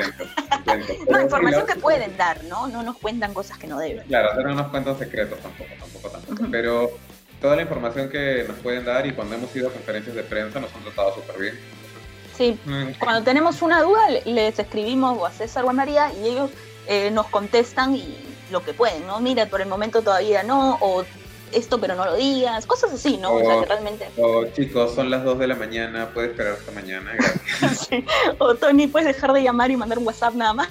no, 1.10 1.22
información 1.22 1.68
que 1.68 1.76
pueden 1.76 2.18
dar, 2.18 2.43
¿no? 2.45 2.68
No 2.68 2.82
nos 2.82 2.97
cuentan 2.97 3.34
cosas 3.34 3.60
que 3.60 3.68
no 3.68 3.78
deben. 3.78 4.05
Claro, 4.08 4.41
no 4.41 4.55
nos 4.55 4.68
cuentan 4.70 4.97
secretos 4.97 5.39
tampoco, 5.39 5.70
tampoco, 5.80 6.10
tampoco. 6.10 6.47
Pero 6.49 6.91
toda 7.39 7.55
la 7.55 7.62
información 7.62 8.10
que 8.10 8.43
nos 8.47 8.58
pueden 8.58 8.86
dar 8.86 9.05
y 9.05 9.14
cuando 9.14 9.36
hemos 9.36 9.55
ido 9.55 9.70
a 9.70 9.72
conferencias 9.72 10.16
de 10.16 10.24
prensa 10.24 10.60
nos 10.60 10.74
han 10.74 10.82
tratado 10.82 11.14
súper 11.14 11.39
bien. 11.39 11.60
Sí, 12.38 12.60
mm. 12.66 13.00
cuando 13.00 13.24
tenemos 13.24 13.62
una 13.62 13.82
duda 13.82 14.10
les 14.26 14.60
escribimos 14.60 15.18
o 15.18 15.26
a 15.26 15.32
César 15.32 15.66
o 15.66 15.70
a 15.70 15.74
María 15.74 16.12
y 16.14 16.28
ellos 16.28 16.52
eh, 16.88 17.10
nos 17.12 17.28
contestan 17.28 17.96
y 17.96 18.18
lo 18.52 18.64
que 18.64 18.74
pueden, 18.74 19.08
¿no? 19.08 19.20
Mira, 19.20 19.48
por 19.48 19.62
el 19.62 19.68
momento 19.68 20.02
todavía 20.02 20.44
no, 20.44 20.78
o 20.80 21.04
esto 21.52 21.80
pero 21.80 21.96
no 21.96 22.06
lo 22.06 22.16
digas, 22.16 22.66
cosas 22.66 22.94
así, 22.94 23.18
¿no? 23.18 23.34
O, 23.34 23.40
sea, 23.40 23.60
que 23.60 23.66
realmente... 23.66 24.08
O 24.18 24.46
chicos, 24.48 24.94
son 24.94 25.10
las 25.10 25.24
2 25.24 25.40
de 25.40 25.48
la 25.48 25.56
mañana, 25.56 26.10
puedes 26.14 26.32
esperar 26.32 26.54
hasta 26.54 26.72
mañana, 26.72 27.12
gracias. 27.14 27.88
sí. 27.90 28.06
O 28.38 28.56
Tony, 28.56 28.88
puedes 28.88 29.08
dejar 29.08 29.34
de 29.34 29.44
llamar 29.44 29.72
y 29.72 29.78
mandar 29.78 29.98
un 29.98 30.06
WhatsApp 30.06 30.36
nada 30.36 30.54
más. 30.54 30.70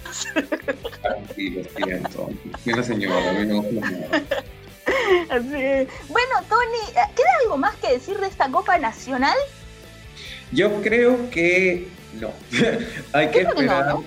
Tranquilo, 1.03 1.63
siento. 1.77 2.31
Una 2.67 2.83
señora, 2.83 3.31
a 3.31 3.33
mí 3.33 3.81
Así 5.31 5.89
Bueno, 6.09 6.35
Tony, 6.49 6.93
¿queda 7.15 7.29
algo 7.43 7.57
más 7.57 7.75
que 7.77 7.93
decir 7.93 8.19
de 8.19 8.29
esta 8.29 8.49
Copa 8.51 8.79
Nacional? 8.79 9.37
Yo 10.53 10.83
creo 10.83 11.31
que 11.31 11.89
no. 12.21 12.33
hay 13.13 13.31
que 13.31 13.41
esperar. 13.41 13.87
No, 13.87 14.05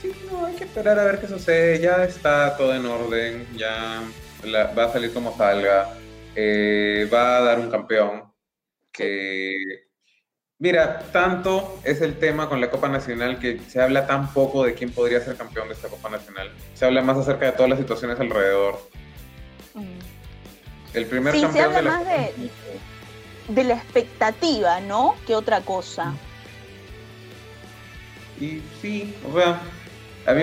Sí, 0.00 0.12
no, 0.30 0.46
hay 0.46 0.54
que 0.54 0.64
esperar 0.64 0.98
a 0.98 1.04
ver 1.04 1.20
qué 1.20 1.28
sucede. 1.28 1.80
Ya 1.80 2.04
está 2.04 2.56
todo 2.56 2.74
en 2.74 2.86
orden, 2.86 3.46
ya 3.56 4.02
va 4.46 4.84
a 4.84 4.92
salir 4.92 5.12
como 5.12 5.36
salga. 5.36 5.94
Eh, 6.34 7.08
va 7.12 7.36
a 7.36 7.40
dar 7.40 7.58
un 7.58 7.70
campeón 7.70 8.32
que 8.92 9.56
Mira, 10.60 10.98
tanto 11.10 11.80
es 11.84 12.02
el 12.02 12.18
tema 12.18 12.46
con 12.46 12.60
la 12.60 12.70
Copa 12.70 12.86
Nacional 12.86 13.38
que 13.38 13.58
se 13.60 13.80
habla 13.80 14.06
tan 14.06 14.30
poco 14.34 14.62
de 14.62 14.74
quién 14.74 14.90
podría 14.90 15.18
ser 15.20 15.34
campeón 15.34 15.68
de 15.68 15.74
esta 15.74 15.88
Copa 15.88 16.10
Nacional. 16.10 16.52
Se 16.74 16.84
habla 16.84 17.00
más 17.00 17.16
acerca 17.16 17.46
de 17.46 17.52
todas 17.52 17.70
las 17.70 17.78
situaciones 17.78 18.20
alrededor. 18.20 18.78
Mm. 19.72 19.98
El 20.92 21.06
primer 21.06 21.32
sí, 21.32 21.40
campeón 21.40 21.72
se 21.72 21.78
habla 21.78 21.90
más 21.90 22.04
de, 22.04 22.50
de 23.48 23.64
la 23.64 23.74
expectativa, 23.74 24.80
¿no? 24.80 25.14
Que 25.26 25.34
otra 25.34 25.60
cosa. 25.60 26.14
Y 28.40 28.62
sí, 28.80 29.14
o 29.28 29.38
sea, 29.38 29.60
a 30.26 30.32
mí 30.32 30.42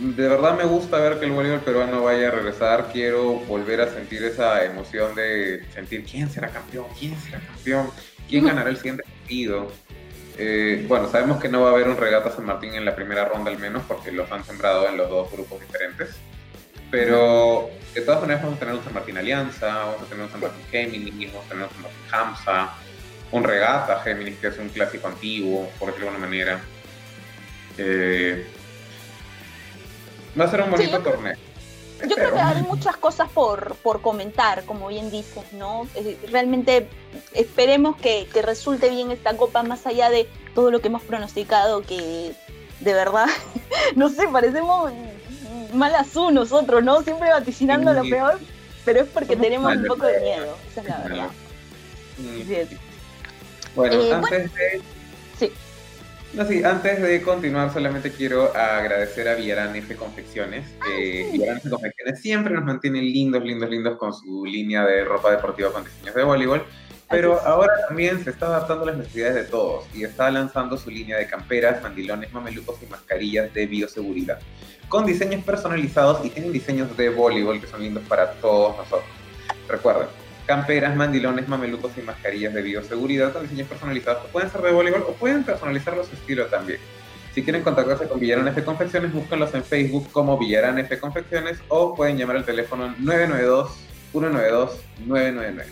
de 0.00 0.28
verdad 0.28 0.56
me 0.56 0.64
gusta 0.64 0.98
ver 0.98 1.18
que 1.18 1.26
el 1.26 1.32
voleibol 1.32 1.60
peruano 1.60 2.02
vaya 2.02 2.28
a 2.28 2.30
regresar. 2.30 2.90
Quiero 2.92 3.34
volver 3.40 3.80
a 3.80 3.88
sentir 3.88 4.22
esa 4.24 4.64
emoción 4.64 5.14
de 5.14 5.64
sentir 5.72 6.04
quién 6.04 6.30
será 6.30 6.48
campeón, 6.48 6.86
quién 6.98 7.18
será 7.20 7.40
campeón, 7.40 7.90
quién 8.28 8.44
ganará 8.46 8.70
el 8.70 8.76
siguiente 8.76 9.04
partido. 9.04 9.72
Eh, 10.36 10.84
bueno, 10.86 11.08
sabemos 11.10 11.40
que 11.40 11.48
no 11.48 11.62
va 11.62 11.70
a 11.70 11.72
haber 11.72 11.88
un 11.88 11.96
regata 11.96 12.30
San 12.30 12.44
Martín 12.44 12.74
en 12.74 12.84
la 12.84 12.94
primera 12.94 13.24
ronda 13.24 13.50
al 13.50 13.58
menos 13.58 13.82
porque 13.88 14.12
los 14.12 14.30
han 14.30 14.44
sembrado 14.44 14.88
en 14.88 14.96
los 14.96 15.08
dos 15.10 15.32
grupos 15.32 15.60
diferentes. 15.60 16.10
Pero 16.90 17.70
de 17.94 18.00
todas 18.00 18.20
maneras 18.20 18.42
vamos 18.42 18.56
a 18.56 18.60
tener 18.60 18.74
un 18.74 18.84
San 18.84 18.94
Martín 18.94 19.18
Alianza, 19.18 19.66
vamos 19.66 20.02
a 20.02 20.04
tener 20.06 20.24
un 20.24 20.30
San 20.30 20.40
Martín 20.40 20.64
Géminis, 20.70 21.32
vamos 21.32 21.46
a 21.46 21.48
tener 21.48 21.64
un 21.64 21.70
San 21.70 21.82
Martín 21.82 22.00
Hamza, 22.10 22.74
un 23.32 23.44
Regata 23.44 24.00
Géminis, 24.00 24.38
que 24.38 24.48
es 24.48 24.58
un 24.58 24.68
clásico 24.68 25.08
antiguo, 25.08 25.68
por 25.78 25.88
decirlo 25.88 26.06
de 26.06 26.16
alguna 26.16 26.26
manera. 26.26 26.60
Eh, 27.76 28.46
va 30.38 30.44
a 30.44 30.50
ser 30.50 30.62
un 30.62 30.70
bonito 30.70 31.00
torneo. 31.00 31.36
Yo 32.08 32.14
creo 32.14 32.32
que 32.32 32.40
hay 32.40 32.62
muchas 32.62 32.96
cosas 32.96 33.28
por, 33.28 33.74
por 33.76 34.00
comentar, 34.00 34.64
como 34.64 34.86
bien 34.86 35.10
dices, 35.10 35.52
¿no? 35.52 35.88
Eh, 35.96 36.16
realmente 36.30 36.88
esperemos 37.34 37.96
que, 37.96 38.28
que 38.32 38.40
resulte 38.40 38.88
bien 38.88 39.10
esta 39.10 39.36
copa, 39.36 39.64
más 39.64 39.84
allá 39.84 40.08
de 40.08 40.28
todo 40.54 40.70
lo 40.70 40.80
que 40.80 40.86
hemos 40.86 41.02
pronosticado, 41.02 41.82
que 41.82 42.32
de 42.80 42.94
verdad, 42.94 43.26
no 43.96 44.08
sé, 44.08 44.28
parecemos 44.28 44.92
mal 45.74 45.94
azul 45.94 46.34
nosotros, 46.34 46.82
¿no? 46.82 47.02
Siempre 47.02 47.30
vaticinando 47.30 47.92
lo 47.92 48.02
peor, 48.02 48.38
pero 48.84 49.00
es 49.00 49.08
porque 49.08 49.36
tenemos 49.36 49.76
un 49.76 49.84
poco 49.86 50.06
de 50.06 50.20
miedo, 50.20 50.56
esa 50.70 50.80
es 50.80 50.88
la 50.88 50.98
verdad. 50.98 51.30
Bueno, 53.74 53.94
eh, 53.94 54.12
antes 54.12 54.54
de... 54.54 54.82
Sí. 55.38 55.52
No, 56.32 56.46
sí, 56.46 56.62
antes 56.62 57.00
de 57.00 57.22
continuar, 57.22 57.72
solamente 57.72 58.10
quiero 58.10 58.54
agradecer 58.54 59.28
a 59.28 59.34
Villarán 59.34 59.74
F 59.76 59.94
Confecciones. 59.96 60.66
Que 60.84 61.30
Villarán 61.32 61.58
F 61.58 61.70
Confecciones 61.70 62.20
siempre 62.20 62.54
nos 62.54 62.64
mantiene 62.64 63.00
lindos, 63.00 63.42
lindos, 63.44 63.70
lindos 63.70 63.98
con 63.98 64.12
su 64.12 64.44
línea 64.44 64.84
de 64.84 65.04
ropa 65.04 65.30
deportiva 65.30 65.72
con 65.72 65.84
diseños 65.84 66.14
de 66.14 66.22
voleibol. 66.24 66.64
Pero 67.10 67.40
ahora 67.40 67.72
también 67.88 68.22
se 68.22 68.30
está 68.30 68.46
adaptando 68.46 68.82
a 68.82 68.88
las 68.88 68.98
necesidades 68.98 69.34
de 69.34 69.44
todos 69.44 69.86
y 69.94 70.04
está 70.04 70.30
lanzando 70.30 70.76
su 70.76 70.90
línea 70.90 71.16
de 71.16 71.26
camperas, 71.26 71.82
mandilones, 71.82 72.30
mamelucos 72.34 72.76
y 72.82 72.86
mascarillas 72.86 73.52
de 73.54 73.66
bioseguridad. 73.66 74.38
Con 74.88 75.04
diseños 75.04 75.44
personalizados 75.44 76.24
y 76.24 76.30
tienen 76.30 76.52
diseños 76.52 76.96
de 76.96 77.10
voleibol 77.10 77.60
que 77.60 77.66
son 77.66 77.82
lindos 77.82 78.04
para 78.08 78.32
todos 78.32 78.76
nosotros. 78.76 79.10
Recuerden, 79.68 80.08
camperas, 80.46 80.96
mandilones, 80.96 81.46
mamelucos 81.46 81.92
y 81.98 82.00
mascarillas 82.00 82.54
de 82.54 82.62
bioseguridad 82.62 83.34
con 83.34 83.42
diseños 83.42 83.68
personalizados 83.68 84.24
que 84.24 84.32
pueden 84.32 84.50
ser 84.50 84.62
de 84.62 84.72
voleibol 84.72 85.04
o 85.06 85.12
pueden 85.12 85.44
personalizarlo 85.44 86.02
a 86.02 86.04
su 86.06 86.14
estilo 86.14 86.46
también. 86.46 86.80
Si 87.34 87.44
quieren 87.44 87.62
contactarse 87.62 88.08
con 88.08 88.18
Villarán 88.18 88.48
F 88.48 88.64
Confecciones, 88.64 89.12
búsquenlos 89.12 89.54
en 89.54 89.62
Facebook 89.62 90.10
como 90.10 90.38
Villarán 90.38 90.78
F 90.78 90.98
Confecciones 90.98 91.58
o 91.68 91.94
pueden 91.94 92.16
llamar 92.16 92.36
al 92.36 92.44
teléfono 92.44 92.94
992 92.98 93.76
192 94.12 94.80
999. 95.06 95.70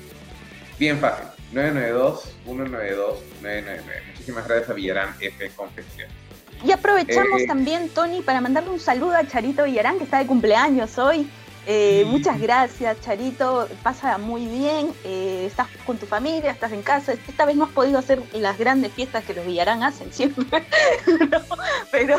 Bien 0.79 0.99
fácil, 0.99 1.27
992 1.53 2.37
192 2.45 3.19
999. 3.43 4.03
Muchísimas 4.11 4.47
gracias 4.47 4.71
a 4.71 4.75
Villarán 4.75 5.15
F 5.19 5.51
Confecciones. 5.57 6.26
Y 6.65 6.73
aprovechamos 6.73 7.43
eh, 7.43 7.47
también, 7.47 7.89
Tony, 7.89 8.23
para 8.23 8.41
mandarle 8.41 8.71
un 8.71 8.81
saludo 8.81 9.15
a 9.15 9.27
Charito 9.27 9.65
Villarán, 9.65 9.99
que 9.99 10.05
está 10.05 10.19
de 10.19 10.27
cumpleaños 10.27 10.99
hoy. 10.99 11.29
Eh, 11.69 12.05
muchas 12.07 12.41
gracias, 12.41 13.01
Charito. 13.01 13.69
Pasa 13.83 14.19
muy 14.19 14.47
bien. 14.47 14.93
Eh, 15.05 15.45
estás 15.47 15.67
con 15.85 15.99
tu 15.99 16.07
familia, 16.07 16.53
estás 16.53 16.73
en 16.73 16.83
casa. 16.83 17.13
Esta 17.13 17.45
vez 17.45 17.57
no 17.57 17.65
has 17.65 17.73
podido 17.73 17.99
hacer 17.99 18.23
las 18.33 18.57
grandes 18.57 18.93
fiestas 18.93 19.25
que 19.25 19.35
los 19.35 19.45
Villarán 19.45 19.83
hacen 19.83 20.13
siempre. 20.13 20.65
pero 21.91 22.19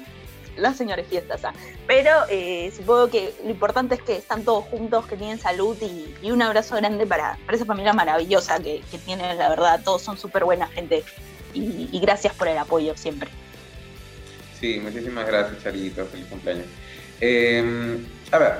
las 0.56 0.76
señores 0.76 1.06
fiestas. 1.06 1.44
¿ah? 1.44 1.52
Pero 1.86 2.10
eh, 2.30 2.72
supongo 2.74 3.10
que 3.10 3.34
lo 3.44 3.50
importante 3.50 3.94
es 3.94 4.02
que 4.02 4.16
están 4.16 4.42
todos 4.44 4.64
juntos, 4.64 5.06
que 5.06 5.16
tienen 5.16 5.38
salud 5.38 5.76
y, 5.82 6.30
un 6.30 6.40
abrazo 6.40 6.76
grande 6.76 7.06
para, 7.06 7.38
esa 7.52 7.66
familia 7.66 7.92
maravillosa 7.92 8.58
que, 8.58 8.82
que 8.90 8.98
tienen, 8.98 9.36
la 9.36 9.50
verdad. 9.50 9.80
Todos 9.84 10.00
son 10.00 10.16
súper 10.16 10.44
buena 10.44 10.66
gente 10.66 11.04
y, 11.54 12.00
gracias 12.00 12.34
por 12.34 12.48
el 12.48 12.58
apoyo 12.58 12.96
siempre. 12.96 13.30
Sí, 14.60 14.80
muchísimas 14.82 15.26
gracias, 15.26 15.62
Charito. 15.62 16.04
Feliz 16.06 16.26
cumpleaños. 16.26 16.66
Em, 17.20 18.04
a 18.30 18.38
ver, 18.38 18.52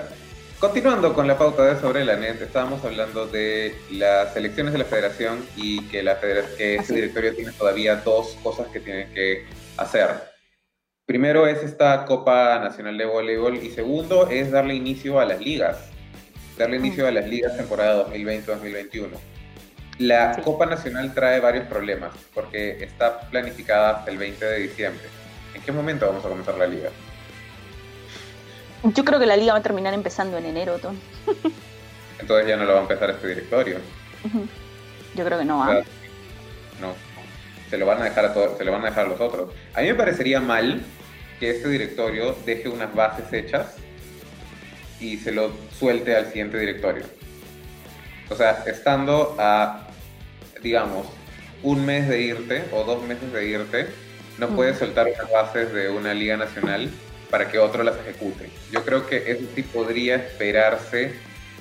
Continuando 0.61 1.15
con 1.15 1.29
la 1.29 1.39
pauta 1.39 1.65
de 1.65 1.81
sobre 1.81 2.05
la 2.05 2.17
NET, 2.17 2.43
estábamos 2.43 2.85
hablando 2.85 3.29
de 3.29 3.77
las 3.93 4.35
elecciones 4.37 4.73
de 4.73 4.81
la 4.81 4.85
federación 4.85 5.47
y 5.55 5.85
que, 5.85 6.03
la 6.03 6.19
que 6.19 6.75
ese 6.75 6.95
directorio 6.97 7.33
tiene 7.33 7.53
todavía 7.53 7.95
dos 7.95 8.37
cosas 8.43 8.67
que 8.67 8.81
tienen 8.81 9.09
que 9.15 9.47
hacer. 9.77 10.09
Primero 11.07 11.47
es 11.47 11.63
esta 11.63 12.05
Copa 12.07 12.59
Nacional 12.59 12.99
de 12.99 13.05
Voleibol 13.05 13.55
y 13.55 13.71
segundo 13.71 14.29
es 14.29 14.51
darle 14.51 14.75
inicio 14.75 15.21
a 15.21 15.27
las 15.27 15.41
ligas, 15.41 15.91
darle 16.59 16.79
inicio 16.79 17.07
a 17.07 17.13
las 17.13 17.29
ligas 17.29 17.57
temporada 17.57 18.09
2020-2021. 18.09 19.11
La 19.99 20.41
Copa 20.43 20.67
Nacional 20.67 21.15
trae 21.15 21.39
varios 21.39 21.69
problemas 21.69 22.11
porque 22.35 22.83
está 22.83 23.21
planificada 23.31 23.99
hasta 23.99 24.11
el 24.11 24.19
20 24.19 24.45
de 24.45 24.59
diciembre. 24.59 25.05
¿En 25.55 25.63
qué 25.63 25.73
momento 25.73 26.07
vamos 26.07 26.25
a 26.25 26.29
comenzar 26.29 26.57
la 26.57 26.67
liga? 26.67 26.91
Yo 28.83 29.05
creo 29.05 29.19
que 29.19 29.27
la 29.27 29.37
liga 29.37 29.53
va 29.53 29.59
a 29.59 29.63
terminar 29.63 29.93
empezando 29.95 30.39
en 30.39 30.47
enero, 30.47 30.79
Tom. 30.79 30.97
Entonces 32.21 32.49
ya 32.49 32.57
no 32.57 32.65
lo 32.65 32.73
va 32.73 32.79
a 32.79 32.83
empezar 32.83 33.11
este 33.11 33.29
directorio. 33.29 33.79
Yo 35.15 35.25
creo 35.25 35.39
que 35.39 35.45
no. 35.45 35.63
¿ah? 35.63 35.81
No. 36.81 36.95
Se 37.71 37.77
lo 37.77 37.87
van 37.87 38.01
a 38.01 38.05
dejar 38.05 38.27
a 38.27 38.35
todos, 38.35 38.57
se 38.57 38.65
lo 38.65 38.73
van 38.73 38.83
a 38.83 38.87
dejar 38.87 39.07
a 39.07 39.09
los 39.09 39.21
otros. 39.21 39.51
A 39.75 39.81
mí 39.81 39.89
me 39.89 39.95
parecería 39.95 40.41
mal 40.41 40.83
que 41.39 41.51
este 41.51 41.69
directorio 41.69 42.37
deje 42.45 42.69
unas 42.69 42.95
bases 42.95 43.33
hechas 43.33 43.77
y 45.01 45.17
se 45.19 45.33
lo 45.33 45.53
suelte 45.79 46.17
al 46.17 46.27
siguiente 46.27 46.59
directorio. 46.59 47.05
O 48.31 48.35
sea, 48.35 48.65
estando 48.67 49.37
a, 49.39 49.89
digamos, 50.63 51.07
un 51.63 51.85
mes 51.85 52.09
de 52.09 52.21
irte 52.21 52.65
o 52.73 52.85
dos 52.85 53.03
meses 53.05 53.33
de 53.33 53.47
irte, 53.47 53.87
no 54.39 54.49
puedes 54.49 54.79
soltar 54.79 55.07
unas 55.07 55.31
bases 55.31 55.73
de 55.73 55.91
una 55.91 56.15
liga 56.15 56.37
nacional 56.37 56.91
para 57.31 57.49
que 57.49 57.59
otro 57.59 57.83
las 57.83 57.97
ejecute. 57.99 58.49
Yo 58.71 58.85
creo 58.85 59.07
que 59.07 59.31
eso 59.31 59.45
sí 59.55 59.63
podría 59.63 60.17
esperarse 60.17 61.13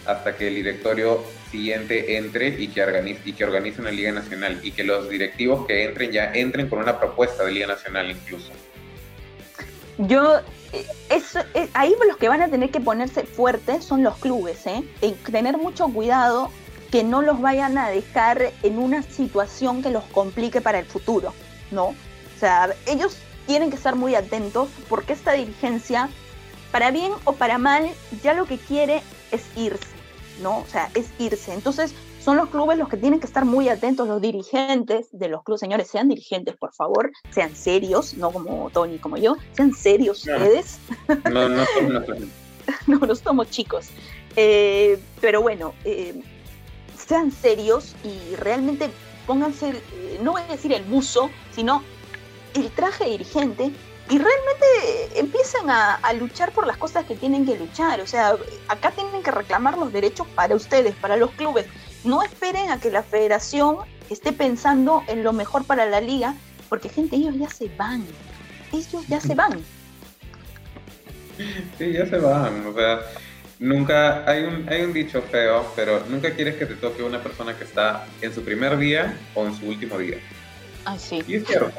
hasta 0.06 0.36
que 0.36 0.48
el 0.48 0.56
directorio 0.56 1.24
siguiente 1.52 2.18
entre 2.18 2.50
y 2.50 2.70
que 2.70 2.82
organice, 2.82 3.22
y 3.26 3.34
que 3.34 3.44
organice 3.44 3.82
una 3.82 3.92
liga 3.92 4.12
nacional 4.12 4.60
y 4.64 4.72
que 4.72 4.84
los 4.84 5.10
directivos 5.10 5.68
que 5.68 5.84
entren 5.84 6.12
ya 6.12 6.32
entren 6.34 6.70
con 6.70 6.80
una 6.80 6.98
propuesta 7.00 7.44
de 7.44 7.52
liga 7.52 7.68
nacional 7.68 8.10
incluso. 8.12 8.52
Yo, 9.98 10.38
eh, 10.72 10.86
eh, 11.10 11.70
ahí 11.74 11.94
los 12.08 12.18
que 12.18 12.30
van 12.30 12.42
a 12.42 12.48
tener 12.48 12.70
que 12.70 12.80
ponerse 12.80 13.24
fuertes 13.24 13.84
son 13.84 14.04
los 14.04 14.18
clubes, 14.18 14.66
¿eh? 14.68 14.84
tener 15.30 15.58
mucho 15.58 15.88
cuidado 15.90 16.52
que 16.92 17.04
no 17.04 17.22
los 17.22 17.42
vayan 17.42 17.78
a 17.78 17.90
dejar 17.90 18.52
en 18.64 18.78
una 18.78 19.02
situación 19.02 19.82
que 19.82 19.90
los 19.90 20.04
complique 20.06 20.62
para 20.62 20.80
el 20.80 20.86
futuro, 20.86 21.34
¿no? 21.72 21.96
O 22.38 22.40
sea, 22.40 22.70
ellos 22.86 23.18
tienen 23.48 23.72
que 23.72 23.78
estar 23.78 23.96
muy 23.96 24.14
atentos 24.14 24.70
porque 24.90 25.14
esta 25.14 25.34
dirigencia, 25.34 26.08
para 26.72 26.92
bien 26.92 27.12
o 27.24 27.34
para 27.34 27.58
mal, 27.58 27.90
ya 28.22 28.36
lo 28.36 28.46
que 28.46 28.60
quiere 28.60 29.02
es 29.32 29.44
irse, 29.56 29.88
¿no? 30.44 30.60
O 30.60 30.66
sea, 30.68 30.92
es 30.94 31.08
irse. 31.18 31.52
Entonces, 31.52 31.96
son 32.24 32.38
los 32.38 32.50
clubes 32.50 32.78
los 32.78 32.90
que 32.90 32.98
tienen 32.98 33.20
que 33.20 33.26
estar 33.26 33.44
muy 33.44 33.70
atentos, 33.70 34.08
los 34.08 34.22
dirigentes 34.22 35.08
de 35.14 35.30
los 35.30 35.44
clubes. 35.44 35.62
Señores, 35.62 35.88
sean 35.88 36.10
dirigentes, 36.10 36.56
por 36.58 36.72
favor, 36.76 37.12
sean 37.32 37.56
serios, 37.56 38.14
no 38.14 38.30
como 38.30 38.70
Tony, 38.70 39.00
como 39.00 39.18
yo, 39.18 39.36
sean 39.54 39.74
serios 39.74 40.20
ustedes. 40.20 40.78
No, 41.32 41.50
no 41.50 41.66
somos 41.66 42.04
No, 42.86 43.00
no 43.00 43.16
somos 43.16 43.50
chicos. 43.50 43.88
Eh, 44.36 45.00
pero 45.22 45.42
bueno, 45.42 45.74
eh, 45.86 46.22
sean 46.96 47.32
serios 47.32 47.96
y 48.04 48.36
realmente 48.36 48.92
pónganse, 49.26 49.70
eh, 49.70 50.20
no 50.22 50.34
voy 50.34 50.44
a 50.44 50.52
decir 50.52 50.72
el 50.72 50.84
buzo, 50.84 51.32
sino 51.56 51.82
el 52.58 52.72
traje 52.72 53.06
dirigente 53.06 53.72
y 54.10 54.18
realmente 54.18 55.20
empiezan 55.20 55.70
a, 55.70 56.00
luchar 56.14 56.52
por 56.52 56.66
las 56.66 56.78
cosas 56.78 57.06
que 57.06 57.16
tienen 57.16 57.46
que 57.46 57.58
luchar. 57.58 58.00
O 58.02 58.08
sea, 58.08 58.36
acá 58.68 58.92
tienen 58.92 59.22
que 59.22 59.32
reclamar 59.32 59.78
los 59.78 59.92
derechos 59.92 60.26
para 60.34 60.56
ustedes, 60.56 60.96
para 60.96 61.18
los 61.18 61.32
clubes. 61.32 61.66
No 62.04 62.24
esperen 62.24 62.72
a 62.72 62.80
que 62.80 62.90
la 62.90 63.04
federación 63.04 63.78
esté 64.10 64.32
pensando 64.32 65.04
en 65.08 65.24
lo 65.24 65.34
mejor 65.34 65.66
para 65.66 65.86
la 65.86 66.00
liga, 66.00 66.36
porque 66.70 66.90
gente, 66.90 67.18
ellos 67.18 67.36
ya 67.38 67.50
se 67.50 67.70
van. 67.78 68.06
Ellos 68.72 69.06
ya 69.08 69.20
se 69.20 69.36
van. 69.36 69.60
Sí, 71.78 71.92
ya 71.92 72.06
se 72.06 72.18
van. 72.18 72.66
O 72.66 72.74
sea, 72.74 73.02
nunca, 73.60 74.24
hay 74.30 74.44
un, 74.44 74.70
hay 74.70 74.84
un 74.84 74.94
dicho 74.94 75.22
feo, 75.22 75.70
pero 75.76 76.06
nunca 76.08 76.32
quieres 76.32 76.56
que 76.56 76.66
te 76.66 76.76
toque 76.76 77.04
una 77.04 77.22
persona 77.22 77.58
que 77.58 77.66
está 77.66 78.08
en 78.22 78.34
su 78.34 78.42
primer 78.42 78.78
día 78.78 79.18
o 79.36 79.46
en 79.46 79.54
su 79.54 79.68
último 79.68 79.98
día. 79.98 80.18
Ah, 80.86 80.98
sí. 80.98 81.22
Y 81.28 81.36
es 81.36 81.46
cierto. 81.46 81.74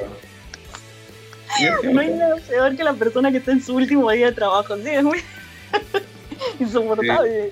No 1.83 2.01
hay 2.01 2.11
nada 2.11 2.37
peor 2.37 2.77
que 2.77 2.85
la 2.85 2.95
persona 2.95 3.31
que 3.31 3.39
está 3.39 3.53
en 3.53 3.63
su 3.63 3.75
último 3.75 4.11
día 4.11 4.27
de 4.27 4.33
trabajo, 4.33 4.77
sí, 4.77 4.89
es 4.89 5.03
muy 5.03 5.19
insoportable. 6.61 7.51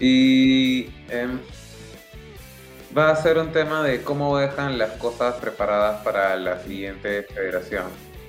Y 0.00 0.90
em, 1.08 1.38
va 2.96 3.10
a 3.10 3.16
ser 3.16 3.38
un 3.38 3.52
tema 3.52 3.82
de 3.82 4.02
cómo 4.02 4.38
dejan 4.38 4.78
las 4.78 4.92
cosas 4.92 5.34
preparadas 5.36 6.02
para 6.02 6.36
la 6.36 6.62
siguiente 6.62 7.22
federación. 7.22 7.84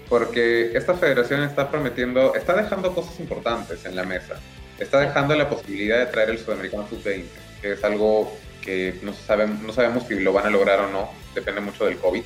Porque 0.10 0.78
esta 0.78 0.94
federación 0.94 1.44
está 1.44 1.70
prometiendo, 1.70 2.36
está 2.36 2.56
dejando 2.56 2.94
cosas 2.94 3.20
importantes 3.20 3.86
en 3.86 3.96
la 3.96 4.04
mesa. 4.04 4.36
Está 4.80 5.00
dejando 5.00 5.36
la 5.36 5.50
posibilidad 5.50 6.00
de 6.00 6.06
traer 6.08 6.30
el 6.30 6.38
Sudamericano 6.38 6.88
Sub-20, 6.90 7.26
que 7.62 7.72
es 7.74 7.84
algo 7.84 8.38
que 8.62 9.00
no, 9.02 9.14
sabemos, 9.14 9.62
no 9.62 9.74
sabemos 9.74 10.04
si 10.08 10.20
lo 10.20 10.34
van 10.34 10.48
a 10.48 10.50
lograr 10.50 10.80
o 10.80 10.90
no, 10.90 11.10
depende 11.34 11.62
mucho 11.62 11.86
del 11.86 11.98
COVID 11.98 12.24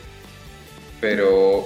pero 1.00 1.66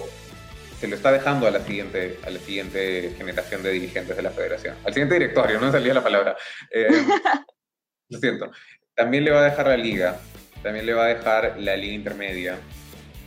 se 0.79 0.87
lo 0.87 0.95
está 0.95 1.11
dejando 1.11 1.47
a 1.47 1.51
la 1.51 1.61
siguiente, 1.61 2.19
a 2.25 2.29
la 2.29 2.39
siguiente 2.39 3.13
generación 3.17 3.63
de 3.63 3.71
dirigentes 3.71 4.17
de 4.17 4.21
la 4.21 4.31
federación. 4.31 4.75
Al 4.83 4.93
siguiente 4.93 5.15
directorio, 5.15 5.59
no 5.59 5.67
me 5.67 5.71
salía 5.71 5.93
la 5.93 6.03
palabra. 6.03 6.35
Eh, 6.71 6.87
lo 8.09 8.19
siento. 8.19 8.51
También 8.95 9.23
le 9.23 9.31
va 9.31 9.41
a 9.41 9.49
dejar 9.49 9.67
la 9.67 9.77
liga, 9.77 10.19
también 10.61 10.85
le 10.85 10.93
va 10.93 11.05
a 11.05 11.07
dejar 11.07 11.55
la 11.57 11.75
liga 11.77 11.93
intermedia, 11.93 12.57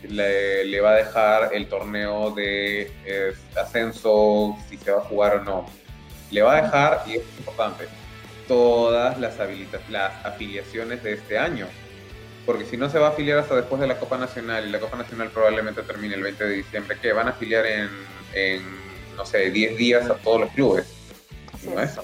le, 0.07 0.79
va 0.79 0.91
a 0.91 0.95
dejar 0.95 1.49
el 1.53 1.67
torneo 1.67 2.31
de 2.31 2.91
ascenso, 3.55 4.55
si 4.69 4.77
se 4.77 4.91
va 4.91 4.99
a 4.99 5.05
jugar 5.05 5.37
o 5.37 5.43
no. 5.43 5.65
Le 6.31 6.41
va 6.41 6.57
a 6.57 6.61
dejar, 6.61 7.03
y 7.07 7.15
es 7.15 7.23
importante, 7.39 7.85
todas 8.47 9.19
las, 9.19 9.35
las 9.89 10.25
afiliaciones 10.25 11.03
de 11.03 11.13
este 11.13 11.37
año 11.37 11.67
porque 12.47 12.65
si 12.65 12.77
no 12.77 12.89
se 12.89 12.97
va 12.97 13.07
a 13.07 13.09
afiliar 13.09 13.39
hasta 13.39 13.57
después 13.57 13.81
de 13.81 13.87
la 13.87 13.99
Copa 13.99 14.17
Nacional 14.17 14.65
y 14.65 14.71
la 14.71 14.79
Copa 14.79 14.95
Nacional 14.95 15.29
probablemente 15.31 15.81
termine 15.81 16.15
el 16.15 16.23
20 16.23 16.45
de 16.45 16.55
diciembre, 16.55 16.97
¿qué? 16.99 17.11
¿Van 17.11 17.27
a 17.27 17.31
afiliar 17.31 17.65
en, 17.65 18.61
no 19.17 19.25
sé, 19.25 19.51
10 19.51 19.77
días 19.77 20.09
a 20.09 20.15
todos 20.15 20.39
los 20.39 20.49
clubes. 20.51 20.87
no 21.65 21.81
es 21.81 21.99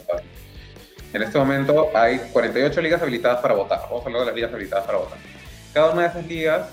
En 1.13 1.23
este 1.23 1.39
momento 1.39 1.91
hay 1.95 2.19
48 2.33 2.81
ligas 2.81 3.01
habilitadas 3.01 3.39
para 3.39 3.53
votar. 3.53 3.83
Vamos 3.83 4.03
a 4.03 4.07
hablar 4.07 4.19
de 4.19 4.25
las 4.25 4.35
ligas 4.35 4.53
habilitadas 4.53 4.85
para 4.85 4.97
votar. 4.97 5.17
Cada 5.73 5.91
una 5.91 6.01
de 6.01 6.07
esas 6.09 6.27
ligas 6.27 6.67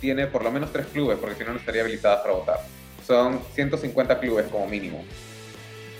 tiene 0.00 0.26
por 0.26 0.42
lo 0.42 0.50
menos 0.50 0.72
tres 0.72 0.86
clubes, 0.86 1.16
porque 1.20 1.36
si 1.36 1.44
no, 1.44 1.52
no 1.52 1.60
estaría 1.60 1.82
habilitada 1.82 2.20
para 2.24 2.34
votar. 2.34 2.58
Son 3.06 3.40
150 3.54 4.18
clubes 4.18 4.46
como 4.50 4.66
mínimo. 4.66 5.04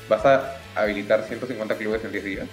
¿Vas 0.08 0.26
a 0.26 0.56
habilitar 0.74 1.22
150 1.22 1.76
clubes 1.76 2.04
en 2.04 2.10
10 2.10 2.24
días? 2.24 2.48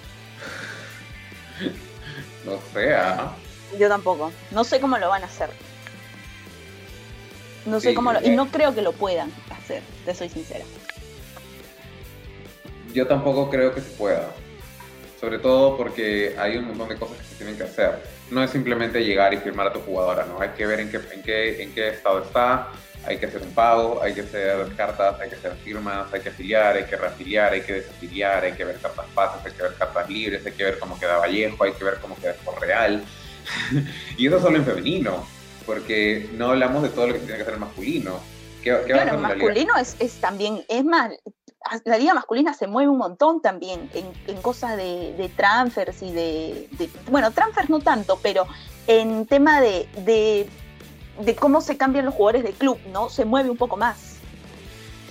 no 2.45 2.59
sé, 2.71 2.93
¿ah? 2.93 3.33
Yo 3.77 3.87
tampoco. 3.87 4.31
No 4.51 4.63
sé 4.63 4.79
cómo 4.79 4.97
lo 4.97 5.09
van 5.09 5.23
a 5.23 5.25
hacer. 5.25 5.49
No 7.65 7.79
sé 7.79 7.93
cómo 7.93 8.13
lo, 8.13 8.21
y 8.21 8.29
no 8.29 8.47
creo 8.47 8.73
que 8.73 8.81
lo 8.81 8.93
puedan 8.93 9.31
hacer, 9.51 9.83
te 10.05 10.15
soy 10.15 10.29
sincera. 10.29 10.65
Yo 12.93 13.05
tampoco 13.05 13.49
creo 13.49 13.73
que 13.75 13.81
se 13.81 13.91
pueda. 13.91 14.29
Sobre 15.19 15.37
todo 15.37 15.75
porque 15.75 16.35
hay 16.39 16.57
un 16.57 16.69
montón 16.69 16.89
de 16.89 16.95
cosas 16.95 17.17
que 17.17 17.23
se 17.25 17.35
tienen 17.35 17.57
que 17.57 17.63
hacer. 17.63 18.01
No 18.31 18.41
es 18.41 18.49
simplemente 18.49 19.03
llegar 19.03 19.33
y 19.33 19.37
firmar 19.37 19.67
a 19.67 19.73
tu 19.73 19.81
jugadora, 19.81 20.25
¿no? 20.25 20.39
Hay 20.39 20.49
que 20.49 20.65
ver 20.65 20.79
en 20.79 20.89
qué, 20.89 20.97
en 21.11 21.21
qué, 21.21 21.61
en 21.61 21.73
qué 21.73 21.89
estado 21.89 22.23
está, 22.23 22.69
hay 23.05 23.17
que 23.17 23.25
hacer 23.25 23.41
un 23.41 23.51
pago, 23.51 24.01
hay 24.01 24.13
que 24.13 24.21
hacer 24.21 24.73
cartas, 24.75 25.19
hay 25.19 25.29
que 25.29 25.35
hacer 25.35 25.53
firmas, 25.63 26.11
hay 26.13 26.21
que 26.21 26.29
afiliar, 26.29 26.75
hay 26.75 26.85
que 26.85 26.95
reafiliar, 26.95 27.53
hay 27.53 27.61
que 27.61 27.73
desafiliar, 27.73 28.43
hay 28.43 28.53
que 28.53 28.63
ver 28.63 28.79
cartas 28.79 29.05
pases, 29.13 29.45
hay 29.45 29.51
que 29.51 29.63
ver 29.63 29.73
cartas 29.75 30.09
libres, 30.09 30.45
hay 30.45 30.51
que 30.53 30.63
ver 30.63 30.79
cómo 30.79 30.99
queda 30.99 31.17
Vallejo, 31.17 31.63
hay 31.63 31.73
que 31.73 31.83
ver 31.83 31.97
cómo 31.99 32.15
queda 32.15 32.33
por 32.45 32.59
Real. 32.61 33.03
y 34.17 34.27
eso 34.27 34.39
solo 34.39 34.57
en 34.57 34.65
femenino, 34.65 35.25
porque 35.65 36.29
no 36.33 36.51
hablamos 36.51 36.83
de 36.83 36.89
todo 36.89 37.07
lo 37.07 37.13
que 37.13 37.19
tiene 37.19 37.35
que 37.35 37.41
hacer 37.41 37.53
el 37.55 37.59
masculino. 37.59 38.19
¿Qué, 38.63 38.77
qué 38.85 38.93
claro, 38.93 39.15
el 39.15 39.21
masculino 39.21 39.75
es, 39.77 39.95
es, 39.99 40.15
también, 40.15 40.63
es 40.67 40.83
más, 40.83 41.11
la 41.85 41.97
liga 41.97 42.13
masculina 42.13 42.53
se 42.53 42.67
mueve 42.67 42.89
un 42.89 42.97
montón 42.97 43.41
también 43.41 43.89
en, 43.93 44.41
cosas 44.41 44.77
de, 44.77 45.13
de, 45.17 45.29
transfers 45.29 46.01
y 46.01 46.11
de, 46.11 46.69
bueno, 47.09 47.31
transfers 47.31 47.69
no 47.69 47.79
tanto, 47.79 48.19
pero 48.21 48.47
en 48.87 49.25
tema 49.25 49.61
de, 49.61 49.87
de, 50.05 51.35
cómo 51.35 51.61
se 51.61 51.77
cambian 51.77 52.05
los 52.05 52.13
jugadores 52.13 52.43
de 52.43 52.51
club, 52.51 52.79
¿no? 52.91 53.09
Se 53.09 53.25
mueve 53.25 53.49
un 53.49 53.57
poco 53.57 53.77
más. 53.77 54.17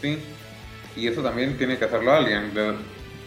Sí, 0.00 0.18
y 0.96 1.06
eso 1.06 1.22
también 1.22 1.56
tiene 1.58 1.78
que 1.78 1.84
hacerlo 1.84 2.12
alguien. 2.12 2.52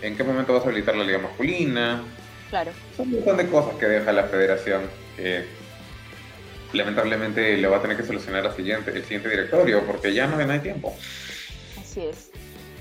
¿En 0.02 0.18
qué 0.18 0.24
momento 0.24 0.54
vas 0.54 0.64
a 0.64 0.70
habilitar 0.70 0.96
la 0.96 1.04
liga 1.04 1.20
masculina? 1.20 2.04
Claro. 2.50 2.72
Son 2.98 3.08
un 3.08 3.16
montón 3.16 3.38
de 3.38 3.48
cosas 3.50 3.76
que 3.76 3.86
deja 3.86 4.12
la 4.12 4.24
federación 4.24 4.82
lamentablemente 6.74 7.58
le 7.58 7.68
va 7.68 7.78
a 7.78 7.82
tener 7.82 7.98
que 7.98 8.04
solucionar 8.04 8.46
el 8.46 8.54
siguiente, 8.54 8.92
directorio 8.92 9.86
porque 9.86 10.14
ya 10.14 10.28
no 10.28 10.38
hay 10.38 10.60
tiempo. 10.60 10.96
Así 11.80 12.02
es. 12.02 12.32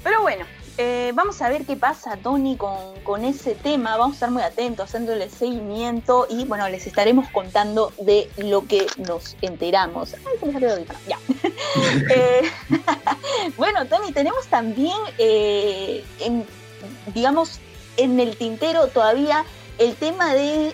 Pero 0.03 0.22
bueno, 0.22 0.47
eh, 0.78 1.12
vamos 1.14 1.43
a 1.43 1.51
ver 1.51 1.66
qué 1.66 1.76
pasa, 1.76 2.16
Tony, 2.16 2.57
con, 2.57 3.24
ese 3.24 3.55
tema. 3.55 3.97
Vamos 3.97 4.14
a 4.14 4.16
estar 4.16 4.31
muy 4.31 4.43
atentos, 4.43 4.89
haciéndole 4.89 5.28
seguimiento 5.28 6.26
y 6.31 6.45
bueno, 6.45 6.68
les 6.68 6.87
estaremos 6.87 7.28
contando 7.31 7.93
de 8.01 8.31
lo 8.39 8.66
que 8.66 8.87
nos 8.97 9.37
enteramos. 9.43 10.14
Ay, 10.14 10.39
se 10.39 10.47
me 10.47 10.53
salió 10.53 10.68
Ya. 11.07 11.18
Eh, 12.12 12.51
bueno, 13.57 13.87
Tony, 13.87 14.11
tenemos 14.12 14.47
también, 14.49 14.97
eh, 15.18 16.03
digamos, 17.14 17.61
en 17.97 18.18
el 18.18 18.37
tintero 18.37 18.89
todavía 18.89 19.45
el 19.81 19.97
tema 19.97 20.35
de 20.35 20.72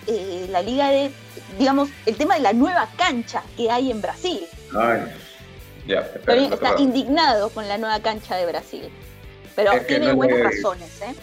la 0.51 0.61
liga 0.63 0.91
de, 0.91 1.13
digamos, 1.59 1.89
el 2.05 2.17
tema 2.17 2.35
de 2.35 2.41
la 2.41 2.53
nueva 2.53 2.89
cancha 2.99 3.43
que 3.57 3.71
hay 3.71 3.93
en 3.93 4.03
Brasil. 4.03 4.41
Ay, 4.77 5.03
ya. 5.87 6.01
está 6.01 6.75
indignado 6.81 7.49
con 7.51 7.69
la 7.69 7.79
nueva 7.79 8.01
cancha 8.01 8.35
de 8.35 8.47
Brasil. 8.47 8.89
Pero 9.55 9.81
tiene 9.87 10.13
buenas 10.13 10.41
razones, 10.41 11.01
¿eh? 11.01 11.15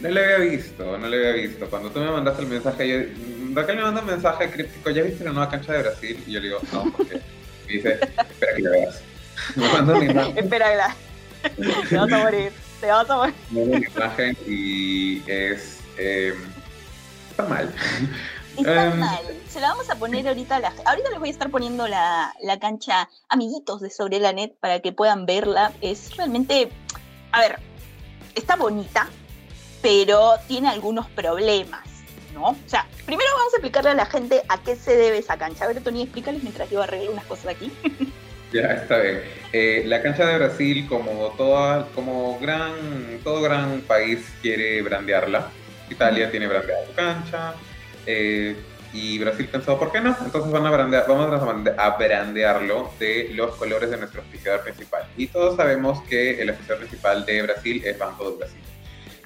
No 0.00 0.08
le 0.08 0.24
había 0.24 0.50
visto, 0.50 0.96
no 0.96 1.06
le 1.06 1.16
había 1.18 1.42
visto. 1.46 1.68
Cuando 1.68 1.90
tú 1.90 2.00
me 2.00 2.10
mandaste 2.10 2.40
el 2.40 2.48
mensaje, 2.48 2.88
yo, 2.88 3.54
Raquel 3.54 3.76
me 3.76 3.82
manda 3.82 4.00
un 4.00 4.06
mensaje 4.06 4.50
críptico, 4.50 4.88
¿ya 4.88 5.02
viste 5.02 5.22
la 5.22 5.32
nueva 5.32 5.50
cancha 5.50 5.74
de 5.74 5.82
Brasil? 5.82 6.24
Y 6.26 6.32
yo 6.32 6.40
le 6.40 6.46
digo, 6.46 6.60
no, 6.72 6.90
porque 6.90 7.20
me 7.66 7.72
dice, 7.74 7.92
espera 7.92 8.56
que 8.56 8.62
la 8.62 8.70
veas. 8.70 9.02
Me 9.56 9.68
manda 9.68 9.94
una 9.94 10.04
imagen. 10.04 10.38
Espera, 10.38 10.96
te 11.88 11.96
vas 11.96 12.12
a 12.12 12.18
morir, 12.18 12.52
te 12.80 12.86
vas 12.86 13.10
a 13.10 13.16
morir. 13.16 13.34
Me 13.50 13.60
manda 13.60 13.76
una 13.76 13.88
imagen 13.88 14.36
y 14.46 15.22
es... 15.26 15.80
Eh, 15.98 16.34
está 17.40 17.54
mal. 17.54 17.74
Está 18.56 18.86
em, 18.86 18.98
mal. 18.98 19.20
Se 19.48 19.60
la 19.60 19.68
vamos 19.68 19.90
a 19.90 19.96
poner 19.96 20.28
ahorita. 20.28 20.60
La, 20.60 20.72
ahorita 20.84 21.10
les 21.10 21.18
voy 21.18 21.28
a 21.28 21.32
estar 21.32 21.50
poniendo 21.50 21.88
la, 21.88 22.34
la 22.42 22.58
cancha 22.58 23.08
amiguitos 23.28 23.80
de 23.80 23.90
Sobre 23.90 24.18
la 24.18 24.32
Net 24.32 24.52
para 24.60 24.80
que 24.80 24.92
puedan 24.92 25.26
verla. 25.26 25.72
Es 25.80 26.16
realmente 26.16 26.70
a 27.32 27.40
ver, 27.40 27.58
está 28.34 28.56
bonita, 28.56 29.08
pero 29.82 30.32
tiene 30.48 30.68
algunos 30.68 31.08
problemas, 31.10 31.88
¿no? 32.34 32.50
O 32.50 32.56
sea, 32.66 32.86
primero 33.06 33.30
vamos 33.36 33.54
a 33.54 33.56
explicarle 33.56 33.90
a 33.90 33.94
la 33.94 34.06
gente 34.06 34.42
a 34.48 34.60
qué 34.62 34.76
se 34.76 34.96
debe 34.96 35.18
esa 35.18 35.36
cancha. 35.36 35.64
A 35.64 35.68
ver, 35.68 35.82
Tony, 35.82 36.02
explícales 36.02 36.42
mientras 36.42 36.68
yo 36.70 36.82
arreglo 36.82 37.12
unas 37.12 37.24
cosas 37.24 37.48
aquí. 37.48 37.72
Ya, 38.52 38.62
está 38.62 38.98
bien. 38.98 39.22
Eh, 39.52 39.84
la 39.86 40.02
cancha 40.02 40.26
de 40.26 40.36
Brasil, 40.36 40.88
como, 40.88 41.28
toda, 41.36 41.86
como 41.94 42.36
gran, 42.40 42.72
todo 43.22 43.42
gran 43.42 43.80
país 43.82 44.26
quiere 44.42 44.82
brandearla. 44.82 45.52
Italia 45.90 46.30
tiene 46.30 46.46
brandeada 46.46 46.86
su 46.86 46.94
cancha. 46.94 47.54
Eh, 48.06 48.56
y 48.92 49.18
Brasil 49.18 49.48
pensó, 49.50 49.78
¿por 49.78 49.92
qué 49.92 50.00
no? 50.00 50.16
Entonces 50.24 50.50
van 50.50 50.66
a 50.66 50.70
brandear, 50.70 51.04
vamos 51.06 51.30
a 51.78 51.90
brandearlo 51.96 52.92
de 52.98 53.30
los 53.34 53.54
colores 53.54 53.90
de 53.90 53.96
nuestro 53.96 54.20
oficiador 54.22 54.62
principal. 54.62 55.04
Y 55.16 55.28
todos 55.28 55.56
sabemos 55.56 56.02
que 56.02 56.40
el 56.40 56.50
oficiador 56.50 56.78
principal 56.78 57.24
de 57.24 57.42
Brasil 57.42 57.82
es 57.84 57.98
Banco 57.98 58.30
de 58.30 58.36
Brasil. 58.38 58.60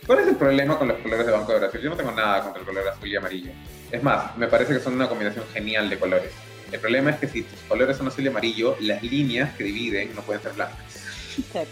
¿Cuál 0.07 0.19
es 0.19 0.27
el 0.29 0.37
problema 0.37 0.79
con 0.79 0.89
los 0.89 0.99
colores 0.99 1.25
de 1.25 1.33
Banco 1.33 1.53
de 1.53 1.61
Brasil? 1.61 1.81
Yo 1.81 1.91
no 1.91 1.97
tengo 1.97 2.13
nada 2.13 2.43
contra 2.43 2.61
el 2.61 2.67
color 2.67 2.89
azul 2.89 3.09
y 3.09 3.17
amarillo. 3.17 3.53
Es 3.91 4.03
más, 4.03 4.37
me 4.37 4.49
parece 4.49 4.75
que 4.75 4.81
son 4.81 4.95
una 4.95 5.09
combinación 5.09 5.47
genial 5.55 5.89
de 5.89 5.99
colores. 5.99 6.31
El 6.71 6.81
problema 6.81 7.11
es 7.11 7.17
que 7.17 7.29
si 7.29 7.43
tus 7.43 7.59
colores 7.61 7.97
son 7.97 8.09
azul 8.09 8.25
y 8.25 8.29
amarillo, 8.29 8.77
las 8.81 9.03
líneas 9.03 9.55
que 9.55 9.65
dividen 9.65 10.15
no 10.15 10.21
pueden 10.21 10.43
ser 10.43 10.53
blancas. 10.53 11.05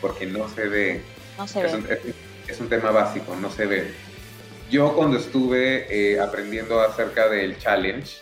Porque 0.00 0.24
no 0.24 0.48
se 0.48 0.66
ve. 0.66 1.02
No 1.36 1.46
se 1.46 1.62
ve. 1.62 2.14
es 2.46 2.60
un 2.60 2.68
tema 2.70 2.90
básico, 2.90 3.36
no 3.36 3.50
se 3.50 3.66
ve. 3.66 3.92
Yo 4.70 4.94
cuando 4.94 5.16
estuve 5.16 5.86
eh, 5.90 6.20
aprendiendo 6.20 6.80
acerca 6.82 7.28
del 7.28 7.58
challenge, 7.58 8.18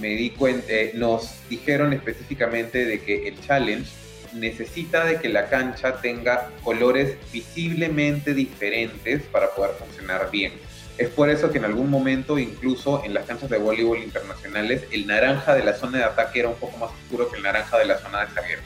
me 0.00 0.08
di 0.08 0.30
cuenta, 0.30 0.66
eh, 0.68 0.92
nos 0.94 1.34
dijeron 1.48 1.92
específicamente 1.92 2.84
de 2.84 3.00
que 3.00 3.26
el 3.28 3.40
challenge 3.40 3.90
necesita 4.34 5.04
de 5.04 5.18
que 5.18 5.28
la 5.28 5.48
cancha 5.48 6.00
tenga 6.00 6.50
colores 6.62 7.16
visiblemente 7.32 8.34
diferentes 8.34 9.22
para 9.22 9.50
poder 9.50 9.72
funcionar 9.72 10.30
bien. 10.30 10.52
Es 10.96 11.08
por 11.08 11.28
eso 11.28 11.50
que 11.50 11.58
en 11.58 11.64
algún 11.64 11.90
momento, 11.90 12.38
incluso 12.38 13.02
en 13.04 13.14
las 13.14 13.26
canchas 13.26 13.50
de 13.50 13.58
voleibol 13.58 13.98
internacionales, 13.98 14.84
el 14.92 15.08
naranja 15.08 15.54
de 15.54 15.64
la 15.64 15.74
zona 15.74 15.98
de 15.98 16.04
ataque 16.04 16.40
era 16.40 16.50
un 16.50 16.54
poco 16.54 16.76
más 16.78 16.90
oscuro 16.90 17.28
que 17.28 17.38
el 17.38 17.42
naranja 17.42 17.78
de 17.78 17.86
la 17.86 17.98
zona 17.98 18.20
de 18.20 18.26
zaguero. 18.28 18.62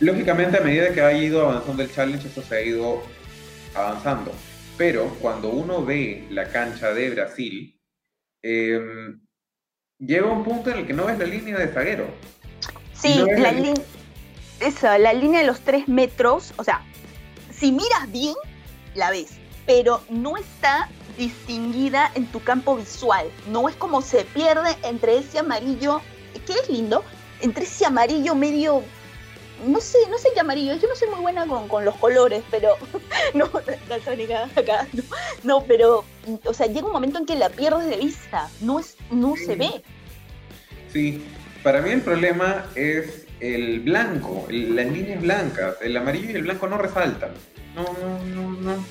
Lógicamente, 0.00 0.56
a 0.56 0.60
medida 0.62 0.92
que 0.94 1.02
ha 1.02 1.12
ido 1.12 1.46
avanzando 1.46 1.82
el 1.82 1.92
challenge, 1.92 2.28
eso 2.28 2.42
se 2.42 2.56
ha 2.56 2.62
ido 2.62 3.02
avanzando. 3.74 4.32
Pero 4.78 5.08
cuando 5.20 5.50
uno 5.50 5.84
ve 5.84 6.24
la 6.30 6.48
cancha 6.48 6.94
de 6.94 7.10
Brasil, 7.10 7.78
em, 8.42 9.20
llega 9.98 10.26
un 10.26 10.44
punto 10.44 10.70
en 10.70 10.78
el 10.78 10.86
que 10.86 10.92
no 10.92 11.06
ves 11.06 11.18
la 11.18 11.24
línea 11.24 11.58
de 11.58 11.66
zaguero. 11.68 12.06
Sí, 12.94 13.22
la, 13.38 13.50
línea 13.50 13.74
la 14.98 15.12
línea 15.12 15.40
de 15.40 15.46
los 15.46 15.60
tres 15.60 15.88
metros, 15.88 16.54
o 16.56 16.64
sea, 16.64 16.82
si 17.52 17.72
miras 17.72 18.10
bien, 18.10 18.34
la 18.94 19.10
ves, 19.10 19.38
pero 19.66 20.00
no 20.10 20.36
está 20.36 20.88
distinguida 21.16 22.12
en 22.14 22.26
tu 22.26 22.40
campo 22.40 22.76
visual. 22.76 23.26
No 23.48 23.68
es 23.68 23.74
como 23.74 24.00
se 24.00 24.24
pierde 24.26 24.76
entre 24.84 25.18
ese 25.18 25.40
amarillo, 25.40 26.00
que 26.46 26.52
es 26.52 26.68
lindo, 26.70 27.04
entre 27.40 27.64
ese 27.64 27.84
amarillo 27.84 28.36
medio 28.36 28.84
no 29.66 29.80
sé, 29.80 29.98
no 30.10 30.18
sé 30.18 30.28
qué 30.34 30.40
amarillo, 30.40 30.74
yo 30.76 30.88
no 30.88 30.94
soy 30.94 31.08
muy 31.08 31.20
buena 31.20 31.46
con, 31.46 31.84
los 31.84 31.96
colores, 31.96 32.42
pero 32.50 32.76
no, 33.34 33.50
la 33.88 34.48
acá, 34.56 34.86
no, 35.42 35.64
pero, 35.64 36.04
o 36.44 36.54
sea, 36.54 36.66
llega 36.66 36.86
un 36.86 36.92
momento 36.92 37.18
en 37.18 37.26
que 37.26 37.36
la 37.36 37.48
pierdes 37.48 37.88
de 37.88 37.96
vista, 37.96 38.48
no, 38.60 38.78
es, 38.78 38.96
no 39.10 39.34
se 39.36 39.56
ve. 39.56 39.82
Sí, 40.92 41.24
para 41.62 41.80
mí 41.82 41.90
el 41.90 42.02
problema 42.02 42.66
es 42.74 43.26
el 43.40 43.80
blanco, 43.80 44.46
las 44.50 44.86
líneas 44.86 45.20
blancas, 45.20 45.76
el 45.80 45.96
amarillo 45.96 46.30
y 46.30 46.34
el 46.34 46.42
blanco 46.42 46.68
no 46.68 46.78
resaltan, 46.78 47.30
no, 47.74 47.84
no, 48.00 48.24
no, 48.24 48.60
no, 48.60 48.84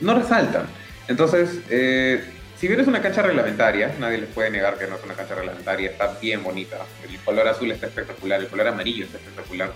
no 0.00 0.14
resaltan. 0.14 0.66
Entonces, 1.08 1.60
eh, 1.70 2.22
si 2.56 2.68
bien 2.68 2.78
es 2.78 2.86
una 2.86 3.00
cancha 3.00 3.22
reglamentaria, 3.22 3.94
nadie 3.98 4.18
les 4.18 4.28
puede 4.28 4.50
negar 4.50 4.78
que 4.78 4.86
no 4.86 4.96
es 4.96 5.02
una 5.02 5.14
cancha 5.14 5.34
reglamentaria, 5.34 5.90
está 5.90 6.18
bien 6.20 6.42
bonita. 6.44 6.76
El 7.08 7.18
color 7.20 7.48
azul 7.48 7.70
está 7.70 7.86
espectacular, 7.86 8.38
el 8.38 8.48
color 8.48 8.68
amarillo 8.68 9.06
está 9.06 9.16
espectacular 9.16 9.72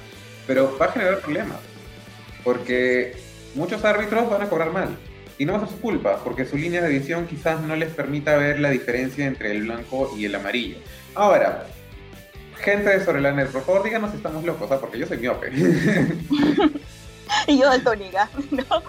pero 0.46 0.76
va 0.78 0.86
a 0.86 0.92
generar 0.92 1.20
problemas, 1.20 1.58
porque 2.42 3.16
muchos 3.54 3.84
árbitros 3.84 4.28
van 4.28 4.42
a 4.42 4.48
cobrar 4.48 4.72
mal. 4.72 4.96
Y 5.36 5.46
no 5.46 5.52
va 5.52 5.58
a 5.58 5.62
ser 5.62 5.70
su 5.70 5.80
culpa, 5.80 6.20
porque 6.22 6.44
su 6.44 6.56
línea 6.56 6.80
de 6.80 6.88
visión 6.88 7.26
quizás 7.26 7.60
no 7.60 7.74
les 7.74 7.92
permita 7.92 8.36
ver 8.36 8.60
la 8.60 8.70
diferencia 8.70 9.26
entre 9.26 9.50
el 9.50 9.64
blanco 9.64 10.14
y 10.16 10.26
el 10.26 10.34
amarillo. 10.34 10.76
Ahora, 11.14 11.66
gente 12.60 12.90
de 12.90 13.04
Sobre 13.04 13.20
la 13.20 13.32
Net, 13.32 13.50
por 13.50 13.64
favor 13.64 13.82
díganos 13.82 14.12
si 14.12 14.18
estamos 14.18 14.44
locos, 14.44 14.70
¿ah? 14.70 14.78
porque 14.80 14.98
yo 14.98 15.06
soy 15.06 15.18
miope. 15.18 15.50
y 17.48 17.58
yo 17.58 17.66
daltónica, 17.66 18.30
¿no? 18.50 18.82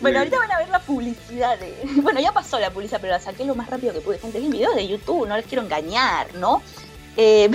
Bueno, 0.00 0.18
ahorita 0.18 0.38
van 0.38 0.52
a 0.52 0.58
ver 0.58 0.68
la 0.70 0.80
publicidad 0.80 1.58
de. 1.58 1.74
Bueno, 2.02 2.20
ya 2.20 2.32
pasó 2.32 2.58
la 2.58 2.70
publicidad, 2.70 3.00
pero 3.00 3.12
la 3.12 3.20
saqué 3.20 3.44
lo 3.44 3.54
más 3.54 3.68
rápido 3.68 3.92
que 3.92 4.00
pude. 4.00 4.18
Gente, 4.18 4.38
es 4.38 4.50
video 4.50 4.74
de 4.74 4.88
YouTube, 4.88 5.28
no 5.28 5.36
les 5.36 5.46
quiero 5.46 5.62
engañar, 5.62 6.34
¿no? 6.34 6.62
Eh, 7.16 7.50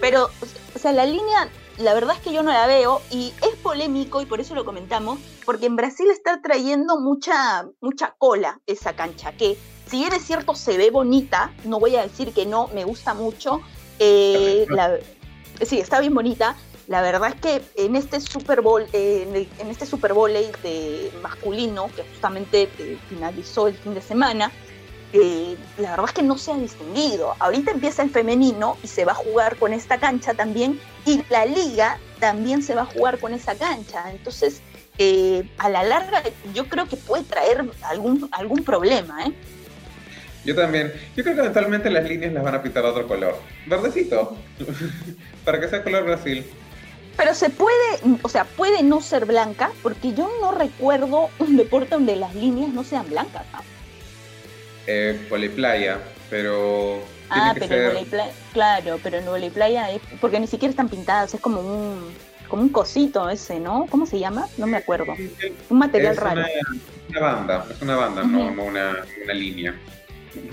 pero, 0.00 0.30
o 0.74 0.78
sea, 0.78 0.92
la 0.92 1.06
línea, 1.06 1.48
la 1.80 1.94
verdad 1.94 2.16
es 2.16 2.22
que 2.22 2.32
yo 2.32 2.42
no 2.42 2.52
la 2.52 2.66
veo 2.66 3.00
y 3.10 3.32
es 3.42 3.56
polémico 3.62 4.20
y 4.20 4.26
por 4.26 4.40
eso 4.40 4.54
lo 4.54 4.64
comentamos, 4.64 5.18
porque 5.44 5.66
en 5.66 5.76
Brasil 5.76 6.10
está 6.10 6.40
trayendo 6.42 7.00
mucha, 7.00 7.66
mucha 7.80 8.14
cola 8.18 8.60
esa 8.66 8.94
cancha, 8.94 9.32
que 9.32 9.56
si 9.86 9.98
bien 9.98 10.12
es 10.12 10.22
cierto 10.22 10.54
se 10.54 10.76
ve 10.76 10.90
bonita, 10.90 11.52
no 11.64 11.80
voy 11.80 11.96
a 11.96 12.02
decir 12.02 12.32
que 12.32 12.46
no, 12.46 12.68
me 12.68 12.84
gusta 12.84 13.14
mucho. 13.14 13.60
Eh, 13.98 14.66
sí, 15.62 15.80
está 15.80 16.00
bien 16.00 16.14
bonita, 16.14 16.56
la 16.86 17.02
verdad 17.02 17.30
es 17.30 17.40
que 17.40 17.62
en 17.76 17.96
este 17.96 18.20
Super 18.20 18.60
Bowl, 18.60 18.86
eh, 18.92 19.48
en, 19.58 19.68
este 19.68 19.86
Super 19.86 20.12
Bowl 20.12 20.32
de 20.32 21.10
masculino, 21.22 21.88
que 21.94 22.02
justamente 22.02 22.68
eh, 22.78 22.98
finalizó 23.08 23.68
el 23.68 23.74
fin 23.74 23.94
de 23.94 24.02
semana, 24.02 24.52
eh, 25.12 25.56
la 25.78 25.90
verdad 25.90 26.06
es 26.08 26.12
que 26.14 26.22
no 26.22 26.38
se 26.38 26.52
ha 26.52 26.56
distinguido. 26.56 27.34
Ahorita 27.38 27.70
empieza 27.70 28.02
el 28.02 28.10
femenino 28.10 28.76
y 28.82 28.86
se 28.86 29.04
va 29.04 29.12
a 29.12 29.16
jugar 29.16 29.56
con 29.56 29.72
esta 29.72 29.98
cancha 29.98 30.34
también, 30.34 30.80
y 31.06 31.22
la 31.30 31.46
liga 31.46 31.98
también 32.18 32.62
se 32.62 32.74
va 32.74 32.82
a 32.82 32.86
jugar 32.86 33.18
con 33.18 33.34
esa 33.34 33.54
cancha. 33.54 34.10
Entonces, 34.10 34.62
a 35.58 35.68
la 35.70 35.82
larga, 35.82 36.22
yo 36.54 36.68
creo 36.68 36.86
que 36.86 36.96
puede 36.96 37.24
traer 37.24 37.64
algún, 37.82 38.28
algún 38.32 38.64
problema, 38.64 39.24
¿eh? 39.24 39.32
Yo 40.44 40.54
también. 40.54 40.92
Yo 41.16 41.22
creo 41.22 41.34
que 41.34 41.40
eventualmente 41.42 41.90
las 41.90 42.04
líneas 42.04 42.32
las 42.32 42.42
van 42.42 42.54
a 42.54 42.62
pintar 42.62 42.84
otro 42.84 43.06
color. 43.06 43.36
Verdecito. 43.66 44.36
Para 45.44 45.60
que 45.60 45.68
sea 45.68 45.82
color 45.82 46.04
Brasil. 46.04 46.46
Pero 47.16 47.34
se 47.34 47.50
puede, 47.50 47.76
o 48.22 48.28
sea, 48.28 48.44
puede 48.44 48.82
no 48.82 49.02
ser 49.02 49.26
blanca, 49.26 49.72
porque 49.82 50.14
yo 50.14 50.30
no 50.40 50.52
recuerdo 50.52 51.28
un 51.38 51.56
deporte 51.56 51.90
donde 51.90 52.16
las 52.16 52.34
líneas 52.34 52.72
no 52.72 52.84
sean 52.84 53.08
blancas. 53.08 53.44
¿no? 53.52 53.79
Eh, 54.92 55.50
playa, 55.54 55.98
pero. 56.28 57.02
Ah, 57.28 57.54
pero 57.56 57.96
en 57.96 58.06
playa, 58.06 58.32
claro, 58.52 58.98
pero 59.02 59.18
en 59.18 59.52
playa 59.52 59.90
es. 59.90 60.00
Porque 60.20 60.40
ni 60.40 60.46
siquiera 60.46 60.70
están 60.70 60.88
pintadas, 60.88 61.34
es 61.34 61.40
como 61.40 61.60
un. 61.60 62.12
Como 62.48 62.62
un 62.62 62.68
cosito 62.70 63.30
ese, 63.30 63.60
¿no? 63.60 63.86
¿Cómo 63.88 64.06
se 64.06 64.18
llama? 64.18 64.48
No 64.58 64.66
me 64.66 64.76
acuerdo. 64.76 65.14
Un 65.68 65.78
material 65.78 66.16
raro. 66.16 66.40
Es 66.40 67.10
una 67.10 67.20
banda, 67.20 67.66
es 67.70 67.80
una 67.80 67.96
banda, 67.96 68.22
no, 68.24 68.64
una, 68.64 69.04
una 69.22 69.34
línea. 69.34 69.76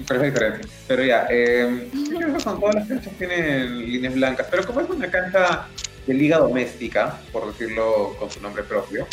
Pero 0.08 0.22
es 0.22 0.34
diferente. 0.34 0.68
Pero 0.88 1.04
ya, 1.04 1.26
eh, 1.32 1.90
creo 2.16 2.34
que 2.34 2.40
son 2.40 2.60
todas 2.60 2.76
las 2.76 2.88
canchas 2.88 3.14
tienen 3.18 3.80
líneas 3.80 4.14
blancas, 4.14 4.48
pero 4.52 4.64
como 4.66 4.82
es 4.82 4.90
una 4.90 5.10
cancha 5.10 5.68
de 6.06 6.14
liga 6.14 6.38
doméstica, 6.38 7.20
por 7.32 7.48
decirlo 7.48 8.16
con 8.20 8.30
su 8.30 8.42
nombre 8.42 8.64
propio, 8.64 9.08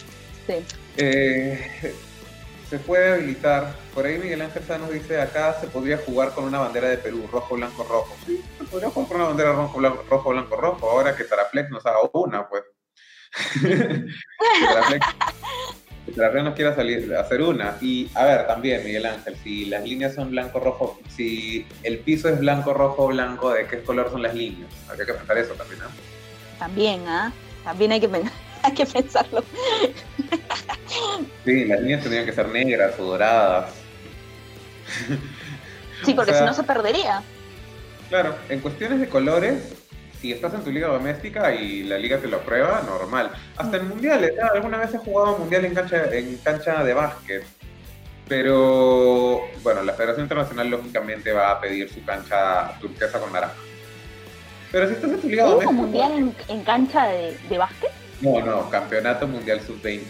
eh, 0.97 1.71
se 2.69 2.79
puede 2.79 3.15
habilitar. 3.15 3.75
Por 3.95 4.07
ahí 4.07 4.19
Miguel 4.19 4.43
Ángel 4.43 4.63
Sá 4.65 4.79
nos 4.79 4.91
dice, 4.91 5.21
acá 5.21 5.55
se 5.61 5.67
podría 5.67 5.99
jugar 5.99 6.33
con 6.33 6.45
una 6.45 6.59
bandera 6.61 6.89
de 6.89 6.99
Perú, 6.99 7.29
rojo, 7.31 7.55
blanco, 7.57 7.85
rojo. 7.85 8.15
Sí, 8.27 8.43
se 8.59 8.65
podría 8.65 8.91
jugar 8.91 9.09
con 9.09 9.17
una 9.17 9.29
bandera 9.29 9.53
rojo, 9.53 9.79
blanco, 9.79 10.05
rojo, 10.09 10.31
blanco, 10.31 10.57
rojo. 10.57 10.91
Ahora 10.91 11.15
que 11.17 11.25
Taraflex 11.25 11.71
nos 11.71 11.85
haga 11.87 11.99
una, 12.13 12.49
pues. 12.49 12.63
que 16.07 16.13
Taraflex 16.13 16.45
nos 16.45 16.55
quiera 16.55 16.75
salir, 16.75 17.15
hacer 17.15 17.43
una. 17.43 17.77
Y 17.81 18.11
a 18.15 18.25
ver, 18.25 18.47
también, 18.47 18.85
Miguel 18.85 19.07
Ángel, 19.07 19.37
si 19.43 19.67
las 19.67 19.85
líneas 19.85 20.15
son 20.15 20.31
blanco, 20.31 20.61
rojo, 20.61 20.99
si 21.09 21.67
el 21.83 21.99
piso 21.99 22.29
es 22.29 22.39
blanco, 22.39 22.73
rojo, 22.75 23.09
blanco, 23.09 23.53
¿de 23.53 23.67
qué 23.67 23.83
color 23.83 24.11
son 24.11 24.23
las 24.23 24.35
líneas? 24.35 24.71
Hay 24.91 24.97
que 24.97 25.13
pensar 25.13 25.39
eso 25.39 25.55
también, 25.55 25.81
¿no? 25.81 25.87
También, 26.59 27.09
¿ah? 27.09 27.33
También 27.65 27.93
hay 27.93 28.01
que, 28.01 28.09
hay 28.69 28.73
que 28.73 28.87
pensarlo. 28.87 29.45
Sí, 31.45 31.65
las 31.67 31.81
líneas 31.81 32.03
tendrían 32.03 32.25
que 32.25 32.33
ser 32.33 32.49
negras 32.49 32.99
o 32.99 33.05
doradas. 33.05 33.73
Sí, 36.05 36.15
porque 36.15 36.35
si 36.35 36.45
no 36.45 36.55
se 36.55 36.63
perdería. 36.63 37.23
Claro, 38.09 38.37
en 38.49 38.61
cuestiones 38.61 39.01
de 39.01 39.09
colores, 39.09 39.75
si 40.21 40.33
estás 40.33 40.55
en 40.55 40.63
tu 40.63 40.71
liga 40.71 40.89
doméstica 40.89 41.55
y 41.55 41.83
la 41.83 41.99
liga 41.99 42.19
te 42.19 42.29
lo 42.29 42.41
prueba, 42.41 42.83
normal. 42.87 43.31
Hasta 43.57 43.77
en 43.77 43.89
mundiales, 43.89 44.33
alguna 44.55 44.79
vez 44.79 44.95
he 44.95 44.99
jugado 44.99 45.39
mundial 45.39 45.65
en 45.65 45.75
cancha, 45.75 46.05
en 46.13 46.37
cancha 46.39 46.85
de 46.85 46.95
básquet. 46.95 47.45
Pero 48.27 49.43
bueno, 49.63 49.83
la 49.83 49.93
Federación 49.93 50.25
Internacional 50.25 50.69
lógicamente 50.71 51.33
va 51.33 51.51
a 51.51 51.61
pedir 51.61 51.91
su 51.93 52.03
cancha 52.05 52.79
turquesa 52.81 53.21
con 53.21 53.33
naranja. 53.33 53.57
Pero 54.73 54.89
si 54.89 54.95
estás 54.95 55.11
en 55.11 55.21
tu 55.21 55.29
liga 55.29 55.47
¿Hubo 55.47 55.73
mundial 55.73 56.35
en, 56.49 56.65
cancha 56.65 57.07
de, 57.07 57.37
de, 57.49 57.59
básquet? 57.59 57.91
No, 58.21 58.41
no, 58.41 58.71
campeonato 58.71 59.27
mundial 59.27 59.61
sub-20. 59.61 60.03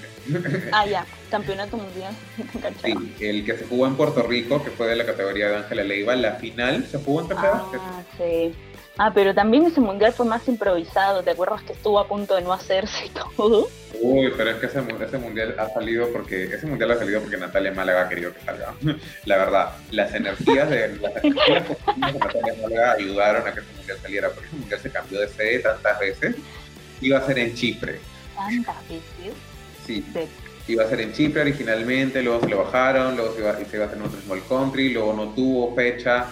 ah, 0.72 0.86
ya, 0.86 1.06
campeonato 1.30 1.76
mundial 1.76 2.14
Sí, 2.82 2.94
el 3.20 3.44
que 3.44 3.56
se 3.56 3.66
jugó 3.66 3.86
en 3.86 3.96
Puerto 3.96 4.22
Rico, 4.22 4.62
que 4.62 4.70
fue 4.70 4.86
de 4.86 4.96
la 4.96 5.04
categoría 5.04 5.48
de 5.48 5.56
Ángela 5.56 5.84
Leiva, 5.84 6.14
la 6.16 6.32
final 6.36 6.86
se 6.86 6.98
jugó 6.98 7.22
en 7.22 7.28
básquet. 7.28 7.80
Ah, 7.82 8.02
sí. 8.16 8.54
Ah, 8.96 9.10
pero 9.12 9.34
también 9.34 9.66
ese 9.66 9.80
mundial 9.80 10.12
fue 10.12 10.24
más 10.24 10.46
improvisado, 10.46 11.22
¿te 11.24 11.30
acuerdas 11.30 11.62
que 11.62 11.72
estuvo 11.72 11.98
a 11.98 12.06
punto 12.06 12.36
de 12.36 12.42
no 12.42 12.52
hacerse 12.52 13.06
y 13.06 13.10
todo? 13.10 13.68
Uy, 14.00 14.32
pero 14.36 14.50
es 14.50 14.56
que 14.56 14.66
ese, 14.66 15.18
mundial 15.18 15.56
ha 15.58 15.68
salido 15.70 16.12
porque 16.12 16.44
ese 16.44 16.66
mundial 16.66 16.92
ha 16.92 16.98
salido 16.98 17.20
porque 17.20 17.36
Natalia 17.36 17.72
Málaga 17.72 18.02
ha 18.02 18.08
querido 18.08 18.32
que 18.32 18.40
salga. 18.40 18.72
La 19.24 19.36
verdad, 19.36 19.72
las 19.90 20.14
energías 20.14 20.70
de 20.70 20.96
las 20.96 21.24
energías 21.24 21.68
de 21.68 22.18
Natalia 22.18 22.54
Málaga 22.62 22.92
ayudaron 22.92 23.48
a 23.48 23.52
que 23.52 23.60
ese 23.60 23.72
mundial 23.76 23.98
saliera, 24.00 24.30
porque 24.30 24.46
ese 24.46 24.56
mundial 24.56 24.80
se 24.80 24.90
cambió 24.90 25.20
de 25.20 25.28
sede 25.28 25.58
tantas 25.58 25.98
veces. 25.98 26.36
Iba 27.04 27.18
a 27.18 27.26
ser 27.26 27.38
en 27.38 27.54
Chipre. 27.54 28.00
Sí. 29.86 30.04
Iba 30.66 30.84
a 30.84 30.88
ser 30.88 31.02
en 31.02 31.12
Chipre 31.12 31.42
originalmente, 31.42 32.22
luego 32.22 32.40
se 32.40 32.48
lo 32.48 32.64
bajaron, 32.64 33.14
luego 33.14 33.34
se 33.34 33.40
iba, 33.40 33.54
se 33.54 33.76
iba 33.76 33.84
a 33.84 33.88
hacer 33.88 33.98
en 33.98 34.04
otro 34.04 34.20
small 34.22 34.42
country, 34.48 34.88
luego 34.88 35.12
no 35.12 35.28
tuvo 35.34 35.74
fecha 35.74 36.26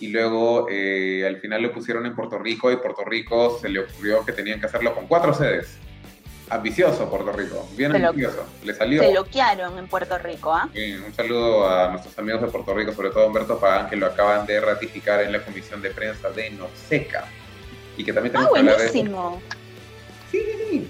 y 0.00 0.08
luego 0.08 0.68
eh, 0.70 1.24
al 1.26 1.38
final 1.38 1.62
lo 1.62 1.72
pusieron 1.72 2.04
en 2.04 2.14
Puerto 2.14 2.38
Rico 2.38 2.70
y 2.70 2.76
Puerto 2.76 3.04
Rico 3.04 3.58
se 3.58 3.70
le 3.70 3.80
ocurrió 3.80 4.24
que 4.26 4.32
tenían 4.32 4.60
que 4.60 4.66
hacerlo 4.66 4.94
con 4.94 5.06
cuatro 5.06 5.32
sedes. 5.32 5.78
Ambicioso 6.50 7.08
Puerto 7.08 7.32
Rico, 7.32 7.66
bien 7.76 7.94
ambicioso. 7.96 8.44
Le 8.62 8.74
salió. 8.74 9.02
Se 9.02 9.12
loquearon 9.12 9.78
en 9.78 9.88
Puerto 9.88 10.18
Rico, 10.18 10.52
¿ah? 10.52 10.68
un 11.06 11.14
saludo 11.14 11.68
a 11.68 11.90
nuestros 11.90 12.18
amigos 12.18 12.42
de 12.42 12.48
Puerto 12.48 12.74
Rico, 12.74 12.92
sobre 12.92 13.08
todo 13.08 13.24
a 13.24 13.26
Humberto 13.26 13.58
Pagán, 13.58 13.88
que 13.88 13.96
lo 13.96 14.06
acaban 14.06 14.46
de 14.46 14.60
ratificar 14.60 15.22
en 15.22 15.32
la 15.32 15.42
comisión 15.42 15.80
de 15.80 15.90
prensa 15.90 16.28
de 16.30 16.50
Norseca. 16.50 17.24
Y 17.96 18.04
que 18.04 18.12
también 18.12 18.32
tenemos 18.32 18.52
ah, 18.56 18.62
buenísimo. 18.62 19.42
Sí, 20.30 20.42
sí, 20.70 20.88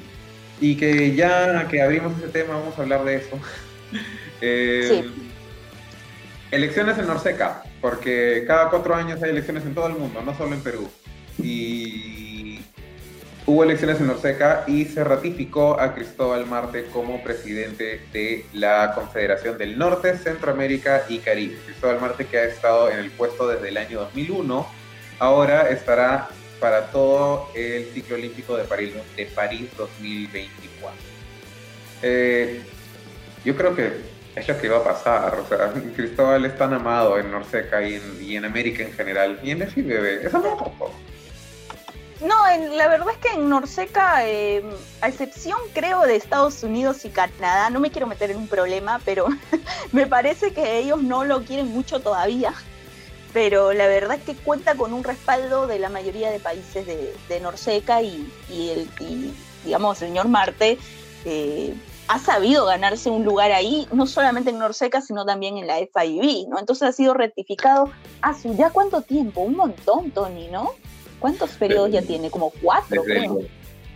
Y 0.60 0.76
que 0.76 1.14
ya 1.14 1.66
que 1.68 1.82
abrimos 1.82 2.16
ese 2.18 2.28
tema, 2.28 2.54
vamos 2.54 2.78
a 2.78 2.82
hablar 2.82 3.04
de 3.04 3.16
eso. 3.16 3.38
eh, 4.40 5.02
sí. 5.04 5.28
Elecciones 6.50 6.96
en 6.98 7.06
Norseca, 7.06 7.62
porque 7.80 8.44
cada 8.46 8.70
cuatro 8.70 8.94
años 8.94 9.22
hay 9.22 9.30
elecciones 9.30 9.64
en 9.66 9.74
todo 9.74 9.86
el 9.86 9.94
mundo, 9.94 10.22
no 10.22 10.34
solo 10.36 10.54
en 10.54 10.62
Perú. 10.62 10.88
Y 11.42 12.60
hubo 13.44 13.64
elecciones 13.64 14.00
en 14.00 14.06
Norseca 14.06 14.64
y 14.66 14.86
se 14.86 15.04
ratificó 15.04 15.78
a 15.78 15.94
Cristóbal 15.94 16.46
Marte 16.46 16.86
como 16.92 17.22
presidente 17.22 18.00
de 18.12 18.46
la 18.54 18.92
Confederación 18.94 19.58
del 19.58 19.78
Norte, 19.78 20.16
Centroamérica 20.16 21.04
y 21.08 21.18
Caribe. 21.18 21.58
Cristóbal 21.66 22.00
Marte 22.00 22.24
que 22.26 22.38
ha 22.38 22.44
estado 22.44 22.90
en 22.90 22.98
el 22.98 23.10
puesto 23.10 23.46
desde 23.46 23.68
el 23.68 23.76
año 23.76 24.00
2001, 24.00 24.66
ahora 25.18 25.68
estará 25.68 26.28
para 26.60 26.90
todo 26.90 27.48
el 27.54 27.90
ciclo 27.92 28.16
olímpico 28.16 28.56
de 28.56 28.64
París, 28.64 28.94
de 29.16 29.26
París 29.26 29.68
2024. 29.76 30.98
Eh, 32.02 32.62
yo 33.44 33.56
creo 33.56 33.74
que 33.74 33.92
es 34.34 34.48
lo 34.48 34.58
que 34.58 34.68
va 34.68 34.78
a 34.78 34.84
pasar. 34.84 35.38
O 35.38 35.46
sea, 35.46 35.72
Cristóbal 35.96 36.44
es 36.44 36.56
tan 36.56 36.72
amado 36.72 37.18
en 37.18 37.30
Norseca 37.30 37.82
y 37.82 37.94
en, 37.94 38.18
y 38.20 38.36
en 38.36 38.44
América 38.44 38.82
en 38.82 38.92
general. 38.92 39.38
Y 39.42 39.50
en 39.50 39.68
FIBB, 39.68 40.32
no 40.32 40.56
poco. 40.56 40.92
No, 42.20 42.48
en, 42.48 42.76
la 42.76 42.88
verdad 42.88 43.10
es 43.10 43.18
que 43.18 43.28
en 43.36 43.48
Norseca, 43.48 44.26
eh, 44.26 44.64
a 45.00 45.08
excepción 45.08 45.58
creo 45.72 46.02
de 46.02 46.16
Estados 46.16 46.64
Unidos 46.64 47.04
y 47.04 47.10
Canadá, 47.10 47.70
no 47.70 47.78
me 47.78 47.92
quiero 47.92 48.08
meter 48.08 48.32
en 48.32 48.38
un 48.38 48.48
problema, 48.48 49.00
pero 49.04 49.28
me 49.92 50.06
parece 50.06 50.52
que 50.52 50.78
ellos 50.78 51.00
no 51.00 51.24
lo 51.24 51.42
quieren 51.42 51.68
mucho 51.68 52.00
todavía. 52.00 52.52
Pero 53.32 53.72
la 53.72 53.86
verdad 53.86 54.16
es 54.16 54.22
que 54.22 54.34
cuenta 54.34 54.74
con 54.74 54.92
un 54.92 55.04
respaldo 55.04 55.66
de 55.66 55.78
la 55.78 55.88
mayoría 55.88 56.30
de 56.30 56.40
países 56.40 56.86
de, 56.86 57.14
de 57.28 57.40
Norseca 57.40 58.02
y, 58.02 58.30
y, 58.50 58.70
el, 58.70 58.88
y, 59.00 59.32
digamos, 59.64 60.00
el 60.00 60.08
señor 60.08 60.28
Marte 60.28 60.78
eh, 61.24 61.74
ha 62.08 62.18
sabido 62.18 62.64
ganarse 62.64 63.10
un 63.10 63.24
lugar 63.24 63.52
ahí, 63.52 63.86
no 63.92 64.06
solamente 64.06 64.50
en 64.50 64.58
Norseca, 64.58 65.02
sino 65.02 65.26
también 65.26 65.58
en 65.58 65.66
la 65.66 65.76
FIB, 65.76 66.48
¿no? 66.48 66.58
Entonces 66.58 66.88
ha 66.88 66.92
sido 66.92 67.12
rectificado 67.12 67.90
hace 68.22 68.54
ya 68.56 68.70
cuánto 68.70 69.02
tiempo, 69.02 69.42
un 69.42 69.56
montón, 69.56 70.10
Tony, 70.10 70.48
¿no? 70.48 70.72
¿Cuántos 71.18 71.50
periodos 71.50 71.90
ya 71.90 72.00
tiene? 72.00 72.30
Como 72.30 72.50
cuatro, 72.62 73.02
desde, 73.02 73.20
creo. 73.20 73.40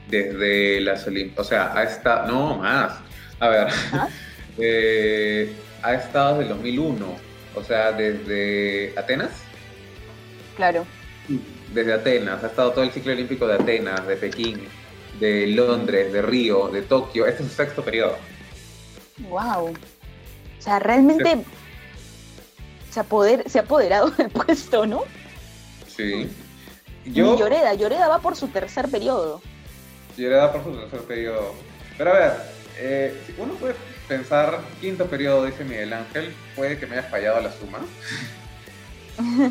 Desde 0.08 0.80
las 0.82 1.06
o 1.36 1.44
sea, 1.44 1.72
ha 1.74 1.84
estado, 1.84 2.30
no, 2.30 2.56
más. 2.58 2.98
A 3.40 3.48
ver, 3.48 3.68
¿Ah? 3.92 4.08
eh, 4.58 5.54
ha 5.82 5.94
estado 5.94 6.38
desde 6.38 6.52
el 6.52 6.56
2001, 6.56 7.06
o 7.54 7.62
sea, 7.62 7.92
desde 7.92 8.92
Atenas. 8.98 9.30
Claro. 10.56 10.86
Desde 11.72 11.92
Atenas, 11.92 12.42
ha 12.44 12.48
estado 12.48 12.72
todo 12.72 12.84
el 12.84 12.90
ciclo 12.90 13.12
olímpico 13.12 13.46
de 13.46 13.54
Atenas, 13.54 14.06
de 14.06 14.16
Pekín. 14.16 14.68
de 15.20 15.46
Londres, 15.46 16.12
de 16.12 16.22
Río, 16.22 16.68
de 16.68 16.82
Tokio. 16.82 17.26
Este 17.26 17.42
es 17.42 17.48
su 17.50 17.54
sexto 17.54 17.84
periodo. 17.84 18.16
Wow. 19.28 19.68
O 19.68 19.74
sea, 20.58 20.78
realmente 20.78 21.44
se, 22.90 23.00
ha 23.00 23.04
poder, 23.04 23.48
se 23.48 23.58
ha 23.58 23.62
apoderado 23.62 24.10
del 24.10 24.30
puesto, 24.30 24.86
¿no? 24.86 25.04
Sí. 25.86 26.28
Yo, 27.04 27.34
y 27.34 27.38
Lloreda, 27.38 27.74
Lloreda 27.74 28.08
va 28.08 28.20
por 28.20 28.36
su 28.36 28.48
tercer 28.48 28.88
periodo. 28.88 29.42
Lloreda 30.16 30.52
por 30.52 30.64
su 30.64 30.72
tercer 30.78 31.00
periodo. 31.00 31.54
Pero 31.98 32.10
a 32.10 32.18
ver, 32.18 32.32
eh, 32.78 33.20
uno 33.38 33.54
puede 33.54 33.74
pensar, 34.12 34.60
quinto 34.80 35.06
periodo, 35.06 35.46
dice 35.46 35.64
Miguel 35.64 35.92
Ángel, 35.92 36.34
puede 36.54 36.78
que 36.78 36.86
me 36.86 36.98
haya 36.98 37.08
fallado 37.08 37.40
la 37.40 37.50
suma. 37.50 37.78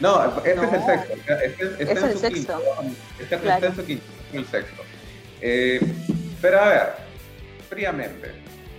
no, 0.00 0.36
este 0.44 0.52
es 0.52 0.72
el 0.72 0.84
sexto. 0.84 1.14
Este, 1.44 1.64
este 1.64 1.92
es 1.92 2.02
el 2.02 2.18
sexto. 2.18 2.62
Este, 3.20 3.36
este 3.36 3.66
es 3.68 3.74
su 3.76 3.84
quinto, 3.84 4.04
el 4.32 4.46
sexto. 4.46 4.82
Eh, 5.40 5.80
pero 6.40 6.60
a 6.60 6.68
ver, 6.68 6.88
fríamente, 7.70 8.32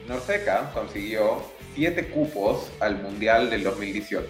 Norseca 0.08 0.70
consiguió 0.74 1.42
siete 1.74 2.10
cupos 2.10 2.70
al 2.82 3.02
Mundial 3.02 3.50
del 3.50 3.64
2018. 3.64 4.28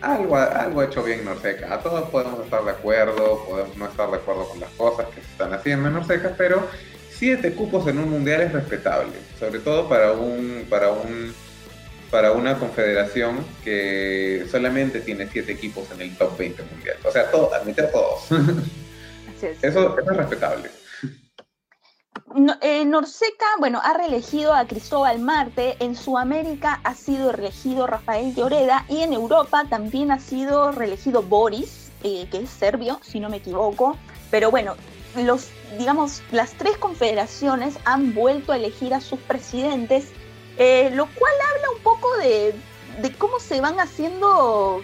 Algo, 0.00 0.36
algo 0.36 0.80
ha 0.80 0.84
hecho 0.86 1.04
bien 1.04 1.24
Norseca. 1.24 1.78
Todos 1.80 2.10
podemos 2.10 2.44
estar 2.44 2.64
de 2.64 2.72
acuerdo, 2.72 3.44
podemos 3.48 3.76
no 3.76 3.86
estar 3.86 4.10
de 4.10 4.16
acuerdo 4.16 4.48
con 4.48 4.58
las 4.58 4.70
cosas 4.70 5.06
que 5.14 5.20
se 5.20 5.28
están 5.28 5.54
haciendo 5.54 5.86
en 5.86 5.94
Norseca, 5.94 6.34
pero 6.36 6.66
siete 7.22 7.54
cupos 7.54 7.86
en 7.86 8.00
un 8.00 8.10
mundial 8.10 8.40
es 8.40 8.52
respetable, 8.52 9.12
sobre 9.38 9.60
todo 9.60 9.88
para 9.88 10.10
un, 10.10 10.66
para 10.68 10.90
un 10.90 11.32
para 12.10 12.32
una 12.32 12.58
confederación 12.58 13.46
que 13.62 14.44
solamente 14.50 15.00
tiene 15.02 15.28
siete 15.30 15.52
equipos 15.52 15.88
en 15.92 16.00
el 16.00 16.16
top 16.16 16.36
20 16.36 16.64
mundial. 16.64 16.96
O 17.04 17.12
sea, 17.12 17.30
todo, 17.30 17.54
admite 17.54 17.82
a 17.82 17.92
todos. 17.92 18.24
Eso, 19.62 19.96
es 19.96 20.16
respetable. 20.16 20.68
Eh, 22.60 22.84
Norseca, 22.86 23.46
bueno, 23.60 23.80
ha 23.84 23.96
reelegido 23.96 24.52
a 24.52 24.66
Cristóbal 24.66 25.20
Marte, 25.20 25.76
en 25.78 25.94
Sudamérica 25.94 26.80
ha 26.82 26.96
sido 26.96 27.30
reelegido 27.30 27.86
Rafael 27.86 28.34
Lloreda 28.34 28.84
y 28.88 29.02
en 29.02 29.12
Europa 29.12 29.64
también 29.70 30.10
ha 30.10 30.18
sido 30.18 30.72
reelegido 30.72 31.22
Boris, 31.22 31.92
eh, 32.02 32.26
que 32.32 32.38
es 32.38 32.50
serbio, 32.50 32.98
si 33.00 33.20
no 33.20 33.30
me 33.30 33.36
equivoco. 33.36 33.96
Pero 34.32 34.50
bueno, 34.50 34.74
los, 35.16 35.50
digamos, 35.78 36.22
las 36.30 36.52
tres 36.52 36.76
confederaciones 36.76 37.74
han 37.84 38.14
vuelto 38.14 38.52
a 38.52 38.56
elegir 38.56 38.94
a 38.94 39.00
sus 39.00 39.18
presidentes, 39.20 40.08
eh, 40.58 40.90
lo 40.92 41.06
cual 41.06 41.32
habla 41.54 41.70
un 41.76 41.82
poco 41.82 42.08
de, 42.18 42.54
cómo 43.18 43.40
se 43.40 43.60
van 43.60 43.80
haciendo, 43.80 44.82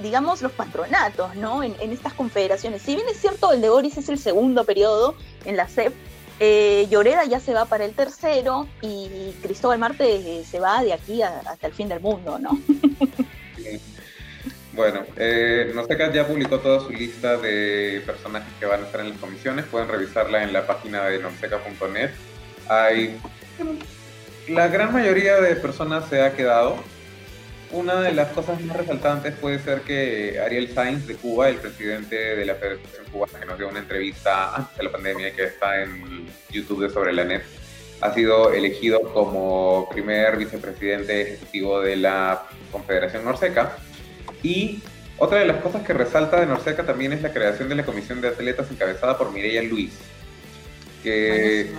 digamos, 0.00 0.42
los 0.42 0.52
patronatos, 0.52 1.34
¿no? 1.36 1.62
En, 1.62 1.74
estas 1.92 2.12
confederaciones. 2.14 2.82
Si 2.82 2.94
bien 2.94 3.08
es 3.08 3.20
cierto, 3.20 3.52
el 3.52 3.60
de 3.60 3.70
Boris 3.70 3.96
es 3.96 4.08
el 4.08 4.18
segundo 4.18 4.64
periodo 4.64 5.14
en 5.44 5.56
la 5.56 5.66
CEP, 5.66 5.94
eh, 6.40 6.86
Lloreda 6.88 7.24
ya 7.24 7.40
se 7.40 7.52
va 7.52 7.64
para 7.64 7.84
el 7.84 7.94
tercero 7.94 8.68
y 8.80 9.32
Cristóbal 9.42 9.80
Marte 9.80 10.14
eh, 10.14 10.44
se 10.44 10.60
va 10.60 10.84
de 10.84 10.92
aquí 10.92 11.20
hasta 11.20 11.66
el 11.66 11.72
fin 11.72 11.88
del 11.88 11.98
mundo, 11.98 12.38
¿no? 12.38 12.50
Bueno, 14.78 15.04
eh, 15.16 15.74
ya 16.14 16.24
publicó 16.24 16.60
toda 16.60 16.78
su 16.78 16.90
lista 16.90 17.36
de 17.36 18.00
personajes 18.06 18.48
que 18.60 18.66
van 18.66 18.84
a 18.84 18.86
estar 18.86 19.00
en 19.00 19.10
las 19.10 19.18
comisiones. 19.18 19.64
Pueden 19.64 19.88
revisarla 19.88 20.44
en 20.44 20.52
la 20.52 20.68
página 20.68 21.04
de 21.06 21.18
norseca.net. 21.18 22.10
Hay. 22.68 23.20
La 24.46 24.68
gran 24.68 24.92
mayoría 24.92 25.40
de 25.40 25.56
personas 25.56 26.08
se 26.08 26.22
ha 26.22 26.32
quedado. 26.36 26.76
Una 27.72 28.00
de 28.00 28.12
las 28.12 28.28
cosas 28.28 28.60
más 28.60 28.76
resaltantes 28.76 29.34
puede 29.34 29.58
ser 29.58 29.80
que 29.80 30.40
Ariel 30.40 30.72
Sainz 30.72 31.08
de 31.08 31.16
Cuba, 31.16 31.48
el 31.48 31.56
presidente 31.56 32.36
de 32.36 32.46
la 32.46 32.54
Federación 32.54 33.04
Cubana, 33.10 33.40
que 33.40 33.46
nos 33.46 33.58
dio 33.58 33.68
una 33.68 33.80
entrevista 33.80 34.54
antes 34.54 34.76
de 34.76 34.84
la 34.84 34.92
pandemia 34.92 35.32
que 35.32 35.42
está 35.42 35.82
en 35.82 36.28
YouTube 36.50 36.84
de 36.84 36.90
Sobre 36.90 37.12
la 37.12 37.24
Net, 37.24 37.42
ha 38.00 38.14
sido 38.14 38.52
elegido 38.52 39.12
como 39.12 39.88
primer 39.90 40.36
vicepresidente 40.36 41.22
ejecutivo 41.22 41.80
de 41.80 41.96
la 41.96 42.44
Confederación 42.70 43.24
Norseca 43.24 43.76
y 44.42 44.82
otra 45.18 45.40
de 45.40 45.46
las 45.46 45.62
cosas 45.62 45.84
que 45.84 45.92
resalta 45.92 46.40
de 46.40 46.46
Norseca 46.46 46.84
también 46.86 47.12
es 47.12 47.22
la 47.22 47.32
creación 47.32 47.68
de 47.68 47.74
la 47.74 47.84
comisión 47.84 48.20
de 48.20 48.28
atletas 48.28 48.70
encabezada 48.70 49.18
por 49.18 49.32
Mireia 49.32 49.62
Luis. 49.62 49.92
Que 51.02 51.72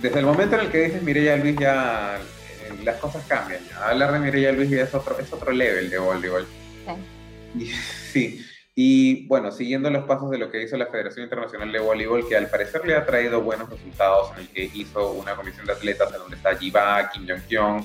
desde 0.00 0.18
el 0.18 0.26
momento 0.26 0.56
en 0.56 0.62
el 0.62 0.70
que 0.70 0.84
dices 0.84 1.02
Mireia 1.02 1.36
Luis 1.36 1.56
ya 1.58 2.16
eh, 2.16 2.84
las 2.84 2.96
cosas 2.96 3.24
cambian. 3.26 3.60
Hablar 3.82 4.12
de 4.12 4.18
Mireia 4.18 4.52
Luis 4.52 4.70
ya 4.70 4.82
es 4.82 4.94
otro, 4.94 5.18
es 5.18 5.32
otro 5.32 5.52
level 5.52 5.90
de 5.90 5.98
voleibol. 5.98 6.46
Sí. 6.86 7.64
Y, 7.64 7.66
sí. 8.12 8.46
Y 8.76 9.26
bueno, 9.28 9.52
siguiendo 9.52 9.88
los 9.90 10.04
pasos 10.04 10.30
de 10.30 10.38
lo 10.38 10.50
que 10.50 10.62
hizo 10.62 10.76
la 10.76 10.86
Federación 10.86 11.24
Internacional 11.24 11.70
de 11.70 11.78
Voleibol, 11.78 12.28
que 12.28 12.36
al 12.36 12.48
parecer 12.48 12.84
le 12.84 12.96
ha 12.96 13.06
traído 13.06 13.40
buenos 13.40 13.70
resultados, 13.70 14.32
en 14.32 14.40
el 14.40 14.48
que 14.48 14.68
hizo 14.74 15.12
una 15.12 15.36
comisión 15.36 15.64
de 15.64 15.74
atletas 15.74 16.12
en 16.12 16.18
donde 16.18 16.36
está 16.36 16.56
Jiba, 16.56 17.08
Kim 17.10 17.24
Jong-kyung, 17.24 17.84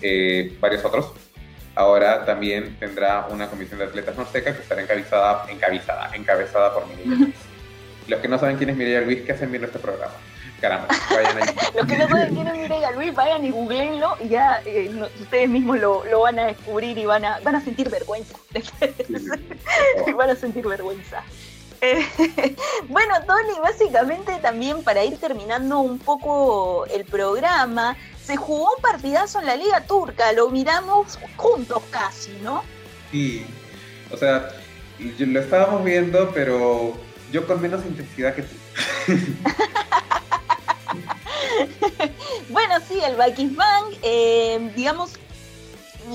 eh, 0.00 0.56
varios 0.60 0.84
otros 0.84 1.12
ahora 1.78 2.24
también 2.24 2.76
tendrá 2.80 3.28
una 3.30 3.46
comisión 3.46 3.78
de 3.78 3.86
atletas 3.86 4.16
norteca 4.16 4.52
que 4.52 4.62
estará 4.62 4.82
encabezada, 4.82 5.46
encabezada, 5.48 6.10
encabezada 6.12 6.74
por 6.74 6.88
Mireia 6.88 7.16
Luis. 7.20 7.34
Los 8.08 8.20
que 8.20 8.26
no 8.26 8.36
saben 8.38 8.56
quién 8.56 8.70
es 8.70 8.76
Mireia 8.76 9.00
Luis, 9.00 9.22
¿qué 9.22 9.32
hacen 9.32 9.50
viendo 9.50 9.68
este 9.68 9.78
programa? 9.78 10.12
Caramba, 10.60 10.88
vayan 11.08 11.40
ahí. 11.40 11.54
Los 11.76 11.86
que 11.86 11.96
no 11.96 12.08
saben 12.08 12.34
quién 12.34 12.48
es 12.48 12.56
Mireia 12.56 12.90
Luis, 12.90 13.14
vayan 13.14 13.44
y 13.44 13.50
googleenlo 13.52 14.16
y 14.20 14.28
ya 14.28 14.60
eh, 14.66 14.90
ustedes 15.20 15.48
mismos 15.48 15.78
lo, 15.78 16.04
lo, 16.04 16.20
van 16.20 16.40
a 16.40 16.46
descubrir 16.46 16.98
y 16.98 17.04
van 17.04 17.24
a, 17.24 17.38
van 17.40 17.54
a 17.54 17.60
sentir 17.60 17.88
vergüenza. 17.90 18.34
van 20.16 20.30
a 20.30 20.34
sentir 20.34 20.66
vergüenza. 20.66 21.22
Eh, 21.80 22.04
bueno, 22.88 23.14
Tony, 23.24 23.56
básicamente 23.62 24.36
también 24.42 24.82
para 24.82 25.04
ir 25.04 25.16
terminando 25.18 25.78
un 25.78 26.00
poco 26.00 26.86
el 26.86 27.04
programa, 27.04 27.96
se 28.28 28.36
jugó 28.36 28.74
un 28.76 28.82
partidazo 28.82 29.40
en 29.40 29.46
la 29.46 29.56
Liga 29.56 29.80
Turca, 29.86 30.34
lo 30.34 30.50
miramos 30.50 31.18
juntos 31.36 31.82
casi, 31.90 32.30
¿no? 32.42 32.62
Sí, 33.10 33.46
o 34.10 34.18
sea, 34.18 34.50
lo 34.98 35.40
estábamos 35.40 35.82
viendo, 35.82 36.30
pero 36.34 36.92
yo 37.32 37.46
con 37.46 37.62
menos 37.62 37.86
intensidad 37.86 38.34
que 38.34 38.42
tú. 38.42 38.54
bueno, 42.50 42.74
sí, 42.86 43.00
el 43.02 43.16
Bakisbank, 43.16 43.96
eh, 44.02 44.72
digamos, 44.76 45.12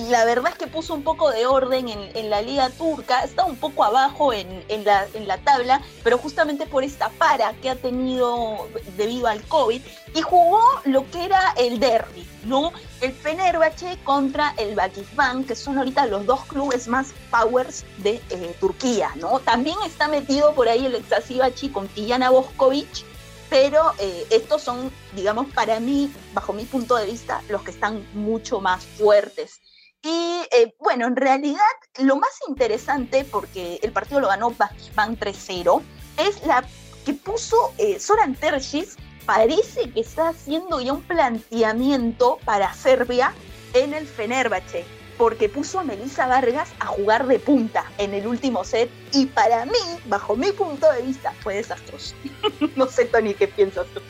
la 0.10 0.26
verdad 0.26 0.52
es 0.52 0.58
que 0.58 0.68
puso 0.68 0.94
un 0.94 1.04
poco 1.04 1.32
de 1.32 1.46
orden 1.46 1.88
en, 1.89 2.30
la 2.30 2.41
liga 2.41 2.70
turca, 2.70 3.24
está 3.24 3.46
un 3.46 3.56
poco 3.56 3.84
abajo 3.84 4.34
en, 4.34 4.64
la, 4.86 5.38
tabla, 5.44 5.82
pero 6.04 6.18
justamente 6.18 6.66
por 6.66 6.84
esta 6.84 7.10
para 7.10 7.54
que 7.54 7.70
ha 7.70 7.76
tenido 7.76 8.68
debido 8.98 9.28
al 9.28 9.41
COVID, 9.48 9.82
y 10.16 10.22
jugó 10.22 10.62
lo 10.86 11.10
que 11.12 11.26
era 11.26 11.54
el 11.58 11.80
derby, 11.80 12.28
¿no? 12.46 12.72
El 13.02 13.12
Fenerbahce 13.14 13.98
contra 14.04 14.54
el 14.58 14.76
Bakisban, 14.76 15.44
que 15.44 15.56
son 15.56 15.78
ahorita 15.78 16.06
los 16.06 16.26
dos 16.26 16.46
clubes 16.46 16.88
más 16.88 17.14
powers 17.32 17.84
de 17.98 18.22
eh, 18.30 18.56
Turquía, 18.60 19.12
¿no? 19.16 19.39
También 19.39 19.78
está 19.86 20.08
metido 20.08 20.54
por 20.54 20.68
ahí 20.68 20.86
el 20.86 20.96
Exasibachi 20.96 21.70
con 21.70 21.88
Tijana 21.88 22.30
Boskovic, 22.30 23.06
pero 23.50 23.94
eh, 24.00 24.26
estos 24.30 24.62
son, 24.62 24.91
digamos, 25.16 25.48
para 25.54 25.80
mí, 25.80 26.12
bajo 26.34 26.54
mi 26.54 26.66
punto 26.66 26.96
de 26.96 27.06
vista, 27.06 27.41
los 27.50 27.62
que 27.64 27.72
están 27.72 28.06
mucho 28.14 28.60
más 28.60 28.84
fuertes 28.86 29.62
y 30.04 30.41
eh, 30.51 30.76
bueno, 30.80 31.08
en 31.08 31.16
realidad 31.16 31.62
lo 31.99 32.18
más 32.18 32.32
interesante, 32.49 33.24
porque 33.24 33.80
el 33.82 33.91
partido 33.93 34.20
lo 34.20 34.28
ganó 34.28 34.54
Van 34.95 35.18
3-0, 35.18 35.82
es 36.18 36.45
la 36.45 36.64
que 37.06 37.14
puso 37.14 37.74
eh, 37.78 37.99
Soran 37.99 38.36
Tershis, 38.36 38.97
parece 39.26 39.89
que 39.91 40.01
está 40.01 40.30
haciendo 40.30 40.82
ya 40.82 40.93
un 40.93 41.04
planteamiento 41.04 42.38
para 42.43 42.74
Serbia 42.74 43.34
en 43.74 43.93
el 43.93 44.06
Fenerbahce, 44.06 44.84
porque 45.18 45.47
puso 45.47 45.80
a 45.80 45.84
Melissa 45.86 46.28
Vargas 46.28 46.70
a 46.82 46.88
jugar 46.88 47.26
de 47.28 47.39
punta 47.39 47.86
en 47.97 48.14
el 48.14 48.28
último 48.28 48.66
set 48.66 48.89
y 49.14 49.28
para 49.28 49.66
mí, 49.66 49.80
bajo 50.08 50.36
mi 50.36 50.51
punto 50.51 50.91
de 50.91 51.01
vista, 51.04 51.32
fue 51.39 51.56
desastroso. 51.56 52.14
no 52.76 52.88
sé, 52.88 53.06
Tony, 53.06 53.34
¿qué 53.34 53.47
piensas 53.47 53.88
tú? 53.93 54.01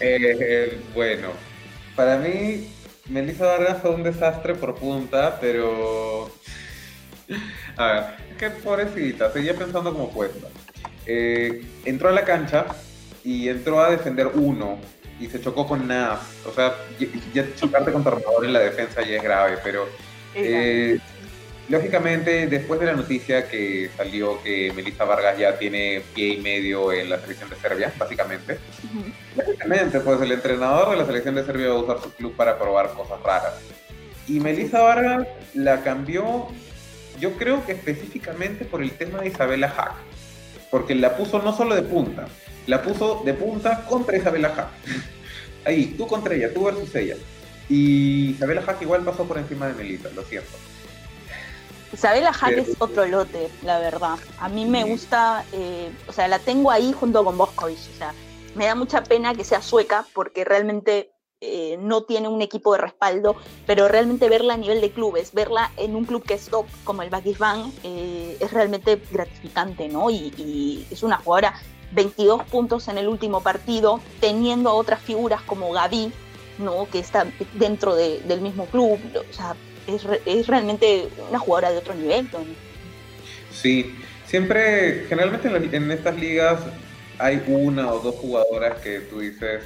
Eh, 0.00 0.82
bueno, 0.94 1.28
para 1.96 2.18
mí 2.18 2.73
Melissa 3.08 3.46
Vargas 3.46 3.82
fue 3.82 3.90
un 3.90 4.02
desastre 4.02 4.54
por 4.54 4.74
punta, 4.74 5.38
pero. 5.40 6.30
A 7.76 7.86
ver, 7.86 8.04
qué 8.38 8.50
pobrecita, 8.50 9.32
seguía 9.32 9.54
pensando 9.54 9.92
como 9.92 10.10
puesta. 10.10 10.48
Eh, 11.06 11.64
entró 11.84 12.08
a 12.08 12.12
la 12.12 12.24
cancha 12.24 12.66
y 13.22 13.48
entró 13.48 13.80
a 13.80 13.90
defender 13.90 14.28
uno 14.34 14.78
y 15.20 15.26
se 15.26 15.40
chocó 15.40 15.66
con 15.66 15.86
nada. 15.86 16.20
O 16.46 16.52
sea, 16.52 16.74
ya, 17.32 17.46
chocarte 17.54 17.92
con 17.92 18.04
tornador 18.04 18.44
en 18.44 18.52
la 18.52 18.60
defensa 18.60 19.02
ya 19.02 19.16
es 19.16 19.22
grave, 19.22 19.58
pero. 19.62 19.88
Eh, 20.34 20.98
lógicamente, 21.68 22.46
después 22.46 22.80
de 22.80 22.86
la 22.86 22.92
noticia 22.92 23.48
que 23.48 23.90
salió 23.96 24.42
que 24.42 24.72
Melissa 24.74 25.04
Vargas 25.04 25.38
ya 25.38 25.58
tiene 25.58 26.02
pie 26.14 26.34
y 26.34 26.40
medio 26.40 26.92
en 26.92 27.08
la 27.10 27.18
selección 27.18 27.50
de 27.50 27.56
Serbia, 27.56 27.92
básicamente, 27.98 28.58
básicamente, 29.34 30.00
pues 30.00 30.20
el 30.20 30.32
entrenador 30.32 30.90
de 30.90 30.96
la 30.96 31.06
selección 31.06 31.34
de 31.34 31.44
Serbia 31.44 31.68
va 31.68 31.74
a 31.74 31.82
usar 31.82 32.00
su 32.02 32.12
club 32.12 32.34
para 32.36 32.58
probar 32.58 32.92
cosas 32.94 33.22
raras. 33.22 33.54
Y 34.26 34.40
Melissa 34.40 34.82
Vargas 34.82 35.26
la 35.54 35.82
cambió, 35.82 36.48
yo 37.20 37.32
creo 37.36 37.64
que 37.64 37.72
específicamente 37.72 38.64
por 38.64 38.82
el 38.82 38.90
tema 38.92 39.20
de 39.20 39.28
Isabela 39.28 39.68
Hack. 39.68 39.94
porque 40.70 40.94
la 40.94 41.16
puso 41.16 41.40
no 41.40 41.56
solo 41.56 41.76
de 41.76 41.82
punta, 41.82 42.26
la 42.66 42.82
puso 42.82 43.22
de 43.24 43.32
punta 43.34 43.84
contra 43.86 44.16
Isabela 44.16 44.48
Hack. 44.48 44.68
Ahí, 45.64 45.94
tú 45.96 46.06
contra 46.06 46.34
ella, 46.34 46.52
tú 46.52 46.64
versus 46.64 46.94
ella. 46.94 47.16
Y 47.68 48.30
Isabela 48.30 48.62
Hack 48.62 48.82
igual 48.82 49.04
pasó 49.04 49.24
por 49.24 49.38
encima 49.38 49.68
de 49.68 49.74
Melita, 49.74 50.10
lo 50.14 50.24
siento. 50.24 50.50
Isabela 51.94 52.32
Hack 52.32 52.58
es 52.58 52.76
otro 52.80 53.06
lote, 53.06 53.48
la 53.62 53.78
verdad. 53.78 54.18
A 54.40 54.48
mí 54.48 54.64
me 54.64 54.82
gusta, 54.82 55.44
eh, 55.52 55.92
o 56.08 56.12
sea, 56.12 56.26
la 56.26 56.40
tengo 56.40 56.72
ahí 56.72 56.92
junto 56.92 57.24
con 57.24 57.38
Boscovich. 57.38 57.88
O 57.94 57.96
sea, 57.96 58.12
me 58.56 58.66
da 58.66 58.74
mucha 58.74 59.04
pena 59.04 59.32
que 59.32 59.44
sea 59.44 59.62
sueca 59.62 60.04
porque 60.12 60.44
realmente 60.44 61.12
eh, 61.40 61.76
no 61.78 62.02
tiene 62.02 62.26
un 62.26 62.42
equipo 62.42 62.72
de 62.72 62.80
respaldo, 62.80 63.36
pero 63.64 63.86
realmente 63.86 64.28
verla 64.28 64.54
a 64.54 64.56
nivel 64.56 64.80
de 64.80 64.90
clubes, 64.90 65.32
verla 65.32 65.70
en 65.76 65.94
un 65.94 66.04
club 66.04 66.24
que 66.24 66.34
es 66.34 66.48
top 66.48 66.66
como 66.82 67.02
el 67.02 67.10
Bagis 67.10 67.38
Van, 67.38 67.72
eh, 67.84 68.36
es 68.40 68.52
realmente 68.52 69.00
gratificante, 69.12 69.88
¿no? 69.88 70.10
Y, 70.10 70.84
es 70.90 71.04
una 71.04 71.18
jugadora 71.18 71.54
22 71.92 72.42
puntos 72.44 72.88
en 72.88 72.98
el 72.98 73.06
último 73.06 73.40
partido, 73.40 74.00
teniendo 74.20 74.70
a 74.70 74.74
otras 74.74 75.00
figuras 75.00 75.42
como 75.42 75.70
Gaby, 75.70 76.12
¿no? 76.58 76.88
Que 76.90 76.98
está 76.98 77.24
dentro 77.52 77.94
del 77.94 78.40
mismo 78.40 78.66
club. 78.66 78.98
O 79.30 79.32
sea, 79.32 79.54
es, 79.86 80.46
realmente 80.46 81.08
una 81.28 81.38
jugadora 81.38 81.72
de 81.72 81.78
otro 81.78 81.94
nivel, 81.94 82.28
Sí, 83.50 83.94
siempre, 84.26 85.06
generalmente 85.08 85.48
en, 85.76 85.90
estas 85.90 86.16
ligas 86.16 86.60
hay 87.18 87.42
una 87.46 87.92
o 87.92 88.00
dos 88.00 88.16
jugadoras 88.16 88.80
que 88.80 89.00
tú 89.00 89.20
dices, 89.20 89.62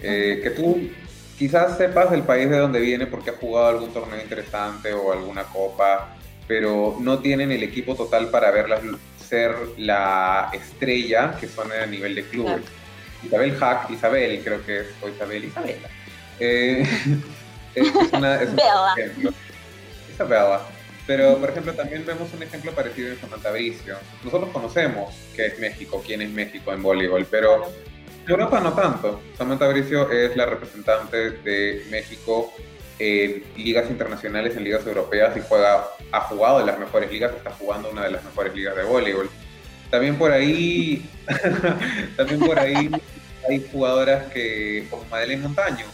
eh, 0.00 0.40
que 0.42 0.50
tú 0.50 0.88
quizás 1.38 1.76
sepas 1.76 2.10
del 2.10 2.22
país 2.22 2.48
de 2.48 2.58
donde 2.58 2.80
viene 2.80 3.06
porque 3.06 3.30
ha 3.30 3.34
jugado 3.34 3.68
algún 3.68 3.92
torneo 3.92 4.20
interesante 4.20 4.92
o 4.94 5.12
alguna 5.12 5.44
copa, 5.44 6.16
pero 6.46 6.96
no 7.00 7.18
tienen 7.18 7.52
el 7.52 7.62
equipo 7.62 7.94
total 7.94 8.30
para 8.30 8.50
verlas 8.50 8.80
ser 9.28 9.54
la 9.76 10.50
estrella 10.54 11.36
que 11.38 11.46
son 11.46 11.70
a 11.70 11.84
nivel 11.86 12.14
de 12.14 12.24
club. 12.24 12.48
Isabel 13.22 13.56
Hack, 13.56 13.90
Isabel 13.90 14.40
creo 14.42 14.64
que 14.64 14.80
es, 14.80 14.86
o 15.02 15.08
Isabel, 15.08 15.44
Isabela. 15.44 15.88
Eh, 16.40 16.86
es, 17.74 17.92
una, 18.12 18.42
es 18.42 18.48
un 18.50 18.58
ejemplo. 18.96 19.32
Pero, 21.06 21.38
por 21.38 21.48
ejemplo, 21.48 21.72
también 21.72 22.04
vemos 22.04 22.32
un 22.34 22.42
ejemplo 22.42 22.72
parecido 22.72 23.08
en 23.08 23.18
Samantha 23.18 23.50
Bricio. 23.50 23.96
Nosotros 24.22 24.50
conocemos 24.52 25.14
qué 25.34 25.46
es 25.46 25.58
México, 25.58 26.02
quién 26.06 26.20
es 26.20 26.30
México 26.30 26.72
en 26.72 26.82
voleibol, 26.82 27.26
pero 27.30 27.64
en 28.26 28.30
Europa 28.30 28.60
no 28.60 28.74
tanto. 28.74 29.22
Samantha 29.38 29.68
Bricio 29.68 30.10
es 30.10 30.36
la 30.36 30.44
representante 30.44 31.30
de 31.30 31.86
México 31.90 32.52
en 32.98 33.42
ligas 33.56 33.88
internacionales, 33.88 34.56
en 34.56 34.64
ligas 34.64 34.86
europeas 34.86 35.34
y 35.36 35.40
juega, 35.40 35.86
ha 36.12 36.20
jugado 36.22 36.60
en 36.60 36.66
las 36.66 36.78
mejores 36.78 37.10
ligas, 37.10 37.32
está 37.34 37.52
jugando 37.52 37.90
una 37.90 38.04
de 38.04 38.10
las 38.10 38.24
mejores 38.24 38.54
ligas 38.54 38.76
de 38.76 38.82
voleibol. 38.82 39.30
También 39.90 40.16
por 40.16 40.30
ahí, 40.30 41.08
también 42.16 42.40
por 42.40 42.58
ahí 42.58 42.90
hay 43.48 43.66
jugadoras 43.72 44.30
que, 44.30 44.86
como 44.90 45.04
Madeleine 45.06 45.42
Montaño, 45.42 45.86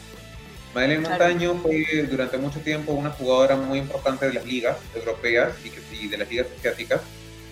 Madeleine 0.74 1.08
Montaño 1.08 1.54
fue 1.62 2.06
durante 2.10 2.36
mucho 2.36 2.58
tiempo 2.60 2.92
una 2.92 3.10
jugadora 3.10 3.54
muy 3.54 3.78
importante 3.78 4.26
de 4.26 4.34
las 4.34 4.44
ligas 4.44 4.76
europeas 4.94 5.54
y, 5.92 6.08
de 6.08 6.18
las 6.18 6.28
ligas 6.28 6.48
asiáticas, 6.58 7.00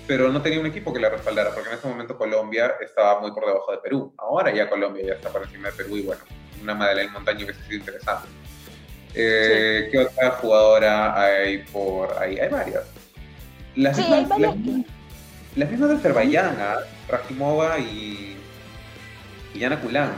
pero 0.09 0.31
no 0.33 0.43
tenía 0.43 0.59
un 0.59 0.67
equipo 0.67 0.93
que 0.93 0.99
la 0.99 1.09
respaldara, 1.09 1.55
porque 1.55 1.71
en 1.71 1.79
ese 1.79 1.87
momento 1.87 2.19
Colombia 2.19 2.73
estaba 2.81 3.21
muy 3.21 3.31
por 3.31 3.47
debajo 3.47 3.71
de 3.71 3.79
Perú. 3.79 4.13
Ahora 4.19 4.53
ya 4.53 4.69
Colombia 4.69 5.07
ya 5.07 5.13
está 5.15 5.31
por 5.31 5.45
encima 5.45 5.69
de 5.69 5.75
Perú 5.75 5.97
y 5.97 6.03
bueno, 6.03 6.23
una 6.61 6.75
Madeleine 6.75 7.13
Montaño 7.13 7.45
hubiese 7.45 7.63
sido 7.63 7.77
interesante. 7.79 8.29
Eh, 9.15 9.89
¿Qué 9.93 9.99
otra 9.99 10.31
jugadora 10.33 11.23
hay 11.23 11.59
por 11.59 12.19
ahí? 12.19 12.41
Hay 12.41 12.49
varias. 12.49 12.83
Las 13.77 13.97
sí, 13.97 14.03
mismas, 14.03 14.19
hay 14.19 14.25
varias. 14.25 14.57
Las, 15.55 15.71
mismas 15.71 15.91
de 15.91 15.97
Azerbaiyán, 15.97 16.57
¿ah? 16.59 16.77
Rajimova 17.09 17.79
y, 17.79 18.37
y 19.55 19.59
Yana 19.59 19.81
Kulan. 19.81 20.13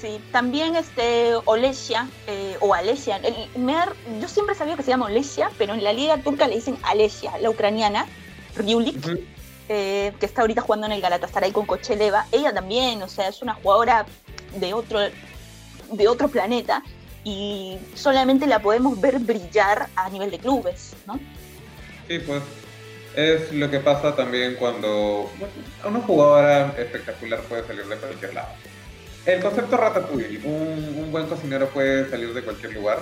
Sí, 0.00 0.20
también 0.30 0.76
este 0.76 1.34
Olesia 1.46 2.06
eh, 2.26 2.56
o 2.60 2.74
Alesia. 2.74 3.18
yo 3.22 4.28
siempre 4.28 4.54
sabía 4.54 4.76
que 4.76 4.82
se 4.82 4.90
llama 4.90 5.06
Olesia, 5.06 5.50
pero 5.56 5.72
en 5.72 5.82
la 5.82 5.92
liga 5.94 6.18
turca 6.18 6.46
le 6.46 6.56
dicen 6.56 6.76
Alesia, 6.82 7.38
la 7.38 7.48
ucraniana, 7.48 8.06
Ryulik, 8.56 9.18
eh, 9.70 10.12
que 10.20 10.26
está 10.26 10.42
ahorita 10.42 10.60
jugando 10.60 10.86
en 10.86 10.92
el 10.92 11.00
Galatasaray 11.00 11.50
con 11.50 11.64
Cocheleva. 11.64 12.26
Ella 12.30 12.52
también, 12.52 13.02
o 13.02 13.08
sea, 13.08 13.28
es 13.28 13.40
una 13.40 13.54
jugadora 13.54 14.04
de 14.56 14.74
otro, 14.74 15.00
de 15.00 16.08
otro 16.08 16.28
planeta 16.28 16.82
y 17.24 17.78
solamente 17.94 18.46
la 18.46 18.60
podemos 18.60 19.00
ver 19.00 19.18
brillar 19.18 19.88
a 19.96 20.10
nivel 20.10 20.30
de 20.30 20.38
clubes, 20.38 20.94
¿no? 21.06 21.18
Sí, 22.06 22.18
pues 22.18 22.42
es 23.16 23.50
lo 23.50 23.70
que 23.70 23.80
pasa 23.80 24.14
también 24.14 24.56
cuando 24.56 25.30
una 25.84 26.00
jugadora 26.00 26.74
espectacular 26.76 27.40
puede 27.44 27.66
salir 27.66 27.86
de 27.86 27.96
cualquier 27.96 28.34
lado. 28.34 28.48
El 29.26 29.40
concepto 29.40 29.76
Ratatouille, 29.76 30.40
un, 30.44 30.94
un 30.98 31.12
buen 31.12 31.26
cocinero 31.26 31.68
puede 31.68 32.08
salir 32.08 32.32
de 32.32 32.42
cualquier 32.42 32.74
lugar. 32.74 32.98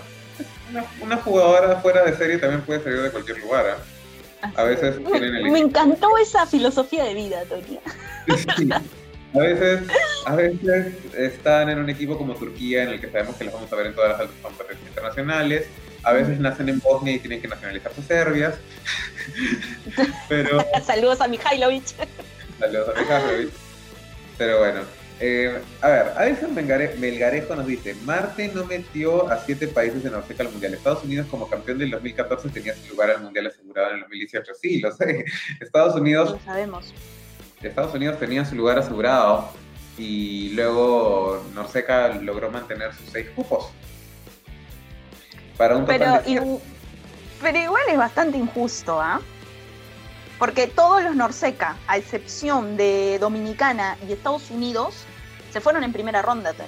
Una, 1.01 1.17
jugadora 1.19 1.77
fuera 1.77 2.03
de 2.05 2.17
serie 2.17 2.39
también 2.39 2.63
puede 2.63 2.83
salir 2.83 3.03
de 3.03 3.11
cualquier 3.11 3.39
lugar. 3.39 3.67
¿eh? 3.67 4.51
A 4.57 4.65
veces 4.65 4.97
tienen 5.05 5.37
el... 5.37 5.51
Me 5.51 5.61
encantó 5.61 6.17
esa 6.19 6.47
filosofía 6.47 7.05
de 7.05 7.15
vida, 7.15 7.45
Tokia. 7.45 7.81
A 9.35 9.39
veces, 9.39 9.81
a 10.27 10.35
veces 10.37 10.95
están 11.15 11.69
en 11.69 11.79
un 11.79 11.91
equipo 11.91 12.17
como 12.17 12.35
Turquía, 12.35 12.85
en 12.85 12.91
el 12.91 13.01
que 13.01 13.11
sabemos 13.11 13.37
que 13.37 13.45
los 13.45 13.55
vamos 13.55 13.73
a 13.73 13.77
ver 13.77 13.87
en 13.87 13.95
todas 13.95 14.11
las 14.13 14.21
altas 14.21 14.37
competencias 14.41 14.89
internacionales. 14.89 15.67
A 16.05 16.13
veces 16.13 16.39
nacen 16.39 16.69
en 16.69 16.81
Bosnia 16.81 17.15
y 17.15 17.19
tienen 17.19 17.43
que 17.43 17.49
nacionalizar 17.49 17.93
sus 17.95 18.05
serbias. 18.05 18.55
Pero... 20.29 20.65
Saludos 20.85 21.21
a 21.21 21.29
Mihailovic. 21.29 21.85
Saludos 22.61 22.91
a 22.95 23.01
Mihailovic. 23.01 23.51
Pero 24.39 24.59
bueno, 24.59 24.81
eh, 25.27 25.59
a 25.81 25.89
ver, 25.89 26.13
Alison 26.19 26.55
Melgarejo 26.55 27.57
nos 27.57 27.67
dice, 27.67 27.95
Marte 28.05 28.51
no 28.55 28.67
metió 28.67 29.27
a 29.31 29.39
siete 29.39 29.67
países 29.69 30.05
en 30.05 30.13
Norseca 30.13 30.43
al 30.43 30.51
Mundial. 30.51 30.75
Estados 30.75 31.03
Unidos 31.03 31.27
como 31.31 31.49
campeón 31.49 31.79
del 31.79 31.93
2014 31.93 32.51
tenía 32.51 32.75
su 32.75 32.91
lugar 32.91 33.09
al 33.09 33.23
Mundial 33.23 33.47
asegurado 33.47 33.89
en 33.89 33.95
el 33.95 34.01
2018. 34.03 34.53
Sí, 34.61 34.81
lo 34.81 34.93
sé. 34.93 35.25
Estados 35.61 35.95
Unidos... 35.95 36.33
Lo 36.33 36.41
sabemos. 36.41 36.93
Estados 37.63 37.95
Unidos 37.95 38.21
tenía 38.21 38.45
su 38.45 38.55
lugar 38.55 38.79
asegurado 38.79 39.49
y 39.97 40.51
luego 40.51 41.43
Norseca 41.55 42.09
logró 42.09 42.51
mantener 42.51 42.93
sus 42.93 43.09
seis 43.09 43.27
cupos. 43.35 43.71
Para 45.57 45.75
un 45.75 45.87
pero, 45.87 46.21
pero 47.41 47.59
igual 47.59 47.83
es 47.89 47.97
bastante 47.97 48.37
injusto, 48.37 49.01
¿ah? 49.01 49.23
Porque 50.39 50.67
todos 50.67 51.03
los 51.03 51.17
Norseca, 51.17 51.79
a 51.87 51.97
excepción 51.97 52.77
de 52.77 53.19
Dominicana 53.19 53.97
y 54.07 54.13
Estados 54.13 54.51
Unidos, 54.51 55.07
se 55.55 55.61
fueron 55.61 55.85
en 55.85 55.93
primera 55.93 56.21
ronda, 56.21 56.53
Tony. 56.53 56.67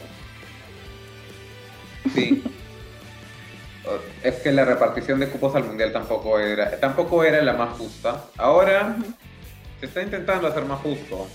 Sí. 2.15 2.45
es 4.23 4.37
que 4.37 4.53
la 4.53 4.65
repartición 4.65 5.19
de 5.19 5.29
cupos 5.29 5.57
al 5.57 5.65
mundial 5.65 5.93
tampoco 5.93 6.39
era, 6.39 6.79
tampoco 6.79 7.25
era 7.25 7.43
la 7.43 7.55
más 7.55 7.77
justa. 7.77 8.27
Ahora 8.37 8.95
se 9.81 9.87
está 9.87 10.03
intentando 10.03 10.47
hacer 10.47 10.65
más 10.67 10.81
justo. 10.83 11.27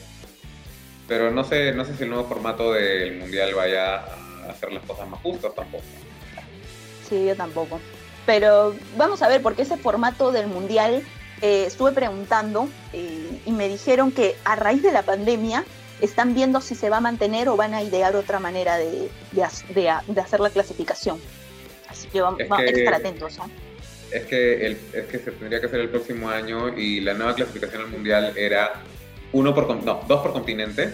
Pero 1.10 1.30
no 1.30 1.43
sé, 1.43 1.74
no 1.74 1.84
sé 1.84 1.93
si 1.97 2.04
el 2.04 2.10
nuevo 2.10 2.24
formato 2.24 2.72
del 2.72 3.20
mundial 3.20 3.54
vaya 3.54 3.95
a 3.95 4.52
hacer 4.52 4.72
las 4.72 4.86
cosas 4.86 5.10
más 5.10 5.20
justas 5.20 5.54
tampoco. 5.54 5.84
Sí, 7.10 7.26
yo 7.26 7.36
tampoco. 7.36 7.82
Pero 8.26 8.74
vamos 8.95 9.22
a 9.24 9.28
ver, 9.28 9.41
porque 9.41 9.64
ese 9.64 9.76
formato 9.76 10.32
del 10.32 10.47
mundial 10.47 11.04
eh, 11.41 11.66
estuve 11.68 11.91
preguntando 11.91 12.70
eh, 12.93 13.41
y 13.45 13.52
me 13.52 13.68
dijeron 13.68 14.14
que 14.14 14.38
a 14.45 14.56
raíz 14.56 14.82
de 14.84 14.93
la 14.93 15.02
pandemia 15.02 15.66
están 16.02 16.34
viendo 16.34 16.62
si 16.62 16.76
se 16.76 16.89
va 16.89 16.97
a 16.97 17.02
mantener 17.02 17.47
o 17.49 17.56
van 17.56 17.74
a 17.74 17.84
idear 17.84 18.16
otra 18.16 18.39
manera 18.39 18.78
de, 18.78 19.10
hacer 19.43 20.39
la 20.39 20.49
clasificación. 20.49 21.20
Así 21.88 22.08
que 22.08 22.22
vamos, 22.22 22.39
a 22.39 22.64
estar 22.64 22.93
atentos. 22.93 23.38
Es 24.12 24.26
que, 24.26 24.78
es 24.93 25.06
que 25.06 25.20
se 25.20 25.32
tendría 25.32 25.60
que 25.62 25.68
hacer 25.68 25.80
el 25.80 25.89
próximo 25.89 26.30
año 26.30 26.78
y 26.78 27.02
la 27.02 27.14
nueva 27.14 27.36
clasificación 27.36 27.84
al 27.84 27.89
mundial 27.89 28.34
era 28.36 28.82
uno 29.32 29.54
por 29.54 29.84
no, 29.84 30.02
dos 30.08 30.22
por 30.22 30.34
continente. 30.34 30.93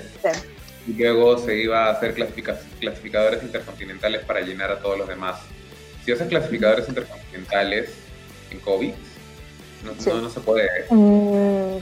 Y 0.88 0.93
luego 0.93 1.38
se 1.38 1.58
iba 1.58 1.86
a 1.86 1.91
hacer 1.91 2.14
clasificadores 2.14 3.43
intercontinentales 3.43 4.24
para 4.24 4.41
llenar 4.41 4.72
a 4.72 4.80
todos 4.80 4.97
los 4.97 5.08
demás. 5.08 5.41
Si 6.05 6.12
haces 6.12 6.28
clasificadores 6.28 6.88
intercontinentales 6.88 7.89
en 8.51 8.60
COVID, 8.60 8.93
no, 9.84 10.22
no, 10.22 10.30
se 10.30 10.39
puede. 10.39 10.68
Mm. 10.89 11.78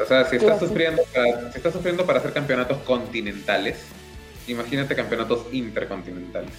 O 0.00 0.04
sea, 0.06 0.24
si 0.24 0.36
estás, 0.36 0.58
sufriendo 0.58 1.02
para, 1.14 1.52
si 1.52 1.56
estás 1.58 1.72
sufriendo 1.72 2.04
para 2.04 2.18
hacer 2.18 2.32
campeonatos 2.32 2.78
continentales, 2.78 3.78
imagínate 4.46 4.94
campeonatos 4.94 5.46
intercontinentales. 5.52 6.50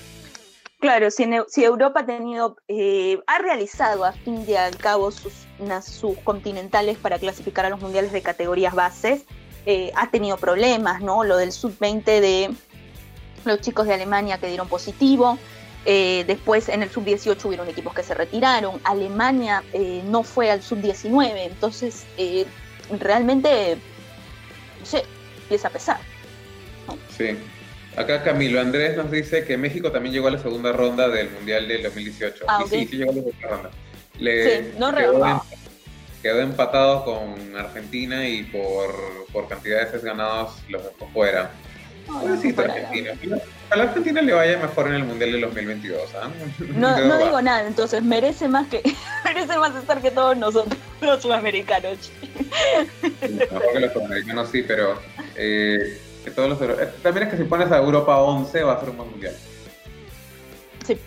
Claro, 0.79 1.09
si, 1.09 1.27
si 1.47 1.63
Europa 1.63 2.01
ha 2.01 2.05
tenido, 2.05 2.57
eh, 2.67 3.19
ha 3.27 3.39
realizado 3.39 4.05
a 4.05 4.11
fin 4.11 4.45
de 4.45 4.57
al 4.57 4.77
cabo 4.77 5.11
sus, 5.11 5.33
sus 5.83 6.17
continentales 6.19 6.97
para 6.97 7.17
clasificar 7.17 7.65
a 7.65 7.69
los 7.69 7.81
mundiales 7.81 8.11
de 8.11 8.21
categorías 8.21 8.73
bases, 8.73 9.23
eh, 9.65 9.91
ha 9.95 10.11
tenido 10.11 10.38
problemas, 10.38 11.01
¿no? 11.01 11.23
Lo 11.23 11.38
del 11.38 11.51
sub-20 11.51 12.03
de 12.03 12.53
los 13.45 13.61
chicos 13.61 13.88
de 13.88 13.95
Alemania 13.95 14.38
que 14.38 14.47
dieron 14.47 14.67
positivo, 14.67 15.39
eh, 15.86 16.23
después 16.27 16.69
en 16.69 16.83
el 16.83 16.89
sub-18 16.89 17.45
hubieron 17.45 17.67
equipos 17.67 17.93
que 17.93 18.03
se 18.03 18.13
retiraron. 18.13 18.79
Alemania 18.83 19.63
eh, 19.73 20.03
no 20.05 20.23
fue 20.23 20.51
al 20.51 20.61
sub-19. 20.61 21.31
Entonces, 21.36 22.05
realmente 22.99 23.77
sí, 24.83 24.97
empieza 25.43 25.67
a 25.67 25.71
pesar. 25.71 25.97
Sí. 27.17 27.38
Acá 27.97 28.23
Camilo 28.23 28.59
Andrés 28.59 28.97
nos 28.97 29.09
dice 29.09 29.45
que 29.45 29.57
México 29.57 29.91
también 29.91 30.13
llegó 30.13 30.27
a 30.27 30.31
la 30.31 30.39
segunda 30.39 30.73
ronda 30.73 31.07
del 31.07 31.29
Mundial 31.29 31.67
del 31.67 31.83
2018. 31.83 32.45
Ah, 32.47 32.63
y 32.65 32.69
sí, 32.69 32.88
sí 32.88 32.97
llegó 32.97 33.11
a 33.11 33.15
la 33.15 33.21
segunda 33.21 33.47
ronda. 33.47 33.69
sí, 34.19 34.73
no 34.77 34.93
quedó, 34.93 35.25
en, 35.25 35.38
quedó, 36.21 36.41
empatado 36.41 37.05
con 37.05 37.55
Argentina 37.55 38.27
y 38.27 38.43
por, 38.43 38.93
por 39.31 39.47
cantidad 39.47 39.79
de 39.79 39.86
veces 39.86 40.03
ganados 40.03 40.57
los 40.67 40.83
dejó 40.83 41.07
fuera. 41.13 41.51
Pobrecito 42.05 42.61
Argentina. 42.61 43.11
A 43.69 43.75
la 43.75 43.83
Argentina 43.83 44.21
le 44.21 44.33
vaya 44.33 44.57
mejor 44.59 44.88
en 44.88 44.95
el 44.95 45.03
Mundial 45.05 45.31
del 45.31 45.41
2022. 45.41 46.01
¿ah? 46.15 46.29
No, 46.75 46.97
no 47.07 47.17
digo 47.17 47.41
nada, 47.41 47.65
entonces 47.65 48.03
merece 48.03 48.47
más 48.47 48.67
que 48.67 48.81
merece 49.23 49.57
más 49.57 49.75
estar 49.75 50.01
que 50.01 50.11
todos 50.11 50.38
nosotros, 50.38 50.77
los 51.06 51.22
sudamericanos. 51.22 52.12
Mejor 53.22 53.62
que 53.74 53.80
los 53.80 53.93
sudamericanos 53.93 54.49
sí, 54.49 54.64
pero 54.64 54.99
eh, 55.36 55.99
que 56.24 56.32
todos 56.32 56.49
los 56.49 56.62
eh, 56.62 56.89
también 57.01 57.28
es 57.28 57.34
que 57.34 57.38
si 57.38 57.43
pones 57.43 57.72
a 57.72 57.78
Europa 57.78 58.18
11 58.18 58.64
va 58.64 58.74
a 58.74 58.80
ser 58.80 58.89
un 58.89 58.97
buen 58.97 59.12
mundial. 59.12 59.36
Sí. 60.86 60.97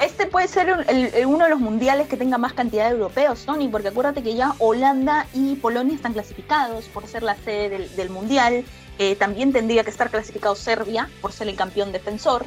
Este 0.00 0.26
puede 0.26 0.48
ser 0.48 0.86
uno 1.26 1.44
de 1.44 1.50
los 1.50 1.60
mundiales 1.60 2.08
que 2.08 2.16
tenga 2.16 2.38
más 2.38 2.52
cantidad 2.52 2.86
de 2.86 2.96
europeos, 2.96 3.44
Tony, 3.44 3.68
porque 3.68 3.88
acuérdate 3.88 4.22
que 4.22 4.34
ya 4.34 4.54
Holanda 4.58 5.26
y 5.32 5.56
Polonia 5.56 5.94
están 5.94 6.12
clasificados 6.12 6.86
por 6.86 7.06
ser 7.06 7.22
la 7.22 7.36
sede 7.36 7.88
del, 7.94 8.10
mundial. 8.10 8.64
Eh, 8.98 9.16
también 9.16 9.52
tendría 9.52 9.84
que 9.84 9.90
estar 9.90 10.10
clasificado 10.10 10.54
Serbia 10.54 11.08
por 11.20 11.32
ser 11.32 11.48
el 11.48 11.56
campeón 11.56 11.92
defensor. 11.92 12.44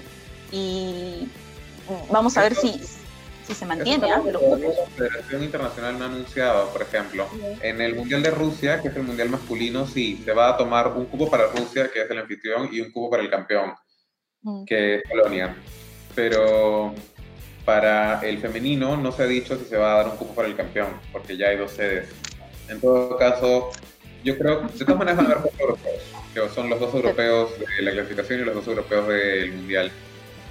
Y 0.51 1.27
vamos 2.09 2.37
a 2.37 2.41
ver 2.41 2.55
si, 2.55 2.81
si 3.47 3.53
se 3.53 3.65
mantiene. 3.65 4.11
¿ah? 4.11 4.21
La 4.25 4.85
Federación 4.95 5.43
Internacional 5.43 5.97
no 5.97 6.05
ha 6.05 6.07
anunciado, 6.07 6.69
por 6.69 6.81
ejemplo, 6.81 7.27
en 7.61 7.81
el 7.81 7.95
Mundial 7.95 8.21
de 8.21 8.31
Rusia, 8.31 8.81
que 8.81 8.89
es 8.89 8.95
el 8.95 9.03
Mundial 9.03 9.29
masculino, 9.29 9.87
sí, 9.87 10.21
se 10.25 10.33
va 10.33 10.49
a 10.49 10.57
tomar 10.57 10.89
un 10.89 11.05
cubo 11.05 11.29
para 11.29 11.47
Rusia, 11.47 11.89
que 11.91 12.01
es 12.01 12.11
el 12.11 12.19
anfitrión, 12.19 12.69
y 12.71 12.81
un 12.81 12.91
cubo 12.91 13.09
para 13.09 13.23
el 13.23 13.29
campeón, 13.29 13.73
mm. 14.41 14.65
que 14.65 14.95
es 14.95 15.03
Polonia. 15.09 15.55
Pero 16.13 16.93
para 17.63 18.21
el 18.21 18.39
femenino 18.39 18.97
no 18.97 19.11
se 19.11 19.23
ha 19.23 19.27
dicho 19.27 19.57
si 19.57 19.65
se 19.65 19.77
va 19.77 19.93
a 19.93 19.97
dar 19.97 20.09
un 20.09 20.17
cubo 20.17 20.35
para 20.35 20.47
el 20.47 20.55
campeón, 20.55 20.99
porque 21.11 21.37
ya 21.37 21.47
hay 21.47 21.57
dos 21.57 21.71
sedes. 21.71 22.09
En 22.67 22.81
todo 22.81 23.17
caso, 23.17 23.71
yo 24.23 24.37
creo 24.37 24.67
que 24.67 24.73
de 24.73 24.85
todas 24.85 24.97
maneras 24.97 25.17
van 25.17 25.27
a 25.27 25.29
haber 25.31 25.43
dos 25.43 25.59
europeos, 25.59 26.03
que 26.33 26.49
son 26.49 26.69
los 26.69 26.79
dos 26.79 26.93
europeos 26.93 27.51
de 27.59 27.81
la 27.81 27.91
clasificación 27.91 28.41
y 28.41 28.43
los 28.43 28.55
dos 28.55 28.67
europeos 28.67 29.07
del 29.07 29.53
Mundial. 29.53 29.91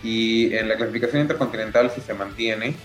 Y 0.07 0.55
en 0.55 0.69
la 0.69 0.77
clasificación 0.77 1.23
intercontinental, 1.23 1.91
si 1.91 2.01
se 2.01 2.15
mantiene, 2.15 2.77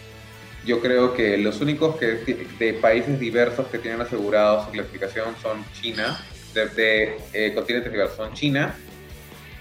yo 0.65 0.81
creo 0.81 1.13
que 1.13 1.37
los 1.37 1.61
únicos 1.61 1.95
que, 1.97 2.47
de 2.57 2.73
países 2.73 3.19
diversos 3.19 3.67
que 3.67 3.77
tienen 3.77 4.01
asegurado 4.01 4.65
su 4.65 4.71
clasificación 4.71 5.35
son 5.39 5.63
China, 5.79 6.19
de, 6.55 7.19
eh, 7.31 7.53
continentes 7.53 7.91
diversos, 7.91 8.17
son 8.17 8.33
China, 8.33 8.73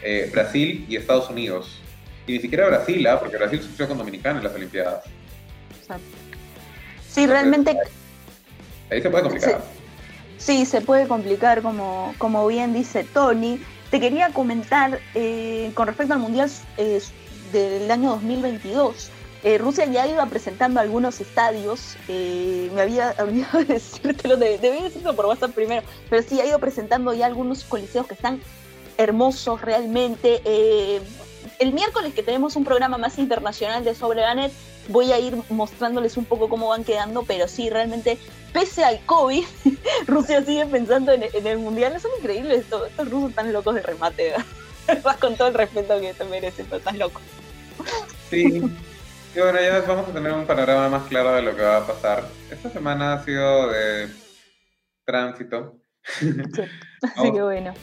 eh, 0.02 0.30
Brasil 0.32 0.86
y 0.88 0.96
Estados 0.96 1.28
Unidos. 1.28 1.82
Y 2.26 2.32
ni 2.32 2.40
siquiera 2.40 2.66
Brasil, 2.66 3.06
¿ah? 3.06 3.20
porque 3.20 3.36
Brasil 3.36 3.60
sufrió 3.60 3.86
con 3.88 3.98
Dominicana 3.98 4.38
en 4.38 4.44
las 4.44 4.54
Olimpiadas. 4.54 5.04
Sí, 7.10 7.26
realmente... 7.26 7.76
Ahí 8.90 9.02
se 9.02 9.10
puede 9.10 9.24
complicar. 9.24 9.60
Sí, 10.38 10.64
se 10.64 10.80
puede 10.80 11.06
complicar, 11.06 11.60
como, 11.60 12.14
como 12.16 12.46
bien 12.46 12.72
dice 12.72 13.04
Tony. 13.04 13.60
Te 13.90 14.00
quería 14.00 14.30
comentar 14.30 14.98
eh, 15.14 15.72
con 15.74 15.86
respecto 15.88 16.14
al 16.14 16.20
Mundial 16.20 16.50
del 17.52 17.90
año 17.90 18.10
2022. 18.10 19.10
Eh, 19.42 19.56
Rusia 19.56 19.86
ya 19.86 20.06
iba 20.06 20.24
presentando 20.26 20.80
algunos 20.80 21.20
estadios, 21.20 21.96
eh, 22.08 22.70
me 22.74 22.82
había 22.82 23.14
olvidado 23.18 23.60
de 23.60 23.74
decírtelo, 23.74 24.36
de, 24.36 24.58
debí 24.58 24.82
decirlo 24.82 25.16
por 25.16 25.26
WhatsApp 25.26 25.52
primero, 25.52 25.82
pero 26.10 26.22
sí 26.22 26.40
ha 26.40 26.46
ido 26.46 26.58
presentando 26.58 27.14
ya 27.14 27.26
algunos 27.26 27.64
coliseos 27.64 28.06
que 28.06 28.14
están 28.14 28.40
hermosos 28.98 29.62
realmente. 29.62 30.42
Eh, 30.44 31.00
el 31.58 31.72
miércoles 31.72 32.12
que 32.12 32.22
tenemos 32.22 32.54
un 32.56 32.64
programa 32.64 32.98
más 32.98 33.18
internacional 33.18 33.82
de 33.82 33.94
Sobre 33.94 34.20
la 34.20 34.50
voy 34.88 35.12
a 35.12 35.18
ir 35.18 35.36
mostrándoles 35.48 36.16
un 36.16 36.24
poco 36.26 36.48
cómo 36.48 36.68
van 36.68 36.84
quedando, 36.84 37.22
pero 37.22 37.48
sí, 37.48 37.70
realmente, 37.70 38.18
pese 38.52 38.84
al 38.84 39.00
COVID, 39.06 39.44
Rusia 40.06 40.44
sigue 40.44 40.66
pensando 40.66 41.12
en, 41.12 41.24
el 41.46 41.58
Mundial. 41.58 41.98
Son 42.00 42.10
increíbles 42.18 42.60
estos, 42.60 42.88
estos 42.88 43.08
rusos 43.08 43.34
tan 43.34 43.52
locos 43.52 43.74
de 43.74 43.82
remate, 43.82 44.32
Vas 44.32 44.44
con 45.20 45.36
todo 45.36 45.48
el 45.48 45.54
respeto 45.54 46.00
que 46.00 46.14
te 46.14 46.24
merecen, 46.24 46.66
pero 46.66 46.78
estás 46.78 46.96
loco. 46.96 47.20
Sí. 48.30 48.62
Y 49.34 49.38
bueno, 49.38 49.60
ya 49.60 49.80
vamos 49.86 50.08
a 50.08 50.12
tener 50.12 50.32
un 50.32 50.44
panorama 50.44 50.88
más 50.88 51.08
claro 51.08 51.32
de 51.32 51.42
lo 51.42 51.54
que 51.54 51.62
va 51.62 51.78
a 51.78 51.86
pasar. 51.86 52.24
Esta 52.50 52.70
semana 52.70 53.14
ha 53.14 53.24
sido 53.24 53.68
de 53.70 54.08
tránsito. 55.04 55.76
Sí, 56.02 56.30
así 57.02 57.32
que 57.32 57.42
bueno. 57.42 57.74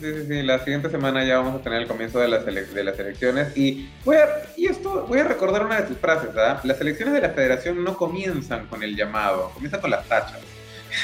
Sí, 0.00 0.12
sí, 0.12 0.26
sí. 0.26 0.42
La 0.42 0.58
siguiente 0.58 0.90
semana 0.90 1.24
ya 1.24 1.38
vamos 1.38 1.60
a 1.60 1.62
tener 1.62 1.82
el 1.82 1.88
comienzo 1.88 2.18
de 2.18 2.26
las, 2.26 2.44
de 2.44 2.84
las 2.84 2.98
elecciones. 2.98 3.56
Y 3.56 3.88
voy 4.04 4.16
a, 4.16 4.26
y 4.56 4.66
esto, 4.66 5.06
voy 5.06 5.20
a 5.20 5.24
recordar 5.24 5.64
una 5.64 5.80
de 5.80 5.86
tus 5.86 5.98
frases, 5.98 6.30
¿ah? 6.36 6.60
Las 6.64 6.80
elecciones 6.80 7.14
de 7.14 7.20
la 7.20 7.30
federación 7.30 7.84
no 7.84 7.96
comienzan 7.96 8.66
con 8.66 8.82
el 8.82 8.96
llamado, 8.96 9.50
comienzan 9.50 9.80
con 9.80 9.90
las 9.90 10.08
tachas. 10.08 10.40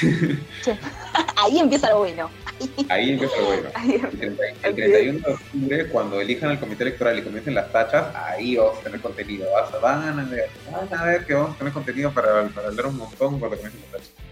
Ahí 1.35 1.59
empieza 1.59 1.89
lo 1.89 1.99
bueno. 1.99 2.29
Ahí 2.89 3.11
empieza 3.11 3.37
lo 3.37 3.45
bueno. 3.45 3.69
El, 4.63 4.75
31 4.75 5.19
de 5.19 5.33
octubre, 5.33 5.89
cuando 5.89 6.21
elijan 6.21 6.51
el 6.51 6.59
comité 6.59 6.83
electoral 6.83 7.17
y 7.17 7.23
comiencen 7.23 7.55
las 7.55 7.71
tachas, 7.71 8.13
ahí 8.15 8.57
vamos 8.57 8.77
a 8.79 8.81
tener 8.81 9.01
contenido. 9.01 9.47
Van 9.81 10.03
a 10.03 10.23
ver, 10.25 10.49
van 10.71 10.99
a 10.99 11.03
ver 11.05 11.25
que 11.25 11.33
vamos 11.33 11.55
a 11.55 11.57
tener 11.57 11.73
contenido 11.73 12.11
para, 12.11 12.47
para 12.49 12.67
hablar 12.67 12.87
un 12.87 12.97
montón 12.97 13.39
cuando 13.39 13.57
comiencen 13.57 13.81
las 13.81 13.91
tachas. 13.91 14.29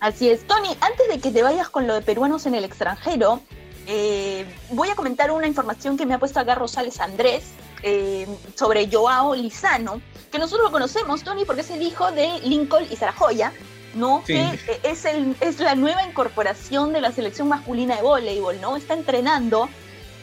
Así 0.00 0.28
es. 0.28 0.46
Tony, 0.46 0.68
antes 0.80 1.08
de 1.08 1.18
que 1.18 1.30
te 1.30 1.42
vayas 1.42 1.70
con 1.70 1.86
lo 1.86 1.94
de 1.94 2.02
peruanos 2.02 2.44
en 2.46 2.54
el 2.54 2.64
extranjero, 2.64 3.40
eh, 3.86 4.44
voy 4.70 4.88
a 4.88 4.94
comentar 4.94 5.30
una 5.30 5.46
información 5.46 5.96
que 5.96 6.06
me 6.06 6.14
ha 6.14 6.18
puesto 6.18 6.40
acá 6.40 6.54
Rosales 6.54 7.00
Andrés 7.00 7.44
eh, 7.82 8.26
sobre 8.54 8.90
Joao 8.90 9.34
Lizano, 9.34 10.00
que 10.30 10.38
nosotros 10.38 10.66
lo 10.66 10.72
conocemos, 10.72 11.22
Tony, 11.22 11.44
porque 11.44 11.62
es 11.62 11.70
el 11.70 11.82
hijo 11.82 12.10
de 12.12 12.40
Lincoln 12.44 12.86
y 12.90 12.96
Sarajoya, 12.96 13.52
¿no? 13.94 14.22
Que 14.26 14.40
eh, 14.40 14.80
es, 14.82 15.04
el, 15.04 15.36
es 15.40 15.60
la 15.60 15.74
nueva 15.74 16.04
incorporación 16.04 16.92
de 16.92 17.00
la 17.00 17.12
selección 17.12 17.48
masculina 17.48 17.96
de 17.96 18.02
voleibol, 18.02 18.60
¿no? 18.60 18.76
Está 18.76 18.94
entrenando. 18.94 19.68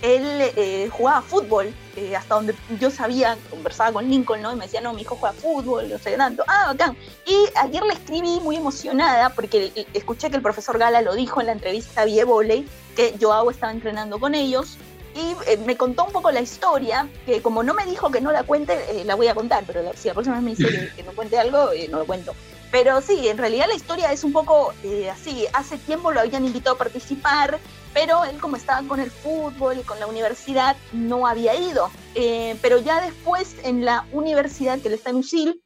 Él 0.02 0.24
eh, 0.56 0.90
jugaba 0.92 1.22
fútbol, 1.22 1.72
eh, 1.96 2.16
hasta 2.16 2.34
donde 2.34 2.56
yo 2.80 2.90
sabía, 2.90 3.38
conversaba 3.52 3.92
con 3.92 4.10
Lincoln, 4.10 4.42
¿no? 4.42 4.52
Y 4.52 4.56
me 4.56 4.66
decía, 4.66 4.82
no, 4.82 4.94
mi 4.94 5.02
hijo 5.04 5.16
juega 5.16 5.34
fútbol, 5.34 5.90
lo 5.90 6.00
sé 6.00 6.18
tanto. 6.18 6.44
Ah, 6.48 6.66
bacán. 6.68 6.98
Y 7.28 7.36
ayer 7.56 7.84
le 7.84 7.94
escribí 7.94 8.40
muy 8.40 8.56
emocionada 8.56 9.30
porque 9.30 9.72
escuché 9.94 10.32
que 10.32 10.38
el 10.38 10.42
profesor 10.42 10.80
Gala 10.80 11.02
lo 11.02 11.14
dijo 11.14 11.40
en 11.40 11.48
la 11.48 11.54
entrevista 11.54 12.04
vía 12.06 12.26
volei, 12.26 12.66
que 12.96 13.14
Joao 13.22 13.52
estaba 13.52 13.72
entrenando 13.72 14.20
con 14.20 14.34
ellos. 14.34 14.78
Y 15.14 15.58
me 15.66 15.76
contó 15.76 16.06
un 16.06 16.12
poco 16.14 16.32
la 16.32 16.40
historia, 16.40 17.08
que 17.26 17.42
como 17.42 17.64
no 17.64 17.74
me 17.74 17.86
dijo 17.86 18.10
que 18.10 18.22
no 18.22 18.32
la 18.32 18.44
cuente, 18.44 19.04
la 19.04 19.16
voy 19.16 19.28
a 19.28 19.36
contar, 19.36 19.66
pero 19.68 19.82
si 19.94 20.08
la 20.08 20.14
próxima 20.14 20.38
vez 20.38 20.44
me 20.44 20.56
dice 20.56 20.68
que, 20.68 20.96
que 20.96 21.04
no 21.04 21.12
cuente 21.12 21.38
algo, 21.38 21.70
no 21.90 22.00
lo 22.00 22.06
cuento. 22.06 22.34
Pero 22.72 23.02
sí, 23.02 23.28
en 23.28 23.38
realidad 23.38 23.68
la 23.68 23.76
historia 23.76 24.12
es 24.14 24.24
un 24.24 24.32
poco 24.32 24.74
eh, 24.84 25.10
así. 25.10 25.46
Hace 25.54 25.78
tiempo 25.78 26.12
lo 26.12 26.22
habían 26.22 26.46
invitado 26.46 26.76
a 26.76 26.80
participar, 26.80 27.60
pero 27.94 28.24
él 28.24 28.40
como 28.40 28.56
estaba 28.56 28.88
con 28.88 29.02
el 29.02 29.12
fútbol 29.12 29.80
y 29.80 29.84
con 29.84 30.00
la 30.00 30.08
universidad, 30.08 30.78
no 30.94 31.28
había 31.28 31.54
ido. 31.56 31.92
Eh, 32.16 32.56
pero 32.62 32.80
ya 32.80 33.02
después 33.02 33.56
en 33.64 33.84
la 33.84 34.08
universidad, 34.14 34.80
que 34.80 34.88
él 34.88 34.94
está 34.94 35.10
en 35.10 35.18
USIL, 35.18 35.62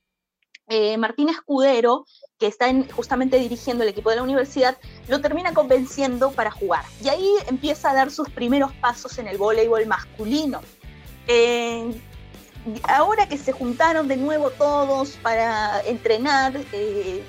eh, 0.67 0.97
Martín 0.97 1.29
Escudero, 1.29 2.05
que 2.39 2.47
está 2.47 2.67
justamente 2.95 3.37
dirigiendo 3.37 3.83
el 3.83 3.89
equipo 3.91 4.09
de 4.09 4.15
la 4.15 4.23
universidad, 4.23 4.75
lo 5.07 5.21
termina 5.21 5.53
convenciendo 5.53 6.31
para 6.31 6.49
jugar. 6.49 6.85
Y 7.03 7.09
ahí 7.09 7.35
empieza 7.47 7.91
a 7.91 7.93
dar 7.93 8.09
sus 8.09 8.31
primeros 8.31 8.73
pasos 8.73 9.19
en 9.19 9.27
el 9.27 9.37
voleibol 9.37 9.85
masculino 9.85 10.61
ahora 12.83 13.27
que 13.27 13.37
se 13.37 13.51
juntaron 13.51 14.07
de 14.07 14.17
nuevo 14.17 14.49
todos 14.51 15.11
para 15.21 15.81
entrenar, 15.81 16.53
eh, 16.71 17.23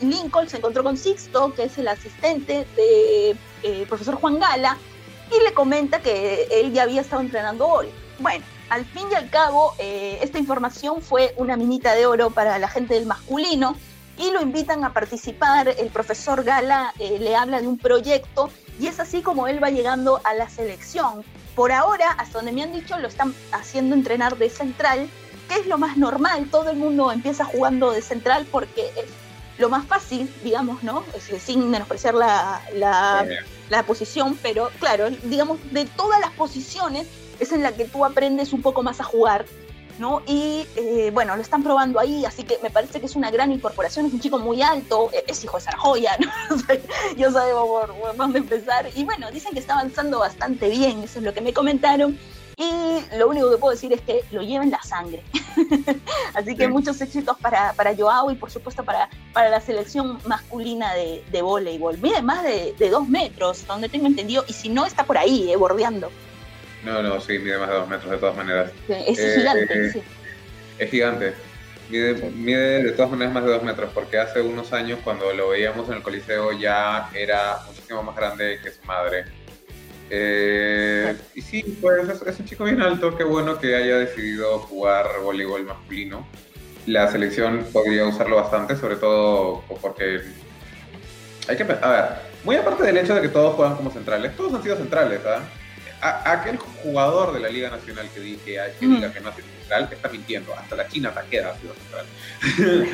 Lincoln 0.00 0.48
se 0.48 0.58
encontró 0.58 0.84
con 0.84 0.96
Sixto, 0.96 1.52
que 1.54 1.64
es 1.64 1.78
el 1.78 1.88
asistente 1.88 2.66
de, 2.76 3.36
eh, 3.62 3.86
profesor 3.88 4.14
Juan 4.16 4.38
Gala, 4.38 4.76
y 5.30 5.44
le 5.44 5.52
comenta 5.52 6.00
que 6.00 6.48
él 6.50 6.72
ya 6.72 6.84
había 6.84 7.00
estado 7.00 7.22
entrenando 7.22 7.66
hoy. 7.66 7.88
Bueno, 8.18 8.44
al 8.70 8.84
fin 8.84 9.08
y 9.10 9.14
al 9.14 9.28
cabo, 9.30 9.74
eh, 9.78 10.18
esta 10.22 10.38
información 10.38 11.02
fue 11.02 11.34
una 11.36 11.56
minita 11.56 11.94
de 11.94 12.06
oro 12.06 12.30
para 12.30 12.58
la 12.58 12.68
gente 12.68 12.94
del 12.94 13.06
masculino 13.06 13.76
y 14.16 14.30
lo 14.30 14.40
invitan 14.40 14.84
a 14.84 14.92
participar. 14.92 15.68
El 15.68 15.88
profesor 15.88 16.44
Gala 16.44 16.92
le 16.98 17.36
habla 17.36 17.60
de 17.60 17.68
un 17.68 17.78
proyecto 17.78 18.50
y 18.80 18.86
es 18.86 19.00
así 19.00 19.22
como 19.22 19.48
él 19.48 19.62
va 19.62 19.70
llegando 19.70 20.20
a 20.24 20.34
la 20.34 20.48
selección 20.48 21.24
por 21.58 21.72
ahora, 21.72 22.12
hasta 22.18 22.38
donde 22.38 22.52
me 22.52 22.62
han 22.62 22.72
dicho, 22.72 22.96
lo 23.00 23.08
están 23.08 23.34
haciendo 23.50 23.96
entrenar 23.96 24.38
de 24.38 24.48
central, 24.48 25.10
que 25.48 25.56
es 25.56 25.66
lo 25.66 25.76
más 25.76 25.96
normal. 25.96 26.46
Todo 26.52 26.70
el 26.70 26.76
mundo 26.76 27.10
empieza 27.10 27.44
jugando 27.44 27.90
de 27.90 28.00
central 28.00 28.46
porque 28.48 28.82
es 28.96 29.06
lo 29.58 29.68
más 29.68 29.84
fácil, 29.84 30.32
digamos, 30.44 30.84
¿no? 30.84 31.02
sin 31.40 31.68
menospreciar 31.68 32.14
la, 32.14 32.62
la, 32.76 33.82
posición, 33.82 34.38
pero 34.40 34.70
claro, 34.78 35.10
digamos, 35.24 35.58
de 35.72 35.84
todas 35.84 36.20
las 36.20 36.30
posiciones 36.30 37.08
es 37.40 37.50
en 37.50 37.64
la 37.64 37.72
que 37.72 37.86
tú 37.86 38.04
aprendes 38.04 38.52
un 38.52 38.62
poco 38.62 38.84
más 38.84 39.00
a 39.00 39.04
jugar. 39.04 39.44
¿No? 39.98 40.22
Y 40.26 40.66
eh, 40.76 41.10
bueno, 41.12 41.36
lo 41.36 41.42
están 41.42 41.62
probando 41.62 41.98
ahí, 41.98 42.24
así 42.24 42.44
que 42.44 42.58
me 42.62 42.70
parece 42.70 43.00
que 43.00 43.06
es 43.06 43.16
una 43.16 43.30
gran 43.30 43.52
incorporación, 43.52 44.06
es 44.06 44.12
un 44.12 44.20
chico 44.20 44.38
muy 44.38 44.62
alto, 44.62 45.10
e-, 45.12 45.24
es 45.26 45.42
hijo 45.44 45.56
de 45.56 45.64
Sarajoya, 45.64 46.16
¿no? 46.20 46.30
Yo 47.16 47.30
sabemos 47.30 47.66
por, 47.66 47.94
por 47.94 48.16
dónde 48.16 48.38
empezar. 48.38 48.88
Y 48.94 49.04
bueno, 49.04 49.30
dicen 49.30 49.52
que 49.52 49.60
está 49.60 49.74
avanzando 49.74 50.18
bastante 50.18 50.68
bien, 50.68 51.02
eso 51.02 51.18
es 51.18 51.24
lo 51.24 51.34
que 51.34 51.40
me 51.40 51.52
comentaron. 51.52 52.18
Y 52.60 53.16
lo 53.16 53.28
único 53.28 53.48
que 53.52 53.56
puedo 53.56 53.72
decir 53.72 53.92
es 53.92 54.00
que 54.00 54.24
lo 54.32 54.42
lleva 54.42 54.64
en 54.64 54.72
la 54.72 54.82
sangre. 54.82 55.22
Así 56.34 56.56
que 56.56 56.66
muchos 56.66 57.00
éxitos 57.00 57.38
para, 57.38 57.72
para 57.74 57.94
Joao 57.94 58.32
y 58.32 58.34
por 58.34 58.50
supuesto 58.50 58.82
para, 58.82 59.08
para 59.32 59.48
la 59.48 59.60
selección 59.60 60.18
masculina 60.26 60.92
de, 60.94 61.24
de 61.30 61.40
voleibol. 61.40 61.98
Mide 61.98 62.20
más 62.20 62.42
de, 62.42 62.74
de, 62.76 62.90
dos 62.90 63.08
metros, 63.08 63.64
donde 63.64 63.88
tengo 63.88 64.08
entendido, 64.08 64.44
y 64.48 64.52
si 64.54 64.70
no 64.70 64.86
está 64.86 65.04
por 65.04 65.16
ahí, 65.16 65.52
eh, 65.52 65.56
bordeando. 65.56 66.10
No, 66.84 67.02
no, 67.02 67.20
sí, 67.20 67.38
mide 67.38 67.58
más 67.58 67.68
de 67.68 67.74
dos 67.74 67.88
metros 67.88 68.10
de 68.10 68.18
todas 68.18 68.36
maneras. 68.36 68.70
Es 68.88 69.18
eh, 69.18 69.34
gigante, 69.38 69.86
eh, 69.86 69.92
sí. 69.92 70.02
Es 70.78 70.90
gigante. 70.90 71.32
Mide, 71.90 72.30
mide, 72.30 72.82
de 72.82 72.92
todas 72.92 73.10
maneras 73.10 73.32
más 73.32 73.44
de 73.44 73.50
dos 73.50 73.62
metros, 73.62 73.90
porque 73.94 74.18
hace 74.18 74.40
unos 74.40 74.72
años 74.72 74.98
cuando 75.02 75.32
lo 75.32 75.48
veíamos 75.48 75.88
en 75.88 75.96
el 75.96 76.02
Coliseo 76.02 76.52
ya 76.52 77.10
era 77.14 77.58
muchísimo 77.66 78.02
más 78.02 78.14
grande 78.14 78.60
que 78.62 78.70
su 78.70 78.84
madre. 78.84 79.24
Eh, 80.10 81.14
y 81.34 81.42
sí, 81.42 81.78
pues 81.80 82.08
es, 82.08 82.40
un 82.40 82.46
chico 82.46 82.64
bien 82.64 82.80
alto, 82.80 83.16
qué 83.16 83.24
bueno 83.24 83.58
que 83.58 83.74
haya 83.74 83.96
decidido 83.96 84.58
jugar 84.60 85.06
voleibol 85.22 85.64
masculino. 85.64 86.26
La 86.86 87.10
selección 87.10 87.66
podría 87.72 88.06
usarlo 88.06 88.36
bastante, 88.36 88.76
sobre 88.76 88.96
todo 88.96 89.62
porque 89.82 90.22
hay 91.46 91.56
que 91.56 91.62
a 91.62 91.90
ver, 91.90 92.04
muy 92.44 92.56
aparte 92.56 92.84
del 92.84 92.96
hecho 92.96 93.14
de 93.14 93.22
que 93.22 93.28
todos 93.28 93.54
juegan 93.54 93.76
como 93.76 93.90
centrales, 93.90 94.34
todos 94.36 94.54
han 94.54 94.62
sido 94.62 94.76
centrales, 94.76 95.20
¿ah? 95.26 95.42
aquel 96.24 96.58
jugador 96.82 97.32
de 97.32 97.40
la 97.40 97.48
Liga 97.48 97.70
Nacional 97.70 98.08
que, 98.12 98.20
diga 98.20 98.42
que, 98.44 98.86
diga 98.86 99.12
que 99.12 99.20
no 99.20 99.28
ha 99.28 99.34
sido 99.34 99.46
central 99.58 99.88
está 99.90 100.08
mintiendo. 100.08 100.54
Hasta 100.54 100.76
la 100.76 100.88
China 100.88 101.12
Taqueda 101.12 101.50
ha 101.50 101.58
sido 101.58 101.74
central. 101.74 102.86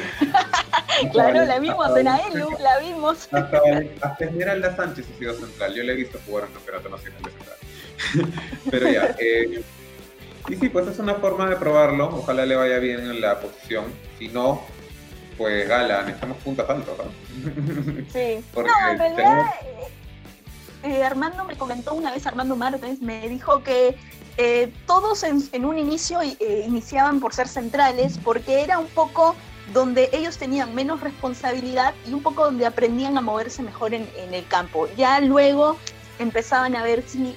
claro, 1.13 1.45
la 1.45 1.59
vimos 1.59 1.97
en 1.97 2.09
Aelu, 2.09 2.51
la 2.61 2.79
vimos. 2.79 3.29
Hasta, 3.33 3.61
hasta, 4.01 4.25
Esmeralda 4.25 4.75
Sánchez 4.77 5.07
ha 5.15 5.19
sido 5.19 5.35
central. 5.35 5.75
Yo 5.75 5.83
le 5.83 5.93
he 5.93 5.97
visto 5.97 6.19
jugar 6.27 6.45
en 6.49 6.53
campeonato 6.53 6.89
nacional 6.89 7.23
de 7.23 7.31
central. 7.31 8.33
Pero 8.71 8.91
ya. 8.91 9.15
Eh, 9.19 9.63
y 10.49 10.57
sí, 10.57 10.69
pues 10.69 10.87
es 10.89 10.99
una 10.99 11.15
forma 11.15 11.49
de 11.49 11.57
probarlo. 11.57 12.09
Ojalá 12.17 12.45
le 12.45 12.57
vaya 12.57 12.79
bien 12.79 13.01
en 13.01 13.21
la 13.21 13.39
posición. 13.41 13.85
Si 14.19 14.29
no, 14.29 14.63
pues 15.39 15.69
gala, 15.69 16.03
necesitamos 16.03 16.39
puntas 16.39 16.69
altas, 16.69 16.95
¿no? 16.99 17.05
Sí. 18.13 18.45
no, 18.57 18.91
en 18.91 18.99
realidad. 18.99 19.45
Eh, 20.85 21.03
Armando 21.03 21.45
me 21.45 21.57
comentó 21.57 21.95
una 21.95 22.13
vez, 22.13 22.27
Armando 22.27 22.57
Martens, 22.57 23.01
me 23.01 23.27
dijo 23.27 23.63
que 23.63 23.97
eh, 24.37 24.71
todos 24.87 25.23
en, 25.23 25.65
un 25.65 25.79
inicio 25.79 26.21
eh, 26.21 26.65
iniciaban 26.67 27.21
por 27.21 27.33
ser 27.33 27.49
centrales 27.49 28.19
porque 28.23 28.61
era 28.61 28.79
un 28.79 28.89
poco 28.89 29.35
donde 29.73 30.11
ellos 30.13 30.37
tenían 30.37 30.75
menos 30.75 31.01
responsabilidad 31.01 31.95
y 32.07 32.13
un 32.13 32.23
poco 32.23 32.45
donde 32.45 32.67
aprendían 32.67 33.17
a 33.17 33.23
moverse 33.23 33.63
mejor 33.63 33.95
en, 33.95 34.07
el 34.31 34.47
campo. 34.47 34.87
Ya 34.95 35.21
luego 35.21 35.79
empezaban 36.19 36.77
a 36.77 36.83
ver 36.83 37.03
si 37.07 37.35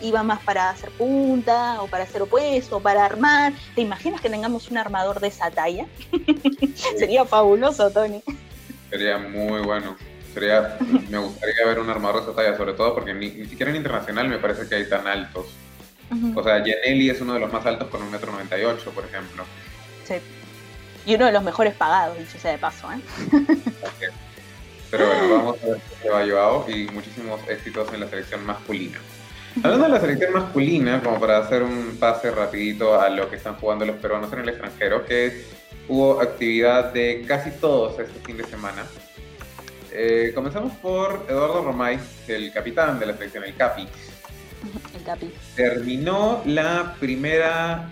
iba 0.00 0.22
más 0.22 0.42
para 0.42 0.70
hacer 0.70 0.90
punta 0.92 1.82
o 1.82 1.88
para 1.88 2.04
hacer 2.04 2.22
opuesto, 2.22 2.78
o 2.78 2.80
para 2.80 3.04
armar. 3.04 3.52
¿Te 3.74 3.82
imaginas 3.82 4.22
que 4.22 4.30
tengamos 4.30 4.70
un 4.70 4.78
armador 4.78 5.20
de 5.20 5.28
esa 5.28 5.50
talla? 5.50 5.84
Sería 6.96 7.26
fabuloso, 7.26 7.90
Tony. 7.90 8.22
Sería 8.88 9.18
muy 9.18 9.60
bueno 9.60 9.96
me 10.40 11.18
gustaría 11.18 11.66
ver 11.66 11.78
un 11.78 11.90
armador 11.90 12.24
de 12.24 12.30
esa 12.30 12.36
talla, 12.36 12.56
sobre 12.56 12.74
todo 12.74 12.94
porque 12.94 13.14
ni, 13.14 13.30
siquiera 13.46 13.70
en 13.70 13.76
internacional 13.76 14.28
me 14.28 14.38
parece 14.38 14.68
que 14.68 14.74
hay 14.74 14.88
tan 14.88 15.06
altos. 15.06 15.46
O 16.34 16.42
sea, 16.42 16.62
Gianelli 16.62 17.10
es 17.10 17.20
uno 17.20 17.34
de 17.34 17.40
los 17.40 17.52
más 17.52 17.66
altos 17.66 17.88
con 17.88 18.02
un 18.02 18.10
metro 18.10 18.30
noventa 18.30 18.58
y 18.58 18.64
ocho, 18.64 18.90
por 18.92 19.04
ejemplo. 19.04 19.44
Sí. 20.04 20.14
Y 21.04 21.14
uno 21.14 21.26
de 21.26 21.32
los 21.32 21.42
mejores 21.42 21.74
pagados, 21.74 22.18
dicho 22.18 22.38
sea 22.38 22.52
de 22.52 22.58
paso, 22.58 22.88
¿eh? 22.92 23.00
Pero 24.90 25.06
bueno, 25.06 25.34
vamos 25.34 25.56
a 25.62 25.66
ver 25.66 25.80
qué 26.02 26.10
va 26.10 26.26
Joao 26.26 26.70
y 26.70 26.86
muchísimos 26.88 27.40
éxitos 27.48 27.92
en 27.92 28.00
la 28.00 28.08
selección 28.08 28.46
masculina. 28.46 28.98
Hablando 29.62 29.86
de 29.86 29.92
la 29.92 30.00
selección 30.00 30.32
masculina, 30.34 31.02
como 31.02 31.18
para 31.18 31.38
hacer 31.38 31.62
un 31.62 31.96
pase 31.98 32.30
rapidito 32.30 33.00
a 33.00 33.08
lo 33.08 33.28
que 33.28 33.36
están 33.36 33.56
jugando 33.56 33.86
los 33.86 33.96
peruanos 33.96 34.32
en 34.32 34.40
el 34.40 34.48
extranjero, 34.48 35.04
que 35.06 35.44
hubo 35.88 36.20
actividad 36.20 36.92
de 36.92 37.24
casi 37.26 37.50
todos 37.52 37.98
este 37.98 38.20
fin 38.20 38.36
de 38.36 38.44
semana. 38.44 38.84
Eh, 39.98 40.32
comenzamos 40.34 40.74
por 40.74 41.24
Eduardo 41.26 41.64
Romay, 41.64 41.98
el 42.28 42.52
capitán 42.52 42.98
de 42.98 43.06
la 43.06 43.14
selección, 43.14 43.44
el 43.44 43.54
Capi. 43.54 43.88
El 44.94 45.02
Capi. 45.02 45.32
Terminó 45.54 46.42
la 46.44 46.96
primera 47.00 47.88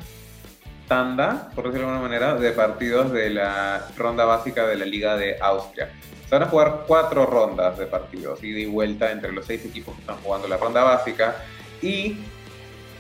tanda, 0.87 1.49
por 1.55 1.65
decirlo 1.65 1.87
de 1.87 1.93
alguna 1.95 2.07
manera, 2.07 2.35
de 2.35 2.53
partidos 2.53 3.11
de 3.11 3.31
la 3.31 3.89
ronda 3.97 4.27
básica 4.27 4.67
de 4.67 4.77
la 4.77 4.85
Liga 4.85 5.17
de 5.17 5.39
Austria. 5.41 5.93
Se 6.29 6.35
van 6.35 6.43
a 6.43 6.51
jugar 6.51 6.85
cuatro 6.87 7.25
rondas 7.25 7.79
de 7.79 7.87
partidos, 7.87 8.45
ida 8.45 8.59
y 8.59 8.67
vuelta 8.67 9.11
entre 9.11 9.33
los 9.33 9.47
seis 9.47 9.65
equipos 9.65 9.95
que 9.95 10.03
están 10.03 10.19
jugando 10.19 10.47
la 10.47 10.59
ronda 10.59 10.85
básica. 10.85 11.37
Y 11.81 12.19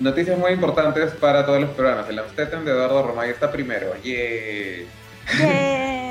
noticias 0.01 0.39
muy 0.39 0.53
importantes 0.53 1.13
para 1.13 1.45
todos 1.45 1.61
los 1.61 1.69
peruanos. 1.73 2.09
El 2.09 2.21
Amstetten 2.21 2.65
de 2.65 2.71
Eduardo 2.71 3.03
Romay 3.03 3.29
está 3.29 3.53
primero. 3.53 3.93
¡Yeah! 4.03 6.04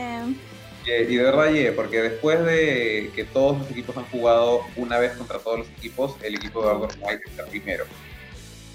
Y 0.85 1.15
de 1.15 1.23
verdad, 1.23 1.49
porque 1.75 2.01
después 2.01 2.43
de 2.45 3.11
que 3.15 3.23
todos 3.23 3.59
los 3.59 3.71
equipos 3.71 3.95
han 3.97 4.05
jugado 4.05 4.61
una 4.75 4.99
vez 4.99 5.13
contra 5.13 5.39
todos 5.39 5.59
los 5.59 5.69
equipos, 5.69 6.15
el 6.21 6.35
equipo 6.35 6.61
de 6.61 6.67
Eduardo 6.67 6.87
White 6.99 7.23
está 7.25 7.45
primero. 7.45 7.85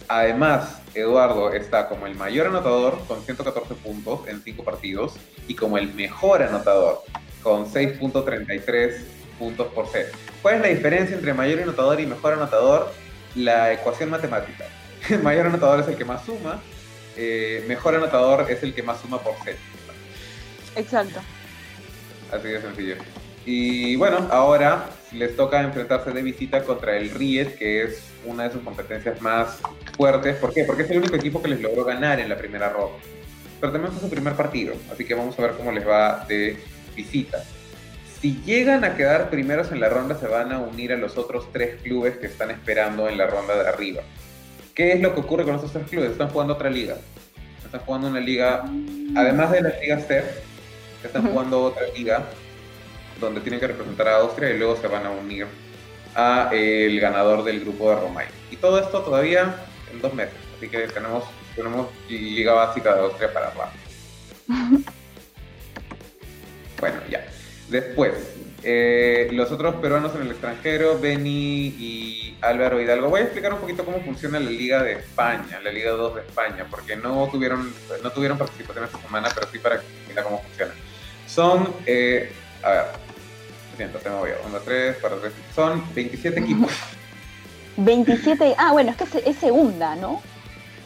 Además, 0.09 0.81
Eduardo 0.95 1.53
está 1.53 1.87
como 1.89 2.07
el 2.07 2.15
mayor 2.15 2.47
anotador 2.47 2.99
con 3.07 3.23
114 3.23 3.75
puntos 3.75 4.27
en 4.27 4.43
5 4.43 4.65
partidos 4.65 5.17
y 5.47 5.55
como 5.55 5.77
el 5.77 5.93
mejor 5.93 6.43
anotador 6.43 7.03
con 7.43 7.71
6.33 7.71 9.05
puntos 9.39 9.67
por 9.69 9.87
set. 9.89 10.11
¿Cuál 10.41 10.57
es 10.57 10.61
la 10.63 10.69
diferencia 10.69 11.15
entre 11.15 11.35
mayor 11.35 11.61
anotador 11.61 12.01
y 12.01 12.07
mejor 12.07 12.33
anotador? 12.33 12.91
La 13.35 13.73
ecuación 13.73 14.09
matemática. 14.09 14.65
El 15.11 15.23
mayor 15.23 15.47
anotador 15.47 15.81
es 15.81 15.89
el 15.89 15.97
que 15.97 16.07
más 16.07 16.25
suma, 16.25 16.63
eh, 17.17 17.65
mejor 17.69 17.95
anotador 17.95 18.51
es 18.51 18.63
el 18.63 18.75
que 18.75 18.83
más 18.83 19.01
suma 19.01 19.21
por 19.21 19.35
set. 19.45 19.59
Exacto. 20.75 21.21
Así 22.33 22.49
de 22.49 22.61
sencillo. 22.61 22.97
Y 23.45 23.97
bueno, 23.97 24.29
ahora 24.31 24.91
les 25.13 25.35
toca 25.37 25.63
enfrentarse 25.63 26.11
de 26.11 26.23
visita 26.23 26.63
contra 26.63 26.97
el 26.97 27.11
Riet, 27.11 27.57
que 27.57 27.85
es 27.85 28.03
una 28.27 28.45
de 28.45 28.53
sus 28.53 28.63
competencias 28.63 29.21
más 29.23 29.59
fuertes. 29.97 30.37
¿Por 30.37 30.53
qué? 30.53 30.65
Porque 30.65 30.83
es 30.83 30.91
el 30.91 30.99
único 30.99 31.17
equipo 31.17 31.41
que 31.41 31.49
les 31.49 31.61
logró 31.61 31.85
ganar 31.85 32.21
en 32.21 32.29
la 32.29 32.37
primera 32.37 32.69
ronda. 32.69 32.99
Pero 33.61 33.73
también 33.73 33.93
fue 33.93 34.03
su 34.03 34.11
primer 34.11 34.35
partido, 34.35 34.75
así 34.93 35.05
que 35.05 35.15
vamos 35.15 35.39
a 35.39 35.43
ver 35.43 35.53
cómo 35.53 35.73
les 35.73 35.87
va 35.87 36.25
de 36.29 36.59
visita. 36.95 37.43
Si 38.21 38.41
llegan 38.45 38.85
a 38.85 38.97
quedar 38.97 39.31
primeros 39.31 39.73
en 39.73 39.81
la 39.81 39.89
ronda, 39.89 40.19
se 40.19 40.27
van 40.27 40.53
a 40.53 40.59
unir 40.59 40.93
a 40.93 40.97
los 40.97 41.17
otros 41.17 41.51
tres 41.53 41.81
clubes 41.83 42.19
que 42.19 42.27
están 42.27 42.51
esperando 42.51 43.09
en 43.09 43.17
la 43.17 43.27
ronda 43.27 43.61
de 43.63 43.69
arriba. 43.69 44.03
¿Qué 44.75 44.93
es 44.93 45.01
lo 45.01 45.15
que 45.15 45.21
ocurre 45.21 45.45
con 45.45 45.57
esos 45.57 45.73
tres 45.73 45.89
clubes? 45.89 46.13
Están 46.13 46.29
jugando 46.29 46.55
otra 46.55 46.69
liga. 46.69 46.97
Están 47.65 47.81
jugando 47.81 48.09
una 48.09 48.21
liga, 48.21 48.65
además 49.17 49.53
de 49.53 49.63
la 49.63 49.73
Liga 49.81 50.01
Están 51.03 51.31
jugando 51.31 51.63
otra 51.63 51.87
liga 51.97 52.27
donde 53.21 53.41
tienen 53.41 53.61
que 53.61 53.69
representar 53.69 54.09
a 54.09 54.17
Austria 54.19 54.51
y 54.51 54.59
luego 54.59 54.77
se 54.77 54.89
van 54.89 55.07
a 55.07 55.11
unir 55.11 55.47
a 56.15 56.51
el 56.53 56.99
ganador 57.01 57.45
del 57.45 57.61
grupo 57.61 57.91
de 57.91 57.97
Romay. 58.01 58.27
Y 58.51 58.57
todo 58.57 58.79
esto 58.79 59.03
todavía 59.03 59.55
en 59.93 60.01
dos 60.01 60.15
meses, 60.15 60.35
así 60.57 60.69
que 60.69 60.79
tenemos, 60.89 61.25
tenemos 61.55 61.89
liga 62.09 62.53
básica 62.53 62.95
de 62.95 63.01
Austria 63.01 63.33
para 63.33 63.49
hablar. 63.49 63.71
bueno, 66.81 67.01
ya. 67.09 67.27
Después, 67.69 68.15
eh, 68.63 69.29
los 69.33 69.53
otros 69.53 69.77
peruanos 69.77 70.15
en 70.15 70.23
el 70.23 70.31
extranjero, 70.31 70.99
Beni 70.99 71.67
y 71.79 72.37
Álvaro 72.41 72.81
Hidalgo. 72.81 73.09
Voy 73.09 73.21
a 73.21 73.25
explicar 73.25 73.53
un 73.53 73.61
poquito 73.61 73.85
cómo 73.85 74.01
funciona 74.01 74.41
la 74.41 74.51
Liga 74.51 74.83
de 74.83 74.93
España, 74.95 75.61
la 75.63 75.71
Liga 75.71 75.91
2 75.93 76.15
de 76.17 76.21
España, 76.23 76.67
porque 76.71 76.97
no 76.97 77.29
tuvieron, 77.31 77.73
no 78.03 78.11
tuvieron 78.11 78.39
participación 78.39 78.85
esta 78.85 79.01
semana, 79.01 79.29
pero 79.35 79.49
sí 79.53 79.59
para 79.59 79.81
que 79.81 79.87
entiendan 80.01 80.25
cómo 80.25 80.43
funciona. 80.43 80.73
Son, 81.39 81.73
eh, 81.87 82.33
a 82.65 82.71
ver, 82.71 82.85
siento, 83.77 84.01
te 84.01 84.11
me 84.11 84.17
voy 84.17 84.31
a 84.31 84.45
1, 84.45 84.59
3, 84.59 84.97
4, 85.01 85.19
3, 85.21 85.33
son 85.55 85.95
27 85.95 86.41
equipos. 86.41 86.73
27, 87.77 88.57
ah, 88.59 88.73
bueno, 88.73 88.91
es 88.91 88.97
que 88.97 89.23
es 89.25 89.37
segunda, 89.37 89.95
¿no? 89.95 90.21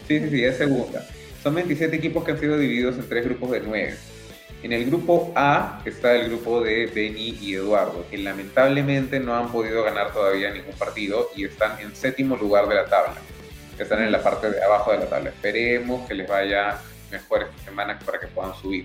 Sí, 0.07 0.21
sí, 0.21 0.29
sí, 0.29 0.45
es 0.45 0.59
segunda. 0.59 1.09
Son 1.43 1.55
27 1.55 1.97
equipos 1.97 2.23
que 2.23 2.33
han 2.33 2.39
sido 2.39 2.59
divididos 2.59 2.97
en 2.97 3.09
tres 3.09 3.25
grupos 3.25 3.51
de 3.53 3.61
9. 3.61 3.97
En 4.63 4.75
el 4.75 4.85
grupo 4.85 5.33
A 5.35 5.81
está 5.87 6.15
el 6.17 6.29
grupo 6.29 6.61
de 6.61 6.85
Benny 6.85 7.39
y 7.41 7.55
Eduardo, 7.55 8.05
que 8.11 8.19
lamentablemente 8.19 9.21
no 9.21 9.35
han 9.35 9.51
podido 9.51 9.83
ganar 9.83 10.13
todavía 10.13 10.51
ningún 10.51 10.75
partido 10.75 11.31
y 11.35 11.47
están 11.47 11.81
en 11.81 11.97
séptimo 11.97 12.37
lugar 12.37 12.69
de 12.69 12.75
la 12.75 12.85
tabla. 12.85 13.23
Están 13.79 14.03
en 14.03 14.13
la 14.13 14.23
parte 14.23 14.51
de 14.51 14.63
abajo 14.63 14.93
de 14.93 14.99
la 14.99 15.07
tabla. 15.07 15.31
Esperemos 15.31 16.07
que 16.07 16.13
les 16.13 16.29
vaya 16.29 16.79
mejor 17.11 17.45
esta 17.45 17.65
semana 17.65 17.99
para 18.05 18.21
que 18.21 18.27
puedan 18.27 18.55
subir. 18.55 18.85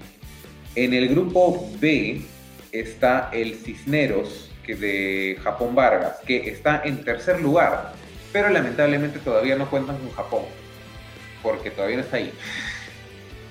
En 0.75 0.93
el 0.93 1.09
grupo 1.09 1.69
B 1.79 2.21
está 2.71 3.29
el 3.33 3.55
Cisneros 3.55 4.51
que 4.65 4.75
de 4.75 5.39
Japón 5.41 5.73
Vargas, 5.73 6.17
que 6.25 6.49
está 6.49 6.81
en 6.83 7.03
tercer 7.03 7.39
lugar, 7.41 7.93
pero 8.33 8.49
lamentablemente 8.49 9.19
todavía 9.19 9.55
no 9.55 9.69
cuentan 9.69 9.97
con 9.97 10.11
Japón, 10.11 10.43
porque 11.41 11.71
todavía 11.71 11.97
no 11.97 12.03
está 12.03 12.17
ahí. 12.17 12.33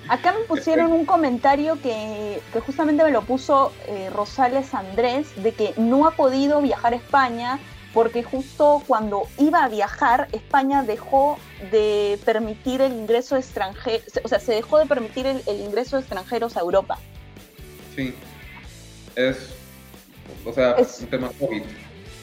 Acá 0.07 0.31
me 0.31 0.45
pusieron 0.45 0.93
un 0.93 1.05
comentario 1.05 1.77
que, 1.81 2.39
justamente 2.65 3.03
me 3.03 3.11
lo 3.11 3.23
puso 3.23 3.73
eh, 3.87 4.09
Rosales 4.13 4.73
Andrés, 4.73 5.27
de 5.43 5.51
que 5.51 5.73
no 5.75 6.07
ha 6.07 6.11
podido 6.11 6.61
viajar 6.61 6.93
a 6.93 6.95
España 6.95 7.59
porque 7.97 8.21
justo 8.21 8.83
cuando 8.85 9.23
iba 9.39 9.63
a 9.63 9.69
viajar, 9.69 10.27
España 10.31 10.83
dejó 10.83 11.39
de 11.71 12.19
permitir 12.25 12.79
el 12.79 12.93
ingreso 12.93 13.33
de 13.33 13.41
extranjeros, 13.41 14.03
o 14.23 14.27
sea, 14.27 14.39
se 14.39 14.51
dejó 14.51 14.77
de 14.77 14.85
permitir 14.85 15.25
el, 15.25 15.41
ingreso 15.47 15.95
de 15.95 16.01
extranjeros 16.01 16.57
a 16.57 16.59
Europa. 16.59 16.99
Sí, 17.95 18.13
es, 19.15 19.49
o 20.45 20.53
sea, 20.53 20.73
es, 20.73 20.99
un 20.99 21.07
tema 21.07 21.31
COVID. 21.39 21.63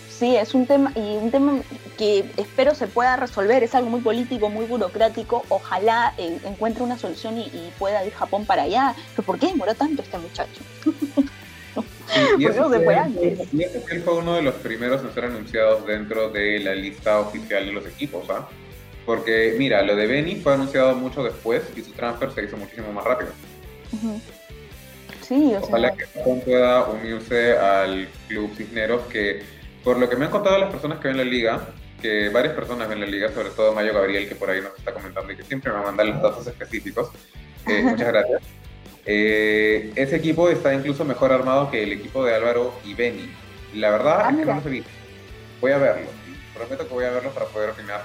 Sí, 0.08 0.36
es 0.36 0.54
un 0.54 0.64
tema 0.64 0.92
y 0.94 1.16
un 1.16 1.32
tema 1.32 1.60
que 1.98 2.24
espero 2.36 2.76
se 2.76 2.86
pueda 2.86 3.16
resolver. 3.16 3.64
Es 3.64 3.74
algo 3.74 3.90
muy 3.90 4.00
político, 4.00 4.50
muy 4.50 4.66
burocrático. 4.66 5.44
Ojalá 5.48 6.14
eh, 6.18 6.38
encuentre 6.44 6.84
una 6.84 6.96
solución 6.96 7.36
y, 7.36 7.72
pueda 7.80 8.06
ir 8.06 8.12
Japón 8.12 8.46
para 8.46 8.62
allá. 8.62 8.94
Pero 9.16 9.26
¿por 9.26 9.40
qué 9.40 9.48
demoró 9.48 9.74
tanto 9.74 10.02
este 10.02 10.18
muchacho? 10.18 10.60
y, 12.38 12.46
eso 12.46 12.68
fue, 12.68 12.94
antes? 12.94 13.52
y 13.52 13.62
ese 13.62 13.80
fue 14.00 14.14
uno 14.14 14.36
de 14.36 14.42
los 14.42 14.54
primeros 14.56 15.02
en 15.02 15.12
ser 15.12 15.24
anunciados 15.24 15.86
dentro 15.86 16.30
de 16.30 16.60
la 16.60 16.74
lista 16.74 17.18
oficial 17.18 17.66
de 17.66 17.72
los 17.72 17.86
equipos, 17.86 18.28
¿ah? 18.30 18.48
Porque, 19.06 19.54
mira, 19.58 19.82
lo 19.82 19.96
de 19.96 20.06
Benny 20.06 20.36
fue 20.36 20.54
anunciado 20.54 20.94
mucho 20.94 21.22
después 21.22 21.62
y 21.76 21.82
su 21.82 21.92
transfer 21.92 22.30
se 22.32 22.44
hizo 22.44 22.56
muchísimo 22.56 22.92
más 22.92 23.04
rápido. 23.04 23.30
Sí, 25.20 25.52
o 25.54 25.62
Ojalá 25.62 25.94
que 25.94 26.06
Japón 26.06 26.40
pueda 26.44 26.84
unirse 26.84 27.56
al 27.56 28.08
Club 28.28 28.50
Cisneros 28.56 29.02
que 29.04 29.42
por 29.82 29.98
lo 29.98 30.08
que 30.08 30.16
me 30.16 30.24
han 30.24 30.30
contado 30.30 30.58
las 30.58 30.70
personas 30.70 30.98
que 31.00 31.08
ven 31.08 31.18
la 31.18 31.24
liga, 31.24 31.68
que 32.00 32.30
varias 32.30 32.54
personas 32.54 32.88
ven 32.88 33.00
la 33.00 33.06
liga, 33.06 33.30
sobre 33.32 33.50
todo 33.50 33.74
Mayo 33.74 33.92
Gabriel, 33.92 34.28
que 34.28 34.34
por 34.34 34.50
ahí 34.50 34.60
nos 34.60 34.76
está 34.78 34.92
comentando 34.92 35.32
y 35.32 35.36
que 35.36 35.44
siempre 35.44 35.72
me 35.72 35.80
manda 35.80 36.02
los 36.04 36.20
datos 36.20 36.46
específicos. 36.46 37.10
Eh, 37.66 37.82
muchas 37.82 38.08
gracias. 38.08 38.42
Eh, 39.06 39.92
ese 39.96 40.16
equipo 40.16 40.48
está 40.48 40.72
incluso 40.74 41.04
mejor 41.04 41.32
armado 41.32 41.70
que 41.70 41.82
el 41.82 41.92
equipo 41.92 42.24
de 42.24 42.34
Álvaro 42.34 42.74
y 42.84 42.94
Benny. 42.94 43.30
La 43.74 43.90
verdad 43.90 44.22
ah, 44.24 44.30
es 44.30 44.36
que 44.36 44.44
no 44.46 44.54
lo 44.54 44.66
he 44.66 44.70
visto. 44.70 44.90
Voy 45.60 45.72
a 45.72 45.78
verlo. 45.78 46.06
Prometo 46.54 46.86
que 46.86 46.94
voy 46.94 47.04
a 47.04 47.10
verlo 47.10 47.30
para 47.30 47.46
poder 47.46 47.70
opinar. 47.70 48.02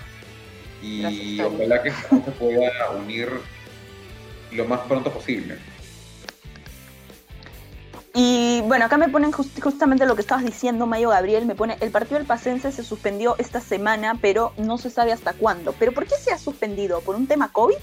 Y 0.82 1.40
ojalá 1.42 1.84
que 1.84 1.92
se 1.92 2.32
pueda 2.40 2.92
unir 2.92 3.30
lo 4.52 4.66
más 4.66 4.80
pronto 4.82 5.12
posible. 5.12 5.58
Y 8.16 8.62
bueno, 8.62 8.86
acá 8.86 8.98
me 8.98 9.08
ponen 9.08 9.32
justamente 9.32 10.06
lo 10.06 10.16
que 10.16 10.22
estabas 10.22 10.44
diciendo, 10.44 10.88
Mayo 10.88 11.10
Gabriel, 11.10 11.46
me 11.46 11.56
pone, 11.56 11.78
el 11.80 11.92
partido 11.92 12.18
del 12.18 12.26
Pacense 12.26 12.72
se 12.72 12.84
suspendió 12.84 13.36
esta 13.38 13.62
semana, 13.62 14.18
pero 14.20 14.52
no 14.58 14.78
se 14.78 14.90
sabe 14.90 15.12
hasta 15.12 15.34
cuándo. 15.34 15.74
¿Pero 15.78 15.92
por 15.92 16.06
qué 16.06 16.16
se 16.16 16.32
ha 16.32 16.38
suspendido? 16.38 17.02
¿Por 17.02 17.16
un 17.16 17.28
tema 17.28 17.52
COVID? 17.52 17.78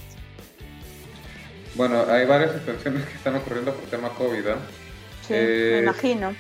Bueno, 1.77 2.05
hay 2.09 2.27
varias 2.27 2.53
suspensiones 2.53 3.05
que 3.07 3.15
están 3.15 3.37
ocurriendo 3.37 3.73
por 3.73 3.89
tema 3.89 4.09
COVID, 4.11 4.47
¿eh? 4.47 4.55
Sí, 5.27 5.33
me 5.33 5.39
eh, 5.39 5.81
imagino. 5.83 6.35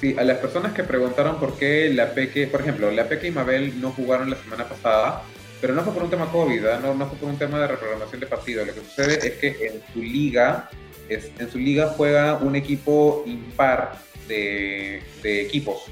Sí, 0.00 0.16
a 0.18 0.24
las 0.24 0.38
personas 0.38 0.72
que 0.72 0.82
preguntaron 0.82 1.38
por 1.38 1.56
qué 1.56 1.90
la 1.94 2.12
Peque, 2.12 2.46
por 2.46 2.60
ejemplo, 2.60 2.90
la 2.90 3.08
Peque 3.08 3.28
y 3.28 3.30
Mabel 3.30 3.80
no 3.80 3.90
jugaron 3.92 4.30
la 4.30 4.36
semana 4.36 4.64
pasada, 4.64 5.22
pero 5.60 5.74
no 5.74 5.82
fue 5.82 5.92
por 5.92 6.02
un 6.02 6.10
tema 6.10 6.30
COVID, 6.32 6.64
¿eh? 6.64 6.78
no, 6.82 6.94
no 6.94 7.06
fue 7.06 7.18
por 7.18 7.28
un 7.28 7.38
tema 7.38 7.60
de 7.60 7.68
reprogramación 7.68 8.20
de 8.20 8.26
partido. 8.26 8.64
Lo 8.64 8.74
que 8.74 8.80
sucede 8.80 9.26
es 9.26 9.34
que 9.34 9.66
en 9.66 9.82
su 9.92 10.02
liga 10.02 10.68
en 11.08 11.50
su 11.50 11.58
liga 11.58 11.88
juega 11.96 12.34
un 12.34 12.56
equipo 12.56 13.22
impar 13.26 13.98
de, 14.28 15.02
equipos. 15.22 15.84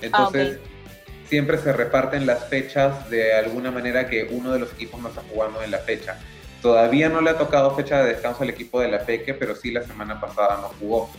Entonces, 0.00 0.58
ah, 0.62 0.68
siempre 1.28 1.58
se 1.58 1.72
reparten 1.72 2.26
las 2.26 2.48
fechas 2.48 3.08
de 3.10 3.32
alguna 3.34 3.70
manera 3.70 4.08
que 4.08 4.28
uno 4.30 4.52
de 4.52 4.60
los 4.60 4.72
equipos 4.72 5.00
no 5.00 5.08
está 5.08 5.22
jugando 5.30 5.62
en 5.62 5.70
la 5.70 5.78
fecha. 5.78 6.18
Todavía 6.62 7.08
no 7.08 7.20
le 7.20 7.30
ha 7.30 7.36
tocado 7.36 7.74
fecha 7.74 8.02
de 8.02 8.12
descanso 8.12 8.44
al 8.44 8.50
equipo 8.50 8.80
de 8.80 8.88
la 8.88 9.04
Peque, 9.04 9.34
pero 9.34 9.56
sí 9.56 9.72
la 9.72 9.82
semana 9.82 10.20
pasada 10.20 10.58
no 10.62 10.68
jugó. 10.78 11.10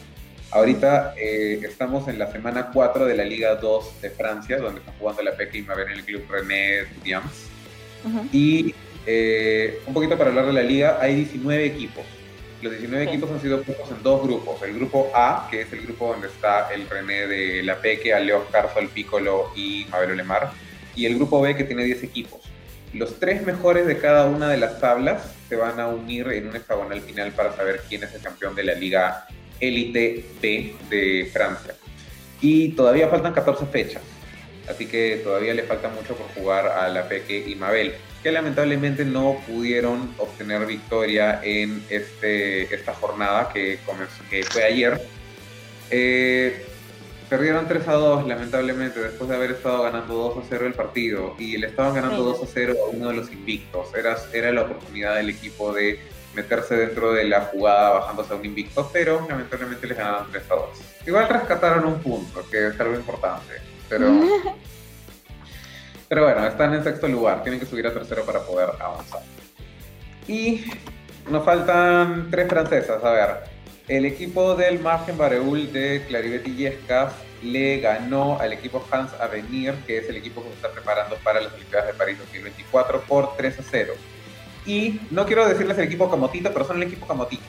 Ahorita 0.51 1.13
eh, 1.17 1.59
estamos 1.63 2.07
en 2.07 2.17
la 2.17 2.31
semana 2.31 2.69
4 2.73 3.05
de 3.05 3.17
la 3.17 3.25
Liga 3.25 3.55
2 3.55 4.01
de 4.01 4.09
Francia, 4.09 4.57
donde 4.59 4.79
están 4.79 4.95
jugando 4.97 5.21
la 5.21 5.35
Peque 5.35 5.57
y 5.57 5.61
Mabel 5.63 5.87
en 5.87 5.93
el 5.99 6.05
club 6.05 6.23
René 6.29 6.83
Williams. 6.97 7.49
Y 8.31 8.73
eh, 9.05 9.81
un 9.85 9.93
poquito 9.93 10.17
para 10.17 10.29
hablar 10.29 10.45
de 10.45 10.53
la 10.53 10.63
liga, 10.63 10.97
hay 11.01 11.15
19 11.15 11.65
equipos. 11.65 12.03
Los 12.61 12.71
19 12.71 13.03
equipos 13.03 13.29
han 13.29 13.41
sido 13.41 13.61
puestos 13.63 13.91
en 13.91 14.01
dos 14.01 14.23
grupos. 14.23 14.61
El 14.63 14.75
grupo 14.75 15.11
A, 15.13 15.49
que 15.51 15.61
es 15.61 15.73
el 15.73 15.81
grupo 15.81 16.07
donde 16.07 16.27
está 16.27 16.71
el 16.73 16.89
René 16.89 17.27
de 17.27 17.63
La 17.63 17.81
Peque, 17.81 18.13
Aleo 18.13 18.45
Carzo, 18.49 18.79
el 18.79 18.87
Piccolo 18.87 19.51
y 19.57 19.85
Mabel 19.89 20.15
Lemar. 20.15 20.51
Y 20.95 21.05
el 21.05 21.15
grupo 21.15 21.41
B, 21.41 21.53
que 21.55 21.65
tiene 21.65 21.83
10 21.83 22.03
equipos. 22.03 22.52
Los 22.93 23.19
tres 23.19 23.43
mejores 23.43 23.87
de 23.87 23.97
cada 23.97 24.25
una 24.25 24.49
de 24.49 24.57
las 24.57 24.79
tablas 24.79 25.23
se 25.49 25.55
van 25.55 25.79
a 25.79 25.87
unir 25.87 26.27
en 26.27 26.47
un 26.47 26.55
hexagonal 26.55 27.01
final 27.01 27.31
para 27.31 27.55
saber 27.55 27.81
quién 27.89 28.03
es 28.03 28.13
el 28.13 28.21
campeón 28.21 28.55
de 28.55 28.63
la 28.63 28.73
Liga 28.73 29.25
Elite 29.59 30.25
B 30.41 30.75
de 30.89 31.29
Francia. 31.31 31.73
Y 32.39 32.69
todavía 32.69 33.07
faltan 33.07 33.33
14 33.33 33.65
fechas. 33.67 34.01
Así 34.69 34.85
que 34.85 35.21
todavía 35.23 35.53
le 35.53 35.63
falta 35.63 35.89
mucho 35.89 36.15
por 36.15 36.27
jugar 36.35 36.67
a 36.67 36.87
La 36.87 37.07
Peque 37.09 37.43
y 37.47 37.55
Mabel 37.55 37.95
que 38.23 38.31
lamentablemente 38.31 39.03
no 39.03 39.37
pudieron 39.45 40.15
obtener 40.17 40.65
victoria 40.65 41.41
en 41.43 41.83
este, 41.89 42.73
esta 42.73 42.93
jornada 42.93 43.49
que, 43.53 43.79
comenzó, 43.85 44.23
que 44.29 44.43
fue 44.43 44.63
ayer. 44.63 45.01
Eh, 45.91 46.65
perdieron 47.33 47.67
3 47.67 47.87
a 47.87 47.93
2, 47.93 48.27
lamentablemente, 48.27 48.99
después 48.99 49.27
de 49.27 49.35
haber 49.35 49.51
estado 49.53 49.81
ganando 49.81 50.13
2 50.13 50.37
a 50.37 50.41
0 50.47 50.67
el 50.67 50.73
partido. 50.75 51.33
Y 51.39 51.57
le 51.57 51.65
estaban 51.65 51.95
ganando 51.95 52.21
2 52.21 52.43
a 52.43 52.45
0 52.45 52.75
a 52.85 52.89
uno 52.95 53.07
de 53.09 53.15
los 53.15 53.31
invictos. 53.31 53.91
Era, 53.95 54.17
era 54.31 54.51
la 54.51 54.61
oportunidad 54.61 55.15
del 55.15 55.31
equipo 55.31 55.73
de 55.73 55.99
meterse 56.35 56.75
dentro 56.75 57.11
de 57.11 57.23
la 57.23 57.41
jugada 57.41 57.89
bajándose 57.89 58.33
a 58.33 58.35
un 58.35 58.45
invicto, 58.45 58.87
pero 58.93 59.25
lamentablemente 59.27 59.87
les 59.87 59.97
ganaron 59.97 60.31
3 60.31 60.43
a 60.51 60.53
2. 60.53 60.69
Igual 61.07 61.27
rescataron 61.27 61.85
un 61.85 61.99
punto, 62.01 62.45
que 62.51 62.67
es 62.67 62.79
algo 62.79 62.93
importante. 62.93 63.55
Pero 63.89 64.11
Pero 66.07 66.25
bueno, 66.25 66.45
están 66.45 66.71
en 66.75 66.83
sexto 66.83 67.07
lugar, 67.07 67.41
tienen 67.41 67.59
que 67.59 67.65
subir 67.65 67.87
a 67.87 67.91
tercero 67.91 68.23
para 68.23 68.41
poder 68.41 68.69
avanzar. 68.79 69.21
Y 70.27 70.63
nos 71.31 71.43
faltan 71.43 72.29
tres 72.29 72.47
francesas. 72.47 73.03
A 73.03 73.09
ver, 73.09 73.52
el 73.87 74.05
equipo 74.05 74.55
del 74.55 74.79
Margen 74.79 75.17
Bareul 75.17 75.71
de 75.71 76.05
Clarivet 76.07 76.47
Illescas 76.47 77.13
le 77.41 77.79
ganó 77.79 78.39
al 78.39 78.53
equipo 78.53 78.85
Hans 78.89 79.11
Avenir, 79.19 79.73
que 79.85 79.97
es 79.97 80.09
el 80.09 80.15
equipo 80.15 80.41
que 80.41 80.49
se 80.49 80.55
está 80.55 80.71
preparando 80.71 81.17
para 81.17 81.41
las 81.41 81.53
Olimpiadas 81.53 81.87
de 81.87 81.93
París 81.93 82.17
2024, 82.19 83.01
por 83.01 83.35
3 83.35 83.59
a 83.59 83.63
0. 83.69 83.93
Y 84.65 85.01
no 85.11 85.25
quiero 85.25 85.47
decirles 85.47 85.77
el 85.77 85.85
equipo 85.85 86.09
Camotito, 86.09 86.53
pero 86.53 86.65
son 86.65 86.77
el 86.77 86.83
equipo 86.83 87.05
Camotito. 87.05 87.43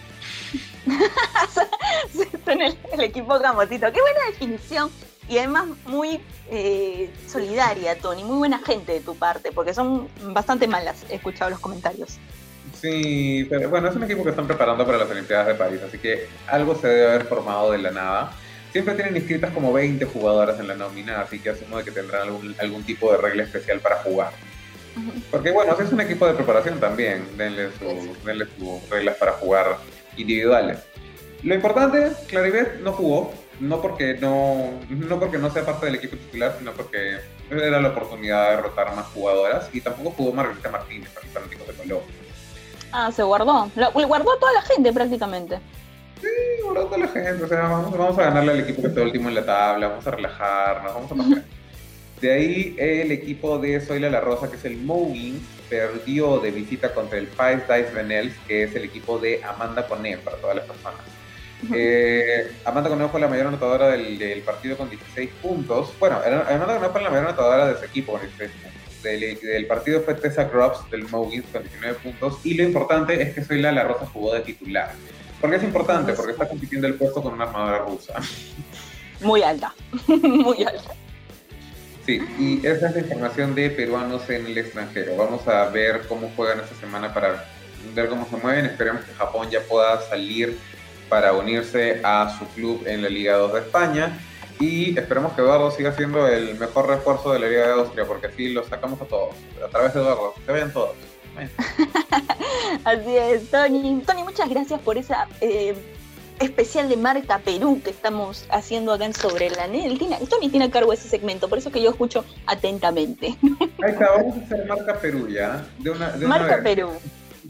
son 2.44 2.61
el, 2.61 2.77
el 2.93 3.01
equipo 3.01 3.40
Camotito. 3.40 3.93
Qué 3.93 4.01
buena 4.01 4.27
definición 4.31 4.90
y 5.28 5.39
además 5.39 5.66
muy 5.86 6.20
eh, 6.51 7.11
solidaria, 7.27 7.97
Tony, 7.98 8.24
muy 8.24 8.36
buena 8.36 8.59
gente 8.59 8.93
de 8.93 9.01
tu 9.01 9.15
parte, 9.15 9.52
porque 9.52 9.73
son 9.73 10.09
bastante 10.32 10.66
malas, 10.66 11.05
he 11.09 11.15
escuchado 11.15 11.51
los 11.51 11.61
comentarios. 11.61 12.19
Sí, 12.85 13.47
pero 13.48 13.70
bueno, 13.70 13.89
es 13.89 13.97
un 13.97 14.02
equipo 14.02 14.23
que 14.23 14.28
están 14.28 14.47
preparando 14.47 14.85
para 14.85 14.98
las 14.98 15.11
Olimpiadas 15.11 15.47
de 15.47 15.55
París, 15.55 15.81
así 15.89 15.97
que 15.97 16.27
algo 16.47 16.74
se 16.78 16.86
debe 16.86 17.12
haber 17.12 17.24
formado 17.24 17.73
de 17.73 17.78
la 17.78 17.90
nada. 17.90 18.32
Siempre 18.73 18.93
tienen 18.94 19.16
inscritas 19.16 19.55
como 19.55 19.73
20 19.73 20.05
jugadoras 20.05 20.61
en 20.61 20.69
la 20.69 20.74
nómina, 20.74 21.23
así 21.23 21.39
que 21.39 21.48
asumo 21.48 21.78
de 21.78 21.85
que 21.85 21.93
tendrán 21.93 22.24
algún, 22.24 22.55
algún 22.59 22.82
tipo 22.82 23.11
de 23.11 23.16
regla 23.16 23.44
especial 23.44 23.81
para 23.81 23.97
jugar. 24.02 24.32
Porque 25.31 25.51
bueno, 25.51 25.74
es 25.81 25.93
un 25.93 26.01
equipo 26.02 26.27
de 26.27 26.35
preparación 26.35 26.78
también, 26.78 27.24
denle, 27.39 27.70
denle 28.23 28.44
sus 28.59 28.90
reglas 28.90 29.16
para 29.16 29.32
jugar 29.32 29.78
individuales. 30.19 30.81
Lo 31.43 31.55
importante, 31.55 32.12
Clarivet 32.28 32.81
no 32.81 32.93
jugó, 32.93 33.32
no 33.61 33.81
porque 33.81 34.19
no, 34.20 34.78
no 34.90 35.19
porque 35.19 35.39
no 35.39 35.51
sea 35.51 35.65
parte 35.65 35.86
del 35.86 35.94
equipo 35.94 36.19
titular, 36.19 36.55
sino 36.59 36.73
porque 36.73 37.16
era 37.51 37.81
la 37.81 37.89
oportunidad 37.89 38.51
de 38.51 38.56
derrotar 38.56 38.94
más 38.94 39.06
jugadoras 39.06 39.70
y 39.73 39.81
tampoco 39.81 40.11
jugó 40.11 40.32
Margarita 40.35 40.70
Martínez 40.70 41.09
para 41.15 41.24
los 41.24 41.35
fanáticos 41.35 41.66
de 41.66 41.73
Colombia. 41.73 42.24
Ah, 42.97 43.11
se 43.11 43.25
guardó. 43.25 43.69
Lo, 43.75 43.91
guardó 43.91 44.33
a 44.33 44.39
toda 44.39 44.53
la 44.53 44.62
gente 44.62 44.93
prácticamente. 44.93 45.59
Sí, 46.21 46.29
guardó 46.62 46.83
a 46.83 46.85
toda 46.85 46.99
la 46.99 47.09
gente. 47.09 47.43
O 47.43 47.49
sea, 47.49 47.62
vamos, 47.62 48.19
a 48.19 48.23
ganarle 48.23 48.53
al 48.53 48.61
equipo 48.61 48.83
que 48.83 48.89
está 48.89 49.03
último 49.03 49.29
en 49.29 49.35
la 49.35 49.45
tabla, 49.45 49.89
vamos 49.89 50.07
a 50.07 50.11
relajarnos, 50.12 50.95
vamos 50.95 51.11
a 51.11 51.15
pasar. 51.16 51.45
De 52.21 52.33
ahí 52.33 52.77
el 52.79 53.11
equipo 53.11 53.59
de 53.59 53.81
Zoila 53.81 54.09
La 54.09 54.21
Rosa, 54.21 54.49
que 54.49 54.57
es 54.57 54.65
el 54.65 54.77
Mowing, 54.77 55.45
perdió 55.69 56.39
de 56.39 56.53
visita 56.53 56.95
contra 56.95 57.19
el 57.19 57.27
Five 57.27 57.65
Dice 57.69 57.91
Renels, 57.91 58.35
que 58.47 58.62
es 58.62 58.75
el 58.77 58.85
equipo 58.85 59.19
de 59.19 59.43
Amanda 59.45 59.87
Coné 59.87 60.16
para 60.19 60.37
todas 60.37 60.57
las 60.57 60.65
personas. 60.65 61.01
Eh, 61.75 62.51
Amanda 62.65 62.89
Conejo 62.89 63.11
fue 63.11 63.21
la 63.21 63.29
mayor 63.29 63.49
anotadora 63.49 63.89
del, 63.89 64.41
partido 64.43 64.77
con 64.77 64.89
16 64.89 65.31
puntos. 65.43 65.93
Bueno, 65.99 66.16
Amanda 66.16 66.77
Conejo 66.77 66.93
fue 66.93 67.03
la 67.03 67.11
mayor 67.11 67.27
anotadora 67.27 67.66
de 67.66 67.79
su 67.79 67.85
equipo 67.85 68.12
con 68.12 68.23
16 68.23 68.51
puntos. 68.53 68.74
Del, 69.05 69.66
partido 69.66 70.01
fue 70.01 70.14
Tessa 70.14 70.44
Groves 70.44 70.78
del 70.90 71.06
Mogins 71.09 71.44
con 71.52 71.62
19 71.62 71.98
puntos. 71.98 72.39
Y 72.43 72.55
lo 72.55 72.64
importante 72.64 73.20
es 73.20 73.35
que 73.35 73.44
Soy 73.44 73.60
La 73.60 73.85
Rosa 73.85 74.06
jugó 74.06 74.35
de 74.35 74.40
titular. 74.40 74.93
¿Por 75.40 75.51
qué 75.51 75.56
es 75.56 75.62
importante? 75.62 76.14
Porque 76.14 76.32
está 76.32 76.48
compitiendo 76.48 76.86
el 76.86 76.94
puesto 76.94 77.22
con 77.22 77.35
una 77.35 77.44
armadora 77.44 77.78
rusa. 77.81 78.14
Muy 79.20 79.43
alta, 79.43 79.74
muy 80.06 80.64
alta. 80.64 80.94
Sí, 82.06 82.20
y 82.39 82.66
esa 82.66 82.89
es 82.89 82.94
la 82.94 83.01
información 83.01 83.55
de 83.55 83.70
peruanos 83.70 84.28
en 84.31 84.47
el 84.47 84.56
extranjero. 84.59 85.16
Vamos 85.16 85.47
a 85.48 85.66
ver 85.66 86.02
cómo 86.09 86.31
juegan 86.35 86.60
esta 86.60 86.74
semana 86.76 87.12
para 87.12 87.44
ver 87.94 88.09
cómo 88.09 88.26
se 88.28 88.36
mueven. 88.36 88.66
Esperemos 88.66 89.05
que 89.05 89.12
Japón 89.12 89.51
ya 89.51 89.60
pueda 89.60 90.01
salir 90.09 90.59
para 91.09 91.32
unirse 91.32 92.01
a 92.02 92.36
su 92.39 92.47
club 92.55 92.82
en 92.86 93.02
la 93.02 93.09
Liga 93.09 93.36
2 93.36 93.52
de 93.52 93.60
España. 93.60 94.18
Y 94.60 94.98
esperemos 94.98 95.32
que 95.32 95.40
Eduardo 95.40 95.70
siga 95.70 95.93
siendo 95.93 96.28
el 96.28 96.56
mejor 96.59 96.89
refuerzo 96.89 97.32
de 97.32 97.40
la 97.40 97.48
Liga 97.48 97.66
de 97.66 97.72
Austria, 97.72 98.05
porque 98.06 98.28
así 98.28 98.52
lo 98.52 98.64
sacamos 98.64 99.01
a 99.01 99.05
todos, 99.05 99.35
a 99.64 99.68
través 99.68 99.94
de 99.94 100.01
Eduardo. 100.01 100.35
Que 100.47 100.52
vean 100.52 100.72
todos. 100.72 100.94
así 102.85 103.16
es, 103.16 103.51
Tony. 103.51 104.02
Tony, 104.06 104.22
muchas 104.22 104.48
gracias 104.48 104.81
por 104.81 104.97
esa 104.97 105.26
eh, 105.40 105.74
especial 106.39 106.89
de 106.89 106.97
marca 106.97 107.39
Perú 107.39 107.81
que 107.82 107.90
estamos 107.90 108.47
haciendo 108.51 108.93
acá 108.93 109.05
en 109.05 109.14
Sobre 109.14 109.51
la 109.51 109.66
NEL. 109.66 109.98
Tony 110.28 110.48
tiene 110.48 110.66
a 110.66 110.70
cargo 110.70 110.93
ese 110.93 111.09
segmento, 111.09 111.48
por 111.48 111.59
eso 111.59 111.70
que 111.70 111.82
yo 111.82 111.90
escucho 111.90 112.24
atentamente. 112.47 113.36
Ahí 113.82 113.93
está, 113.93 114.10
vamos 114.16 114.36
a 114.36 114.40
hacer 114.44 114.66
marca 114.66 114.98
Perú 115.01 115.28
ya. 115.28 115.66
De 115.78 115.90
una, 115.90 116.10
de 116.12 116.26
marca 116.26 116.62
Perú. 116.62 116.90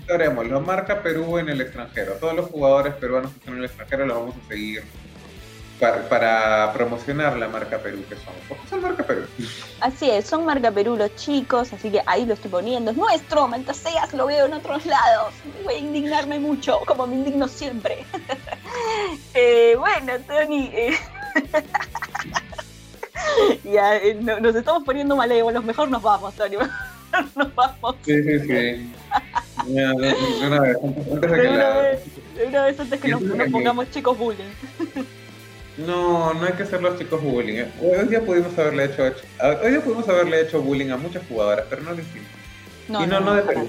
lo 0.09 0.61
marca 0.61 1.03
Perú 1.03 1.39
en 1.39 1.49
el 1.49 1.61
extranjero. 1.61 2.15
Todos 2.15 2.35
los 2.35 2.47
jugadores 2.47 2.95
peruanos 2.95 3.33
que 3.33 3.39
están 3.39 3.55
en 3.55 3.61
el 3.61 3.67
extranjero 3.67 4.07
los 4.07 4.19
vamos 4.19 4.35
a 4.45 4.49
seguir 4.49 4.83
para, 5.79 6.73
promocionar 6.73 7.37
la 7.37 7.49
marca 7.49 7.79
Perú 7.79 8.05
que 8.09 8.17
somos. 8.17 8.41
Porque 8.49 8.69
son 8.69 8.81
marca 8.83 9.03
Perú. 9.03 9.23
Así 9.81 10.11
es, 10.11 10.27
son 10.27 10.45
marca 10.45 10.71
Perú 10.71 10.97
los 10.97 11.15
chicos, 11.17 11.73
así 11.73 11.91
que 11.91 12.03
ahí 12.07 12.25
lo 12.27 12.35
estoy 12.35 12.51
poniendo. 12.51 12.91
Es 12.91 12.97
nuestro, 12.97 13.49
seas 13.73 14.13
lo 14.15 14.27
veo 14.27 14.47
en 14.47 14.55
otros 14.55 14.87
lados. 14.87 15.35
Voy 15.65 15.75
a 15.75 15.79
indignarme 15.79 16.39
mucho, 16.39 16.81
como 16.87 17.07
me 17.07 17.17
indigno 17.17 17.49
siempre. 17.49 18.05
Eh, 19.35 19.77
bueno, 19.79 20.15
Tony. 20.27 20.69
Eh, 20.73 20.99
ya, 23.65 23.97
eh, 23.97 24.15
nos 24.15 24.55
estamos 24.55 24.83
poniendo 24.83 25.15
malévolos. 25.15 25.65
Mejor 25.65 25.89
nos 25.89 26.03
vamos, 26.03 26.35
Tony. 26.35 26.57
nos 27.37 27.55
vamos. 27.55 27.97
Sí, 28.05 28.23
sí, 28.23 28.41
sí. 28.41 28.47
de, 28.47 28.95
una 30.47 30.61
vez, 30.61 30.77
antes 30.85 31.31
de, 31.31 31.41
que 31.41 31.49
una, 31.49 31.69
vez, 31.77 32.03
una 32.49 32.65
vez 32.65 32.81
antes 32.81 33.01
que 33.01 33.09
nos, 33.09 33.23
nos 33.23 33.49
pongamos 33.51 33.91
chicos 33.93 34.19
bullying. 34.19 34.51
No, 35.77 36.33
no 36.35 36.47
hay 36.47 36.53
que 36.53 36.63
hacer 36.63 36.81
los 36.83 36.99
chicos 36.99 37.23
bullying. 37.23 37.57
¿eh? 37.57 37.73
Hoy 37.81 38.07
día 38.09 38.25
pudimos 38.25 38.57
haberle 38.59 38.85
hecho, 38.85 39.03
hoy 39.03 39.71
día 39.71 39.81
pudimos 39.81 40.09
haberle 40.09 40.43
hecho 40.43 40.61
bullying 40.63 40.91
a 40.91 40.97
muchas 40.97 41.27
jugadoras, 41.27 41.67
pero 41.69 41.83
no 41.83 41.93
lo 41.93 42.01
hicimos. 42.01 42.29
No, 42.89 43.03
y 43.03 43.07
no, 43.07 43.21
no, 43.21 43.35
de 43.35 43.43
Perú. 43.43 43.69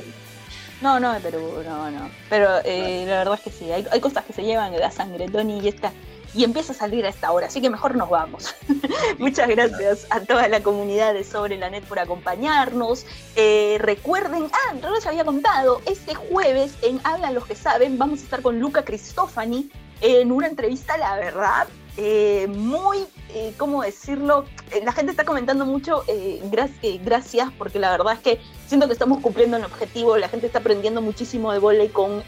No, 0.81 0.99
no 0.99 1.13
de 1.13 1.19
Perú, 1.19 1.63
no, 1.65 1.89
no. 1.89 2.09
Pero 2.29 2.59
eh, 2.63 3.05
la 3.07 3.19
verdad 3.19 3.35
es 3.35 3.41
que 3.41 3.49
sí, 3.49 3.71
hay, 3.71 3.87
hay, 3.91 3.99
cosas 3.99 4.25
que 4.25 4.33
se 4.33 4.43
llevan 4.43 4.71
de 4.71 4.79
la 4.79 4.91
sangre, 4.91 5.27
Tony, 5.29 5.59
y 5.61 5.69
esta 5.69 5.91
y 6.35 6.43
empieza 6.43 6.73
a 6.73 6.75
salir 6.75 7.05
a 7.05 7.09
esta 7.09 7.31
hora, 7.31 7.47
así 7.47 7.61
que 7.61 7.69
mejor 7.69 7.95
nos 7.95 8.09
vamos. 8.09 8.53
Muchas 9.17 9.47
gracias 9.47 10.05
a 10.09 10.19
toda 10.19 10.47
la 10.49 10.61
comunidad 10.61 11.13
de 11.13 11.23
Sobre 11.23 11.57
la 11.57 11.69
Net 11.69 11.85
por 11.85 11.97
acompañarnos. 11.97 13.05
Eh, 13.37 13.77
recuerden, 13.79 14.49
ah, 14.51 14.73
no 14.81 14.93
les 14.93 15.05
había 15.07 15.23
contado, 15.23 15.81
este 15.85 16.13
jueves 16.13 16.73
en 16.81 16.99
Hablan 17.05 17.33
los 17.33 17.45
que 17.45 17.55
saben 17.55 17.97
vamos 17.97 18.19
a 18.19 18.23
estar 18.23 18.41
con 18.41 18.59
Luca 18.59 18.83
Cristofani 18.83 19.71
en 20.01 20.31
una 20.31 20.47
entrevista, 20.47 20.97
la 20.97 21.15
verdad, 21.15 21.67
eh, 21.97 22.47
muy, 22.47 23.05
eh, 23.29 23.53
¿cómo 23.57 23.81
decirlo? 23.81 24.45
Eh, 24.71 24.81
la 24.83 24.91
gente 24.91 25.11
está 25.11 25.23
comentando 25.23 25.65
mucho, 25.65 26.03
gracias, 26.51 27.51
porque 27.57 27.79
la 27.79 27.91
verdad 27.91 28.13
es 28.13 28.19
que 28.19 28.41
siento 28.67 28.87
que 28.87 28.93
estamos 28.93 29.21
cumpliendo 29.21 29.57
el 29.57 29.63
objetivo, 29.63 30.17
la 30.17 30.27
gente 30.27 30.47
está 30.47 30.59
aprendiendo 30.59 31.01
muchísimo 31.01 31.53
de 31.53 31.59
volei 31.59 31.89
con, 31.89 32.23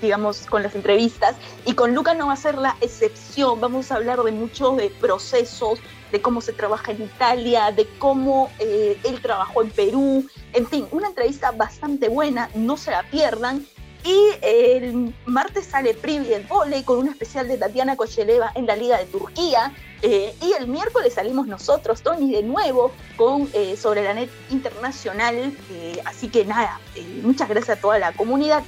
digamos, 0.00 0.46
con 0.46 0.62
las 0.62 0.74
entrevistas, 0.74 1.36
y 1.66 1.74
con 1.74 1.94
Luca 1.94 2.14
no 2.14 2.28
va 2.28 2.32
a 2.32 2.36
ser 2.36 2.56
la 2.56 2.76
excepción, 2.80 3.60
vamos 3.60 3.92
a 3.92 3.96
hablar 3.96 4.22
de 4.22 4.32
mucho 4.32 4.72
de 4.72 4.88
procesos, 4.88 5.78
de 6.10 6.22
cómo 6.22 6.40
se 6.40 6.52
trabaja 6.52 6.92
en 6.92 7.02
Italia, 7.02 7.72
de 7.72 7.86
cómo 7.98 8.50
él 8.58 9.20
trabajó 9.20 9.62
en 9.62 9.70
Perú, 9.70 10.26
en 10.54 10.66
fin, 10.66 10.86
una 10.92 11.08
entrevista 11.08 11.50
bastante 11.50 12.08
buena, 12.08 12.48
no 12.54 12.76
se 12.76 12.90
la 12.90 13.02
pierdan. 13.10 13.66
Y 14.06 14.38
el 14.40 15.12
martes 15.26 15.66
sale 15.66 15.92
Privi 15.92 16.26
del 16.26 16.44
Voley 16.44 16.84
con 16.84 16.98
un 16.98 17.08
especial 17.08 17.48
de 17.48 17.58
Tatiana 17.58 17.96
Kocheleva 17.96 18.52
en 18.54 18.64
la 18.64 18.76
Liga 18.76 18.98
de 18.98 19.06
Turquía. 19.06 19.72
Eh, 20.00 20.32
y 20.40 20.52
el 20.52 20.68
miércoles 20.68 21.14
salimos 21.14 21.48
nosotros, 21.48 22.02
Tony, 22.02 22.32
de 22.32 22.44
nuevo 22.44 22.92
con 23.16 23.50
eh, 23.52 23.76
Sobre 23.76 24.04
la 24.04 24.14
Net 24.14 24.30
Internacional. 24.50 25.52
Eh, 25.72 26.00
así 26.04 26.28
que 26.28 26.44
nada, 26.44 26.80
muchas 27.22 27.48
gracias 27.48 27.78
a 27.78 27.80
toda 27.80 27.98
la 27.98 28.12
comunidad. 28.12 28.62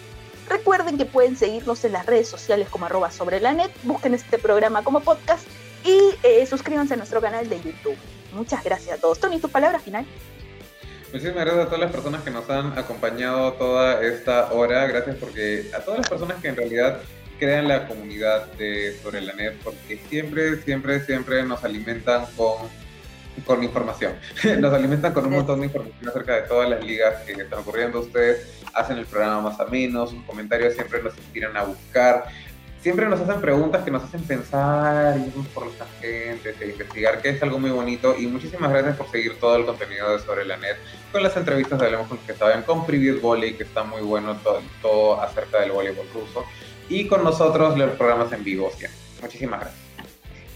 Recuerden 0.48 0.98
que 0.98 1.05
pueden 1.05 1.36
seguirnos 1.36 1.85
en 1.85 1.93
las 1.93 2.05
redes 2.05 2.27
sociales 2.27 2.69
como 2.69 2.86
arroba 2.86 3.12
sobre 3.12 3.39
la 3.39 3.52
net, 3.52 3.70
busquen 3.85 4.15
este 4.15 4.39
programa 4.39 4.82
como 4.82 5.01
podcast 5.01 5.47
y 5.85 6.47
suscríbanse 6.47 6.94
a 6.94 6.97
nuestro 6.97 7.20
canal 7.20 7.48
de 7.48 7.59
YouTube. 7.59 7.97
Muchas 8.32 8.65
gracias 8.65 8.98
a 8.98 9.01
todos. 9.01 9.20
Tony, 9.20 9.39
tu 9.39 9.51
palabra 9.51 9.78
final. 9.78 10.05
Muchísimas 11.12 11.44
gracias 11.44 11.64
a 11.64 11.64
todas 11.66 11.80
las 11.80 11.90
personas 11.90 12.22
que 12.22 12.30
nos 12.30 12.51
han 12.51 12.78
acompañado 12.78 13.55
toda 13.55 14.02
esta 14.02 14.52
hora. 14.52 14.86
Gracias 14.86 15.16
porque 15.16 15.70
a 15.74 15.80
todas 15.80 16.01
las 16.01 16.09
personas 16.09 16.40
que 16.43 16.48
en 16.48 16.56
realidad 16.56 16.98
crean 17.39 17.66
la 17.66 17.89
comunidad 17.89 18.52
de 18.52 18.94
sobre 19.02 19.22
la 19.22 19.32
net, 19.32 19.55
porque 19.64 19.98
siempre, 20.10 20.56
siempre, 20.62 21.01
siempre 21.01 21.43
nos 21.44 21.64
alimentan 21.64 22.26
con, 22.36 22.68
con 23.47 23.64
información. 23.64 24.12
nos 24.59 24.74
alimentan 24.74 25.14
con 25.14 25.24
un 25.24 25.32
montón 25.32 25.60
de 25.60 25.66
información 25.66 26.09
acerca 26.10 26.35
de 26.35 26.43
todas 26.43 26.68
las 26.68 26.85
ligas 26.85 27.22
que 27.22 27.32
están 27.32 27.60
ocurriendo. 27.60 28.01
Ustedes 28.01 28.47
hacen 28.74 28.98
el 28.98 29.06
programa 29.06 29.40
más 29.40 29.60
ameno, 29.60 30.06
sus 30.06 30.22
comentarios 30.24 30.74
siempre 30.74 31.02
nos 31.02 31.16
inspiran 31.16 31.56
a 31.56 31.64
buscar 31.64 32.26
siempre 32.80 33.06
nos 33.06 33.20
hacen 33.20 33.40
preguntas 33.40 33.84
que 33.84 33.90
nos 33.90 34.05
hacen 34.05 34.22
pensar, 34.22 35.16
irnos 35.18 35.46
por 35.48 35.66
los 35.66 35.76
tangentes 35.76 36.60
e 36.60 36.66
investigar, 36.68 37.20
que 37.20 37.30
es 37.30 37.42
algo 37.42 37.59
muy 37.59 37.70
bonito. 37.70 38.14
Y 38.18 38.26
muchísimas 38.26 38.70
gracias 38.70 38.96
por 38.96 39.10
seguir 39.10 39.38
todo 39.38 39.56
el 39.56 39.66
contenido 39.66 40.12
de 40.12 40.24
Sobre 40.24 40.44
la 40.44 40.56
Net, 40.56 40.76
con 41.12 41.22
las 41.22 41.36
entrevistas 41.36 41.78
de 41.78 41.86
Hablemos 41.86 42.09
con 42.09 42.18
los 42.18 42.26
que 42.26 42.34
saben, 42.34 42.62
con 42.62 42.86
Preview 42.86 43.20
Volley, 43.20 43.55
que 43.55 43.64
está 43.64 43.82
muy 43.82 44.02
bueno 44.02 44.36
todo, 44.36 44.60
todo 44.82 45.20
acerca 45.20 45.60
del 45.60 45.72
voleibol 45.72 46.06
ruso, 46.14 46.44
y 46.88 47.06
con 47.06 47.24
nosotros 47.24 47.76
los 47.76 47.90
programas 47.92 48.32
en 48.32 48.44
vivo 48.44 48.70
Muchísimas 49.20 49.60
gracias. 49.60 49.88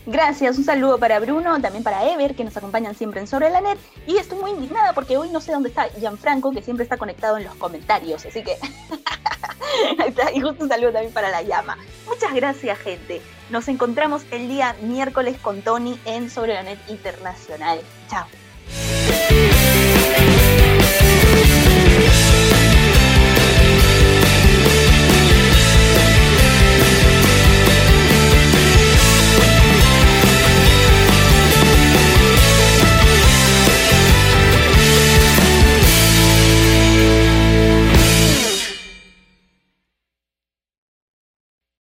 Gracias, 0.04 0.58
un 0.58 0.64
saludo 0.64 0.98
para 0.98 1.20
Bruno, 1.20 1.60
también 1.60 1.84
para 1.84 2.12
Ever, 2.12 2.34
que 2.34 2.42
nos 2.42 2.56
acompañan 2.56 2.94
siempre 2.94 3.20
en 3.20 3.28
Sobre 3.28 3.50
la 3.50 3.60
Net. 3.60 3.78
Y 4.06 4.16
estoy 4.16 4.38
muy 4.38 4.50
indignada 4.50 4.92
porque 4.94 5.16
hoy 5.16 5.30
no 5.30 5.40
sé 5.40 5.52
dónde 5.52 5.68
está 5.68 5.88
Gianfranco, 5.90 6.50
que 6.50 6.62
siempre 6.62 6.82
está 6.82 6.96
conectado 6.96 7.36
en 7.36 7.44
los 7.44 7.54
comentarios. 7.54 8.26
Así 8.26 8.42
que. 8.42 8.56
y 10.34 10.40
justo 10.40 10.64
un 10.64 10.68
saludo 10.68 10.92
también 10.92 11.12
para 11.12 11.30
la 11.30 11.42
llama. 11.42 11.78
Muchas 12.06 12.34
gracias, 12.34 12.78
gente. 12.78 13.22
Nos 13.50 13.68
encontramos 13.68 14.22
el 14.32 14.48
día 14.48 14.74
miércoles 14.82 15.36
con 15.40 15.62
Tony 15.62 15.98
en 16.04 16.30
Sobre 16.30 16.54
la 16.54 16.64
Net 16.64 16.78
Internacional. 16.88 17.80
Chao. 18.08 18.26